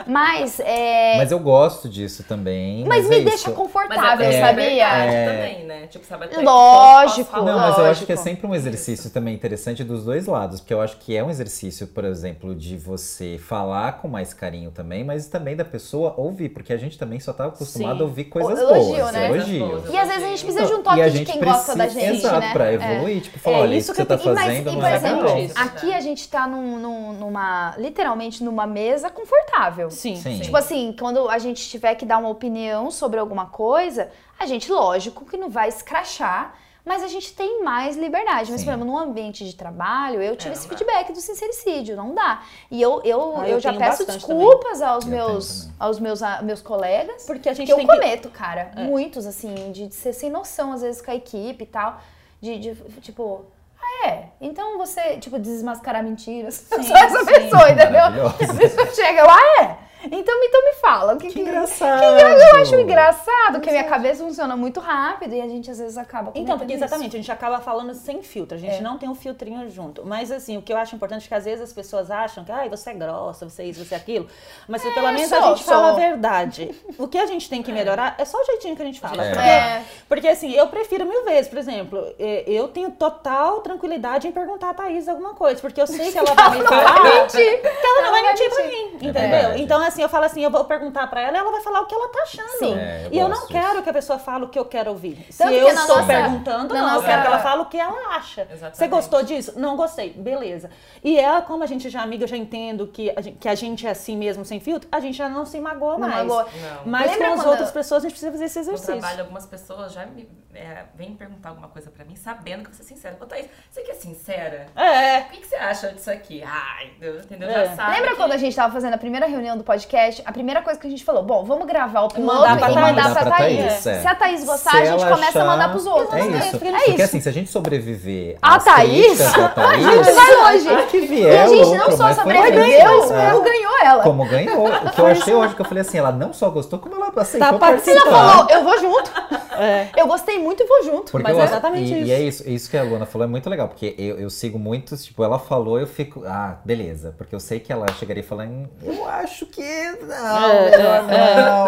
Mas, 0.07 0.59
é. 0.61 1.17
Mas 1.19 1.31
eu 1.33 1.39
gosto 1.39 1.89
disso 1.89 2.25
também. 2.25 2.85
Mas, 2.87 3.05
é 3.07 3.09
me 3.09 3.17
isso. 3.17 3.25
deixa 3.29 3.51
confortável, 3.53 4.27
é 4.27 4.41
sabia? 4.41 4.55
verdade 4.65 5.15
É. 5.15 5.27
também, 5.35 5.65
né? 5.67 5.87
Tipo, 5.89 6.07
sabe 6.07 6.25
até 6.25 6.41
Lógico. 6.41 7.37
Não, 7.43 7.59
mas 7.59 7.79
eu 7.79 7.85
acho 7.85 8.07
que 8.07 8.13
é 8.13 8.17
sempre 8.17 8.47
um 8.47 8.55
exercício 8.55 9.11
também 9.11 9.35
interessante 9.35 9.85
dos 9.85 10.05
dois 10.05 10.27
lados, 10.27 10.61
porque 10.61 10.73
eu 10.73 10.81
acho 10.81 10.97
que 10.97 11.15
é 11.17 11.23
um 11.23 11.29
exercício, 11.31 11.87
por 11.87 12.05
exemplo, 12.05 12.18
de 12.57 12.77
você 12.77 13.39
falar 13.39 13.99
com 14.01 14.09
mais 14.09 14.33
carinho 14.35 14.71
também, 14.71 15.05
mas 15.05 15.27
também 15.29 15.55
da 15.57 15.65
pessoa 15.65 16.15
ouvir, 16.17 16.49
porque 16.51 16.73
a 16.73 16.77
gente 16.77 16.99
também 16.99 17.21
só 17.21 17.33
tá 17.33 17.47
acostumado 17.47 17.97
Sim. 17.97 18.03
a 18.03 18.05
ouvir 18.07 18.25
coisas 18.25 18.59
Elogio, 18.59 18.97
boas, 18.97 19.13
né? 19.13 19.27
elogios. 19.27 19.91
E 19.93 19.97
às 19.97 20.09
vezes 20.09 20.25
a 20.25 20.27
gente 20.29 20.45
precisa 20.45 20.61
Não, 20.61 20.67
de 20.69 20.75
um 20.75 20.83
toque 20.83 21.11
de 21.11 21.25
quem 21.25 21.41
gosta 21.41 21.77
da 21.77 21.85
precisa- 21.85 22.07
gente, 22.07 22.19
Exato, 22.19 22.41
né? 22.41 22.53
pra 22.53 22.71
É. 22.71 22.75
evoluir, 22.75 23.21
tipo, 23.23 23.37
É 23.37 23.41
falar, 23.41 23.59
olha, 23.59 23.77
isso 23.77 23.93
que 23.93 24.03
que 24.03 24.03
você 24.03 24.07
tá 24.07 24.15
eu 24.15 24.33
E, 24.33 24.35
mas, 24.35 24.45
fazendo 24.45 24.69
e, 24.69 24.73
não 24.73 24.81
por 24.81 24.89
é 24.89 24.95
exemplo. 24.97 25.39
Isso. 25.39 25.55
aqui 25.59 25.95
a 25.95 26.01
gente 26.01 26.29
tá 26.29 26.47
num, 26.47 26.79
num- 26.79 27.13
numa, 27.13 27.75
literalmente 27.79 28.43
numa 28.43 28.67
mesa 28.67 29.11
confortável. 29.11 29.91
Sim. 29.91 30.17
Sim. 30.17 30.41
Tipo 30.41 30.57
assim, 30.57 30.95
quando 30.99 31.29
a 31.29 31.39
gente 31.39 31.69
tiver 31.69 31.95
que 31.95 32.05
dar 32.07 32.19
uma 32.19 32.29
opinião 32.29 32.91
sobre 32.91 33.19
alguma 33.21 33.47
coisa, 33.47 34.09
a 34.39 34.47
gente, 34.47 34.71
lógico, 34.71 35.25
que 35.25 35.37
não 35.37 35.51
vai 35.51 35.69
escrachar, 35.69 36.55
mas 36.89 37.03
a 37.05 37.07
gente 37.09 37.33
tem 37.35 37.63
mais 37.63 37.97
liberdade. 37.97 38.51
Mas, 38.51 38.61
Sim. 38.63 38.67
por 38.67 38.73
exemplo, 38.73 38.87
num 38.91 38.99
ambiente 38.99 39.45
de 39.45 39.55
trabalho, 39.55 40.21
eu 40.23 40.35
tive 40.35 40.51
É, 40.51 40.53
esse 40.55 40.67
não 40.67 40.71
dá. 40.73 40.79
feedback 40.79 41.13
do 41.13 41.21
sincericídio, 41.21 41.95
não 41.95 42.15
dá. 42.15 42.43
E 42.71 42.81
eu, 42.83 43.01
eu, 43.05 43.37
Ah, 43.37 43.47
eu, 43.49 43.55
eu 43.57 43.61
já 43.61 43.73
peço 43.75 44.05
desculpas 44.07 44.83
aos 44.83 45.05
Eu 45.05 45.11
meus, 45.11 45.69
aos 45.79 46.01
meus, 46.01 46.23
a- 46.23 46.43
meus 46.43 46.61
colegas. 46.63 47.25
Porque 47.25 47.49
a 47.49 47.53
gente 47.55 47.67
Que 47.67 47.73
eu 47.73 47.77
tem 47.77 47.87
que... 47.87 47.93
cometo, 47.95 48.31
cara. 48.31 48.73
Muitos, 48.77 49.27
assim, 49.27 49.55
de, 49.71 49.87
de 49.89 49.95
ser 49.95 50.13
sem 50.15 50.31
noção, 50.31 50.73
às 50.73 50.83
vezes, 50.83 51.01
com 51.03 51.11
a 51.11 51.15
equipe 51.15 51.63
e 51.63 51.67
tal. 51.67 52.01
De, 52.41 52.59
de, 52.59 52.75
tipo, 53.03 53.45
ah, 53.81 54.09
é? 54.09 54.25
Então 54.41 54.79
você, 54.79 55.19
tipo, 55.19 55.39
desmascarar 55.39 56.03
mentiras. 56.03 56.67
Eu 56.73 56.83
sou 56.85 56.97
essa 56.97 57.19
sim. 57.21 57.27
pessoa, 57.27 57.71
entendeu? 57.71 58.05
A 58.27 58.55
pessoa 58.55 58.87
chega, 58.95 59.23
ah, 59.25 59.63
é? 59.63 59.88
Então, 60.05 60.35
então 60.45 60.65
me 60.65 60.73
fala. 60.75 61.15
O 61.15 61.19
que, 61.19 61.27
Que 61.29 61.33
que- 61.35 61.41
engraçado. 61.41 62.03
Eu 62.03 62.57
acho 62.61 62.75
engraçado 62.77 63.61
que 63.61 63.69
a 63.69 63.73
minha 63.73 63.85
cabeça 63.85 64.23
funciona 64.25 64.57
muito 64.57 64.81
rápido 64.81 65.35
e 65.35 65.41
a 65.41 65.47
gente 65.49 65.71
às 65.71 65.79
vezes 65.79 65.97
acaba 65.99 66.31
Então, 66.35 66.57
porque 66.59 66.73
exatamente, 66.73 67.17
a 67.17 67.19
gente 67.19 67.33
acaba 67.33 67.61
falando 67.61 67.93
sem 67.95 68.23
filtro, 68.23 68.57
a 68.57 68.61
gente 68.61 68.77
É. 68.77 68.81
não 68.81 68.97
tem 68.99 69.09
um 69.09 69.15
filtrinho 69.15 69.69
junto. 69.71 70.05
Mas 70.07 70.31
assim, 70.31 70.57
o 70.57 70.63
que 70.63 70.73
eu 70.73 70.77
acho 70.77 70.95
importante 70.95 71.25
é 71.25 71.29
que 71.29 71.35
às 71.35 71.45
vezes 71.45 71.63
as 71.63 71.73
pessoas 71.73 72.11
acham 72.11 72.45
que, 72.45 72.53
ai, 72.53 72.69
você 72.69 72.91
é 72.91 72.95
grossa, 72.95 73.49
você 73.49 73.63
é 73.63 73.67
isso, 73.67 73.85
você 73.85 73.95
é 73.95 73.99
aquilo. 73.99 74.29
Mas 74.69 74.83
se 74.83 74.91
pelo 74.93 75.07
menos 75.13 75.33
a 75.33 75.41
sou, 75.41 75.57
gente 75.57 75.65
fala 75.65 75.91
a 75.91 75.93
verdade. 75.95 76.75
O 76.97 77.09
que 77.09 77.19
a 77.19 77.27
gente 77.27 77.49
tem 77.49 77.63
que 77.63 77.73
melhorar 77.73 78.15
é 78.19 78.25
só 78.25 78.39
o 78.41 78.45
jeitinho 78.45 78.77
que 78.77 78.83
a 78.83 78.87
gente 78.87 79.01
fala. 79.01 79.25
É. 79.25 79.29
Porque, 79.31 79.49
É. 79.49 79.83
porque 80.09 80.29
assim, 80.29 80.53
eu 80.53 80.69
prefiro 80.69 81.07
mil 81.07 81.25
vezes, 81.25 81.49
por 81.49 81.59
exemplo, 81.59 82.15
eh, 82.19 82.45
eu 82.47 82.69
tenho 82.69 82.91
total 82.93 83.61
tranquilidade 83.63 84.29
em 84.29 84.33
perguntar 84.33 84.71
a 84.71 84.75
Thaís 84.75 85.09
alguma 85.09 85.35
coisa, 85.35 85.61
porque 85.61 85.81
eu 85.81 85.87
sei 85.87 86.13
que 86.13 86.19
ela 86.19 86.35
vai 86.35 86.51
me 86.51 86.59
Não 86.63 86.71
vai 86.71 86.85
falar. 86.85 87.03
mentir. 87.05 87.61
Que 87.61 87.87
ela 87.87 88.03
não 88.03 88.11
vai 88.11 88.23
mentir 88.23 88.51
pra 88.51 88.67
mim, 88.67 88.91
entendeu? 89.09 89.57
então, 89.57 89.81
assim, 89.89 90.03
eu 90.03 90.09
falo 90.09 90.25
assim, 90.25 90.43
eu 90.43 90.51
vou 90.51 90.65
perguntar 90.65 91.07
pra 91.09 91.21
ela 91.21 91.37
ela 91.39 91.51
vai 91.51 91.61
falar 91.61 91.81
o 91.81 91.87
que 91.87 91.95
ela 91.95 92.09
tá 92.09 92.23
achando. 92.23 92.49
Sim. 92.59 92.75
É, 92.79 93.07
eu 93.07 93.13
e 93.13 93.19
eu 93.19 93.29
não 93.29 93.37
disso. 93.37 93.49
quero 93.49 93.83
que 93.83 93.91
a 93.91 93.93
pessoa 93.93 94.19
fale 94.19 94.45
o 94.45 94.49
que 94.49 94.59
eu 94.59 94.65
quero 94.65 94.91
ouvir. 94.91 95.27
Se 95.31 95.39
Tanto 95.39 95.53
eu 95.55 95.67
que 95.67 95.73
estou 95.73 95.97
nossa- 95.97 96.07
perguntando, 96.07 96.75
não, 96.75 96.81
eu 96.81 96.87
nossa- 96.95 97.07
quero 97.07 97.21
que 97.23 97.27
ela 97.29 97.39
fale 97.41 97.63
o 97.63 97.67
que 97.67 97.79
ela 97.79 98.17
acha. 98.17 98.43
Exatamente. 98.43 98.77
Você 98.77 98.89
gostou 98.89 99.23
disso? 99.23 99.59
Não 99.59 99.77
gostei. 99.77 100.11
Beleza. 100.13 100.71
E 101.03 101.19
ela, 101.19 101.43
como 101.43 101.63
a 101.65 101.67
gente 101.67 101.89
já 101.91 102.01
é 102.01 102.03
amiga, 102.03 102.25
eu 102.25 102.29
já 102.29 102.37
entendo 102.37 102.87
que 102.89 103.11
a 103.17 103.21
gente, 103.21 103.39
que 103.39 103.49
a 103.49 103.55
gente 103.55 103.87
é 103.87 103.91
assim 103.91 104.17
mesmo, 104.17 104.45
sem 104.45 104.61
filtro, 104.61 104.89
a 104.93 105.01
gente 105.01 105.17
já 105.17 105.29
não 105.29 105.45
se 105.47 105.61
magoa 105.61 105.93
Não 105.99 106.09
mais. 106.09 106.27
magoa. 106.27 106.43
Não. 106.45 106.87
Mas 106.87 107.11
Lembra 107.13 107.29
com 107.29 107.41
as 107.41 107.47
outras 107.47 107.71
pessoas, 107.71 108.03
a 108.05 108.09
gente 108.09 108.13
precisa 108.13 108.33
fazer 108.33 108.45
esse 108.45 108.59
No 108.59 108.63
exercício. 108.65 108.93
trabalho, 108.99 109.21
algumas 109.23 109.47
pessoas 109.47 109.93
já 109.93 110.05
me 110.07 110.29
é, 110.55 110.85
vêm 110.95 111.15
perguntar 111.15 111.51
alguma 111.51 111.69
coisa 111.69 111.89
pra 111.91 112.05
mim, 112.05 112.17
sabendo 112.17 112.63
que 112.65 112.71
eu 112.71 112.73
vou 112.73 112.75
ser 112.75 112.83
sincera. 112.83 113.17
Ô, 113.21 113.27
Thaís, 113.27 113.47
você 113.71 113.83
que 113.83 113.91
é 113.93 113.95
sincera? 113.95 114.67
É. 114.75 115.21
O 115.21 115.25
que, 115.31 115.37
que 115.43 115.47
você 115.47 115.55
acha 115.57 115.93
disso 115.93 116.11
aqui? 116.11 116.43
Ai, 116.45 116.91
eu- 117.01 117.19
entendeu? 117.21 117.49
É. 117.49 117.67
Já 117.67 117.77
sabe. 117.77 117.93
Lembra 117.95 118.11
que- 118.11 118.17
quando 118.17 118.33
a 118.33 118.37
gente 118.37 118.57
tava 118.57 118.73
fazendo 118.73 118.95
a 118.95 118.99
primeira 118.99 119.27
reunião 119.27 119.57
do 119.57 119.63
podcast? 119.63 119.78
A 120.25 120.33
primeira 120.33 120.63
coisa 120.63 120.79
que 120.79 120.87
a 120.87 120.91
gente 120.91 121.05
falou, 121.05 121.23
bom, 121.23 121.45
vamos 121.45 121.67
gravar 121.67 122.03
o 122.03 122.09
piloto 122.09 122.35
Mandar 122.41 122.57
e 122.57 122.59
pra 122.59 122.69
mandar 122.69 122.81
Thaís. 122.95 122.95
pra 122.95 123.05
Mandar 123.05 123.27
pra 123.27 123.37
Thaís. 123.39 123.59
Thaís, 123.59 123.87
é. 123.87 124.01
Se 124.01 124.07
a 124.07 124.15
Thaís 124.15 124.45
gostar, 124.45 124.71
Se 124.71 124.77
a 124.77 124.85
gente 124.85 125.03
ela 125.03 125.11
começa 125.11 125.39
a 125.39 125.43
achar- 125.43 125.51
mandar 125.51 125.71
pros 125.71 125.87
outros. 125.87 126.15
É 126.15 126.25
né? 126.25 126.39
isso. 126.39 126.57
É 126.57 126.59
Porque 126.59 126.91
isso. 126.93 127.03
assim, 127.03 127.21
se 127.21 127.29
a 127.29 127.33
gente 127.33 127.51
sobreviver 127.51 128.37
A 128.43 128.59
Thaís? 128.59 129.19
da 129.19 129.49
Thaís, 129.49 129.87
A 129.87 130.03
gente 130.03 130.13
vai 130.15 130.35
longe. 130.35 130.87
que 130.91 130.97
E 130.99 131.07
vier 131.07 131.43
a 131.45 131.47
gente 131.49 131.65
lucro, 131.65 131.79
não 131.91 131.97
só 131.97 132.13
sobreviveu, 132.15 133.03
isso, 133.05 133.13
é. 133.13 133.31
como 133.31 133.43
ganhou 133.45 133.73
ela. 133.85 134.03
Como 134.03 134.25
ganhou. 134.29 134.69
O 134.69 134.91
que 134.91 135.01
eu 135.01 135.07
achei 135.09 135.35
hoje 135.35 135.55
que 135.55 135.61
eu 135.61 135.67
falei 135.67 135.81
assim, 135.83 135.99
ela 135.99 136.13
não 136.13 136.33
só 136.33 136.51
gostou, 136.51 136.79
como 136.79 136.95
ela 136.97 137.13
aceitou 137.17 137.49
Tá 137.53 137.59
participar. 137.59 138.11
falou, 138.11 138.47
eu 138.51 138.65
vou 138.65 138.79
junto. 138.79 139.11
É. 139.59 139.89
Eu 139.97 140.07
gostei 140.07 140.39
muito 140.39 140.63
e 140.63 140.67
vou 140.67 140.85
junto. 140.85 141.11
Porque 141.13 141.23
Mas 141.33 141.37
é 141.39 141.45
exatamente 141.45 141.93
e, 141.93 141.99
isso. 142.01 142.09
E 142.09 142.13
é 142.13 142.21
isso, 142.21 142.49
isso 142.49 142.71
que 142.71 142.77
a 142.77 142.83
Luana 142.85 143.07
falou 143.07 143.27
é 143.27 143.29
muito 143.31 143.49
legal, 143.51 143.67
porque 143.69 143.95
eu, 143.99 144.19
eu 144.19 144.31
sigo 144.31 144.59
muitos, 144.59 145.05
tipo, 145.05 145.25
ela 145.25 145.39
falou, 145.39 145.79
eu 145.81 145.87
fico, 145.87 146.23
ah, 146.27 146.59
beleza. 146.65 147.15
Porque 147.19 147.35
eu 147.35 147.41
sei 147.41 147.59
que 147.59 147.73
ela 147.73 147.87
chegaria 147.99 148.23
falando, 148.23 148.69
eu 148.83 149.07
acho 149.09 149.47
que 149.47 149.63
não, 150.07 150.51
É, 150.51 150.71
melhor 150.71 151.03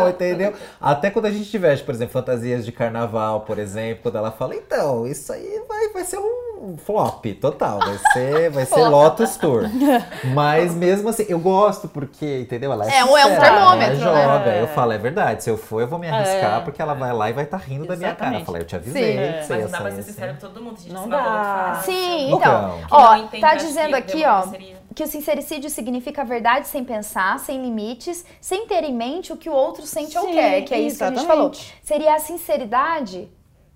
não, 0.01 0.09
entendeu? 0.09 0.53
Até 0.81 1.11
quando 1.11 1.27
a 1.27 1.31
gente 1.31 1.51
tiver, 1.51 1.79
por 1.85 1.95
exemplo, 1.95 2.13
fantasias 2.13 2.65
de 2.65 2.73
carnaval, 2.73 3.41
por 3.43 3.59
exemplo, 3.59 4.03
quando 4.05 4.17
ela 4.19 4.31
fala, 4.31 4.55
então, 4.55 5.07
isso 5.07 5.33
aí 5.33 5.63
vai, 5.69 5.89
vai 5.91 6.05
ser 6.05 6.19
um 6.19 6.77
flop 6.85 7.25
total, 7.41 7.79
vai 7.79 7.99
ser, 8.13 8.51
vai 8.53 8.67
ser 8.67 8.87
Lotus 8.89 9.37
Tour. 9.37 9.63
Mas 10.35 10.75
mesmo 10.75 11.09
assim, 11.09 11.25
eu 11.29 11.39
gosto 11.39 11.89
porque, 11.89 12.41
entendeu? 12.41 12.73
Ela 12.73 12.87
é, 12.91 12.99
É 12.99 13.05
um- 13.05 13.17
é 13.17 13.25
um 13.27 13.29
sincera, 13.31 13.41
termômetro, 13.51 14.03
ela 14.03 14.15
né? 14.15 14.23
joga, 14.25 14.51
É. 14.51 14.63
eu 14.63 14.67
falo, 14.69 14.93
é 14.93 14.99
verdade, 14.99 15.43
se 15.43 15.51
eu 15.51 15.57
for, 15.57 15.81
eu 15.81 15.89
vou 15.89 15.99
me 15.99 16.09
arriscar, 16.09 16.59
É. 16.59 16.61
porque 16.61 16.81
ela 16.83 16.95
vai 16.95 17.13
lá 17.13 17.31
e 17.31 17.33
vai 17.33 17.45
estar 17.45 17.57
rindo 17.59 17.87
da 17.87 17.97
minha 17.97 18.15
cara. 18.15 18.37
Eu 18.37 18.41
Exatamente. 18.41 18.47
falei, 18.47 18.63
eu 18.63 18.67
te 18.67 18.77
avisei. 18.77 19.17
Sim. 19.17 19.21
que 19.21 19.49
Mas 19.51 19.63
não 19.65 19.71
dá 19.71 19.79
pra 19.81 19.91
ser 19.93 20.01
assim. 20.01 20.13
sincero 20.13 20.33
com 20.35 20.41
todo 20.41 20.63
mundo. 20.63 20.77
A 20.79 20.83
gente 20.83 20.93
Não 20.93 21.09
dá. 21.09 21.23
fácil. 21.75 21.93
Sim, 21.93 22.27
Então, 22.27 22.39
então, 22.39 23.29
que 23.31 23.37
ó, 23.37 23.41
tá 23.41 23.55
dizendo 23.55 23.89
que 23.89 23.95
aqui, 23.95 24.25
ó. 24.27 24.43
Que 24.95 25.03
o 25.03 25.07
sincericídio 25.07 25.71
significa 25.71 26.23
a 26.23 26.25
verdade 26.25 26.67
sem 26.69 26.85
pensar, 26.85 27.39
sem 27.39 27.63
limites, 27.63 28.25
sem 28.41 28.67
ter 28.67 28.85
em 28.85 28.95
mente 28.95 29.33
o 29.33 29.37
que 29.37 29.49
o 29.49 29.53
outro 29.53 29.87
sente 29.87 30.17
ou 30.19 30.25
Sim, 30.27 30.33
quer, 30.33 30.63
que 30.63 30.75
é 30.75 30.81
isso 30.81 30.99
que 30.99 31.05
a 31.05 31.09
gente 31.09 31.19
exatamente. 31.19 31.27
falou. 31.27 31.53
Seria 31.83 32.15
a 32.15 32.19
sinceridade, 32.19 33.29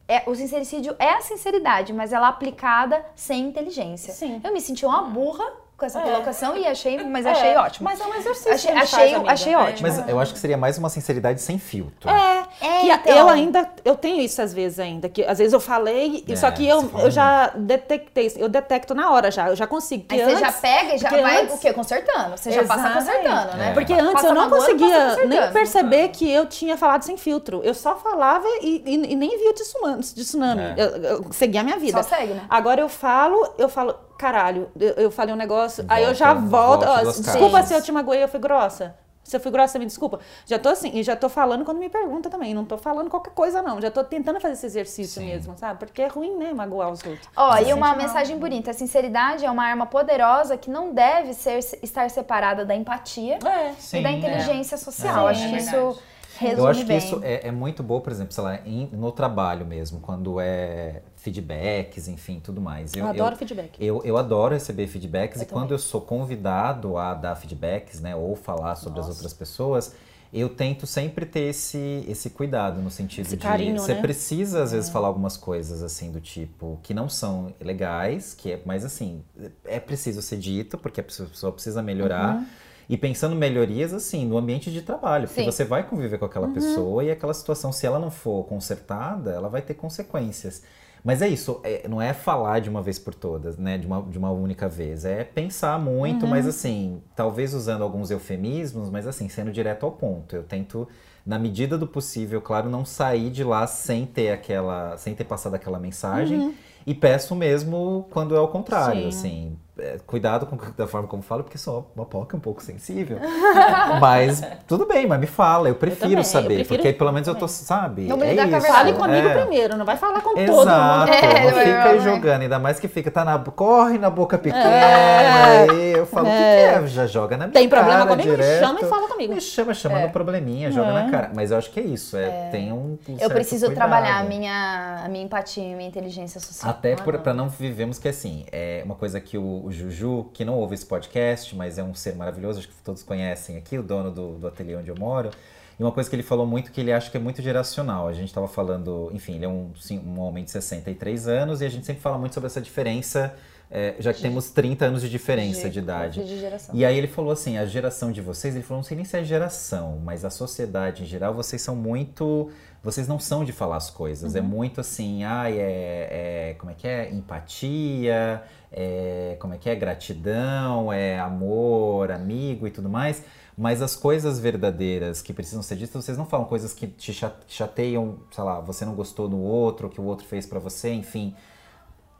é, 0.08 0.22
o 0.28 0.34
sincericídio 0.34 0.94
é 0.98 1.10
a 1.10 1.20
sinceridade, 1.20 1.92
mas 1.92 2.12
ela 2.12 2.28
aplicada 2.28 3.04
sem 3.14 3.46
inteligência. 3.46 4.12
Sim. 4.12 4.40
Eu 4.42 4.52
me 4.52 4.60
senti 4.60 4.84
uma 4.84 5.02
burra 5.02 5.44
com 5.76 5.84
essa 5.86 5.98
É. 5.98 6.02
colocação 6.02 6.56
e 6.56 6.66
achei, 6.66 7.02
mas 7.04 7.26
É, 7.26 7.30
achei 7.30 7.56
ótimo. 7.56 7.84
Mas 7.88 8.00
é 8.00 8.04
um 8.04 8.14
exercício. 8.14 8.52
Achei- 8.52 8.70
que 8.72 8.76
a 8.78 8.80
gente 8.80 8.94
achei- 8.94 8.98
faz, 9.08 9.14
amiga. 9.16 9.32
achei 9.32 9.54
ótimo. 9.56 9.88
Mas 9.88 10.08
eu 10.08 10.20
acho 10.20 10.32
que 10.32 10.38
seria 10.38 10.56
mais 10.56 10.78
uma 10.78 10.88
sinceridade 10.88 11.40
sem 11.40 11.58
filtro. 11.58 12.08
É, 12.08 12.44
É, 12.60 12.80
que 12.80 12.90
então. 12.92 13.16
eu 13.16 13.28
ainda, 13.28 13.68
eu 13.84 13.96
tenho 13.96 14.20
isso 14.20 14.40
às 14.40 14.54
vezes 14.54 14.78
ainda, 14.78 15.08
que 15.08 15.24
às 15.24 15.38
vezes 15.38 15.52
eu 15.52 15.58
falei, 15.60 16.24
É, 16.28 16.36
só 16.36 16.50
que 16.50 16.66
eu, 16.66 16.88
eu 17.00 17.10
já 17.10 17.48
detectei, 17.56 18.32
eu 18.36 18.48
detecto 18.48 18.94
na 18.94 19.10
hora 19.10 19.30
já, 19.30 19.48
eu 19.48 19.56
já 19.56 19.66
consigo. 19.66 20.04
que 20.04 20.14
Aí 20.14 20.24
você 20.24 20.36
já 20.36 20.48
antes- 20.48 20.60
pega 20.60 20.94
e 20.94 20.98
já 20.98 21.10
vai 21.10 21.42
antes- 21.42 21.54
o 21.54 21.58
quê? 21.58 21.72
Consertando. 21.72 22.36
Você 22.36 22.52
já 22.52 22.64
passa 22.64 22.90
consertando, 22.90 23.56
né? 23.56 23.70
É. 23.70 23.72
Porque 23.72 23.92
antes 23.92 24.12
Passa 24.14 24.26
eu 24.28 24.34
não 24.34 24.48
conseguia 24.48 25.16
nem 25.26 25.52
perceber 25.52 26.08
que 26.08 26.30
eu 26.30 26.46
tinha 26.46 26.76
falado 26.76 27.02
sem 27.02 27.16
filtro. 27.16 27.60
Eu 27.64 27.74
só 27.74 27.96
falava 27.96 28.46
e, 28.62 28.82
e- 28.86 29.12
e 29.12 29.16
nem 29.16 29.36
via 29.38 29.50
o 29.50 29.54
tsunami. 29.54 30.02
De 30.02 30.24
tsunami. 30.24 30.62
É. 30.62 30.74
Eu, 30.76 30.88
eu 31.02 31.32
seguia 31.32 31.60
a 31.60 31.64
minha 31.64 31.78
vida. 31.78 32.02
Só 32.02 32.08
segue, 32.16 32.32
né? 32.34 32.42
Agora 32.48 32.80
eu 32.80 32.88
falo, 32.88 33.52
eu 33.58 33.68
falo, 33.68 33.94
caralho, 34.18 34.68
eu, 34.78 34.94
eu 34.94 35.10
falei 35.10 35.34
um 35.34 35.38
negócio, 35.38 35.84
aí 35.88 36.04
eu 36.04 36.14
já 36.14 36.34
Volta- 36.34 36.86
volto. 36.86 37.04
volta 37.04 37.08
ó, 37.08 37.12
desculpa 37.22 37.62
se 37.62 37.74
eu 37.74 37.82
te 37.82 37.92
magoei, 37.92 38.22
eu 38.22 38.28
fui 38.28 38.40
grossa. 38.40 38.94
Se 39.22 39.34
eu 39.34 39.40
fui 39.40 39.50
grossa, 39.50 39.78
me 39.78 39.86
desculpa. 39.86 40.20
Já 40.44 40.58
tô 40.58 40.68
assim, 40.68 40.90
e 40.92 41.02
já 41.02 41.16
tô 41.16 41.30
falando 41.30 41.64
quando 41.64 41.78
me 41.78 41.88
pergunta 41.88 42.28
também. 42.28 42.52
Não 42.52 42.62
tô 42.62 42.76
falando 42.76 43.08
qualquer 43.08 43.32
coisa, 43.32 43.62
não. 43.62 43.80
Já 43.80 43.90
tô 43.90 44.04
tentando 44.04 44.38
fazer 44.38 44.52
esse 44.52 44.66
exercício 44.66 45.22
Sim. 45.22 45.28
mesmo, 45.28 45.56
sabe? 45.56 45.78
Porque 45.78 46.02
é 46.02 46.08
ruim, 46.08 46.36
né, 46.36 46.52
magoar 46.52 46.90
os 46.90 47.02
outros. 47.02 47.26
Ó, 47.34 47.56
e 47.56 47.72
uma 47.72 47.88
mal. 47.88 47.96
mensagem 47.96 48.36
bonita. 48.36 48.70
A 48.70 48.74
sinceridade 48.74 49.42
é 49.46 49.50
uma 49.50 49.64
arma 49.64 49.86
poderosa 49.86 50.58
que 50.58 50.68
não 50.68 50.92
deve 50.92 51.32
ser, 51.32 51.58
estar 51.82 52.10
separada 52.10 52.66
da 52.66 52.74
empatia 52.76 53.38
É. 53.42 53.70
e 53.70 54.02
da 54.02 54.10
Sim. 54.10 54.18
inteligência 54.18 54.76
social. 54.76 55.26
É, 55.26 55.30
Acho 55.30 55.44
é 55.44 55.48
que 55.48 55.56
isso 55.56 55.70
verdade. 55.70 55.98
Resume 56.38 56.60
Eu 56.60 56.66
acho 56.66 56.80
que 56.80 56.86
bem. 56.86 56.98
isso 56.98 57.20
é, 57.22 57.48
é 57.48 57.50
muito 57.50 57.82
bom, 57.82 58.00
por 58.00 58.12
exemplo, 58.12 58.32
sei 58.32 58.44
lá, 58.44 58.58
em- 58.66 58.88
no 58.92 59.10
trabalho 59.12 59.64
mesmo, 59.66 60.00
quando 60.00 60.40
é 60.40 61.02
feedbacks, 61.16 62.08
enfim, 62.08 62.40
tudo 62.42 62.60
mais. 62.60 62.94
Eu, 62.94 63.06
adoro 63.06 63.36
feedback. 63.36 63.76
Eu, 63.84 64.02
eu 64.04 64.16
adoro 64.16 64.54
receber 64.54 64.86
feedbacks 64.86 65.38
Eu 65.38 65.42
e 65.44 65.46
quando 65.46 65.72
eu 65.72 65.78
sou 65.78 66.00
convidado 66.00 66.96
a 66.96 67.14
dar 67.14 67.34
feedbacks, 67.36 68.00
né, 68.00 68.14
ou 68.14 68.36
falar 68.36 68.74
sobre 68.76 69.00
as 69.00 69.06
Nossa. 69.06 69.18
outras 69.18 69.32
pessoas, 69.32 69.94
eu 70.32 70.48
tento 70.48 70.84
sempre 70.84 71.24
ter 71.24 71.42
esse, 71.50 72.04
esse 72.08 72.28
cuidado 72.30 72.80
no 72.82 72.90
sentido 72.90 73.24
Esse 73.26 73.36
de 73.36 73.42
carinho, 73.42 73.78
você 73.78 73.94
né? 73.94 74.00
precisa 74.00 74.64
às 74.64 74.72
vezes 74.72 74.90
falar 74.90 75.06
algumas 75.06 75.36
coisas 75.36 75.80
assim 75.80 76.10
do 76.10 76.20
tipo 76.20 76.78
que 76.82 76.92
não 76.92 77.08
são 77.08 77.54
legais, 77.60 78.34
que 78.34 78.50
é, 78.50 78.60
mas 78.66 78.84
assim 78.84 79.22
é 79.64 79.78
preciso 79.78 80.20
ser 80.20 80.38
dito 80.38 80.76
porque 80.76 81.00
a 81.00 81.04
pessoa 81.04 81.52
precisa 81.52 81.80
melhorar. 81.82 82.36
Uhum. 82.38 82.46
E 82.88 82.96
pensando 82.96 83.34
melhorias, 83.34 83.92
assim, 83.94 84.26
no 84.26 84.36
ambiente 84.36 84.70
de 84.70 84.82
trabalho. 84.82 85.26
Porque 85.26 85.40
Sim. 85.42 85.50
você 85.50 85.64
vai 85.64 85.82
conviver 85.88 86.18
com 86.18 86.24
Uhum. 86.24 86.30
aquela 86.30 86.48
pessoa 86.48 87.02
e 87.04 87.10
aquela 87.10 87.32
situação, 87.34 87.72
se 87.72 87.86
ela 87.86 87.98
não 87.98 88.10
for 88.10 88.44
consertada, 88.44 89.30
ela 89.30 89.48
vai 89.48 89.62
ter 89.62 89.74
consequências. 89.74 90.62
Mas 91.02 91.20
é 91.20 91.28
isso, 91.28 91.60
é- 91.64 91.86
não 91.86 92.00
é 92.00 92.14
falar 92.14 92.60
de 92.60 92.70
uma 92.70 92.80
vez 92.80 92.98
por 92.98 93.14
todas, 93.14 93.58
né? 93.58 93.76
De 93.76 93.86
uma, 93.86 94.00
de 94.02 94.16
uma 94.18 94.30
única 94.30 94.68
vez. 94.70 95.04
É 95.04 95.22
pensar 95.22 95.78
muito, 95.78 96.24
Uhum. 96.24 96.30
mas 96.30 96.46
assim, 96.46 97.02
talvez 97.14 97.52
usando 97.52 97.82
alguns 97.82 98.10
eufemismos, 98.10 98.88
mas 98.88 99.06
assim, 99.06 99.28
sendo 99.28 99.52
direto 99.52 99.84
ao 99.84 99.92
ponto. 99.92 100.34
Eu 100.34 100.42
tento, 100.42 100.88
na 101.26 101.38
medida 101.38 101.76
do 101.76 101.86
possível, 101.86 102.40
claro, 102.40 102.70
não 102.70 102.86
sair 102.86 103.30
de 103.30 103.44
lá 103.44 103.66
sem 103.66 104.06
ter 104.06 104.30
aquela. 104.30 104.96
sem 104.96 105.14
ter 105.14 105.24
passado 105.24 105.54
aquela 105.54 105.78
mensagem. 105.78 106.54
E 106.86 106.94
peço 106.94 107.34
mesmo 107.34 108.06
quando 108.10 108.34
é 108.34 108.40
o 108.40 108.48
contrário, 108.48 109.02
Sim. 109.02 109.08
assim. 109.08 109.58
É, 109.78 109.98
cuidado 110.06 110.46
com 110.46 110.56
da 110.76 110.86
forma 110.86 111.08
como 111.08 111.22
falo, 111.22 111.42
porque 111.42 111.58
sou 111.58 111.90
uma 111.96 112.04
poca 112.04 112.36
um 112.36 112.40
pouco 112.40 112.62
sensível. 112.62 113.18
mas 114.00 114.42
tudo 114.66 114.86
bem, 114.86 115.06
mas 115.06 115.18
me 115.20 115.26
fala, 115.26 115.68
eu 115.68 115.74
prefiro 115.74 116.00
também, 116.02 116.18
eu 116.18 116.24
saber, 116.24 116.46
prefiro 116.54 116.68
porque 116.68 116.88
aí 116.88 116.94
pelo 116.94 117.12
menos 117.12 117.26
eu 117.28 117.34
tô, 117.34 117.48
sabe? 117.48 118.06
Vamos 118.06 118.24
é 118.24 118.30
lidar 118.30 118.48
com 118.48 118.54
a 118.54 118.58
isso. 118.58 118.66
Fale 118.68 118.92
comigo 118.92 119.28
é. 119.28 119.38
primeiro, 119.40 119.76
não 119.76 119.84
vai 119.84 119.96
falar 119.96 120.20
com 120.20 120.34
todo 120.34 120.38
Exato, 120.40 121.10
mundo. 121.12 121.14
É, 121.14 121.40
não 121.44 121.48
fica 121.48 121.54
vai, 121.54 121.64
aí 121.64 121.98
vai. 121.98 122.00
jogando, 122.00 122.42
ainda 122.42 122.58
mais 122.58 122.78
que 122.80 122.88
fica, 122.88 123.10
tá 123.10 123.24
na, 123.24 123.38
corre 123.38 123.98
na 123.98 124.10
boca 124.10 124.38
pequena, 124.38 124.64
É. 124.64 125.70
aí 125.70 125.92
eu 125.92 126.06
falo, 126.06 126.26
o 126.26 126.30
que, 126.30 126.36
que 126.36 126.42
É. 126.42 126.74
é? 126.82 126.86
Já 126.86 127.06
joga 127.06 127.36
na 127.36 127.46
minha 127.46 127.52
Tem 127.54 127.68
problema 127.68 127.98
cara 128.06 128.10
comigo? 128.10 128.30
Me 128.30 128.36
direto. 128.36 128.60
chama 128.66 128.80
e 128.80 128.84
fala 128.84 129.08
comigo. 129.08 129.34
Me 129.34 129.40
chama, 129.40 129.74
chama 129.74 129.98
É. 129.98 130.02
no 130.06 130.10
probleminha, 130.10 130.70
joga 130.70 130.90
É. 130.90 130.92
na 131.04 131.10
cara. 131.10 131.30
Mas 131.34 131.50
eu 131.50 131.58
acho 131.58 131.70
que 131.70 131.80
é 131.80 131.82
isso, 131.82 132.16
é, 132.16 132.48
tem 132.50 132.72
um, 132.72 132.98
um 133.08 133.16
Eu 133.18 133.28
preciso 133.30 133.66
cuidado. 133.66 133.88
trabalhar 133.88 134.18
a 134.20 134.24
minha, 134.24 135.02
a 135.04 135.08
minha 135.08 135.24
empatia 135.24 135.64
e 135.64 135.72
a 135.72 135.76
minha 135.76 135.88
inteligência 135.88 136.40
social. 136.40 136.70
Até 136.70 136.92
Ah, 136.94 136.96
por, 137.02 137.14
não. 137.14 137.20
pra 137.20 137.34
não 137.34 137.48
vivemos 137.48 137.98
que 137.98 138.08
assim, 138.08 138.44
é 138.52 138.82
uma 138.84 138.94
coisa 138.94 139.20
que 139.20 139.36
o, 139.38 139.63
o 139.64 139.72
Juju, 139.72 140.30
que 140.32 140.44
não 140.44 140.54
ouve 140.54 140.74
esse 140.74 140.86
podcast, 140.86 141.54
mas 141.56 141.78
é 141.78 141.82
um 141.82 141.94
ser 141.94 142.14
maravilhoso, 142.14 142.58
acho 142.58 142.68
que 142.68 142.74
todos 142.84 143.02
conhecem 143.02 143.56
aqui, 143.56 143.78
o 143.78 143.82
dono 143.82 144.10
do, 144.10 144.38
do 144.38 144.46
ateliê 144.46 144.76
onde 144.76 144.90
eu 144.90 144.96
moro. 144.98 145.30
E 145.78 145.82
uma 145.82 145.90
coisa 145.90 146.08
que 146.08 146.14
ele 146.14 146.22
falou 146.22 146.46
muito 146.46 146.70
que 146.70 146.80
ele 146.80 146.92
acha 146.92 147.10
que 147.10 147.16
é 147.16 147.20
muito 147.20 147.42
geracional. 147.42 148.06
A 148.06 148.12
gente 148.12 148.32
tava 148.32 148.46
falando, 148.46 149.10
enfim, 149.12 149.34
ele 149.34 149.44
é 149.44 149.48
um, 149.48 149.72
sim, 149.74 149.98
um 149.98 150.20
homem 150.20 150.44
de 150.44 150.50
63 150.50 151.26
anos 151.26 151.60
e 151.60 151.64
a 151.64 151.68
gente 151.68 151.84
sempre 151.84 152.00
fala 152.00 152.16
muito 152.16 152.34
sobre 152.34 152.46
essa 152.46 152.60
diferença, 152.60 153.34
é, 153.70 153.96
já 153.98 154.12
que 154.12 154.22
temos 154.22 154.50
30 154.50 154.84
anos 154.84 155.02
de 155.02 155.08
diferença 155.08 155.68
de, 155.68 155.80
idade. 155.80 156.24
De 156.24 156.38
geração. 156.38 156.74
E 156.74 156.84
aí 156.84 156.96
ele 156.96 157.08
falou 157.08 157.32
assim, 157.32 157.58
a 157.58 157.66
geração 157.66 158.12
de 158.12 158.20
vocês, 158.20 158.54
ele 158.54 158.62
falou, 158.62 158.78
não 158.78 158.84
sei 158.84 158.96
nem 158.96 159.04
se 159.04 159.16
é 159.16 159.24
geração, 159.24 160.00
mas 160.04 160.24
a 160.24 160.30
sociedade 160.30 161.02
em 161.02 161.06
geral, 161.06 161.34
vocês 161.34 161.60
são 161.60 161.74
muito. 161.74 162.50
Vocês 162.80 163.08
não 163.08 163.18
são 163.18 163.44
de 163.44 163.50
falar 163.50 163.76
as 163.76 163.88
coisas. 163.88 164.36
É 164.36 164.42
muito 164.42 164.80
assim, 164.80 165.24
ai, 165.24 165.58
é, 165.58 166.50
é- 166.50 166.54
Como 166.58 166.70
é 166.70 166.74
que 166.74 166.86
é? 166.86 167.10
Empatia, 167.10 168.42
é, 168.76 169.36
como 169.38 169.54
é 169.54 169.58
que 169.58 169.70
é? 169.70 169.74
Gratidão, 169.74 170.92
é 170.92 171.18
amor, 171.18 172.10
amigo 172.10 172.66
e 172.66 172.70
tudo 172.70 172.88
mais. 172.88 173.22
Mas 173.56 173.80
as 173.80 173.94
coisas 173.94 174.40
verdadeiras 174.40 175.22
que 175.22 175.32
precisam 175.32 175.62
ser 175.62 175.76
ditas, 175.76 176.04
vocês 176.04 176.18
não 176.18 176.26
falam 176.26 176.44
coisas 176.44 176.74
que 176.74 176.88
te 176.88 177.12
cha- 177.12 177.32
chateiam, 177.46 178.16
sei 178.32 178.42
lá, 178.42 178.58
você 178.60 178.84
não 178.84 178.94
gostou 178.94 179.28
do 179.28 179.38
outro, 179.40 179.86
o 179.86 179.90
que 179.90 180.00
o 180.00 180.04
outro 180.04 180.26
fez 180.26 180.44
pra 180.44 180.58
você, 180.58 180.92
enfim. 180.92 181.32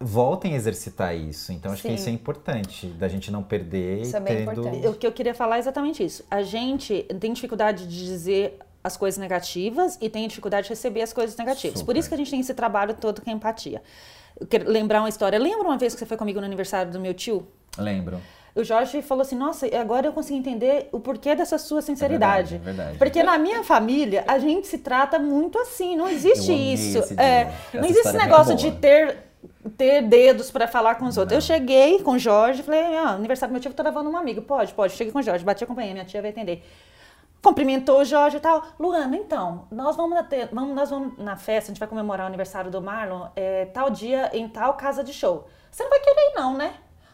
Voltem 0.01 0.53
a 0.55 0.57
exercitar 0.57 1.17
isso. 1.17 1.53
Então 1.53 1.73
acho 1.73 1.83
que 1.83 1.89
Sim. 1.89 1.95
isso 1.95 2.09
é 2.09 2.13
importante, 2.13 2.87
da 2.89 3.09
gente 3.09 3.31
não 3.33 3.43
perder 3.43 4.03
Isso 4.03 4.17
é 4.17 4.21
bem 4.21 4.37
tendo... 4.39 4.53
importante. 4.53 4.87
O 4.87 4.95
que 4.95 5.07
eu 5.07 5.13
queria 5.13 5.35
falar 5.35 5.57
é 5.57 5.59
exatamente 5.61 6.05
isso. 6.05 6.25
A 6.31 6.43
gente 6.43 7.03
tem 7.19 7.33
dificuldade 7.33 7.87
de 7.87 8.05
dizer 8.05 8.59
as 8.85 8.99
coisas 8.99 9.19
negativas 9.19 9.97
e 9.99 10.11
tem 10.11 10.29
dificuldade 10.29 10.65
de 10.65 10.71
receber 10.71 11.01
as 11.01 11.13
coisas 11.13 11.35
negativas. 11.37 11.81
Por 11.81 11.89
Super. 11.89 11.97
isso 11.97 12.09
que 12.09 12.15
a 12.15 12.19
gente 12.19 12.31
tem 12.31 12.41
esse 12.41 12.53
trabalho 12.53 12.93
todo 12.95 13.23
com 13.23 13.31
a 13.31 13.33
empatia. 13.33 13.83
Eu 14.39 14.47
quero 14.47 14.71
lembrar 14.71 15.01
uma 15.01 15.09
história. 15.09 15.39
Lembra 15.39 15.67
uma 15.67 15.79
vez 15.79 15.95
que 15.95 16.01
você 16.01 16.07
foi 16.07 16.19
comigo 16.19 16.39
no 16.39 16.45
aniversário 16.45 16.93
do 16.93 17.01
meu 17.01 17.15
tio? 17.15 17.47
Lembro. 17.79 18.21
O 18.55 18.63
Jorge 18.63 19.01
falou 19.03 19.23
assim: 19.23 19.37
Nossa, 19.37 19.67
agora 19.77 20.07
eu 20.07 20.13
consegui 20.13 20.39
entender 20.39 20.89
o 20.93 21.01
porquê 21.01 21.35
dessa 21.35 21.57
sua 21.59 21.81
sinceridade. 21.83 22.57
É 22.57 22.59
verdade, 22.59 22.71
é 22.71 22.85
verdade. 22.85 22.99
Porque 22.99 23.23
na 23.23 23.39
minha 23.39 23.65
família, 23.65 24.23
a 24.29 24.39
gente 24.39 24.67
se 24.67 24.79
trata 24.79 25.19
muito 25.19 25.59
assim. 25.59 25.97
Não 25.97 26.09
existe 26.09 26.53
isso. 26.53 26.99
esse 26.99 27.15
É, 27.19 27.53
não 27.73 27.85
existe 27.85 28.01
esse 28.01 28.09
é 28.09 28.13
muito 28.13 28.25
negócio 28.25 28.55
de 28.55 28.69
boa. 28.69 28.81
ter, 28.81 29.17
ter 29.77 30.03
dedos 30.03 30.51
pra 30.53 30.69
falar 30.69 30.97
com 30.97 31.07
os 31.07 31.17
outros. 31.17 31.33
Não. 31.33 31.39
Eu 31.39 31.41
cheguei 31.41 32.01
com 32.01 32.13
o 32.13 32.19
Jorge 32.19 32.63
falei: 32.63 32.97
ah, 32.97 33.11
aniversário 33.11 33.51
do 33.51 33.55
meu 33.55 33.61
tio, 33.61 33.71
eu 33.71 33.75
tô 33.75 33.83
levando 33.83 34.09
um 34.09 34.17
amigo. 34.17 34.43
Pode, 34.43 34.73
pode. 34.73 34.93
Cheguei 34.93 35.13
com 35.13 35.19
o 35.19 35.23
Jorge, 35.23 35.45
bati 35.45 35.65
a 35.65 35.67
companhia, 35.67 35.93
minha 35.93 36.05
tia 36.05 36.21
vai 36.21 36.31
atender. 36.31 36.63
Cumprimentou 37.45 38.01
o 38.01 38.05
Jorge 38.07 38.39
e 38.39 38.41
tal. 38.41 38.65
Luana, 38.81 39.15
então, 39.19 39.69
nós 39.71 39.95
vamos, 39.95 40.15
na 40.17 40.27
vamos, 40.51 40.75
nós 40.75 40.89
vamos 40.89 41.19
na 41.19 41.37
festa, 41.37 41.71
a 41.71 41.73
gente 41.75 41.79
vai 41.79 41.87
comemorar 41.87 42.25
o 42.25 42.29
aniversário 42.29 42.71
do 42.71 42.81
Marlon, 42.81 43.29
é, 43.37 43.67
tal 43.67 43.91
dia 43.91 44.31
em 44.33 44.49
tal 44.49 44.73
casa 44.79 45.05
de 45.05 45.13
show. 45.13 45.47
Você 45.71 45.83
não 45.83 45.91
vai 45.91 46.01
querer 46.01 46.31
ir, 46.31 46.35
não, 46.37 46.57
né? 46.57 46.73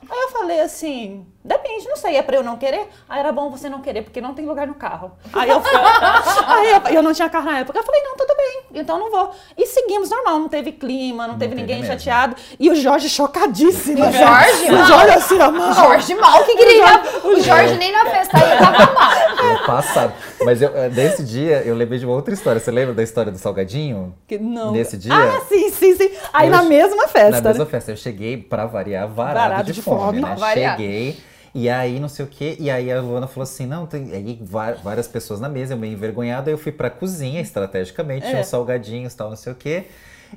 Aí 0.09 0.18
eu 0.18 0.28
falei 0.30 0.61
assim, 0.61 1.26
depende, 1.44 1.88
não 1.88 1.96
sei, 1.96 2.16
é 2.16 2.22
pra 2.22 2.36
eu 2.36 2.42
não 2.42 2.57
querer? 2.57 2.88
Aí 3.09 3.20
era 3.20 3.30
bom 3.30 3.51
você 3.51 3.68
não 3.68 3.80
querer, 3.80 4.03
porque 4.03 4.20
não 4.20 4.34
tem 4.34 4.46
lugar 4.46 4.66
no 4.66 4.74
carro. 4.74 5.12
Aí 5.32 5.48
eu, 5.48 5.62
aí 6.46 6.70
eu, 6.72 6.94
eu 6.96 7.03
não 7.03 7.12
tinha 7.12 7.28
carro 7.28 7.44
na 7.44 7.59
época. 7.59 7.78
Eu 7.78 7.84
falei, 7.84 8.01
não, 8.03 8.16
tudo 8.16 8.34
bem, 8.36 8.80
então 8.80 8.98
não 8.98 9.11
vou. 9.11 9.30
E 9.57 9.66
seguimos 9.66 10.11
normal, 10.11 10.38
não 10.38 10.48
teve 10.48 10.72
clima, 10.72 11.26
não, 11.26 11.38
teve 11.38 11.51
teve 11.51 11.61
ninguém 11.61 11.80
mesmo. 11.80 11.92
chateado. 11.92 12.34
E 12.59 12.70
o 12.70 12.74
Jorge 12.74 13.09
chocadíssimo. 13.09 14.01
O 14.01 14.12
Jorge, 14.12 14.68
o 14.68 14.72
mal. 14.72 14.86
Jorge 14.86 15.11
assim, 15.11 15.38
mal. 15.38 15.74
Jorge 15.74 16.14
mal 16.14 16.44
que 16.44 16.57
queria. 16.57 17.03
O 17.24 17.40
Jorge 17.40 17.74
nem 17.76 17.92
na 17.92 18.05
festa 18.07 18.36
aí 18.36 18.59
tava 18.59 18.92
mal. 18.92 19.11
No 19.53 19.66
passado. 19.66 20.12
Mas 20.44 20.62
eu, 20.62 20.76
eh, 20.76 20.88
desse 20.88 21.22
dia, 21.22 21.62
eu 21.64 21.74
lembrei 21.74 21.98
de 21.98 22.07
uma 22.07 22.14
outra 22.14 22.32
história. 22.32 22.61
Você 22.61 22.70
lembra 22.70 22.94
da 22.94 23.03
história 23.03 23.30
do 23.30 23.38
salgadinho? 23.38 24.14
Que 24.26 24.38
não. 24.38 24.72
Nesse 24.72 24.96
dia? 24.96 25.12
Ah, 25.14 25.40
sim, 25.48 25.70
sim, 25.70 25.94
sim. 25.96 26.11
Aí 26.33 26.49
Eu 26.49 26.53
na 26.53 26.62
mesma 26.62 27.09
festa. 27.09 27.41
Na 27.41 27.49
mesma 27.49 27.64
né? 27.64 27.70
festa. 27.70 27.91
Eu 27.93 27.97
cheguei, 27.97 28.37
pra 28.37 28.66
variar, 28.66 29.09
varado, 29.09 29.39
Varado 29.51 29.66
de, 29.66 29.72
de 29.72 29.83
fome, 29.83 30.20
fome. 30.20 30.20
né? 30.20 30.37
Variar. 30.37 30.76
Cheguei. 30.76 31.18
E 31.53 31.68
aí, 31.68 31.99
não 31.99 32.09
sei 32.09 32.24
o 32.24 32.28
quê. 32.28 32.57
E 32.61 32.70
aí 32.70 32.93
a 32.93 33.01
Luana 33.01 33.26
falou 33.26 33.43
assim: 33.43 33.66
não, 33.66 33.85
tem 33.87 34.12
aí 34.12 34.39
várias 34.85 35.09
pessoas 35.09 35.41
na 35.41 35.49
mesa, 35.49 35.74
eu 35.74 35.78
meio 35.78 35.93
envergonhado. 35.93 36.49
Aí 36.49 36.55
eu 36.55 36.59
fui 36.59 36.70
pra 36.72 36.89
cozinha, 36.91 37.41
estrategicamente, 37.41 38.26
tinha 38.26 38.39
É. 38.39 38.41
uns 38.41 38.47
salgadinhos 38.47 39.12
e 39.12 39.16
tal, 39.16 39.31
não 39.31 39.37
sei 39.37 39.53
o 39.53 39.57
quê. 39.57 39.85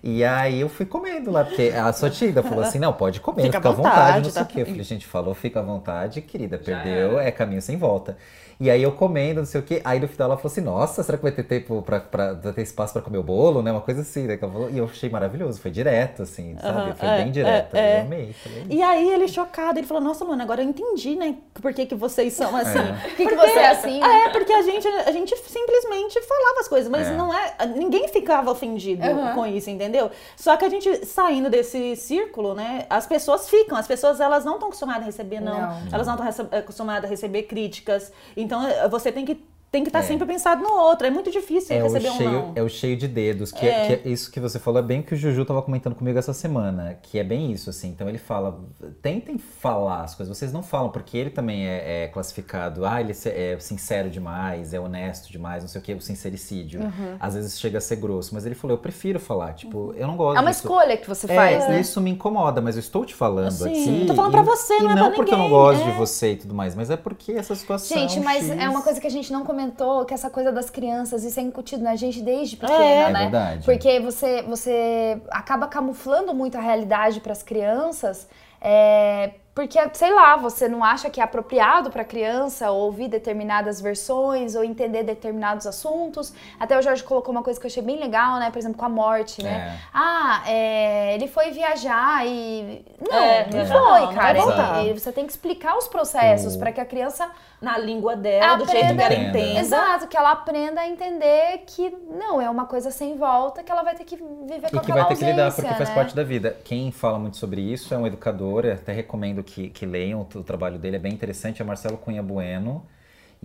E 0.01 0.23
aí 0.23 0.59
eu 0.61 0.69
fui 0.69 0.87
comendo 0.87 1.29
lá, 1.29 1.43
porque 1.43 1.71
a 1.75 1.93
sua 1.93 2.09
tia 2.09 2.29
ainda 2.29 2.41
falou 2.41 2.63
assim: 2.63 2.79
não, 2.79 2.91
pode 2.93 3.19
comer, 3.19 3.43
Fica 3.43 3.57
fica, 3.59 3.69
à 3.69 3.71
vontade, 3.71 3.95
vontade, 3.95 4.23
não 4.23 4.31
sei 4.31 4.41
tá? 4.41 4.49
o 4.49 4.51
quê. 4.51 4.61
Eu 4.61 4.65
falei, 4.65 4.83
gente, 4.83 5.05
falou, 5.05 5.35
fica 5.35 5.59
à 5.59 5.63
vontade, 5.63 6.19
querida, 6.21 6.57
Já 6.57 6.63
perdeu, 6.63 7.19
é 7.19 7.29
caminho 7.29 7.61
sem 7.61 7.77
volta. 7.77 8.17
E 8.59 8.69
aí 8.69 8.81
eu 8.83 8.91
comendo, 8.91 9.39
não 9.41 9.45
sei 9.45 9.59
o 9.61 9.63
quê. 9.63 9.81
Aí 9.83 9.99
no 9.99 10.07
final 10.07 10.27
ela 10.29 10.37
falou 10.37 10.51
assim: 10.51 10.61
Nossa, 10.61 11.03
será 11.03 11.17
que 11.17 11.23
vai 11.23 11.31
ter 11.31 11.43
tempo 11.43 11.81
pra, 11.81 11.99
pra 11.99 12.33
vai 12.33 12.53
ter 12.53 12.61
espaço 12.61 12.93
pra 12.93 13.01
comer 13.01 13.17
o 13.17 13.23
bolo, 13.23 13.61
né? 13.61 13.71
Uma 13.71 13.81
coisa 13.81 14.01
assim, 14.01 14.23
né? 14.27 14.39
E 14.71 14.77
eu 14.77 14.85
achei 14.85 15.09
maravilhoso, 15.09 15.59
foi 15.59 15.71
direto, 15.71 16.23
assim, 16.23 16.55
sabe? 16.61 16.93
Foi 16.97 17.07
é, 17.07 17.17
bem 17.23 17.31
direto. 17.31 17.75
é, 17.75 17.79
é. 17.79 17.97
Eu 17.99 18.01
amei. 18.05 18.33
Falei, 18.33 18.65
E 18.69 18.81
aí 18.81 19.09
ele 19.09 19.27
chocado, 19.27 19.79
ele 19.79 19.87
falou, 19.87 20.01
nossa, 20.03 20.23
Luana, 20.23 20.43
agora 20.43 20.61
eu 20.61 20.67
entendi, 20.69 21.15
né? 21.15 21.35
Por 21.53 21.73
que, 21.73 21.85
que 21.85 21.95
vocês 21.95 22.33
são 22.33 22.55
assim. 22.55 22.79
É. 22.79 23.07
Por 23.09 23.15
que, 23.17 23.27
que 23.27 23.35
você 23.35 23.59
é 23.59 23.69
assim? 23.69 24.03
É, 24.03 24.29
porque 24.29 24.53
a 24.53 24.61
gente, 24.61 24.87
a 24.87 25.11
gente 25.11 25.35
simplesmente 25.37 26.21
falava 26.21 26.59
as 26.59 26.67
coisas, 26.67 26.89
mas 26.89 27.07
É. 27.07 27.11
não 27.15 27.33
é. 27.33 27.55
Ninguém 27.75 28.07
ficava 28.07 28.51
ofendido 28.51 29.03
Uhum. 29.03 29.33
com 29.33 29.45
isso, 29.45 29.69
entendeu? 29.69 30.11
Só 30.35 30.55
que 30.57 30.65
a 30.65 30.69
gente 30.69 31.05
saindo 31.05 31.49
desse 31.49 31.95
círculo, 31.95 32.53
né? 32.53 32.85
As 32.89 33.05
pessoas 33.05 33.49
ficam, 33.49 33.77
as 33.77 33.87
pessoas 33.87 34.19
elas 34.19 34.45
não 34.45 34.53
estão 34.53 34.67
acostumadas 34.69 35.03
a 35.03 35.05
receber, 35.05 35.39
não. 35.39 35.59
Não. 35.59 35.77
Elas 35.91 36.07
não 36.07 36.15
estão 36.27 36.47
acostumadas 36.59 37.05
a 37.05 37.07
receber 37.07 37.43
críticas. 37.43 38.11
Então 38.43 38.65
eh, 38.67 38.87
você 38.89 39.11
tem 39.11 39.25
que 39.25 39.35
tem 39.73 39.81
que 39.83 39.89
estar 39.89 39.99
É. 39.99 40.03
sempre 40.03 40.27
pensado 40.27 40.61
no 40.61 40.69
outro. 40.71 41.07
É 41.07 41.09
muito 41.09 41.31
difícil 41.31 41.75
É 41.75 41.79
o, 41.79 41.83
receber 41.83 42.09
um 42.11 42.15
cheio, 42.17 42.31
não. 42.31 42.51
é 42.55 42.61
o 42.61 42.69
cheio 42.69 42.95
de 42.95 43.07
dedos, 43.07 43.51
que 43.51 43.65
É. 43.65 43.69
é. 43.91 43.97
que 43.97 44.07
é 44.07 44.11
isso 44.11 44.31
que 44.31 44.39
você 44.39 44.59
falou 44.59 44.79
é 44.79 44.83
bem 44.83 44.99
o 44.99 45.03
que 45.03 45.15
o 45.15 45.17
Juju 45.17 45.43
tava 45.45 45.63
comentando 45.63 45.95
comigo 45.95 46.17
essa 46.19 46.31
semana, 46.31 46.95
que 47.01 47.17
é 47.17 47.23
bem 47.23 47.51
isso, 47.51 47.71
assim. 47.71 47.89
Então 47.89 48.07
ele 48.07 48.19
fala, 48.19 48.59
tentem 49.01 49.37
falar 49.39 50.01
as 50.03 50.13
coisas, 50.13 50.37
vocês 50.37 50.53
não 50.53 50.61
falam, 50.61 50.89
porque 50.91 51.17
ele 51.17 51.31
também 51.31 51.67
é, 51.67 52.03
é 52.03 52.07
classificado, 52.07 52.85
ah, 52.85 53.01
ele 53.01 53.13
é 53.25 53.57
sincero 53.59 54.11
demais, 54.11 54.75
é 54.75 54.79
honesto 54.79 55.31
demais, 55.31 55.63
não 55.63 55.67
sei 55.67 55.81
o 55.81 55.83
que, 55.83 55.91
o 55.93 55.99
sincericídio. 56.01 56.79
Uhum. 56.81 57.17
Às 57.19 57.33
vezes 57.33 57.59
chega 57.59 57.79
a 57.79 57.81
ser 57.81 57.95
grosso, 57.95 58.35
mas 58.35 58.45
ele 58.45 58.53
falou, 58.53 58.77
eu 58.77 58.81
prefiro 58.81 59.19
falar, 59.19 59.53
tipo, 59.53 59.91
eu 59.97 60.05
não 60.05 60.15
gosto 60.15 60.37
É 60.37 60.41
uma 60.41 60.51
disso. 60.51 60.61
escolha 60.67 60.95
que 60.97 61.07
você 61.09 61.25
É, 61.31 61.35
faz, 61.35 61.67
né? 61.67 61.79
isso 61.81 61.99
me 61.99 62.11
incomoda, 62.11 62.61
mas 62.61 62.75
eu 62.75 62.79
estou 62.79 63.03
te 63.05 63.15
falando 63.15 63.49
Sim, 63.51 63.69
aqui. 63.71 64.01
eu 64.01 64.05
tô 64.07 64.13
falando 64.13 64.31
e- 64.31 64.33
pra 64.35 64.43
você, 64.43 64.73
e 64.75 64.83
não 64.83 64.91
é 64.91 64.95
não 64.95 65.07
pra 65.07 65.15
porque 65.15 65.33
eu 65.33 65.37
não 65.39 65.45
ninguém, 65.45 65.59
gosto 65.59 65.81
é. 65.81 65.91
de 65.91 65.97
você 65.97 66.31
e 66.33 66.35
tudo 66.35 66.53
mais, 66.53 66.75
mas 66.75 66.91
é 66.91 66.95
porque 66.95 67.31
essa 67.31 67.55
situação. 67.55 67.97
Gente, 67.97 68.19
mas 68.19 68.43
X- 68.47 68.59
é 68.59 68.69
uma 68.69 68.83
coisa 68.83 69.01
que 69.01 69.07
a 69.07 69.09
gente 69.09 69.33
não 69.33 69.43
comentou, 69.43 69.62
que 70.07 70.13
essa 70.13 70.29
coisa 70.29 70.51
das 70.51 70.69
crianças, 70.69 71.23
isso 71.23 71.39
é 71.39 71.43
incutido 71.43 71.83
na 71.83 71.95
gente 71.95 72.21
desde 72.21 72.57
pequena, 72.57 72.79
É, 72.83 73.09
é 73.09 73.11
né? 73.11 73.19
verdade. 73.23 73.65
Porque 73.65 73.99
você, 73.99 74.41
você 74.43 75.21
acaba 75.29 75.67
camuflando 75.67 76.33
muito 76.33 76.57
a 76.57 76.61
realidade 76.61 77.19
para 77.19 77.31
as 77.31 77.43
crianças, 77.43 78.27
é, 78.61 79.31
porque, 79.53 79.77
sei 79.93 80.11
lá, 80.11 80.35
você 80.35 80.67
não 80.67 80.83
acha 80.83 81.11
que 81.11 81.19
é 81.21 81.23
apropriado 81.23 81.91
para 81.91 82.01
a 82.01 82.05
criança 82.05 82.71
ouvir 82.71 83.07
determinadas 83.07 83.79
versões 83.79 84.55
ou 84.55 84.63
entender 84.63 85.03
determinados 85.03 85.67
assuntos. 85.67 86.33
Até 86.59 86.75
o 86.79 86.81
Jorge 86.81 87.03
colocou 87.03 87.31
uma 87.31 87.43
coisa 87.43 87.59
que 87.59 87.65
eu 87.65 87.69
achei 87.69 87.83
bem 87.83 87.99
legal, 87.99 88.39
né? 88.39 88.49
Por 88.49 88.57
exemplo, 88.57 88.77
com 88.79 88.85
a 88.85 88.89
morte, 88.89 89.43
né? 89.43 89.77
É. 89.77 89.79
Ah, 89.93 90.43
é, 90.47 91.13
ele 91.13 91.27
foi 91.27 91.51
viajar 91.51 92.25
e. 92.25 92.83
Não, 92.99 93.15
É, 93.15 93.43
não 93.51 93.65
foi, 93.65 93.77
não, 94.01 94.05
não 94.07 94.13
cara. 94.15 94.81
E 94.85 94.93
você 94.99 95.11
tem 95.11 95.25
que 95.25 95.31
explicar 95.33 95.77
os 95.77 95.87
processos 95.87 96.55
O- 96.55 96.59
para 96.59 96.71
que 96.71 96.81
a 96.81 96.85
criança 96.85 97.29
Na 97.63 97.77
língua 97.77 98.15
dela, 98.15 98.55
do 98.55 98.65
jeito 98.65 98.93
que 98.93 99.01
ela 99.01 99.05
Aprenda. 99.05 99.39
entenda. 99.39 99.59
Exato, 99.59 100.07
que 100.07 100.17
ela 100.17 100.31
aprenda 100.31 100.81
a 100.81 100.87
entender 100.87 101.63
que 101.65 101.89
não, 102.09 102.41
é 102.41 102.49
uma 102.49 102.65
coisa 102.65 102.91
sem 102.91 103.15
volta, 103.15 103.63
que 103.63 103.71
ela 103.71 103.83
vai 103.83 103.95
ter 103.95 104.03
que 104.03 104.17
viver 104.17 104.61
com 104.61 104.67
E 104.67 104.69
que 104.69 104.77
aquela 104.77 104.99
vai 105.03 105.07
ter 105.07 105.15
que 105.15 105.25
lidar, 105.25 105.53
porque 105.53 105.73
faz 105.73 105.89
né? 105.89 105.95
parte 105.95 106.15
da 106.15 106.23
vida. 106.23 106.57
Quem 106.63 106.91
fala 106.91 107.17
muito 107.17 107.37
sobre 107.37 107.61
isso 107.61 107.93
é 107.93 107.97
um 107.97 108.05
educador, 108.05 108.65
até 108.65 108.91
recomendo 108.91 109.41
que, 109.41 109.69
que 109.69 109.85
leiam, 109.85 110.19
o, 110.19 110.37
o 110.39 110.43
trabalho 110.43 110.77
dele 110.77 110.97
é 110.97 110.99
bem 110.99 111.13
interessante, 111.13 111.61
é 111.61 111.65
Marcelo 111.65 111.97
Cunha 111.97 112.21
Bueno. 112.21 112.85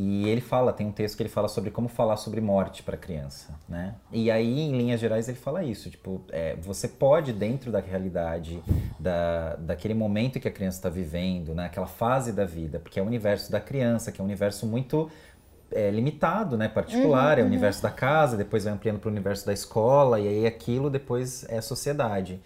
E 0.00 0.28
ele 0.28 0.40
fala, 0.40 0.72
tem 0.72 0.86
um 0.86 0.92
texto 0.92 1.16
que 1.16 1.24
ele 1.24 1.28
fala 1.28 1.48
sobre 1.48 1.72
como 1.72 1.88
falar 1.88 2.16
sobre 2.16 2.40
morte 2.40 2.84
para 2.84 2.96
criança, 2.96 3.58
né? 3.68 3.96
E 4.12 4.30
aí, 4.30 4.60
em 4.60 4.78
linhas 4.78 5.00
gerais, 5.00 5.28
ele 5.28 5.36
fala 5.36 5.64
isso, 5.64 5.90
tipo, 5.90 6.22
é, 6.30 6.54
você 6.54 6.86
pode, 6.86 7.32
dentro 7.32 7.72
da 7.72 7.80
realidade, 7.80 8.62
da, 8.96 9.56
daquele 9.56 9.94
momento 9.94 10.38
que 10.38 10.46
a 10.46 10.52
criança 10.52 10.78
está 10.78 10.88
vivendo, 10.88 11.52
né? 11.52 11.66
Aquela 11.66 11.88
fase 11.88 12.32
da 12.32 12.44
vida, 12.44 12.78
porque 12.78 13.00
é 13.00 13.02
o 13.02 13.06
universo 13.06 13.50
da 13.50 13.60
criança, 13.60 14.12
que 14.12 14.20
é 14.20 14.22
um 14.22 14.26
universo 14.26 14.66
muito 14.66 15.10
é, 15.72 15.90
limitado, 15.90 16.56
né? 16.56 16.68
Particular, 16.68 17.36
é 17.40 17.42
o 17.42 17.46
universo 17.46 17.82
da 17.82 17.90
casa, 17.90 18.36
depois 18.36 18.62
vai 18.62 18.74
ampliando 18.74 19.00
para 19.00 19.08
o 19.08 19.10
universo 19.10 19.44
da 19.44 19.52
escola, 19.52 20.20
e 20.20 20.28
aí 20.28 20.46
aquilo 20.46 20.88
depois 20.88 21.44
é 21.48 21.58
a 21.58 21.62
sociedade. 21.62 22.40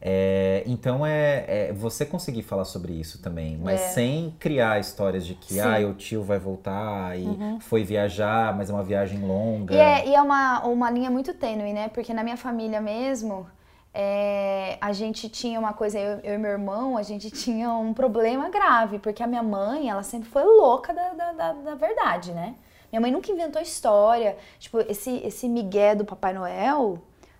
É, 0.00 0.62
então 0.66 1.04
é, 1.06 1.68
é 1.68 1.72
você 1.72 2.04
conseguir 2.04 2.42
falar 2.42 2.64
sobre 2.64 2.92
isso 2.92 3.22
também, 3.22 3.56
mas 3.56 3.80
É. 3.80 3.88
sem 3.88 4.34
criar 4.38 4.78
histórias 4.78 5.24
de 5.26 5.34
que 5.34 5.54
Sim. 5.54 5.60
ah, 5.60 5.78
o 5.88 5.94
tio 5.94 6.22
vai 6.22 6.38
voltar 6.38 7.18
e 7.18 7.26
foi 7.60 7.84
viajar, 7.84 8.54
mas 8.56 8.68
é 8.68 8.72
uma 8.72 8.82
viagem 8.82 9.20
longa. 9.20 9.74
E 9.74 9.78
é, 9.78 10.08
e 10.08 10.14
é 10.14 10.20
uma, 10.20 10.60
uma 10.66 10.90
linha 10.90 11.10
muito 11.10 11.32
tênue, 11.32 11.72
né? 11.72 11.88
Porque 11.88 12.12
na 12.12 12.22
minha 12.22 12.36
família 12.36 12.80
mesmo, 12.82 13.46
é, 13.94 14.76
a 14.80 14.92
gente 14.92 15.28
tinha 15.28 15.58
uma 15.58 15.72
coisa, 15.72 15.98
eu, 15.98 16.18
eu 16.20 16.34
e 16.34 16.38
meu 16.38 16.50
irmão, 16.50 16.96
a 16.98 17.02
gente 17.02 17.30
tinha 17.30 17.72
um 17.72 17.94
problema 17.94 18.50
grave, 18.50 18.98
porque 18.98 19.22
a 19.22 19.26
minha 19.26 19.42
mãe, 19.42 19.88
ela 19.88 20.02
sempre 20.02 20.28
foi 20.28 20.42
louca 20.44 20.92
da, 20.92 21.10
da, 21.10 21.32
da, 21.32 21.52
da 21.52 21.74
verdade, 21.76 22.32
né? 22.32 22.54
Minha 22.90 23.00
mãe 23.00 23.10
nunca 23.10 23.30
inventou 23.32 23.60
história. 23.62 24.36
Tipo, 24.58 24.80
esse, 24.80 25.16
esse 25.24 25.48
migué 25.48 25.94
do 25.94 26.04
Papai 26.04 26.32
Noel 26.32 26.98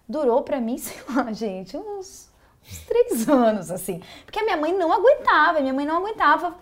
durou 0.08 0.42
pra 0.42 0.60
mim, 0.60 0.78
sei 0.78 0.96
lá, 1.14 1.30
gente, 1.32 1.76
uns, 1.76 2.28
uns 2.66 2.78
três 2.80 3.28
anos, 3.30 3.70
assim. 3.70 4.02
Porque 4.24 4.38
a 4.38 4.44
minha 4.44 4.56
mãe 4.56 4.72
não 4.72 4.92
aguentava, 4.92 5.60
minha 5.60 5.74
mãe 5.74 5.86
não 5.86 5.96
aguentava 5.96 6.54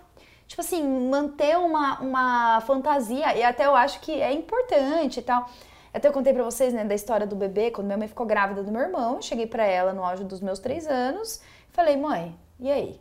tipo 0.47 0.61
assim, 0.61 0.83
manter 1.09 1.57
uma, 1.57 1.99
uma 1.99 2.61
fantasia, 2.61 3.35
e 3.35 3.43
até 3.43 3.65
eu 3.65 3.75
acho 3.75 3.99
que 4.01 4.11
é 4.11 4.31
importante 4.31 5.19
e 5.19 5.23
tal. 5.23 5.49
Até 5.93 6.07
eu 6.07 6.13
contei 6.13 6.33
pra 6.33 6.43
vocês, 6.43 6.73
né, 6.73 6.83
da 6.83 6.95
história 6.95 7.25
do 7.25 7.35
bebê, 7.35 7.71
quando 7.71 7.87
minha 7.87 7.97
mãe 7.97 8.07
ficou 8.07 8.25
grávida 8.25 8.63
do 8.63 8.71
meu 8.71 8.81
irmão, 8.81 9.21
cheguei 9.21 9.47
pra 9.47 9.65
ela 9.65 9.93
no 9.93 10.03
auge 10.03 10.23
dos 10.23 10.41
meus 10.41 10.59
três 10.59 10.87
anos, 10.87 11.41
falei, 11.71 11.97
mãe, 11.97 12.35
e 12.59 12.71
aí? 12.71 12.99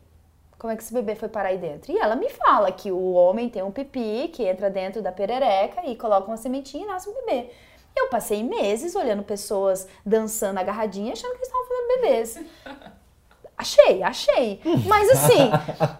Como 0.59 0.73
é 0.73 0.77
que 0.77 0.83
esse 0.83 0.95
bebê 0.95 1.15
foi 1.15 1.29
parar 1.29 1.49
aí 1.49 1.59
dentro? 1.59 1.91
E 1.91 1.99
ela 1.99 2.15
me 2.15 2.29
fala 2.31 2.71
que 2.71 2.93
o 2.93 3.13
homem 3.13 3.49
tem 3.49 3.63
um 3.63 3.71
pipi 3.73 4.29
que 4.33 4.45
entra 4.45 4.71
dentro 4.71 5.03
da 5.03 5.11
perereca 5.11 5.85
e 5.87 5.97
coloca 5.97 6.29
uma 6.29 6.37
sementinha 6.37 6.85
e 6.85 6.87
nasce 6.87 7.09
um 7.09 7.15
bebê. 7.15 7.51
Eu 7.97 8.09
passei 8.09 8.43
meses 8.43 8.95
olhando 8.95 9.23
pessoas 9.23 9.87
dançando 10.05 10.59
agarradinha, 10.59 11.13
achando 11.13 11.31
que 11.33 11.39
eles 11.39 11.49
estavam 11.49 11.67
fazendo 11.69 12.01
bebês. 12.01 12.41
Achei, 13.57 14.03
achei. 14.03 14.61
Mas 14.87 15.09
assim, 15.11 15.51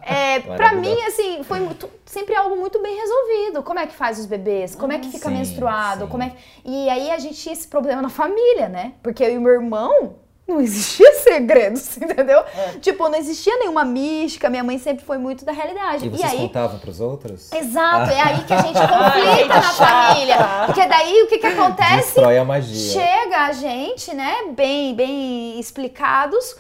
é, 0.03 0.41
pra 0.41 0.57
Maravilhoso. 0.73 0.97
mim, 0.97 1.03
assim, 1.07 1.43
foi 1.45 1.61
muito- 1.61 1.89
sempre 2.05 2.35
algo 2.35 2.57
muito 2.57 2.81
bem 2.83 2.97
resolvido. 2.97 3.63
Como 3.63 3.79
é 3.79 3.87
que 3.87 3.95
faz 3.95 4.19
os 4.19 4.27
bebês? 4.27 4.75
Como 4.75 4.93
é 4.93 4.99
que 4.99 5.11
fica 5.13 5.29
Sim, 5.29 5.37
menstruado? 5.37 6.05
sim. 6.05 6.11
Como 6.11 6.23
é 6.25 6.31
que- 6.31 6.37
E 6.65 6.89
aí 6.89 7.11
a 7.11 7.19
gente 7.19 7.37
tinha 7.37 7.53
esse 7.53 7.69
problema 7.69 8.03
na 8.03 8.09
família, 8.09 8.69
né? 8.69 8.95
Porque 9.03 9.23
eu 9.23 9.31
e 9.31 9.39
meu 9.39 9.53
irmão 9.53 10.17
não 10.53 10.61
existia 10.61 11.13
segredos, 11.23 11.97
entendeu? 11.97 12.41
É. 12.41 12.79
Tipo, 12.81 13.09
não 13.09 13.19
existia 13.19 13.57
nenhuma 13.59 13.85
mística. 13.85 14.49
Minha 14.51 14.63
mãe 14.65 14.79
sempre 14.79 15.05
foi 15.05 15.19
muito 15.19 15.45
da 15.45 15.53
realidade. 15.53 16.05
E 16.05 16.09
E, 16.09 16.11
vocês 16.11 16.33
aí, 16.33 16.39
contavam 16.39 16.79
pros 16.79 17.01
outros? 17.01 17.53
exato, 17.53 18.11
é 18.11 18.21
aí 18.21 18.45
que 18.45 18.53
a 18.53 18.63
gente 18.63 18.75
conflita 18.81 19.55
na 19.55 19.63
família. 19.63 20.37
Porque 20.67 20.87
daí 20.87 21.23
o 21.23 21.27
que 21.29 21.39
que 21.39 21.47
acontece? 21.47 21.97
Destrói 21.97 22.39
a 22.39 22.45
magia. 22.45 22.93
Chega 22.93 23.39
a 23.47 23.53
gente, 23.53 24.15
né, 24.15 24.35
bem, 24.55 24.95
bem 24.95 25.59
explicados. 25.59 26.57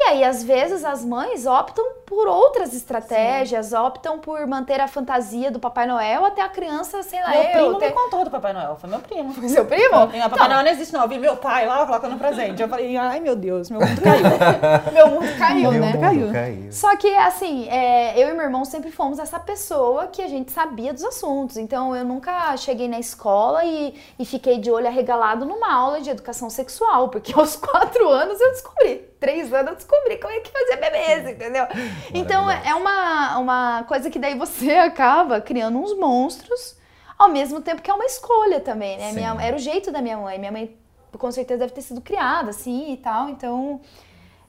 E 0.00 0.02
aí, 0.04 0.22
às 0.24 0.44
vezes, 0.44 0.84
as 0.84 1.04
mães 1.04 1.44
optam 1.44 1.84
por 2.08 2.26
outras 2.26 2.74
estratégias, 2.74 3.74
optam 3.74 4.18
por 4.18 4.46
manter 4.46 4.80
a 4.80 4.88
fantasia 4.88 5.50
do 5.50 5.60
Papai 5.60 5.86
Noel 5.86 6.24
até 6.24 6.40
a 6.40 6.48
criança, 6.48 7.02
sei 7.02 7.20
lá, 7.20 7.30
Meu 7.30 7.42
eu, 7.42 7.50
primo 7.50 7.74
ter... 7.74 7.86
me 7.88 7.92
contou 7.92 8.24
do 8.24 8.30
Papai 8.30 8.54
Noel, 8.54 8.76
foi 8.80 8.88
meu 8.88 8.98
primo. 9.00 9.48
Seu 9.48 9.66
primo? 9.66 9.90
Não, 9.94 10.06
Papai 10.08 10.26
Então, 10.26 10.48
Noel 10.48 10.64
não 10.64 10.70
existe 10.70 10.94
não, 10.94 11.02
eu 11.02 11.08
vi 11.08 11.18
meu 11.18 11.36
pai 11.36 11.66
lá 11.66 11.84
colocando 11.84 12.16
presente. 12.18 12.62
Eu 12.62 12.68
falei, 12.68 12.96
ai 12.96 13.20
meu 13.20 13.36
Deus, 13.36 13.70
meu 13.70 13.78
mundo 13.80 14.00
caiu. 14.00 14.22
meu 14.92 15.08
mundo 15.08 15.38
caiu, 15.38 15.70
Meu 15.70 15.80
né? 15.80 15.92
mundo 15.92 16.00
Caiu. 16.00 16.32
caiu. 16.32 16.72
Só 16.72 16.96
que, 16.96 17.14
assim, 17.14 17.68
é, 17.68 18.18
eu 18.18 18.30
e 18.30 18.32
meu 18.32 18.44
irmão 18.44 18.64
sempre 18.64 18.90
fomos 18.90 19.18
essa 19.18 19.38
pessoa 19.38 20.06
que 20.06 20.22
a 20.22 20.28
gente 20.28 20.50
sabia 20.50 20.94
dos 20.94 21.04
assuntos. 21.04 21.58
Então, 21.58 21.94
eu 21.94 22.04
nunca 22.06 22.56
cheguei 22.56 22.88
na 22.88 22.98
escola 22.98 23.64
e, 23.64 23.94
e 24.18 24.24
fiquei 24.24 24.58
de 24.58 24.70
olho 24.70 24.86
arregalado 24.86 25.44
numa 25.44 25.70
aula 25.70 26.00
de 26.00 26.08
educação 26.08 26.48
sexual, 26.48 27.10
porque 27.10 27.38
aos 27.38 27.54
quatro 27.60 28.08
anos 28.08 28.40
eu 28.40 28.50
descobri. 28.52 29.08
Três 29.20 29.52
anos 29.52 29.72
eu 29.72 29.76
descobri 29.76 30.16
como 30.18 30.32
é 30.32 30.40
que 30.40 30.50
fazia 30.50 30.76
bebês, 30.76 31.28
entendeu? 31.28 31.66
Então, 32.14 32.50
é 32.50 32.74
uma, 32.74 33.38
uma 33.38 33.84
coisa 33.84 34.10
que 34.10 34.18
daí 34.18 34.36
você 34.36 34.72
acaba 34.78 35.40
criando 35.40 35.78
uns 35.78 35.96
monstros, 35.96 36.76
ao 37.18 37.28
mesmo 37.28 37.60
tempo 37.60 37.82
que 37.82 37.90
é 37.90 37.94
uma 37.94 38.04
escolha 38.04 38.60
também, 38.60 38.96
né? 38.98 39.10
Sim. 39.10 39.16
Minha, 39.16 39.36
era 39.40 39.56
o 39.56 39.58
jeito 39.58 39.90
da 39.90 40.00
minha 40.00 40.16
mãe. 40.16 40.38
Minha 40.38 40.52
mãe, 40.52 40.76
com 41.12 41.30
certeza, 41.30 41.60
deve 41.60 41.72
ter 41.72 41.82
sido 41.82 42.00
criada 42.00 42.50
assim 42.50 42.92
e 42.92 42.96
tal. 42.96 43.28
Então, 43.28 43.80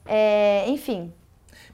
é, 0.06 0.64
enfim, 0.68 1.12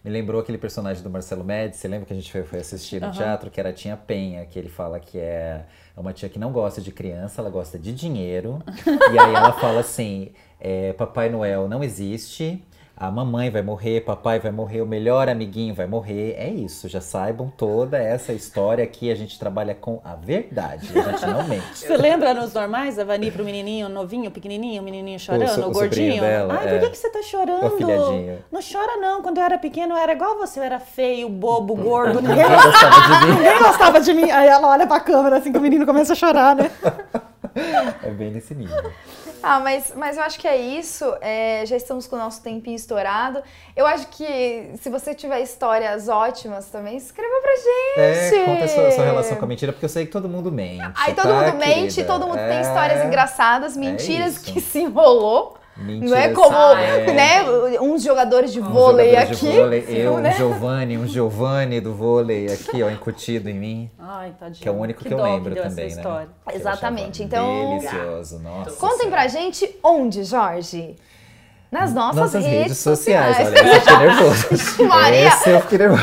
Me 0.05 0.11
lembrou 0.11 0.41
aquele 0.41 0.59
personagem 0.59 1.03
do 1.03 1.11
Marcelo 1.11 1.43
Médici, 1.43 1.81
você 1.81 1.89
lembra 1.89 2.07
que 2.07 2.13
a 2.13 2.17
gente 2.17 2.31
foi, 2.31 2.45
foi 2.45 2.61
assistir 2.61 3.01
no 3.01 3.11
teatro, 3.11 3.51
que 3.51 3.59
era 3.59 3.71
a 3.71 3.73
Tia 3.73 3.97
Penha, 3.97 4.45
que 4.47 4.59
ele 4.59 4.69
fala 4.69 5.01
que 5.01 5.19
é 5.19 5.65
uma 5.97 6.13
tia 6.13 6.29
que 6.29 6.39
não 6.39 6.53
gosta 6.53 6.81
de 6.81 6.93
criança, 6.93 7.41
ela 7.41 7.51
gosta 7.51 7.79
de 7.79 7.93
dinheiro. 7.93 8.63
e 8.87 9.19
aí 9.19 9.35
ela 9.35 9.53
fala 9.55 9.81
assim: 9.81 10.33
é, 10.61 10.93
Papai 10.93 11.29
Noel 11.29 11.69
não 11.69 11.83
existe. 11.83 12.63
A 12.99 13.11
mamãe 13.11 13.51
vai 13.51 13.61
morrer, 13.61 14.01
papai 14.01 14.39
vai 14.39 14.51
morrer, 14.51 14.81
o 14.81 14.87
melhor 14.87 15.29
amiguinho 15.29 15.75
vai 15.75 15.87
morrer. 15.87 16.35
É 16.39 16.49
isso, 16.49 16.89
já 16.89 16.99
saibam 17.03 17.53
toda 17.55 17.99
essa 17.99 18.33
história 18.33 18.83
aqui. 18.83 19.11
A 19.11 19.15
gente 19.15 19.39
trabalha 19.39 19.75
com 19.75 20.01
a 20.03 20.15
verdade, 20.15 20.89
a 20.99 21.03
gente 21.13 21.27
não 21.27 21.45
mente. 21.47 21.77
Você 21.77 21.95
lembra 21.95 22.33
nos 22.33 22.55
normais, 22.55 22.99
a 22.99 23.05
Vani 23.05 23.31
pro 23.31 23.45
menininho 23.45 23.91
novinho, 23.91 24.31
pequenininho, 24.31 24.81
o 24.81 24.85
menininho 24.85 25.19
chorando, 25.21 25.47
so- 25.51 25.61
o, 25.67 25.71
o 25.71 25.75
sobrinho 25.75 25.91
gordinho? 26.15 26.21
dela, 26.23 26.55
Ai, 26.59 26.69
é. 26.69 26.71
por 26.71 26.81
que, 26.81 26.91
que 26.93 26.97
você 26.97 27.11
tá 27.11 27.23
chorando? 27.23 27.67
O. 27.67 28.39
Não 28.51 28.61
chora 28.63 28.97
não, 28.97 29.21
quando 29.21 29.37
eu 29.39 29.45
era 29.45 29.59
pequeno 29.59 29.93
eu 29.93 29.99
era 29.99 30.13
igual 30.13 30.39
você, 30.39 30.59
eu 30.59 30.65
era 30.65 30.81
feio, 30.81 31.29
bobo, 31.29 31.75
gordo, 31.77 32.23
ninguém, 32.23 32.37
Ninguém 32.47 32.57
gostava 32.63 33.21
de 33.21 33.27
mim. 33.27 33.35
ninguém 33.37 33.59
gostava 33.59 34.01
de 34.01 34.15
mim. 34.15 34.31
Aí 34.31 34.49
ela 34.49 34.69
olha 34.69 34.87
pra 34.87 35.01
câmera 35.01 35.37
assim 35.37 35.53
que 35.53 35.59
o 35.59 35.61
menino 35.61 35.85
começa 35.85 36.15
a 36.15 36.17
chorar, 36.17 36.57
né? 36.57 36.71
É 38.03 38.11
bem 38.11 38.31
nesse 38.31 38.55
nível. 38.55 38.91
Ah, 39.49 39.61
mas, 39.61 39.93
mas 39.95 40.17
eu 40.17 40.25
acho 40.25 40.41
que 40.41 40.49
é 40.49 40.57
isso. 40.57 41.05
É, 41.21 41.65
já 41.67 41.77
estamos 41.77 42.09
com 42.09 42.17
o 42.17 42.19
nosso 42.19 42.43
tempinho 42.43 42.75
estourado. 42.75 43.41
Eu 43.77 43.87
acho 43.87 44.09
que 44.09 44.73
se 44.83 44.91
você 44.91 45.15
tiver 45.15 45.41
histórias 45.41 46.09
ótimas 46.09 46.67
também, 46.67 46.97
escreva 46.97 47.33
pra 47.41 47.53
gente. 47.55 48.35
É, 48.35 48.45
conta 48.45 48.65
a 48.65 48.69
sua, 48.69 48.91
sua 48.91 49.05
relação 49.05 49.37
com 49.37 49.45
a 49.45 49.49
mentira, 49.49 49.73
porque 49.73 49.85
eu 49.85 49.89
sei 49.89 50.05
que 50.05 50.11
todo 50.11 50.29
mundo 50.29 50.51
mente. 50.51 50.83
Aí 50.97 51.15
todo 51.15 51.29
tá, 51.29 51.35
mundo 51.43 51.59
mente, 51.59 51.95
querida? 51.95 52.13
todo 52.13 52.27
mundo 52.27 52.39
tem 52.39 52.59
É. 52.59 52.61
histórias 52.63 53.05
engraçadas, 53.05 53.77
mentiras 53.77 54.35
isso. 54.35 54.53
que 54.53 54.61
se 54.61 54.81
enrolou. 54.81 55.57
Mentira, 55.77 56.09
Não 56.11 56.17
é 56.17 56.29
como, 56.31 56.57
é. 56.57 57.13
né, 57.13 57.81
uns 57.81 58.03
jogadores 58.03 58.53
de 58.53 58.61
Um 58.61 58.65
vôlei 58.73 59.11
jogador 59.11 59.33
aqui. 59.33 59.47
de 59.47 59.59
vôlei, 59.59 59.85
eu, 59.89 60.19
né? 60.19 60.31
um 60.31 60.37
Giovanni, 60.37 60.99
um 60.99 61.07
Giovanni 61.07 61.81
do 61.81 61.93
vôlei 61.95 62.47
aqui, 62.47 62.83
ó, 62.83 62.91
incutido 62.91 63.51
em 63.51 63.55
mim. 63.55 63.91
Ai, 63.99 64.33
tadinho. 64.39 64.63
Que 64.63 64.69
é 64.69 64.73
o 64.73 64.75
único 64.77 65.05
que, 65.05 65.13
eu 65.13 65.19
dó 65.19 65.25
lembro 65.25 65.53
deu 65.55 65.63
também, 65.65 65.85
essa 65.87 65.95
né? 65.97 66.01
história. 66.03 66.29
Que 66.49 66.55
eu 66.55 66.57
Exatamente, 66.61 67.23
então- 67.23 67.79
Delicioso, 67.79 68.39
nossa. 68.39 68.71
Contem 68.73 68.97
Senhora. 68.99 69.11
pra 69.17 69.29
gente 69.29 69.77
onde, 69.83 70.25
Jorge? 70.25 70.97
Nas 71.71 71.93
nossas, 71.93 72.33
redes, 72.45 72.79
sociais. 72.79 73.37
Olha, 73.39 73.49
esse 73.67 73.67
eu 73.67 73.81
fiquei 73.81 73.99
nervoso. 73.99 74.85
Maria. 74.87 75.29
Esse 75.29 75.51
eu 75.51 75.61
fiquei 75.63 75.79
nervoso. 75.79 76.03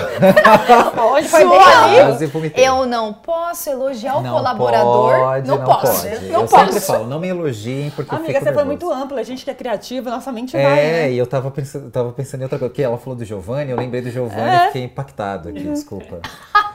Olha, 0.97 1.28
foi 1.30 1.47
bem 1.49 1.61
ali. 1.61 2.61
Eu 2.61 2.86
não 2.86 3.14
posso 3.14 3.70
elogiar 3.70 4.18
o 4.18 4.22
não 4.22 4.34
colaborador. 4.34 5.16
Pode, 5.20 5.47
não, 5.47 5.57
não, 5.57 5.66
posso. 5.66 6.07
pode. 6.09 6.26
Não 6.26 6.41
eu 6.41 6.47
posso. 6.47 6.66
sempre 6.66 6.80
falo, 6.82 7.07
não 7.07 7.20
me 7.20 7.28
elogiem 7.30 7.89
porque 7.91 8.14
eu 8.14 8.18
Amiga, 8.18 8.34
fico 8.34 8.45
você 8.45 8.53
foi 8.53 8.64
nervoso. 8.66 8.88
muito 8.88 9.03
ampla. 9.03 9.20
A 9.20 9.24
gente 9.24 9.43
que 9.45 9.49
é 9.51 9.53
criativa, 9.53 10.09
nossa 10.11 10.32
mente 10.32 10.51
vai, 10.51 10.61
É, 10.64 10.91
né? 10.91 11.11
e 11.11 11.18
eu 11.18 11.26
tava 11.26 11.49
pensando, 11.49 11.89
tava 11.89 12.11
pensando 12.11 12.41
em 12.41 12.43
outra 12.43 12.59
coisa. 12.59 12.70
Porque 12.70 12.84
ela 12.84 12.97
falou 12.97 13.16
do 13.18 13.24
Giovanni, 13.26 13.72
eu 13.72 13.78
lembrei 13.78 14.01
do 14.01 14.11
Giovanni 14.11 14.41
É. 14.41 14.64
e 14.64 14.68
fiquei 14.68 14.84
impactado 14.84 15.49
aqui, 15.49 15.64
desculpa. 15.64 16.20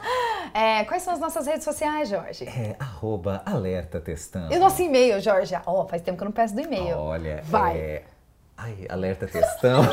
É, 0.51 0.83
quais 0.85 1.03
são 1.03 1.13
as 1.13 1.19
nossas 1.19 1.45
redes 1.45 1.63
sociais, 1.63 2.09
Jorge? 2.09 2.43
É, 2.45 2.75
arroba 2.79 3.41
alerta 3.45 3.99
testando. 3.99 4.51
E 4.51 4.57
o 4.57 4.59
nosso 4.59 4.81
e-mail, 4.81 5.21
Jorge? 5.21 5.55
Ó, 5.63 5.85
faz 5.85 6.01
tempo 6.01 6.17
que 6.17 6.23
eu 6.23 6.25
não 6.25 6.31
peço 6.31 6.55
do 6.55 6.61
e-mail. 6.61 6.97
Olha, 6.97 7.41
Vai. 7.45 7.77
é... 7.77 8.01
Ai, 8.61 8.75
alerta 8.89 9.25
testão. 9.25 9.83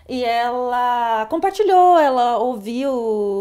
E 0.07 0.23
ela 0.23 1.25
compartilhou, 1.31 1.97
ela 1.97 2.37
ouviu 2.37 2.91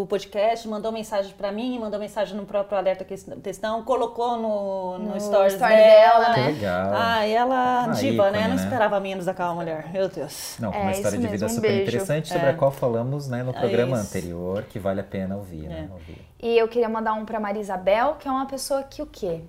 o 0.03 0.07
podcast, 0.09 0.67
mandou 0.67 0.91
mensagem 0.91 1.31
pra 1.37 1.53
mim, 1.53 1.79
mandou 1.79 2.01
mensagem 2.01 2.35
no 2.35 2.47
próprio 2.47 2.79
Alerta 2.79 3.05
Questão, 3.05 3.83
colocou 3.83 4.39
no, 4.39 4.99
no, 4.99 5.15
No 5.15 5.21
stories 5.21 5.53
story 5.53 5.75
dela, 5.77 6.21
dela, 6.21 6.35
Que 6.35 6.41
né? 6.41 6.47
legal. 6.47 6.91
Ah, 6.95 7.27
e 7.29 7.33
ela, 7.35 7.83
Uma 7.85 7.95
diva, 7.95 8.31
né? 8.31 8.39
ícone, 8.39 8.49
Não 8.49 8.57
né? 8.57 8.63
esperava 8.65 8.99
menos 8.99 9.27
daquela 9.27 9.55
mulher, 9.55 9.93
meu 9.93 10.09
Deus. 10.09 10.57
Não, 10.59 10.73
com 10.73 10.79
É, 10.79 10.83
uma 10.83 10.93
história 10.93 11.19
de 11.19 11.27
vida 11.27 11.33
mesmo, 11.33 11.47
um 11.47 11.51
super 11.51 11.69
beijo. 11.69 11.83
interessante, 11.83 12.29
sobre 12.29 12.47
É. 12.47 12.51
a 12.51 12.55
qual 12.55 12.71
falamos 12.71 13.29
né, 13.29 13.43
no 13.43 13.53
programa 13.53 13.99
isso. 13.99 14.07
anterior, 14.09 14.63
que 14.63 14.79
vale 14.79 15.01
a 15.03 15.05
pena 15.05 15.37
ouvir, 15.37 15.69
né? 15.69 15.87
É. 15.91 15.93
Ouvir. 15.93 16.27
E 16.43 16.57
eu 16.57 16.67
queria 16.67 16.89
mandar 16.89 17.13
um 17.13 17.27
pra 17.27 17.39
Marisabel, 17.39 18.15
que 18.19 18.27
é 18.27 18.31
uma 18.31 18.47
pessoa 18.47 18.83
que 18.83 19.03
o 19.03 19.07
quê? 19.07 19.43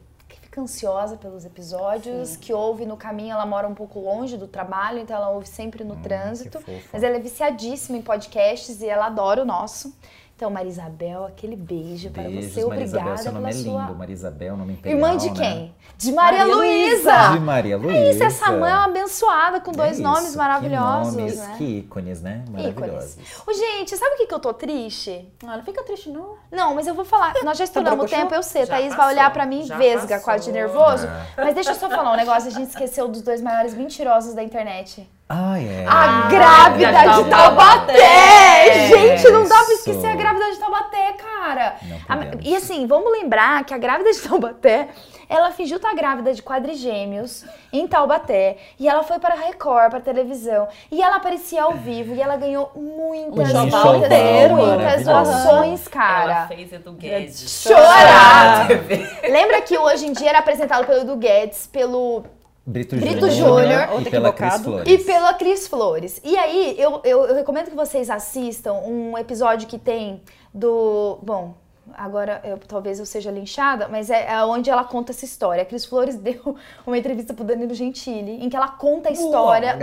Fica 0.56 0.62
ansiosa 0.62 1.18
pelos 1.18 1.44
episódios, 1.44 2.38
que 2.38 2.54
ouve 2.54 2.86
no 2.86 2.96
caminho, 2.96 3.34
ela 3.34 3.46
mora 3.46 3.68
um 3.68 3.76
pouco 3.76 4.00
longe 4.00 4.38
do 4.38 4.48
trabalho, 4.48 5.00
então 5.00 5.14
ela 5.14 5.30
ouve 5.30 5.46
sempre 5.46 5.84
no 5.84 5.98
trânsito. 5.98 6.60
Hum, 6.60 6.62
fofa. 6.62 6.90
Mas 6.94 7.04
ela 7.04 7.18
é 7.18 7.20
viciadíssima 7.20 7.98
em 7.98 8.02
podcasts 8.02 8.82
e 8.82 8.88
ela 8.88 9.08
adora 9.08 9.42
o 9.42 9.46
nosso. 9.46 9.94
Então, 10.36 10.50
Marisabel, 10.50 11.24
aquele 11.24 11.56
beijo 11.56 12.10
para 12.10 12.24
você. 12.24 12.32
Marisabel. 12.34 12.68
Obrigada 12.68 13.18
Seu 13.18 13.32
nome 13.32 13.46
pela 13.48 13.58
é 13.58 13.64
sua... 13.64 13.82
lindo, 13.82 13.96
Marisabel, 13.96 14.58
nome 14.58 14.74
imperial, 14.74 15.00
Irmã 15.00 15.18
de 15.18 15.32
né? 15.32 15.34
quem? 15.34 15.76
De 15.98 16.12
Maria, 16.12 16.40
Maria 16.40 16.56
Luísa! 16.56 17.32
De 17.32 17.40
Maria 17.40 17.78
Luísa. 17.78 17.98
É 17.98 18.12
isso, 18.12 18.24
essa 18.24 18.52
mãe 18.52 18.70
é 18.70 18.76
uma 18.76 18.84
abençoada 18.84 19.62
com 19.62 19.72
dois 19.72 19.98
É 19.98 20.04
nomes 20.04 20.36
maravilhosos, 20.36 21.16
que 21.16 21.22
nomes, 21.22 21.38
né? 21.38 21.56
Que 21.58 21.64
ícones, 21.64 22.22
né? 22.22 22.44
Maravilhosos. 22.50 23.14
Ícones. 23.14 23.48
Ô, 23.48 23.54
gente, 23.54 23.96
sabe 23.96 24.16
o 24.16 24.18
que, 24.18 24.28
que 24.28 24.34
eu 24.34 24.40
tô 24.40 24.54
triste? 24.54 25.26
Ah, 25.42 25.56
não 25.56 25.64
fica 25.64 25.82
triste, 25.84 26.10
não. 26.10 26.36
Não, 26.52 26.76
mas 26.76 26.86
eu 26.86 26.94
vou 26.94 27.06
falar. 27.06 27.34
Nós 27.42 27.58
já 27.58 27.64
estouramos 27.64 28.06
o 28.06 28.10
tempo, 28.10 28.36
eu 28.36 28.44
sei. 28.44 28.66
Já 28.66 28.74
Thaís 28.74 28.90
vai 28.90 28.98
passou, 28.98 29.14
olhar 29.14 29.32
pra 29.32 29.46
mim 29.46 29.64
já 29.64 29.78
vesga, 29.78 30.16
passou. 30.16 30.24
quase 30.26 30.44
de 30.44 30.52
nervoso. 30.52 31.08
Ah. 31.08 31.26
Mas 31.38 31.56
deixa 31.56 31.72
eu 31.72 31.76
só 31.76 31.90
falar 31.90 32.12
um 32.12 32.18
negócio. 32.18 32.50
A 32.50 32.52
gente 32.52 32.68
esqueceu 32.68 33.08
dos 33.08 33.22
dois 33.22 33.42
maiores 33.42 33.74
mentirosos 33.74 34.34
da 34.34 34.44
internet. 34.44 35.10
Ah, 35.28 35.60
é. 35.60 35.86
A 35.88 35.92
Ah, 36.26 36.28
grávida 36.30 36.92
grávida 36.92 37.24
de 37.24 37.30
Taubaté! 37.32 37.94
Taubaté. 37.94 38.88
Gente, 38.88 39.32
não 39.32 39.48
dá 39.48 39.64
pra 39.64 39.74
esquecer 39.74 40.06
a 40.08 40.16
grávida 40.16 40.52
de 40.52 40.58
Taubaté, 40.60 41.14
cara. 41.14 41.76
A- 42.08 42.18
e 42.44 42.56
assim, 42.56 42.86
vamos 42.86 43.12
lembrar 43.12 43.64
que 43.66 43.74
a 43.74 43.78
grávida 43.80 44.12
de 44.12 44.20
Taubaté, 44.22 44.88
ela 45.28 45.50
fingiu 45.52 45.78
estar 45.78 45.96
grávida 45.96 46.32
de 46.32 46.44
quadrigêmeos 46.44 47.44
em 47.74 47.88
Taubaté. 47.88 48.58
E 48.80 48.88
ela 48.88 49.02
foi 49.02 49.18
para 49.18 49.34
a 49.34 49.38
Record, 49.38 49.90
para 49.90 49.98
a 49.98 50.02
televisão. 50.02 50.68
E 50.92 51.02
ela 51.02 51.16
aparecia 51.16 51.64
ao 51.64 51.72
vivo. 51.74 52.14
E 52.14 52.22
ela 52.22 52.36
ganhou 52.38 52.72
muitas, 52.76 53.52
Um 53.52 53.62
muitas, 53.62 55.06
doações, 55.06 55.82
Ela 55.88 55.92
cara. 55.92 56.48
fez 56.48 56.72
Edu 56.72 56.94
Guedes. 56.94 57.64
Chorar! 57.68 58.60
na 58.60 58.66
TV. 58.68 59.08
Lembra 59.28 59.60
que 59.62 59.76
hoje 59.76 60.06
em 60.06 60.14
dia 60.14 60.30
era 60.30 60.40
apresentado 60.40 60.86
pelo 60.86 61.02
Edu 61.02 61.16
Guedes, 61.16 61.66
pelo 61.66 62.24
Brito, 62.66 62.96
Brito 62.96 63.30
Júnior 63.30 63.90
e 63.90 63.94
Outro 63.94 64.10
pela 64.10 64.34
Cris. 64.34 64.62
Flores. 64.62 64.92
e 64.92 64.98
pela 64.98 65.34
Cris 65.36 65.68
Flores. 65.68 66.22
E 66.24 66.36
aí, 66.36 66.76
eu, 66.80 67.00
eu, 67.04 67.26
eu 67.26 67.36
recomendo 67.36 67.70
que 67.70 67.76
vocês 67.76 68.10
assistam 68.10 68.74
um 68.74 69.16
episódio 69.18 69.68
que 69.68 69.78
tem 69.78 70.22
do. 70.52 71.20
Bom, 71.22 71.56
agora 71.98 72.42
eu- 72.44 72.58
talvez 72.58 73.00
eu 73.00 73.06
seja 73.06 73.32
linchada, 73.32 73.88
mas 73.88 74.10
é, 74.10 74.28
é 74.32 74.44
onde 74.46 74.70
ela 74.70 74.84
conta 74.84 75.12
essa 75.12 75.26
história. 75.26 75.64
A 75.64 75.66
Cris 75.66 75.86
Flores 75.86 76.16
deu 76.20 76.56
uma 76.86 76.98
entrevista 76.98 77.34
pro 77.34 77.44
Danilo 77.44 77.74
Gentili, 77.74 78.44
em 78.44 78.50
que 78.50 78.56
ela 78.56 78.68
conta 78.70 79.10
a 79.10 79.12
história. 79.12 79.78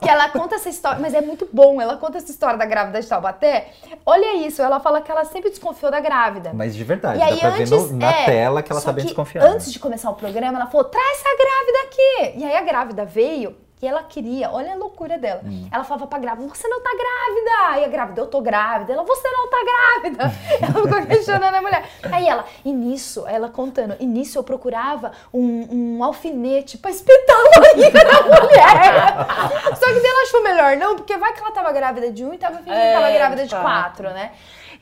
que 0.00 0.08
ela 0.08 0.28
conta 0.28 0.56
essa 0.56 0.68
história, 0.68 0.98
mas 1.00 1.14
é 1.14 1.20
muito 1.20 1.48
bom. 1.52 1.80
Ela 1.80 1.96
conta 1.96 2.18
essa 2.18 2.30
história 2.30 2.58
da 2.58 2.64
grávida 2.66 3.00
de 3.00 3.06
Taubaté. 3.08 3.68
Olha 4.04 4.34
isso, 4.46 4.60
ela 4.62 4.80
fala 4.80 5.00
que 5.00 5.10
ela 5.10 5.24
sempre 5.24 5.50
desconfiou 5.50 5.90
da 5.90 6.00
grávida. 6.00 6.52
Mas 6.52 6.74
de 6.74 6.84
verdade, 6.84 7.18
E 7.18 7.22
aí, 7.22 7.34
dá 7.34 7.38
pra 7.40 7.48
antes, 7.50 7.70
ver 7.70 7.76
no- 7.76 7.92
na 7.96 8.10
é, 8.10 8.24
tela 8.24 8.62
que 8.62 8.72
ela 8.72 8.80
tá 8.80 8.92
bem 8.92 9.04
desconfiada. 9.04 9.48
Antes 9.48 9.72
de 9.72 9.78
começar 9.78 10.10
o 10.10 10.14
programa, 10.14 10.58
ela 10.58 10.66
falou: 10.66 10.84
traz 10.84 11.18
essa 11.20 11.36
grávida 11.36 11.78
aqui. 11.86 12.38
E 12.40 12.44
aí 12.44 12.56
a 12.56 12.62
grávida 12.62 13.04
veio 13.04 13.54
e 13.82 13.86
ela 13.88 14.04
queria, 14.04 14.48
olha 14.48 14.74
a 14.74 14.76
loucura 14.76 15.18
dela. 15.18 15.40
Hum. 15.44 15.66
Ela 15.68 15.82
falava 15.82 16.06
pra 16.06 16.20
grávida: 16.20 16.48
você 16.48 16.68
não 16.68 16.80
tá 16.80 16.90
grávida. 16.90 17.80
E 17.80 17.84
a 17.84 17.88
grávida: 17.88 18.20
eu 18.20 18.28
tô 18.28 18.40
grávida. 18.40 18.92
Ela: 18.92 19.02
você 19.02 19.28
não 19.28 19.50
tá 19.50 19.56
grávida. 19.64 20.32
ela 20.62 20.86
ficou 20.86 21.06
questionando 21.06 21.52
a 21.56 21.60
mulher. 21.60 21.84
Aí 22.12 22.28
ela: 22.28 22.44
e 22.64 22.72
nisso, 22.72 23.26
ela 23.26 23.48
contando: 23.48 23.96
e 23.98 24.06
nisso 24.06 24.38
eu 24.38 24.44
procurava 24.44 25.10
um, 25.34 25.96
um 25.96 26.04
alfinete 26.04 26.78
pra 26.78 26.92
espetar 26.92 27.36
a 27.36 27.60
barriga 27.60 28.04
da 28.04 28.22
mulher. 28.22 29.74
Só 29.74 29.86
que 29.86 30.00
daí 30.00 30.06
ela 30.06 30.22
achou 30.22 30.42
melhor 30.44 30.76
não, 30.76 30.94
porque 30.94 31.16
vai 31.16 31.32
que 31.32 31.40
ela 31.40 31.50
tava 31.50 31.72
grávida 31.72 32.12
de 32.12 32.24
um 32.24 32.32
e 32.32 32.38
tava 32.38 32.58
fingindo 32.58 32.76
que 32.76 32.80
É, 32.80 32.94
tava 32.94 33.10
grávida 33.10 33.46
de 33.46 33.56
quatro, 33.56 34.10
né? 34.10 34.30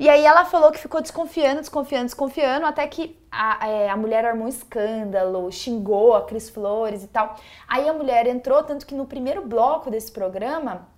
E 0.00 0.08
aí 0.08 0.24
ela 0.24 0.46
falou 0.46 0.72
que 0.72 0.78
ficou 0.78 1.02
desconfiando, 1.02 1.60
desconfiando, 1.60 2.06
desconfiando, 2.06 2.64
até 2.64 2.86
que 2.86 3.20
a, 3.30 3.68
é, 3.68 3.90
a 3.90 3.96
mulher 3.98 4.24
armou 4.24 4.46
um 4.46 4.48
escândalo, 4.48 5.52
xingou 5.52 6.14
a 6.14 6.24
Cris 6.24 6.48
Flores 6.48 7.04
e 7.04 7.06
tal. 7.06 7.36
Aí 7.68 7.86
a 7.86 7.92
mulher 7.92 8.26
entrou, 8.26 8.62
tanto 8.62 8.86
que 8.86 8.94
no 8.94 9.04
primeiro 9.04 9.46
bloco 9.46 9.90
desse 9.90 10.10
programa, 10.10 10.88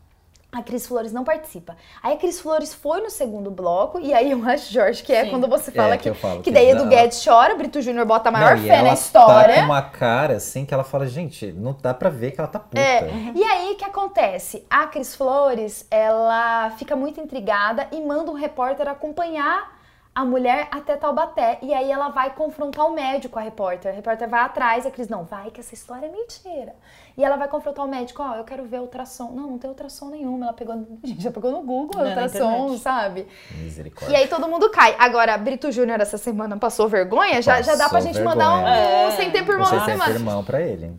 A 0.55 0.62
Cris 0.62 0.86
Flores 0.86 1.14
não 1.14 1.24
participa. 1.24 1.74
Aí 2.03 2.12
a 2.12 2.16
Cris 2.18 2.38
Flores 2.38 2.74
foi 2.74 3.00
no 3.00 3.09
segundo 3.09 3.50
bloco, 3.50 3.98
e 3.98 4.12
aí 4.12 4.32
eu 4.32 4.44
acho, 4.46 4.70
Jorge, 4.70 5.03
que 5.03 5.11
é 5.11 5.24
Sim. 5.24 5.30
quando 5.30 5.48
você 5.48 5.70
fala 5.72 5.94
É, 5.94 5.96
que, 5.96 6.03
que 6.03 6.09
eu 6.11 6.14
falo 6.14 6.42
que 6.42 6.50
daí 6.50 6.68
Edu 6.68 6.86
Guedes 6.88 7.24
chora, 7.24 7.55
Brito 7.55 7.80
Júnior 7.80 8.05
bota 8.05 8.28
a 8.28 8.32
maior 8.32 8.57
Não, 8.57 8.62
fé 8.62 8.74
ela 8.74 8.88
na 8.88 8.94
história. 8.94 9.55
Tá 9.55 9.61
com 9.61 9.66
uma 9.66 9.82
cara 9.82 10.36
assim 10.36 10.66
que 10.66 10.74
ela 10.74 10.84
fala, 10.84 11.07
gente, 11.07 11.50
não 11.53 11.74
dá 11.80 11.94
pra 11.94 12.11
ver 12.11 12.32
que 12.32 12.40
ela 12.40 12.48
tá 12.48 12.59
puta. 12.59 12.78
É, 12.78 13.32
e 13.34 13.42
aí 13.42 13.72
o 13.72 13.76
que 13.76 13.84
acontece? 13.84 14.66
A 14.68 14.86
Cris 14.86 15.14
Flores, 15.16 15.86
ela 15.90 16.70
fica 16.76 16.94
muito 16.94 17.18
intrigada 17.18 17.88
e 17.90 18.00
manda 18.03 18.30
um 18.30 18.34
repórter 18.34 18.86
acompanhar 18.88 19.80
a 20.14 20.24
mulher 20.26 20.68
até 20.70 20.94
Taubaté. 20.96 21.58
E 21.62 21.72
aí 21.72 21.90
ela 21.90 22.10
vai 22.10 22.34
confrontar 22.34 22.86
o 22.86 22.92
médico, 22.92 23.38
a 23.38 23.42
repórter. 23.42 23.92
A 23.92 23.94
repórter 23.94 24.28
vai 24.28 24.40
atrás 24.40 24.84
e 24.84 24.88
a 24.88 24.90
Cris, 24.90 25.08
não, 25.08 25.24
vai 25.24 25.50
que 25.50 25.60
essa 25.60 25.72
história 25.72 26.06
é 26.06 26.10
mentira. 26.10 26.74
E 27.16 27.24
ela 27.24 27.36
vai 27.36 27.48
confrontar 27.48 27.84
o 27.84 27.88
médico, 27.88 28.22
ó, 28.22 28.34
eu 28.36 28.44
quero 28.44 28.64
ver 28.64 28.80
ultrassom. 28.80 29.30
Não, 29.32 29.50
não 29.52 29.58
tem 29.58 29.70
ultrassom 29.70 30.11
nenhuma. 30.11 30.46
Ela 30.46 30.53
pegou, 30.53 30.74
gente, 31.03 31.22
já 31.22 31.30
pegou 31.30 31.50
no 31.50 31.62
Google 31.62 31.96
Não, 31.96 32.04
na 32.04 32.08
ultrassom, 32.11 32.76
sabe? 32.78 33.26
Misericórdia. 33.53 34.12
E 34.12 34.16
aí 34.20 34.28
todo 34.28 34.46
mundo 34.49 34.68
cai. 34.70 34.95
Agora, 34.99 35.37
Brito 35.38 35.72
Júnior 35.72 35.99
essa 36.00 36.18
semana 36.18 36.58
passou 36.58 36.88
vergonha, 36.88 37.41
já, 37.41 37.62
já 37.62 37.72
dá 37.74 37.88
pra 37.88 37.99
Passou 37.99 38.12
gente 38.12 38.22
mandar 38.22 38.53
um, 38.53 38.64
vergonha. 38.64 39.08
um 39.08 39.11
sem 39.12 39.30
tempo 39.30 39.50
irmão 39.50 39.66
Você 39.66 39.76
da 39.76 39.84
tem 39.87 39.95
semana 39.95 40.14
irmão 40.14 40.45
pra 40.45 40.61
ele. 40.61 40.92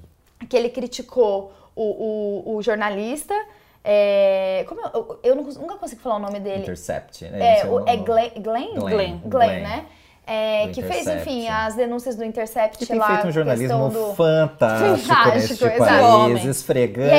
que 0.49 0.57
ele 0.57 0.69
criticou 0.69 1.53
o, 1.75 2.51
o, 2.53 2.55
o 2.55 2.61
jornalista. 2.63 3.35
É, 3.84 4.65
como 4.68 4.81
eu, 4.81 5.19
eu 5.23 5.35
não 5.35 5.43
cons- 5.43 5.57
nunca 5.57 5.76
consigo 5.76 6.01
falar 6.01 6.15
o 6.15 6.19
nome 6.19 6.39
dele. 6.39 6.61
Intercept. 6.61 7.26
né? 7.26 7.60
É, 7.60 7.65
o, 7.65 7.88
é. 7.88 7.97
Glenn, 7.97 8.30
Glenn? 8.41 8.73
Glenn. 8.76 8.80
Glenn, 8.80 9.19
Glenn. 9.26 9.61
né? 9.64 9.85
É, 10.26 10.69
que 10.69 10.81
fez, 10.81 11.05
enfim, 11.05 11.49
as 11.49 11.76
denúncias 11.76 12.15
do 12.15 12.23
Intercept 12.23 12.77
Que 12.77 12.85
tem 12.85 12.97
lá. 12.97 13.07
feito 13.07 13.27
um 13.27 13.31
jornalismo 13.34 13.89
do... 13.89 14.14
fantástico, 14.15 15.05
Fantástico, 15.10 15.35
neste 15.35 15.65
exato. 15.65 16.01
país, 16.31 16.45
esfregando 16.45 17.10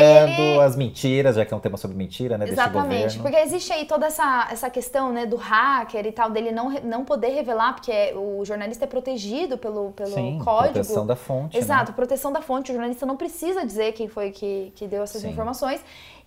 ele- 0.41 0.61
as 0.63 0.75
mentiras, 0.75 1.37
já 1.37 1.45
que 1.45 1.53
é 1.53 1.57
um 1.57 1.61
tema 1.61 1.77
sobre 1.77 1.99
mentira, 1.99 2.39
né, 2.39 2.49
Exatamente, 2.49 3.19
governo. 3.19 3.23
porque 3.25 3.37
existe 3.37 3.71
aí 3.75 3.85
toda 3.85 4.07
essa, 4.07 4.49
essa 4.51 4.71
questão 4.71 5.13
né, 5.13 5.27
do 5.27 5.37
hacker 5.37 6.07
e 6.07 6.13
tal, 6.13 6.31
dele 6.31 6.51
não, 6.51 6.71
não 6.83 7.05
poder 7.05 7.29
revelar, 7.29 7.75
porque 7.75 7.93
é- 7.93 8.15
o 8.17 8.43
jornalista 8.43 8.85
é 8.85 8.89
protegido 8.89 9.59
pelo, 9.59 9.91
pelo 9.93 10.09
Sim, 10.15 10.39
código. 10.43 10.73
proteção 10.73 11.07
da 11.07 11.15
fonte, 11.15 11.59
né? 11.59 11.63
Exato, 11.63 11.93
proteção 11.93 12.33
da 12.33 12.41
fonte. 12.41 12.71
O 12.71 12.75
jornalista 12.75 13.05
não 13.05 13.19
precisa 13.19 13.67
dizer 13.67 13.93
quem 13.93 14.09
foi 14.09 14.31
que, 14.31 14.73
que 14.75 14.87
deu 14.87 15.03
essas 15.03 15.21
Sim. 15.21 15.29
informações. 15.29 15.85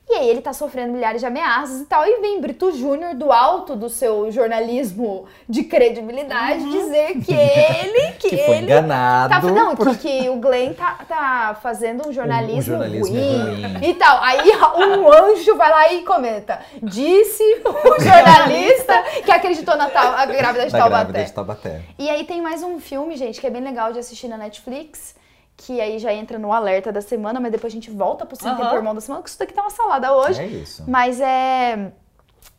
E 0.10 0.14
aí 0.16 0.30
ele 0.30 0.40
tá 0.42 0.54
sofrendo 0.54 0.94
milhares 0.94 1.20
de 1.20 1.28
ameaças 1.28 1.82
e 1.82 1.86
tal. 1.86 2.06
E 2.06 2.22
vem 2.22 2.40
Brito 2.40 2.72
Júnior, 2.72 3.14
do 3.14 3.30
alto 3.30 3.76
do 3.76 3.90
seu 3.90 4.32
jornalismo 4.32 5.26
de 5.50 5.64
credibilidade, 5.64 6.64
dizer 6.70 7.20
que 7.20 7.34
ele, 7.34 8.14
que, 8.20 8.30
Que 8.30 8.38
foi 8.38 8.56
ele. 8.56 8.64
enganado 8.68 9.34
Tá, 9.48 9.52
não, 9.52 9.76
por- 9.76 9.98
que, 9.98 10.22
que 10.22 10.30
o 10.30 10.38
Glenn 10.38 10.74
tá, 10.74 11.00
tá 11.08 11.58
fazendo 11.62 12.08
um 12.08 12.14
jornalismo, 12.14 12.60
Um 12.60 12.62
jornalismo 12.62 13.16
ruim, 13.16 13.66
ruim. 13.74 13.90
e 13.90 13.94
tal. 13.96 14.24
Aí 14.24 14.50
um 14.80 15.12
anjo 15.12 15.56
vai 15.58 15.70
lá 15.70 15.92
e 15.94 16.04
comenta. 16.04 16.62
Disse 16.82 17.44
o 17.66 18.00
jornalista 18.02 19.04
que 19.26 19.32
acreditou 19.32 19.76
na 19.76 19.90
tal, 19.90 20.14
a 20.14 20.26
grávida 20.26 20.66
de 20.68 20.72
da 20.72 20.78
Taubaté. 20.80 21.04
grávida 21.04 21.26
de 21.26 21.34
Taubaté. 21.34 21.82
E 22.00 22.10
aí 22.10 22.24
tem 22.24 22.42
mais 22.42 22.64
um 22.64 22.80
filme, 22.80 23.18
gente, 23.18 23.42
que 23.42 23.48
é 23.48 23.50
bem 23.50 23.62
legal 23.62 23.92
de 23.92 24.00
assistir 24.00 24.30
na 24.30 24.38
Netflix. 24.38 25.17
Que 25.58 25.82
aí 25.82 25.98
já 25.98 26.14
entra 26.14 26.38
no 26.38 26.54
alerta 26.54 26.92
da 26.92 27.02
semana, 27.02 27.40
mas 27.40 27.52
depois 27.52 27.74
a 27.74 27.76
gente 27.76 27.90
volta 27.90 28.26
pro 28.26 28.38
Sem 28.38 28.50
Aham. 28.50 28.62
Tempo 28.62 28.76
Irmão 28.76 28.94
da 28.94 29.02
semana, 29.02 29.22
porque 29.22 29.32
isso 29.32 29.40
daqui 29.40 29.54
tá 29.54 29.64
uma 29.64 29.72
salada 29.72 30.14
hoje. 30.14 30.42
É 30.42 30.46
isso. 30.46 30.84
Mas 30.88 31.20
é. 31.20 31.92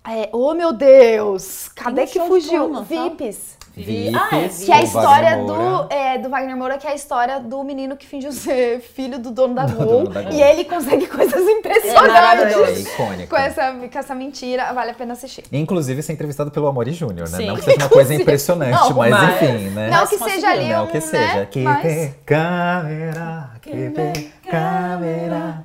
é 0.06 0.28
oh 0.32 0.52
meu 0.52 0.72
Deus! 0.72 1.68
Cadê 1.68 2.02
um 2.02 2.06
que 2.06 2.20
fugiu? 2.20 2.64
Truman, 2.64 2.84
sabe? 2.84 3.10
VIPs. 3.10 3.57
Vips, 3.84 4.14
Ah, 4.14 4.36
é, 4.38 4.48
Que 4.48 4.72
é 4.72 4.74
a 4.76 4.82
história 4.82 5.36
do, 5.44 5.86
é, 5.92 6.18
do 6.18 6.28
Wagner 6.28 6.56
Moura, 6.56 6.78
que 6.78 6.86
é 6.86 6.90
a 6.90 6.94
história 6.94 7.38
do 7.40 7.62
menino 7.64 7.96
que 7.96 8.06
fingiu 8.06 8.32
ser 8.32 8.80
filho 8.80 9.18
do 9.18 9.30
dono 9.30 9.54
da 9.54 9.64
Do 9.66 9.76
Gol. 9.76 9.86
dono 9.86 10.10
da 10.10 10.22
Gol. 10.22 10.32
E 10.32 10.42
ele 10.42 10.64
consegue 10.64 11.06
coisas 11.08 11.46
É 11.46 11.50
impressionantes. 11.52 12.56
É 12.56 12.80
icônico. 12.80 13.28
com, 13.30 13.36
essa, 13.36 13.72
com 13.72 13.98
essa 13.98 14.14
mentira. 14.14 14.72
Vale 14.72 14.90
a 14.90 14.94
pena 14.94 15.12
assistir. 15.12 15.44
Inclusive 15.52 16.02
ser 16.02 16.12
entrevistado 16.12 16.50
pelo 16.50 16.66
Amori 16.66 16.92
Júnior, 16.92 17.28
né? 17.30 17.36
Sim. 17.38 17.46
Não 17.46 17.56
que 17.56 17.62
seja 17.62 17.76
uma 17.78 17.88
coisa 17.88 18.14
impressionante, 18.14 18.70
Não, 18.72 18.94
mas, 18.94 19.10
mas- 19.10 19.42
enfim, 19.42 19.70
né? 19.70 19.90
Não 19.90 20.06
que 20.06 20.18
seja 20.18 20.48
ali 20.50 20.68
Não 20.68 20.84
um, 20.84 20.86
que 20.88 21.00
seja. 21.00 21.34
né? 21.36 21.46
Que 21.50 21.60
Mas- 21.62 21.82
tem 21.82 22.14
câmera, 22.26 23.50
que 23.62 23.70
tem 23.90 24.32
câmera. 24.50 25.64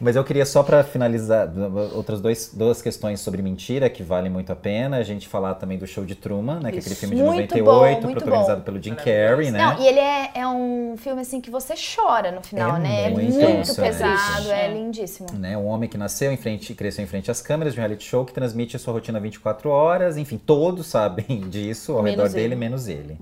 Mas 0.00 0.16
eu 0.16 0.24
queria 0.24 0.44
só 0.46 0.62
pra 0.62 0.82
finalizar 0.84 1.48
outras 1.94 2.20
dois, 2.20 2.50
duas 2.52 2.82
questões 2.82 3.20
sobre 3.20 3.42
mentira 3.42 3.88
que 3.88 4.02
valem 4.02 4.30
muito 4.30 4.52
a 4.52 4.56
pena. 4.56 4.98
A 4.98 5.02
gente 5.02 5.28
falar 5.28 5.54
também 5.54 5.78
do 5.78 5.86
show 5.86 6.04
de 6.04 6.14
Truman, 6.14 6.60
né? 6.60 6.70
Que 6.70 6.76
é 6.78 6.80
aquele 6.80 6.94
filme 6.94 7.16
de 7.16 7.22
Muito 7.22 7.56
98, 7.56 7.64
bom, 7.64 8.06
muito 8.06 8.20
protagonizado 8.20 8.58
bom. 8.58 8.64
pelo 8.64 8.82
Jim. 8.82 8.94
Carrey, 8.94 9.50
né? 9.50 9.58
Não, 9.58 9.80
e 9.82 9.86
ele 9.86 9.98
é, 10.00 10.30
é 10.34 10.46
um 10.46 10.94
filme 10.96 11.20
assim 11.22 11.40
que 11.40 11.50
você 11.50 11.74
chora 11.94 12.30
no 12.32 12.42
final, 12.42 12.76
É 12.76 12.80
né? 12.80 13.02
É 13.06 13.10
muito 13.10 13.32
muito, 13.32 13.40
emocionante. 13.50 13.92
pesado, 13.98 14.50
é 14.50 14.66
É. 14.66 14.72
lindíssimo. 14.72 15.28
né? 15.34 15.56
Um 15.56 15.66
homem 15.66 15.88
que 15.88 15.96
nasceu 15.98 16.32
em 16.32 16.36
frente, 16.36 16.74
cresceu 16.74 17.04
em 17.04 17.06
frente 17.06 17.30
às 17.30 17.40
câmeras 17.40 17.74
de 17.74 17.80
um 17.80 17.82
reality 17.82 18.04
show 18.04 18.24
que 18.24 18.32
transmite 18.32 18.76
a 18.76 18.78
sua 18.78 18.92
rotina 18.92 19.18
24 19.20 19.70
horas. 19.70 20.16
Enfim, 20.16 20.38
todos 20.38 20.86
sabem 20.86 21.40
disso 21.48 21.92
ao 21.92 22.02
Menos 22.02 22.18
redor 22.22 22.32
dele, 22.34 22.46
ele. 22.46 22.56
menos 22.56 22.88
ele. 22.88 23.16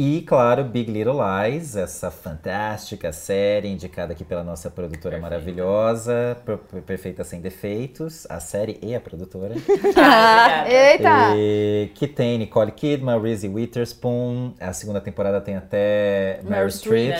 E, 0.00 0.22
claro, 0.22 0.62
Big 0.62 0.88
Little 0.92 1.16
Lies, 1.18 1.74
essa 1.74 2.08
fantástica 2.08 3.10
série 3.12 3.66
indicada 3.66 4.12
aqui 4.12 4.22
pela 4.22 4.44
nossa 4.44 4.70
produtora 4.70 5.18
maravilhosa, 5.18 6.36
per- 6.46 6.82
perfeita 6.82 7.24
sem 7.24 7.40
defeitos, 7.40 8.24
a 8.30 8.38
série 8.38 8.78
e 8.80 8.94
a 8.94 9.00
produtora. 9.00 9.56
Ah. 9.96 10.64
Eita! 10.70 11.34
E 11.36 11.90
que 11.96 12.06
tem 12.06 12.38
Nicole 12.38 12.70
Kidman, 12.70 13.20
Reese 13.20 13.48
Witherspoon, 13.48 14.52
a 14.60 14.72
segunda 14.72 15.00
temporada 15.00 15.40
tem 15.40 15.56
até 15.56 16.38
Meryl 16.44 16.50
Meryl 16.50 16.70
Streep. 16.70 17.16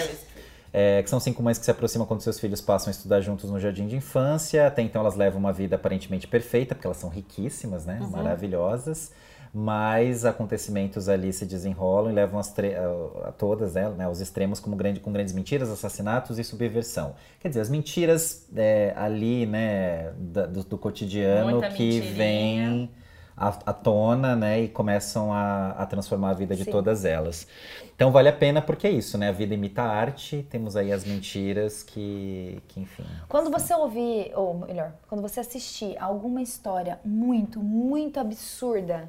É, 0.72 1.02
que 1.02 1.10
são 1.10 1.18
cinco 1.18 1.42
mães 1.42 1.58
que 1.58 1.64
se 1.64 1.70
aproximam 1.72 2.06
quando 2.06 2.20
seus 2.20 2.38
filhos 2.38 2.60
passam 2.60 2.88
a 2.88 2.92
estudar 2.92 3.20
juntos 3.22 3.50
no 3.50 3.58
jardim 3.58 3.88
de 3.88 3.96
infância. 3.96 4.68
Até 4.68 4.82
então 4.82 5.00
elas 5.00 5.16
levam 5.16 5.40
uma 5.40 5.52
vida 5.52 5.74
aparentemente 5.74 6.28
perfeita, 6.28 6.76
porque 6.76 6.86
elas 6.86 6.98
são 6.98 7.10
riquíssimas, 7.10 7.84
né? 7.84 7.98
Maravilhosas. 8.08 9.10
Mas 9.52 10.24
acontecimentos 10.24 11.08
ali 11.08 11.32
se 11.32 11.46
desenrolam 11.46 12.10
e 12.10 12.14
levam 12.14 12.38
a, 12.38 13.28
a 13.28 13.32
todas 13.32 13.74
né, 13.74 13.88
né, 13.90 14.04
aos 14.04 14.20
extremos 14.20 14.60
como 14.60 14.76
grande, 14.76 15.00
com 15.00 15.12
grandes 15.12 15.32
mentiras, 15.34 15.70
assassinatos 15.70 16.38
e 16.38 16.44
subversão. 16.44 17.14
Quer 17.40 17.48
dizer, 17.48 17.60
as 17.60 17.70
mentiras 17.70 18.46
é, 18.54 18.92
ali, 18.96 19.46
né, 19.46 20.12
da- 20.16 20.46
do, 20.46 20.62
do 20.64 20.78
cotidiano 20.78 21.52
Muita 21.52 21.70
que 21.70 22.00
vêm 22.00 22.90
à, 23.36 23.72
tona, 23.72 24.34
né, 24.34 24.62
e 24.62 24.68
começam 24.68 25.32
a, 25.32 25.70
a 25.70 25.86
transformar 25.86 26.30
a 26.30 26.34
vida 26.34 26.56
de 26.56 26.64
Sim. 26.64 26.70
todas 26.70 27.04
elas. 27.04 27.46
Então 27.94 28.10
vale 28.10 28.28
a 28.28 28.32
pena 28.32 28.60
porque 28.60 28.86
é 28.86 28.90
isso, 28.90 29.16
né? 29.18 29.28
A 29.28 29.32
vida 29.32 29.54
imita 29.54 29.82
a 29.82 29.88
arte, 29.88 30.46
temos 30.50 30.76
aí 30.76 30.92
as 30.92 31.04
mentiras 31.04 31.82
que, 31.82 32.60
que 32.68 32.80
enfim. 32.80 33.04
Quando 33.28 33.50
você 33.50 33.74
ouvir, 33.74 34.32
ou 34.34 34.54
melhor, 34.54 34.92
quando 35.08 35.20
você 35.22 35.40
assistir 35.40 35.96
alguma 35.98 36.42
história 36.42 37.00
muito, 37.04 37.60
muito 37.60 38.20
absurda 38.20 39.08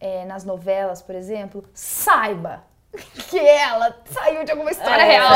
é, 0.00 0.24
nas 0.24 0.44
novelas, 0.44 1.02
por 1.02 1.14
exemplo, 1.14 1.64
saiba 1.74 2.62
que 3.28 3.38
ela 3.38 3.94
saiu 4.06 4.44
de 4.44 4.50
alguma 4.50 4.70
história 4.70 5.02
É, 5.02 5.04
real. 5.04 5.30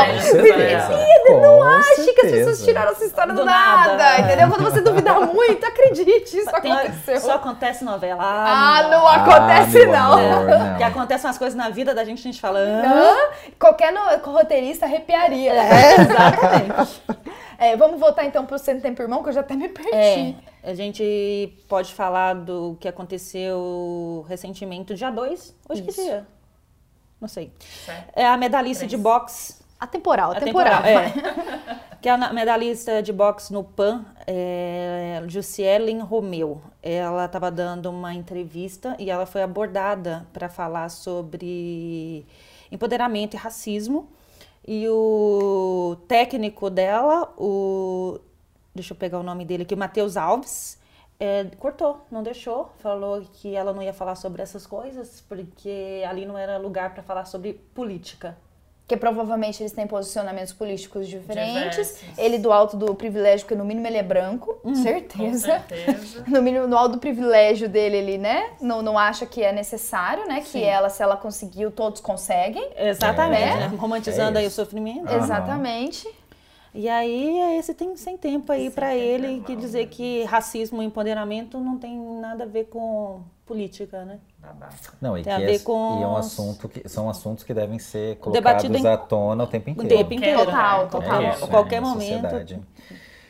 Não 1.41 1.63
ache 1.63 2.13
que 2.15 2.27
as 2.27 2.33
pessoas 2.33 2.63
tiraram 2.65 2.93
essa 2.93 3.05
história 3.05 3.33
do, 3.35 3.41
Do 3.41 3.45
nada, 3.45 3.95
nada. 3.95 4.21
entendeu? 4.23 4.49
Quando 4.49 4.65
você 4.65 4.81
duvidar 4.81 5.21
muito, 5.21 5.65
acredite, 5.67 6.39
isso 6.39 6.51
Tem- 6.61 6.73
aconteceu. 6.73 7.21
Só 7.21 7.35
acontece 7.35 7.85
novela. 7.85 8.23
Ah, 8.25 8.89
não 8.91 9.07
Ah, 9.07 9.17
acontece 9.17 9.79
meu 9.85 9.93
não. 9.93 10.13
amor, 10.15 10.45
não. 10.49 10.77
Que 10.79 10.83
acontecem 10.83 11.27
umas 11.29 11.39
coisas 11.39 11.55
na 11.57 11.69
vida 11.69 11.95
da 11.95 12.05
gente, 12.05 12.21
a 12.21 12.23
gente 12.23 12.41
fala. 12.41 12.59
Qualquer 13.61 13.93
no- 13.93 14.33
roteirista 14.33 14.87
arrepiaria. 14.87 15.53
É, 15.53 15.95
exatamente. 16.01 17.03
É, 17.63 17.77
vamos 17.77 18.01
voltar 18.01 18.25
então 18.25 18.45
pro 18.45 18.59
Sem 18.59 18.81
Tempo 18.81 19.01
Irmão, 19.01 19.23
que 19.23 19.29
eu 19.29 19.33
já 19.33 19.41
até 19.41 19.55
me 19.55 19.69
perdi. 19.69 19.95
É, 19.95 20.35
a 20.65 20.75
gente 20.75 21.57
pode 21.69 21.95
falar 21.95 22.35
do 22.35 22.77
que 22.81 22.89
aconteceu 22.89 24.27
recentemente, 24.29 24.93
dia 24.95 25.13
2. 25.13 25.55
Hoje 25.69 25.83
que 25.83 25.91
Isso. 25.91 26.03
dia? 26.03 26.27
Não 27.21 27.29
sei. 27.29 27.53
Certo. 27.85 28.13
É 28.17 28.27
a 28.27 28.37
medalhista 28.37 28.85
de 28.85 28.97
Três. 28.97 29.07
A 29.07 29.21
boxe. 29.21 29.55
temporal, 29.93 30.33
a 30.33 30.37
a 30.39 30.41
temporal. 30.41 30.83
temporal, 30.83 30.85
é. 30.85 31.97
que 32.03 32.09
é 32.09 32.13
a 32.13 32.33
medalhista 32.33 33.01
de 33.01 33.13
boxe 33.13 33.53
no 33.53 33.63
PAN, 33.63 34.05
é, 34.27 35.23
Jussielen 35.29 36.01
Romeu. 36.01 36.61
Ela 36.83 37.27
estava 37.27 37.49
dando 37.49 37.89
uma 37.91 38.13
entrevista 38.13 38.97
e 38.99 39.09
ela 39.09 39.25
foi 39.25 39.41
abordada 39.41 40.27
para 40.33 40.49
falar 40.49 40.89
sobre 40.89 42.27
empoderamento 42.73 43.35
e 43.35 43.37
racismo. 43.37 44.09
E 44.67 44.89
o 44.89 45.97
técnico 46.07 46.71
dela, 46.71 47.33
o. 47.37 48.21
Deixa 48.75 48.93
eu 48.93 48.97
pegar 48.97 49.19
o 49.19 49.23
nome 49.23 49.45
dele 49.45 49.65
aqui, 49.65 49.75
o 49.75 49.79
Matheus 49.79 50.17
Alves, 50.17 50.79
é, 51.21 51.45
cortou, 51.59 52.07
não 52.11 52.23
deixou. 52.23 52.73
Falou 52.79 53.23
que 53.35 53.55
ela 53.55 53.73
não 53.73 53.83
ia 53.83 53.93
falar 53.93 54.15
sobre 54.15 54.43
essas 54.43 54.67
coisas, 54.67 55.21
porque 55.29 56.03
ali 56.09 56.25
não 56.27 56.39
era 56.39 56.59
lugar 56.59 56.95
para 56.95 57.03
falar 57.03 57.25
sobre 57.27 57.55
política. 57.75 58.37
Porque 58.93 59.01
provavelmente 59.01 59.63
eles 59.63 59.73
têm 59.73 59.87
posicionamentos 59.87 60.53
políticos 60.53 61.09
diferentes. 61.09 61.77
Diversos. 61.79 62.19
Ele 62.19 62.39
do 62.39 62.53
alto 62.53 62.77
do 62.77 62.95
privilégio, 62.95 63.47
porque 63.47 63.55
no 63.55 63.65
mínimo 63.65 63.87
ele 63.87 63.97
é 63.97 64.03
branco, 64.03 64.53
Com 64.63 64.75
certeza. 64.75 65.39
certeza. 65.39 66.25
No 66.29 66.43
mínimo, 66.43 66.67
no 66.67 66.77
alto 66.77 66.93
do 66.93 66.99
privilégio 66.99 67.71
dele, 67.71 67.97
ele, 67.97 68.19
né? 68.19 68.51
Não, 68.61 68.83
não 68.83 68.99
acha 68.99 69.25
que 69.25 69.43
é 69.43 69.51
necessário, 69.51 70.29
né? 70.29 70.41
Que 70.43 70.49
Sim. 70.49 70.65
ela, 70.65 70.91
se 70.91 71.03
ela 71.03 71.17
conseguiu, 71.17 71.71
todos 71.71 72.03
conseguem. 72.03 72.69
Exatamente, 72.77 73.43
É. 73.43 73.69
né? 73.69 73.77
romantizando 73.79 74.37
É 74.37 74.43
aí 74.43 74.47
o 74.47 74.51
sofrimento. 74.51 75.09
Aham. 75.09 75.25
Exatamente. 75.25 76.07
E 76.75 76.87
aí 76.87 77.39
é 77.39 77.57
esse 77.59 77.73
tem 77.73 77.97
sem 77.97 78.19
tempo 78.19 78.53
aí 78.53 78.71
é 78.77 78.99
ele 78.99 79.27
normal, 79.29 79.45
que 79.47 79.57
dizer 79.57 79.85
né? 79.85 79.89
que 79.91 80.25
racismo 80.25 80.83
e 80.83 80.87
empoderamento 80.87 81.59
não 81.59 81.79
tem 81.79 81.99
nada 82.21 82.45
a 82.45 82.47
ver 82.47 82.65
com 82.65 83.23
política, 83.47 84.05
né? 84.05 84.19
Babaca. 84.43 84.75
Não, 85.01 85.17
e, 85.17 85.23
Tem 85.23 85.33
a 85.33 85.39
que 85.39 85.47
ver 85.47 85.55
é, 85.55 85.59
com 85.61 85.99
e 86.01 86.03
é 86.03 86.07
um 86.07 86.17
assunto 86.17 86.69
que 86.69 86.89
são 86.89 87.09
assuntos 87.09 87.45
que 87.45 87.55
devem 87.55 87.79
ser 87.79 88.19
Debatido 88.33 88.73
colocados 88.75 88.85
em- 88.85 88.89
à 88.89 88.97
tona 88.97 89.45
o 89.45 89.47
tempo 89.47 89.71
O 89.71 89.73
inteiro. 89.73 89.97
tempo 89.99 90.13
inteiro. 90.15 90.45
Total, 90.45 90.83
né? 90.85 90.89
total. 90.91 91.23
É 91.23 91.27
A 91.27 91.35
isso, 91.35 91.47
qualquer 91.49 91.81
na 91.81 91.89
momento. 91.89 92.01
sociedade. 92.23 92.61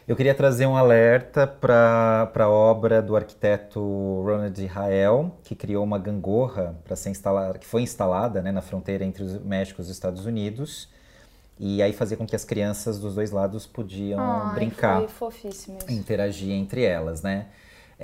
Eu 0.08 0.16
queria 0.16 0.34
trazer 0.34 0.66
um 0.66 0.76
alerta 0.76 1.46
para 1.46 2.28
a 2.34 2.48
obra 2.48 3.00
do 3.00 3.14
arquiteto 3.14 3.78
Ronald 4.24 4.58
Israel, 4.60 5.30
que 5.44 5.54
criou 5.54 5.84
uma 5.84 5.98
gangorra 5.98 6.74
para 6.84 6.96
ser 6.96 7.10
instalada, 7.10 7.58
que 7.58 7.66
foi 7.66 7.82
instalada 7.82 8.42
né, 8.42 8.50
na 8.50 8.60
fronteira 8.62 9.04
entre 9.04 9.22
o 9.22 9.40
México 9.44 9.80
e 9.80 9.82
os 9.82 9.88
Estados 9.90 10.26
Unidos. 10.26 10.88
E 11.58 11.80
aí 11.82 11.92
fazia 11.92 12.16
com 12.16 12.26
que 12.26 12.34
as 12.34 12.44
crianças 12.44 12.98
dos 12.98 13.14
dois 13.14 13.30
lados 13.30 13.66
podiam 13.66 14.18
Ai, 14.18 14.54
brincar 14.54 14.98
Foi 15.00 15.08
fofíssimo 15.08 15.78
isso. 15.78 15.92
interagir 15.92 16.50
entre 16.50 16.82
elas, 16.82 17.22
né? 17.22 17.46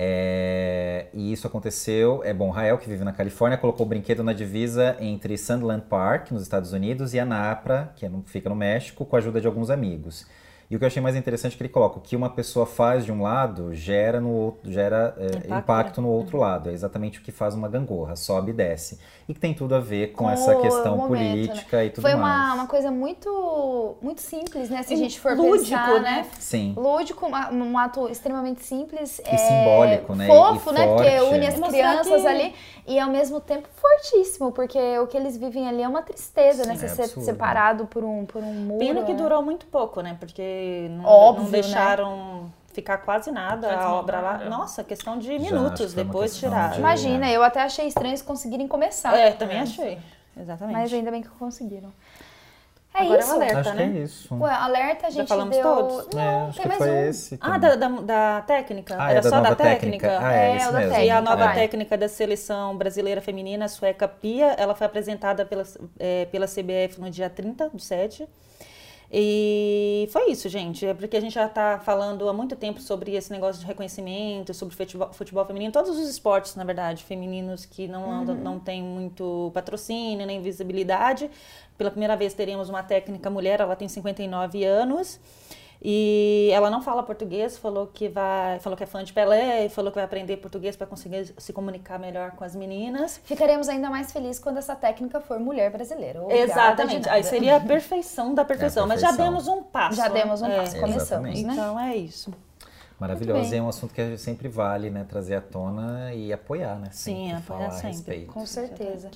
É, 0.01 1.07
e 1.13 1.33
isso 1.33 1.45
aconteceu. 1.45 2.21
É 2.23 2.33
bom, 2.33 2.49
Rael, 2.51 2.77
que 2.77 2.87
vive 2.87 3.03
na 3.03 3.11
Califórnia, 3.11 3.57
colocou 3.57 3.85
o 3.85 3.89
brinquedo 3.89 4.23
na 4.23 4.31
divisa 4.31 4.95
entre 4.97 5.37
Sandland 5.37 5.83
Park, 5.89 6.31
nos 6.31 6.41
Estados 6.41 6.71
Unidos, 6.71 7.13
e 7.13 7.19
Anapra, 7.19 7.91
que 7.97 8.05
é 8.05 8.11
fica 8.23 8.47
no 8.47 8.55
México, 8.55 9.05
com 9.05 9.17
a 9.17 9.19
ajuda 9.19 9.41
de 9.41 9.47
alguns 9.47 9.69
amigos. 9.69 10.25
E 10.69 10.75
o 10.75 10.77
que 10.79 10.85
eu 10.85 10.87
achei 10.87 11.01
mais 11.01 11.15
interessante 11.15 11.53
é 11.55 11.57
que 11.57 11.63
ele 11.63 11.69
coloca 11.69 11.97
o 11.97 12.01
que 12.01 12.15
uma 12.15 12.29
pessoa 12.29 12.63
faz 12.63 13.03
de 13.03 13.11
um 13.11 13.23
lado 13.23 13.73
gera, 13.73 14.21
no 14.21 14.29
outro, 14.29 14.71
gera 14.71 15.15
é, 15.17 15.25
Impacto, 15.25 15.53
impacto, 15.57 16.01
né? 16.01 16.07
no 16.07 16.13
outro 16.13 16.37
lado. 16.37 16.69
É 16.69 16.73
exatamente 16.73 17.17
o 17.17 17.23
que 17.23 17.31
faz 17.31 17.55
uma 17.55 17.67
gangorra, 17.67 18.15
sobe 18.15 18.51
e 18.51 18.53
desce. 18.53 18.99
E 19.27 19.33
que 19.33 19.39
tem 19.39 19.51
tudo 19.51 19.73
a 19.73 19.79
ver 19.79 20.11
com, 20.11 20.25
Com 20.25 20.29
essa 20.29 20.55
questão 20.57 20.95
momento, 20.97 21.19
né? 21.21 21.29
política 21.47 21.83
e 21.85 21.89
tudo 21.89 22.03
Foi 22.03 22.13
mais. 22.13 22.23
uma, 22.49 22.53
uma 22.53 22.67
coisa 22.67 22.91
muito, 22.91 23.95
muito 23.99 24.21
simples, 24.21 24.69
né? 24.69 24.83
Se 24.83 24.93
a 24.93 24.95
E 24.95 24.99
gente 24.99 25.19
for 25.19 25.35
lúdico, 25.35 25.69
pensar, 25.69 26.01
né? 26.01 26.01
né? 26.01 26.27
Sim. 26.39 26.73
Lúdico, 26.77 27.25
um 27.51 27.77
ato 27.77 28.07
extremamente 28.07 28.63
simples. 28.63 29.19
E 29.19 29.37
simbólico, 29.39 30.13
né? 30.15 30.27
Fofo, 30.27 30.69
E 30.69 30.73
né? 30.73 30.85
Porque 30.87 31.17
forte, 31.17 31.33
une 31.35 31.45
é. 31.45 31.47
as 31.47 31.59
Mostrar 31.59 31.69
crianças 31.69 32.21
que- 32.21 32.27
ali 32.27 32.53
e 32.87 32.99
ao 32.99 33.09
mesmo 33.09 33.39
tempo 33.39 33.67
fortíssimo, 33.75 34.51
porque 34.51 34.77
o 34.99 35.07
que 35.07 35.15
eles 35.17 35.37
vivem 35.37 35.67
ali 35.67 35.81
é 35.83 35.87
uma 35.87 36.01
tristeza, 36.01 36.65
né? 36.65 36.73
Sim, 36.73 36.79
Você 36.79 36.85
é 36.85 36.89
ser 36.89 37.01
absurdo. 37.03 37.25
separado 37.25 37.85
por 37.85 38.03
um, 38.03 38.25
por 38.25 38.41
um 38.43 38.53
muro. 38.53 38.79
Pena 38.79 39.03
que 39.03 39.13
né? 39.13 39.17
durou 39.17 39.41
muito 39.41 39.65
pouco, 39.67 40.01
né? 40.01 40.15
Porque 40.19 40.87
não, 40.91 41.05
Óbvio, 41.05 41.43
não 41.45 41.51
né? 41.51 41.61
deixaram 41.61 42.51
ficar 42.73 42.99
quase 42.99 43.31
nada 43.31 43.67
Quase 43.67 43.83
a 43.83 43.93
obra 43.93 44.19
lá. 44.21 44.31
nada. 44.33 44.49
Nossa, 44.49 44.83
questão 44.83 45.17
de 45.17 45.37
minutos, 45.39 45.93
depois 45.93 46.37
tiraram. 46.37 46.73
de- 46.73 46.79
Imagina, 46.79 47.29
eu 47.31 47.43
até 47.43 47.61
achei 47.61 47.87
estranho 47.87 48.11
eles 48.11 48.21
conseguirem 48.21 48.67
começar. 48.67 49.17
É, 49.17 49.31
também 49.31 49.59
achei. 49.59 49.99
Exatamente. 50.39 50.77
Mas 50.77 50.93
ainda 50.93 51.11
bem 51.11 51.21
que 51.21 51.27
conseguiram. 51.29 51.91
É 52.91 53.01
Agora 53.03 53.17
é 53.17 53.19
isso. 53.23 53.31
um 53.31 53.35
alerta. 53.35 53.59
Acho 53.59 53.71
que 53.71 53.77
né? 53.77 53.83
é 53.83 54.03
isso. 54.03 54.35
Ué, 54.35 54.51
alerta 54.51 55.07
a 55.07 55.09
Já 55.09 55.15
gente 55.21 55.27
falamos 55.27 55.55
deu. 55.55 55.63
todos? 55.63 56.07
Não, 56.13 56.21
É, 56.21 56.35
acho 56.47 56.53
tem 56.53 56.61
que 56.63 56.67
mais 56.67 56.77
foi 56.79 56.89
um. 56.89 57.09
esse. 57.09 57.37
Ah, 57.39 57.57
da, 57.57 57.75
da, 57.75 57.87
da 57.87 58.41
técnica? 58.47 58.95
Ah, 58.99 59.09
Era 59.11 59.19
é 59.19 59.21
da 59.21 59.29
só 59.29 59.35
nova 59.37 59.49
da 59.49 59.55
técnica? 59.55 60.19
Ah, 60.19 60.33
é, 60.33 60.51
É, 60.51 60.57
isso 60.57 60.69
o 60.69 60.71
da 60.71 60.77
mesmo. 60.79 60.93
técnica. 60.93 61.05
E 61.05 61.09
a 61.17 61.21
nova 61.21 61.45
vai. 61.45 61.55
técnica 61.55 61.97
da 61.97 62.07
seleção 62.09 62.75
brasileira 62.75 63.21
feminina, 63.21 63.65
a 63.65 63.67
sueca 63.67 64.07
Pia, 64.07 64.53
ela 64.57 64.73
foi 64.75 64.87
apresentada 64.87 65.45
pela, 65.45 65.63
é, 65.99 66.25
pela 66.25 66.47
CBF 66.47 66.99
no 66.99 67.09
dia 67.09 67.29
30 67.29 67.69
do 67.69 67.79
7. 67.79 68.27
E 69.11 70.07
foi 70.11 70.29
isso, 70.31 70.47
gente. 70.47 70.85
É 70.85 70.93
porque 70.93 71.17
a 71.17 71.19
gente 71.19 71.33
já 71.33 71.47
está 71.47 71.79
falando 71.79 72.29
há 72.29 72.33
muito 72.33 72.55
tempo 72.55 72.79
sobre 72.79 73.15
esse 73.15 73.31
negócio 73.31 73.59
de 73.59 73.65
reconhecimento, 73.65 74.53
sobre 74.53 74.75
futebol, 74.75 75.11
futebol 75.11 75.43
feminino, 75.45 75.71
todos 75.71 75.97
os 75.97 76.07
esportes, 76.07 76.55
na 76.55 76.63
verdade, 76.63 77.03
femininos 77.03 77.65
que 77.65 77.87
não 77.87 78.11
andam, 78.11 78.35
não 78.35 78.59
tem 78.59 78.83
muito 78.83 79.49
patrocínio 79.53 80.27
nem 80.27 80.41
visibilidade. 80.41 81.29
Pela 81.77 81.89
primeira 81.89 82.15
vez 82.15 82.33
teremos 82.33 82.69
uma 82.69 82.83
técnica 82.83 83.29
mulher, 83.29 83.61
ela 83.61 83.75
tem 83.75 83.87
59 83.87 84.63
anos. 84.63 85.19
E 85.81 86.49
ela 86.51 86.69
não 86.69 86.81
fala 86.81 87.01
português, 87.03 87.57
falou 87.57 87.87
que 87.87 88.09
vai, 88.09 88.59
falou 88.59 88.75
que 88.75 88.83
é 88.83 88.85
fã 88.85 89.01
de 89.01 89.13
Pelé, 89.13 89.65
e 89.65 89.69
falou 89.69 89.91
que 89.91 89.95
vai 89.95 90.03
aprender 90.03 90.35
português 90.37 90.75
para 90.75 90.85
conseguir 90.85 91.33
se 91.37 91.53
comunicar 91.53 91.97
melhor 91.97 92.31
com 92.31 92.43
as 92.43 92.53
meninas. 92.53 93.21
Ficaremos 93.23 93.69
ainda 93.69 93.89
mais 93.89 94.11
felizes 94.11 94.39
quando 94.39 94.57
essa 94.57 94.75
técnica 94.75 95.21
for 95.21 95.39
mulher 95.39 95.71
brasileira. 95.71 96.21
Obrigada 96.21 96.51
Exatamente. 96.51 97.07
Aí 97.07 97.23
seria 97.23 97.55
a 97.55 97.59
perfeição 97.61 98.33
da 98.33 98.43
perfeição, 98.43 98.85
mas 98.85 98.99
já 98.99 99.07
perfeição. 99.07 99.31
demos 99.31 99.47
um 99.47 99.63
passo. 99.63 99.95
Já 99.95 100.09
demos 100.09 100.41
um 100.41 100.47
É, 100.47 100.57
passo, 100.57 100.79
começamos, 100.79 101.01
Exatamente. 101.29 101.43
né? 101.45 101.53
Então 101.53 101.79
é 101.79 101.95
isso. 101.95 102.33
Maravilhoso. 102.99 103.39
Muito 103.39 103.53
E 103.53 103.57
é 103.57 103.61
um 103.61 103.69
assunto 103.69 103.93
que 103.93 104.17
sempre 104.17 104.49
vale, 104.49 104.89
né? 104.89 105.05
Trazer 105.07 105.35
à 105.35 105.41
tona 105.41 106.13
e 106.13 106.33
apoiar, 106.33 106.75
né? 106.77 106.89
Sim, 106.91 107.29
sempre 107.29 107.31
apoiar 107.37 107.41
falar 107.43 107.67
a 107.67 107.71
sempre. 107.71 107.87
respeito. 107.91 108.33
Com 108.33 108.45
certeza. 108.45 109.09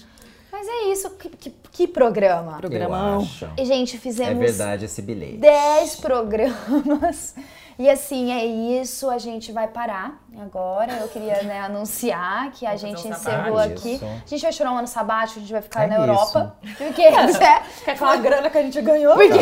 Mas 0.53 0.67
é 0.67 0.91
isso, 0.91 1.09
que, 1.17 1.29
que, 1.29 1.49
que 1.71 1.87
programa. 1.87 2.57
Programão. 2.57 3.27
E, 3.57 3.65
gente, 3.65 3.95
É 3.97 3.99
fizemos 3.99 4.37
verdade 4.37 4.85
esse 4.85 5.01
bilhete. 5.01 5.37
10 5.37 5.95
programas. 5.95 7.33
E 7.79 7.89
assim, 7.89 8.31
é 8.31 8.45
isso. 8.45 9.09
A 9.09 9.17
gente 9.17 9.51
vai 9.51 9.67
parar 9.67 10.22
agora. 10.39 10.93
Eu 11.01 11.07
queria 11.07 11.41
né, 11.43 11.59
anunciar 11.61 12.51
que 12.51 12.65
a 12.65 12.75
gente 12.75 13.07
um 13.07 13.11
encerrou 13.11 13.57
aqui. 13.57 13.95
Isso. 13.95 14.05
A 14.05 14.27
gente 14.29 14.41
vai 14.41 14.51
tirar 14.51 14.71
um 14.71 14.77
ano 14.77 14.87
sabático, 14.87 15.39
a 15.39 15.41
gente 15.41 15.51
vai 15.51 15.61
ficar 15.61 15.83
É 15.83 15.87
na 15.87 15.95
isso. 15.95 16.03
Europa. 16.03 16.55
Porque 16.77 17.01
é, 17.01 17.95
Com 17.97 18.05
a 18.05 18.15
grana 18.17 18.49
que 18.49 18.57
a 18.57 18.61
gente 18.61 18.81
ganhou. 18.81 19.13
porque 19.15 19.39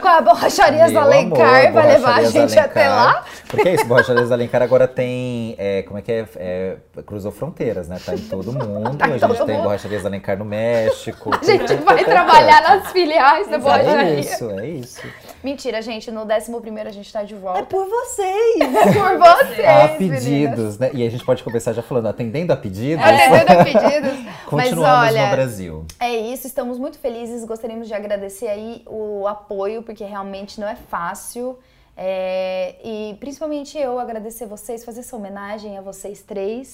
com 0.00 0.08
a 0.08 0.20
borracharias 0.20 0.92
Meu 0.92 1.00
Alencar 1.02 1.66
amor, 1.66 1.72
vai 1.72 1.86
levar 1.86 2.18
a 2.18 2.24
gente 2.24 2.58
até 2.58 2.88
lá. 2.88 3.24
Porque 3.48 3.68
é 3.68 3.74
isso, 3.74 3.84
Borracharias 3.86 4.30
Alencar 4.30 4.62
agora 4.62 4.86
tem, 4.86 5.54
é, 5.58 5.82
como 5.82 5.98
é 5.98 6.02
que 6.02 6.12
é, 6.12 6.26
é, 6.36 6.76
cruzou 7.06 7.32
fronteiras, 7.32 7.88
né? 7.88 7.98
Tá 8.04 8.14
em 8.14 8.18
todo 8.18 8.52
mundo, 8.52 8.96
Tá 8.98 9.08
em 9.08 9.12
a 9.14 9.18
gente 9.18 9.44
tem 9.46 9.54
mundo. 9.56 9.62
Borracharias 9.64 10.04
Alencar 10.04 10.36
no 10.38 10.44
México. 10.44 11.30
A 11.40 11.44
gente 11.44 11.74
vai 11.76 12.04
trabalhar 12.04 12.60
nas 12.62 12.92
filiais 12.92 13.48
da 13.48 13.56
É 13.56 13.58
borracharia. 13.58 14.20
isso, 14.20 14.50
é 14.50 14.66
isso. 14.66 15.02
Mentira, 15.42 15.80
gente. 15.80 16.10
No 16.10 16.22
11 16.22 16.86
a 16.86 16.90
gente 16.92 17.12
tá 17.12 17.22
de 17.22 17.34
É 17.34 17.38
volta. 17.38 17.62
por 17.64 17.86
vocês. 17.88 18.58
Por 18.58 19.18
vocês. 19.18 20.07
Pedidos, 20.10 20.78
né? 20.78 20.90
E 20.92 21.06
a 21.06 21.10
gente 21.10 21.24
pode 21.24 21.42
começar 21.42 21.72
já 21.72 21.82
falando, 21.82 22.06
atendendo 22.06 22.52
a 22.52 22.56
pedidos, 22.56 23.04
Atendendo 23.04 23.52
a 23.52 23.64
pedidos. 23.64 24.18
Mas 24.50 24.68
continuamos 24.70 25.08
olha, 25.08 25.24
no 25.26 25.30
Brasil. 25.32 25.84
É 26.00 26.16
isso, 26.16 26.46
estamos 26.46 26.78
muito 26.78 26.98
felizes. 26.98 27.44
Gostaríamos 27.44 27.86
de 27.86 27.94
agradecer 27.94 28.48
aí 28.48 28.82
o 28.86 29.26
apoio, 29.26 29.82
porque 29.82 30.04
realmente 30.04 30.60
não 30.60 30.68
é 30.68 30.76
fácil. 30.76 31.58
É, 32.00 32.76
e 32.84 33.16
principalmente 33.18 33.76
eu 33.76 33.98
agradecer 33.98 34.46
vocês, 34.46 34.84
fazer 34.84 35.00
essa 35.00 35.16
homenagem 35.16 35.76
a 35.76 35.80
vocês 35.80 36.22
três 36.22 36.70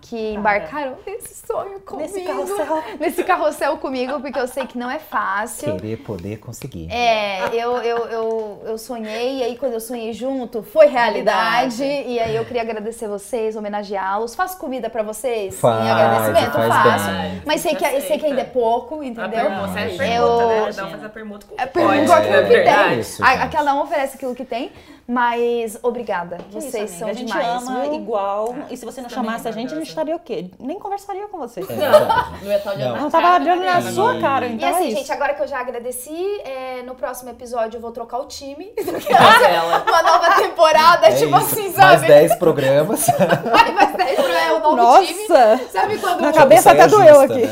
que 0.00 0.34
embarcaram 0.34 0.96
nesse 1.04 1.44
sonho 1.44 1.80
comigo. 1.80 2.12
Nesse 2.12 2.20
carrossel. 2.24 2.82
Nesse 3.00 3.24
carrossel 3.24 3.78
comigo, 3.78 4.20
porque 4.20 4.38
eu 4.38 4.46
sei 4.46 4.66
que 4.66 4.78
não 4.78 4.88
é 4.90 4.98
fácil. 5.00 5.76
Querer 5.76 5.96
poder 5.98 6.38
conseguir. 6.38 6.88
É, 6.92 7.48
eu, 7.52 7.76
eu, 7.78 7.98
eu, 8.06 8.62
eu 8.66 8.78
sonhei, 8.78 9.38
e 9.38 9.42
aí 9.42 9.56
quando 9.56 9.72
eu 9.72 9.80
sonhei 9.80 10.12
junto, 10.12 10.62
foi 10.62 10.86
realidade. 10.86 11.82
E 11.82 12.20
aí 12.20 12.36
eu 12.36 12.44
queria 12.44 12.62
agradecer 12.62 13.08
vocês, 13.08 13.56
homenageá-los. 13.56 14.34
Faço 14.36 14.58
comida 14.58 14.88
pra 14.88 15.02
vocês 15.02 15.58
Faz, 15.58 15.84
em 15.86 15.90
agradecimento? 15.90 16.52
faz 16.52 16.68
Faço. 16.68 17.10
bem. 17.10 17.42
Mas 17.44 17.60
sei 17.60 17.74
que, 17.74 18.00
sei 18.02 18.18
que 18.18 18.26
ainda 18.26 18.42
é 18.42 18.44
pouco, 18.44 19.00
A 19.00 19.06
entendeu? 19.06 19.30
pergunta, 19.30 19.68
você 19.68 19.78
Imagina. 19.80 19.98
pergunta, 19.98 20.46
né? 20.46 20.58
Eu- 20.60 20.64
Cada 20.74 20.86
um 20.86 20.90
faz 20.90 21.04
a 21.04 21.08
pergunta 21.08 21.46
com 21.46 21.54
o 21.54 21.60
É 21.60 21.66
que 21.66 21.72
pode, 21.72 22.06
com 22.06 22.30
né? 22.32 22.40
o 22.40 22.46
que 22.46 22.54
É 22.54 22.62
tem. 22.64 23.02
A- 23.26 23.42
a 23.44 23.48
cada 23.48 23.74
um 23.74 23.82
oferece 23.82 24.16
aquilo 24.16 24.34
que 24.34 24.44
tem, 24.52 24.70
mas 25.08 25.78
obrigada. 25.82 26.36
Que 26.50 26.58
isso, 26.58 26.70
Vocês 26.70 26.90
amiga, 26.90 26.98
são 26.98 27.08
a 27.08 27.12
gente 27.14 27.32
demais. 27.32 27.68
ama 27.68 27.80
viu? 27.84 27.94
igual. 27.94 28.54
E 28.70 28.76
se 28.76 28.84
você 28.84 29.00
não 29.00 29.08
chamasse 29.08 29.48
a 29.48 29.50
gente, 29.50 29.72
a 29.72 29.76
gente 29.78 29.88
estaria 29.88 30.14
o 30.14 30.18
quê? 30.18 30.50
Nem 30.60 30.78
conversaria 30.78 31.26
com 31.28 31.38
você. 31.38 31.60
É 31.60 31.64
verdade. 31.64 32.44
Não 32.44 32.52
é 32.52 32.58
tal 32.58 32.76
de 32.76 32.82
Não. 32.84 32.96
Não 32.96 33.10
cara 33.10 33.22
tava 33.22 33.34
olhando 33.44 33.62
na 33.64 33.82
sua 33.92 34.20
cara, 34.20 34.46
E 34.46 34.52
então 34.54 34.68
assim, 34.68 34.84
é 34.84 34.86
isso. 34.88 34.96
gente, 34.98 35.12
agora 35.12 35.32
que 35.34 35.42
eu 35.42 35.46
já 35.48 35.58
agradeci, 35.60 36.40
é, 36.44 36.82
no 36.82 36.94
próximo 36.94 37.30
episódio 37.30 37.78
eu 37.78 37.80
vou 37.80 37.92
trocar 37.92 38.18
o 38.18 38.26
time. 38.26 38.72
Mas 38.76 39.06
ela- 39.48 39.84
Uma 39.88 40.02
nova 40.02 40.34
temporada, 40.42 41.06
É 41.06 41.12
tipo 41.12 41.36
isso. 41.38 41.46
assim, 41.46 41.72
Mais 41.76 42.00
sabe? 42.00 42.06
10 42.08 42.34
programas. 42.36 43.06
Vai, 43.50 43.72
vai 43.72 43.86
ser 44.16 44.22
é 44.32 44.52
o 44.52 44.58
novo 44.60 45.04
time. 45.06 45.28
Nossa! 45.28 45.60
Sabe 45.70 45.98
quando 45.98 46.20
Na 46.20 46.32
cabeça 46.32 46.72
até 46.72 46.86
doeu 46.86 47.20
aqui. 47.20 47.46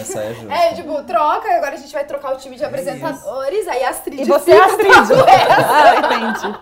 Né? 0.45 0.69
É, 0.71 0.75
tipo, 0.75 1.03
troca, 1.05 1.49
agora 1.57 1.75
a 1.75 1.77
gente 1.79 1.93
vai 1.93 2.05
trocar 2.05 2.35
o 2.35 2.37
time 2.37 2.57
de 2.57 2.65
apresentadores, 2.65 3.67
aí 3.69 3.85
a 3.85 3.91
Astrid 3.91 4.21
E 4.21 4.25
você 4.25 4.53
é 4.53 4.69
fica 4.69 5.01
Astrid. 5.01 5.21
Ah, 5.69 5.97
entendi. 5.97 6.59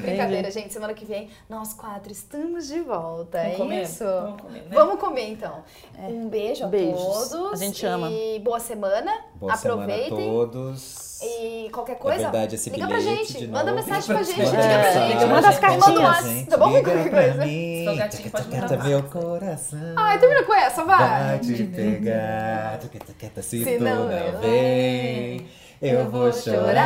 Brincadeira, 0.00 0.50
gente. 0.50 0.72
Semana 0.72 0.94
que 0.94 1.04
vem, 1.04 1.28
nós 1.48 1.72
quatro 1.74 2.10
estamos 2.12 2.66
de 2.68 2.80
volta. 2.80 3.38
Vamos 3.38 3.54
é 3.54 3.56
comer? 3.56 3.82
isso? 3.82 4.04
Vamos 4.04 4.40
comer, 4.42 4.60
né? 4.62 4.68
Vamos 4.72 5.00
comer, 5.00 5.28
então. 5.30 5.62
Um 5.98 6.28
beijo 6.28 6.64
a 6.64 6.68
Beijos. 6.68 7.28
todos. 7.28 7.60
A 7.60 7.64
gente 7.64 7.84
ama. 7.86 8.08
E 8.10 8.38
boa 8.40 8.60
semana. 8.60 9.12
Boa 9.34 9.56
semana 9.56 9.82
a 9.82 9.84
Aproveitem. 9.96 10.30
todos. 10.30 11.06
E 11.22 11.70
qualquer 11.72 11.96
coisa, 11.96 12.18
verdade, 12.24 12.56
esse 12.56 12.68
liga 12.68 12.86
pra 12.86 13.00
gente. 13.00 13.38
de 13.38 13.48
Manda 13.48 13.72
novo. 13.72 13.82
mensagem 13.88 14.06
pra 14.14 14.22
gente. 14.22 14.38
Manda 14.38 14.50
Liga 14.50 14.68
pra 14.68 14.76
mensagem. 14.76 15.08
gente. 15.08 15.24
Manda 15.26 15.48
as 15.48 15.54
Manda 15.54 15.56
um 15.56 15.60
cartinhas. 16.04 16.46
Tá 16.46 16.56
bom? 16.58 16.68
Liga 16.68 16.82
Qualquer 16.90 17.10
pra 17.10 17.22
coisa. 17.22 17.44
mim. 17.46 17.96
Gatinho, 17.96 18.30
pode 18.30 18.44
mandar 18.44 18.60
Cata 18.60 18.76
mais. 18.76 18.88
meu 18.90 19.02
coração. 19.04 19.78
Ai, 19.96 20.18
termina 20.20 20.42
com 20.44 20.52
essa, 20.54 20.84
vai. 20.84 21.24
Vai 21.26 21.38
te 21.38 21.64
pegar. 21.64 22.78
Queta, 23.18 23.40
se, 23.40 23.64
Se 23.64 23.78
tu 23.78 23.82
não 23.84 24.04
não 24.04 24.12
eu 24.12 24.38
vem, 24.40 25.46
eu 25.80 26.10
vou 26.10 26.30
chorar. 26.32 26.84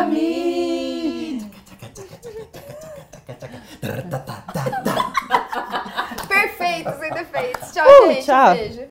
Pra 0.00 0.08
mim. 0.08 1.50
Perfeito, 6.26 6.98
sem 6.98 7.12
defeitos. 7.12 7.72
Tchau, 7.72 7.86
Uh, 7.86 8.12
gente. 8.14 8.24
tchau. 8.24 8.54
Beijo. 8.54 8.89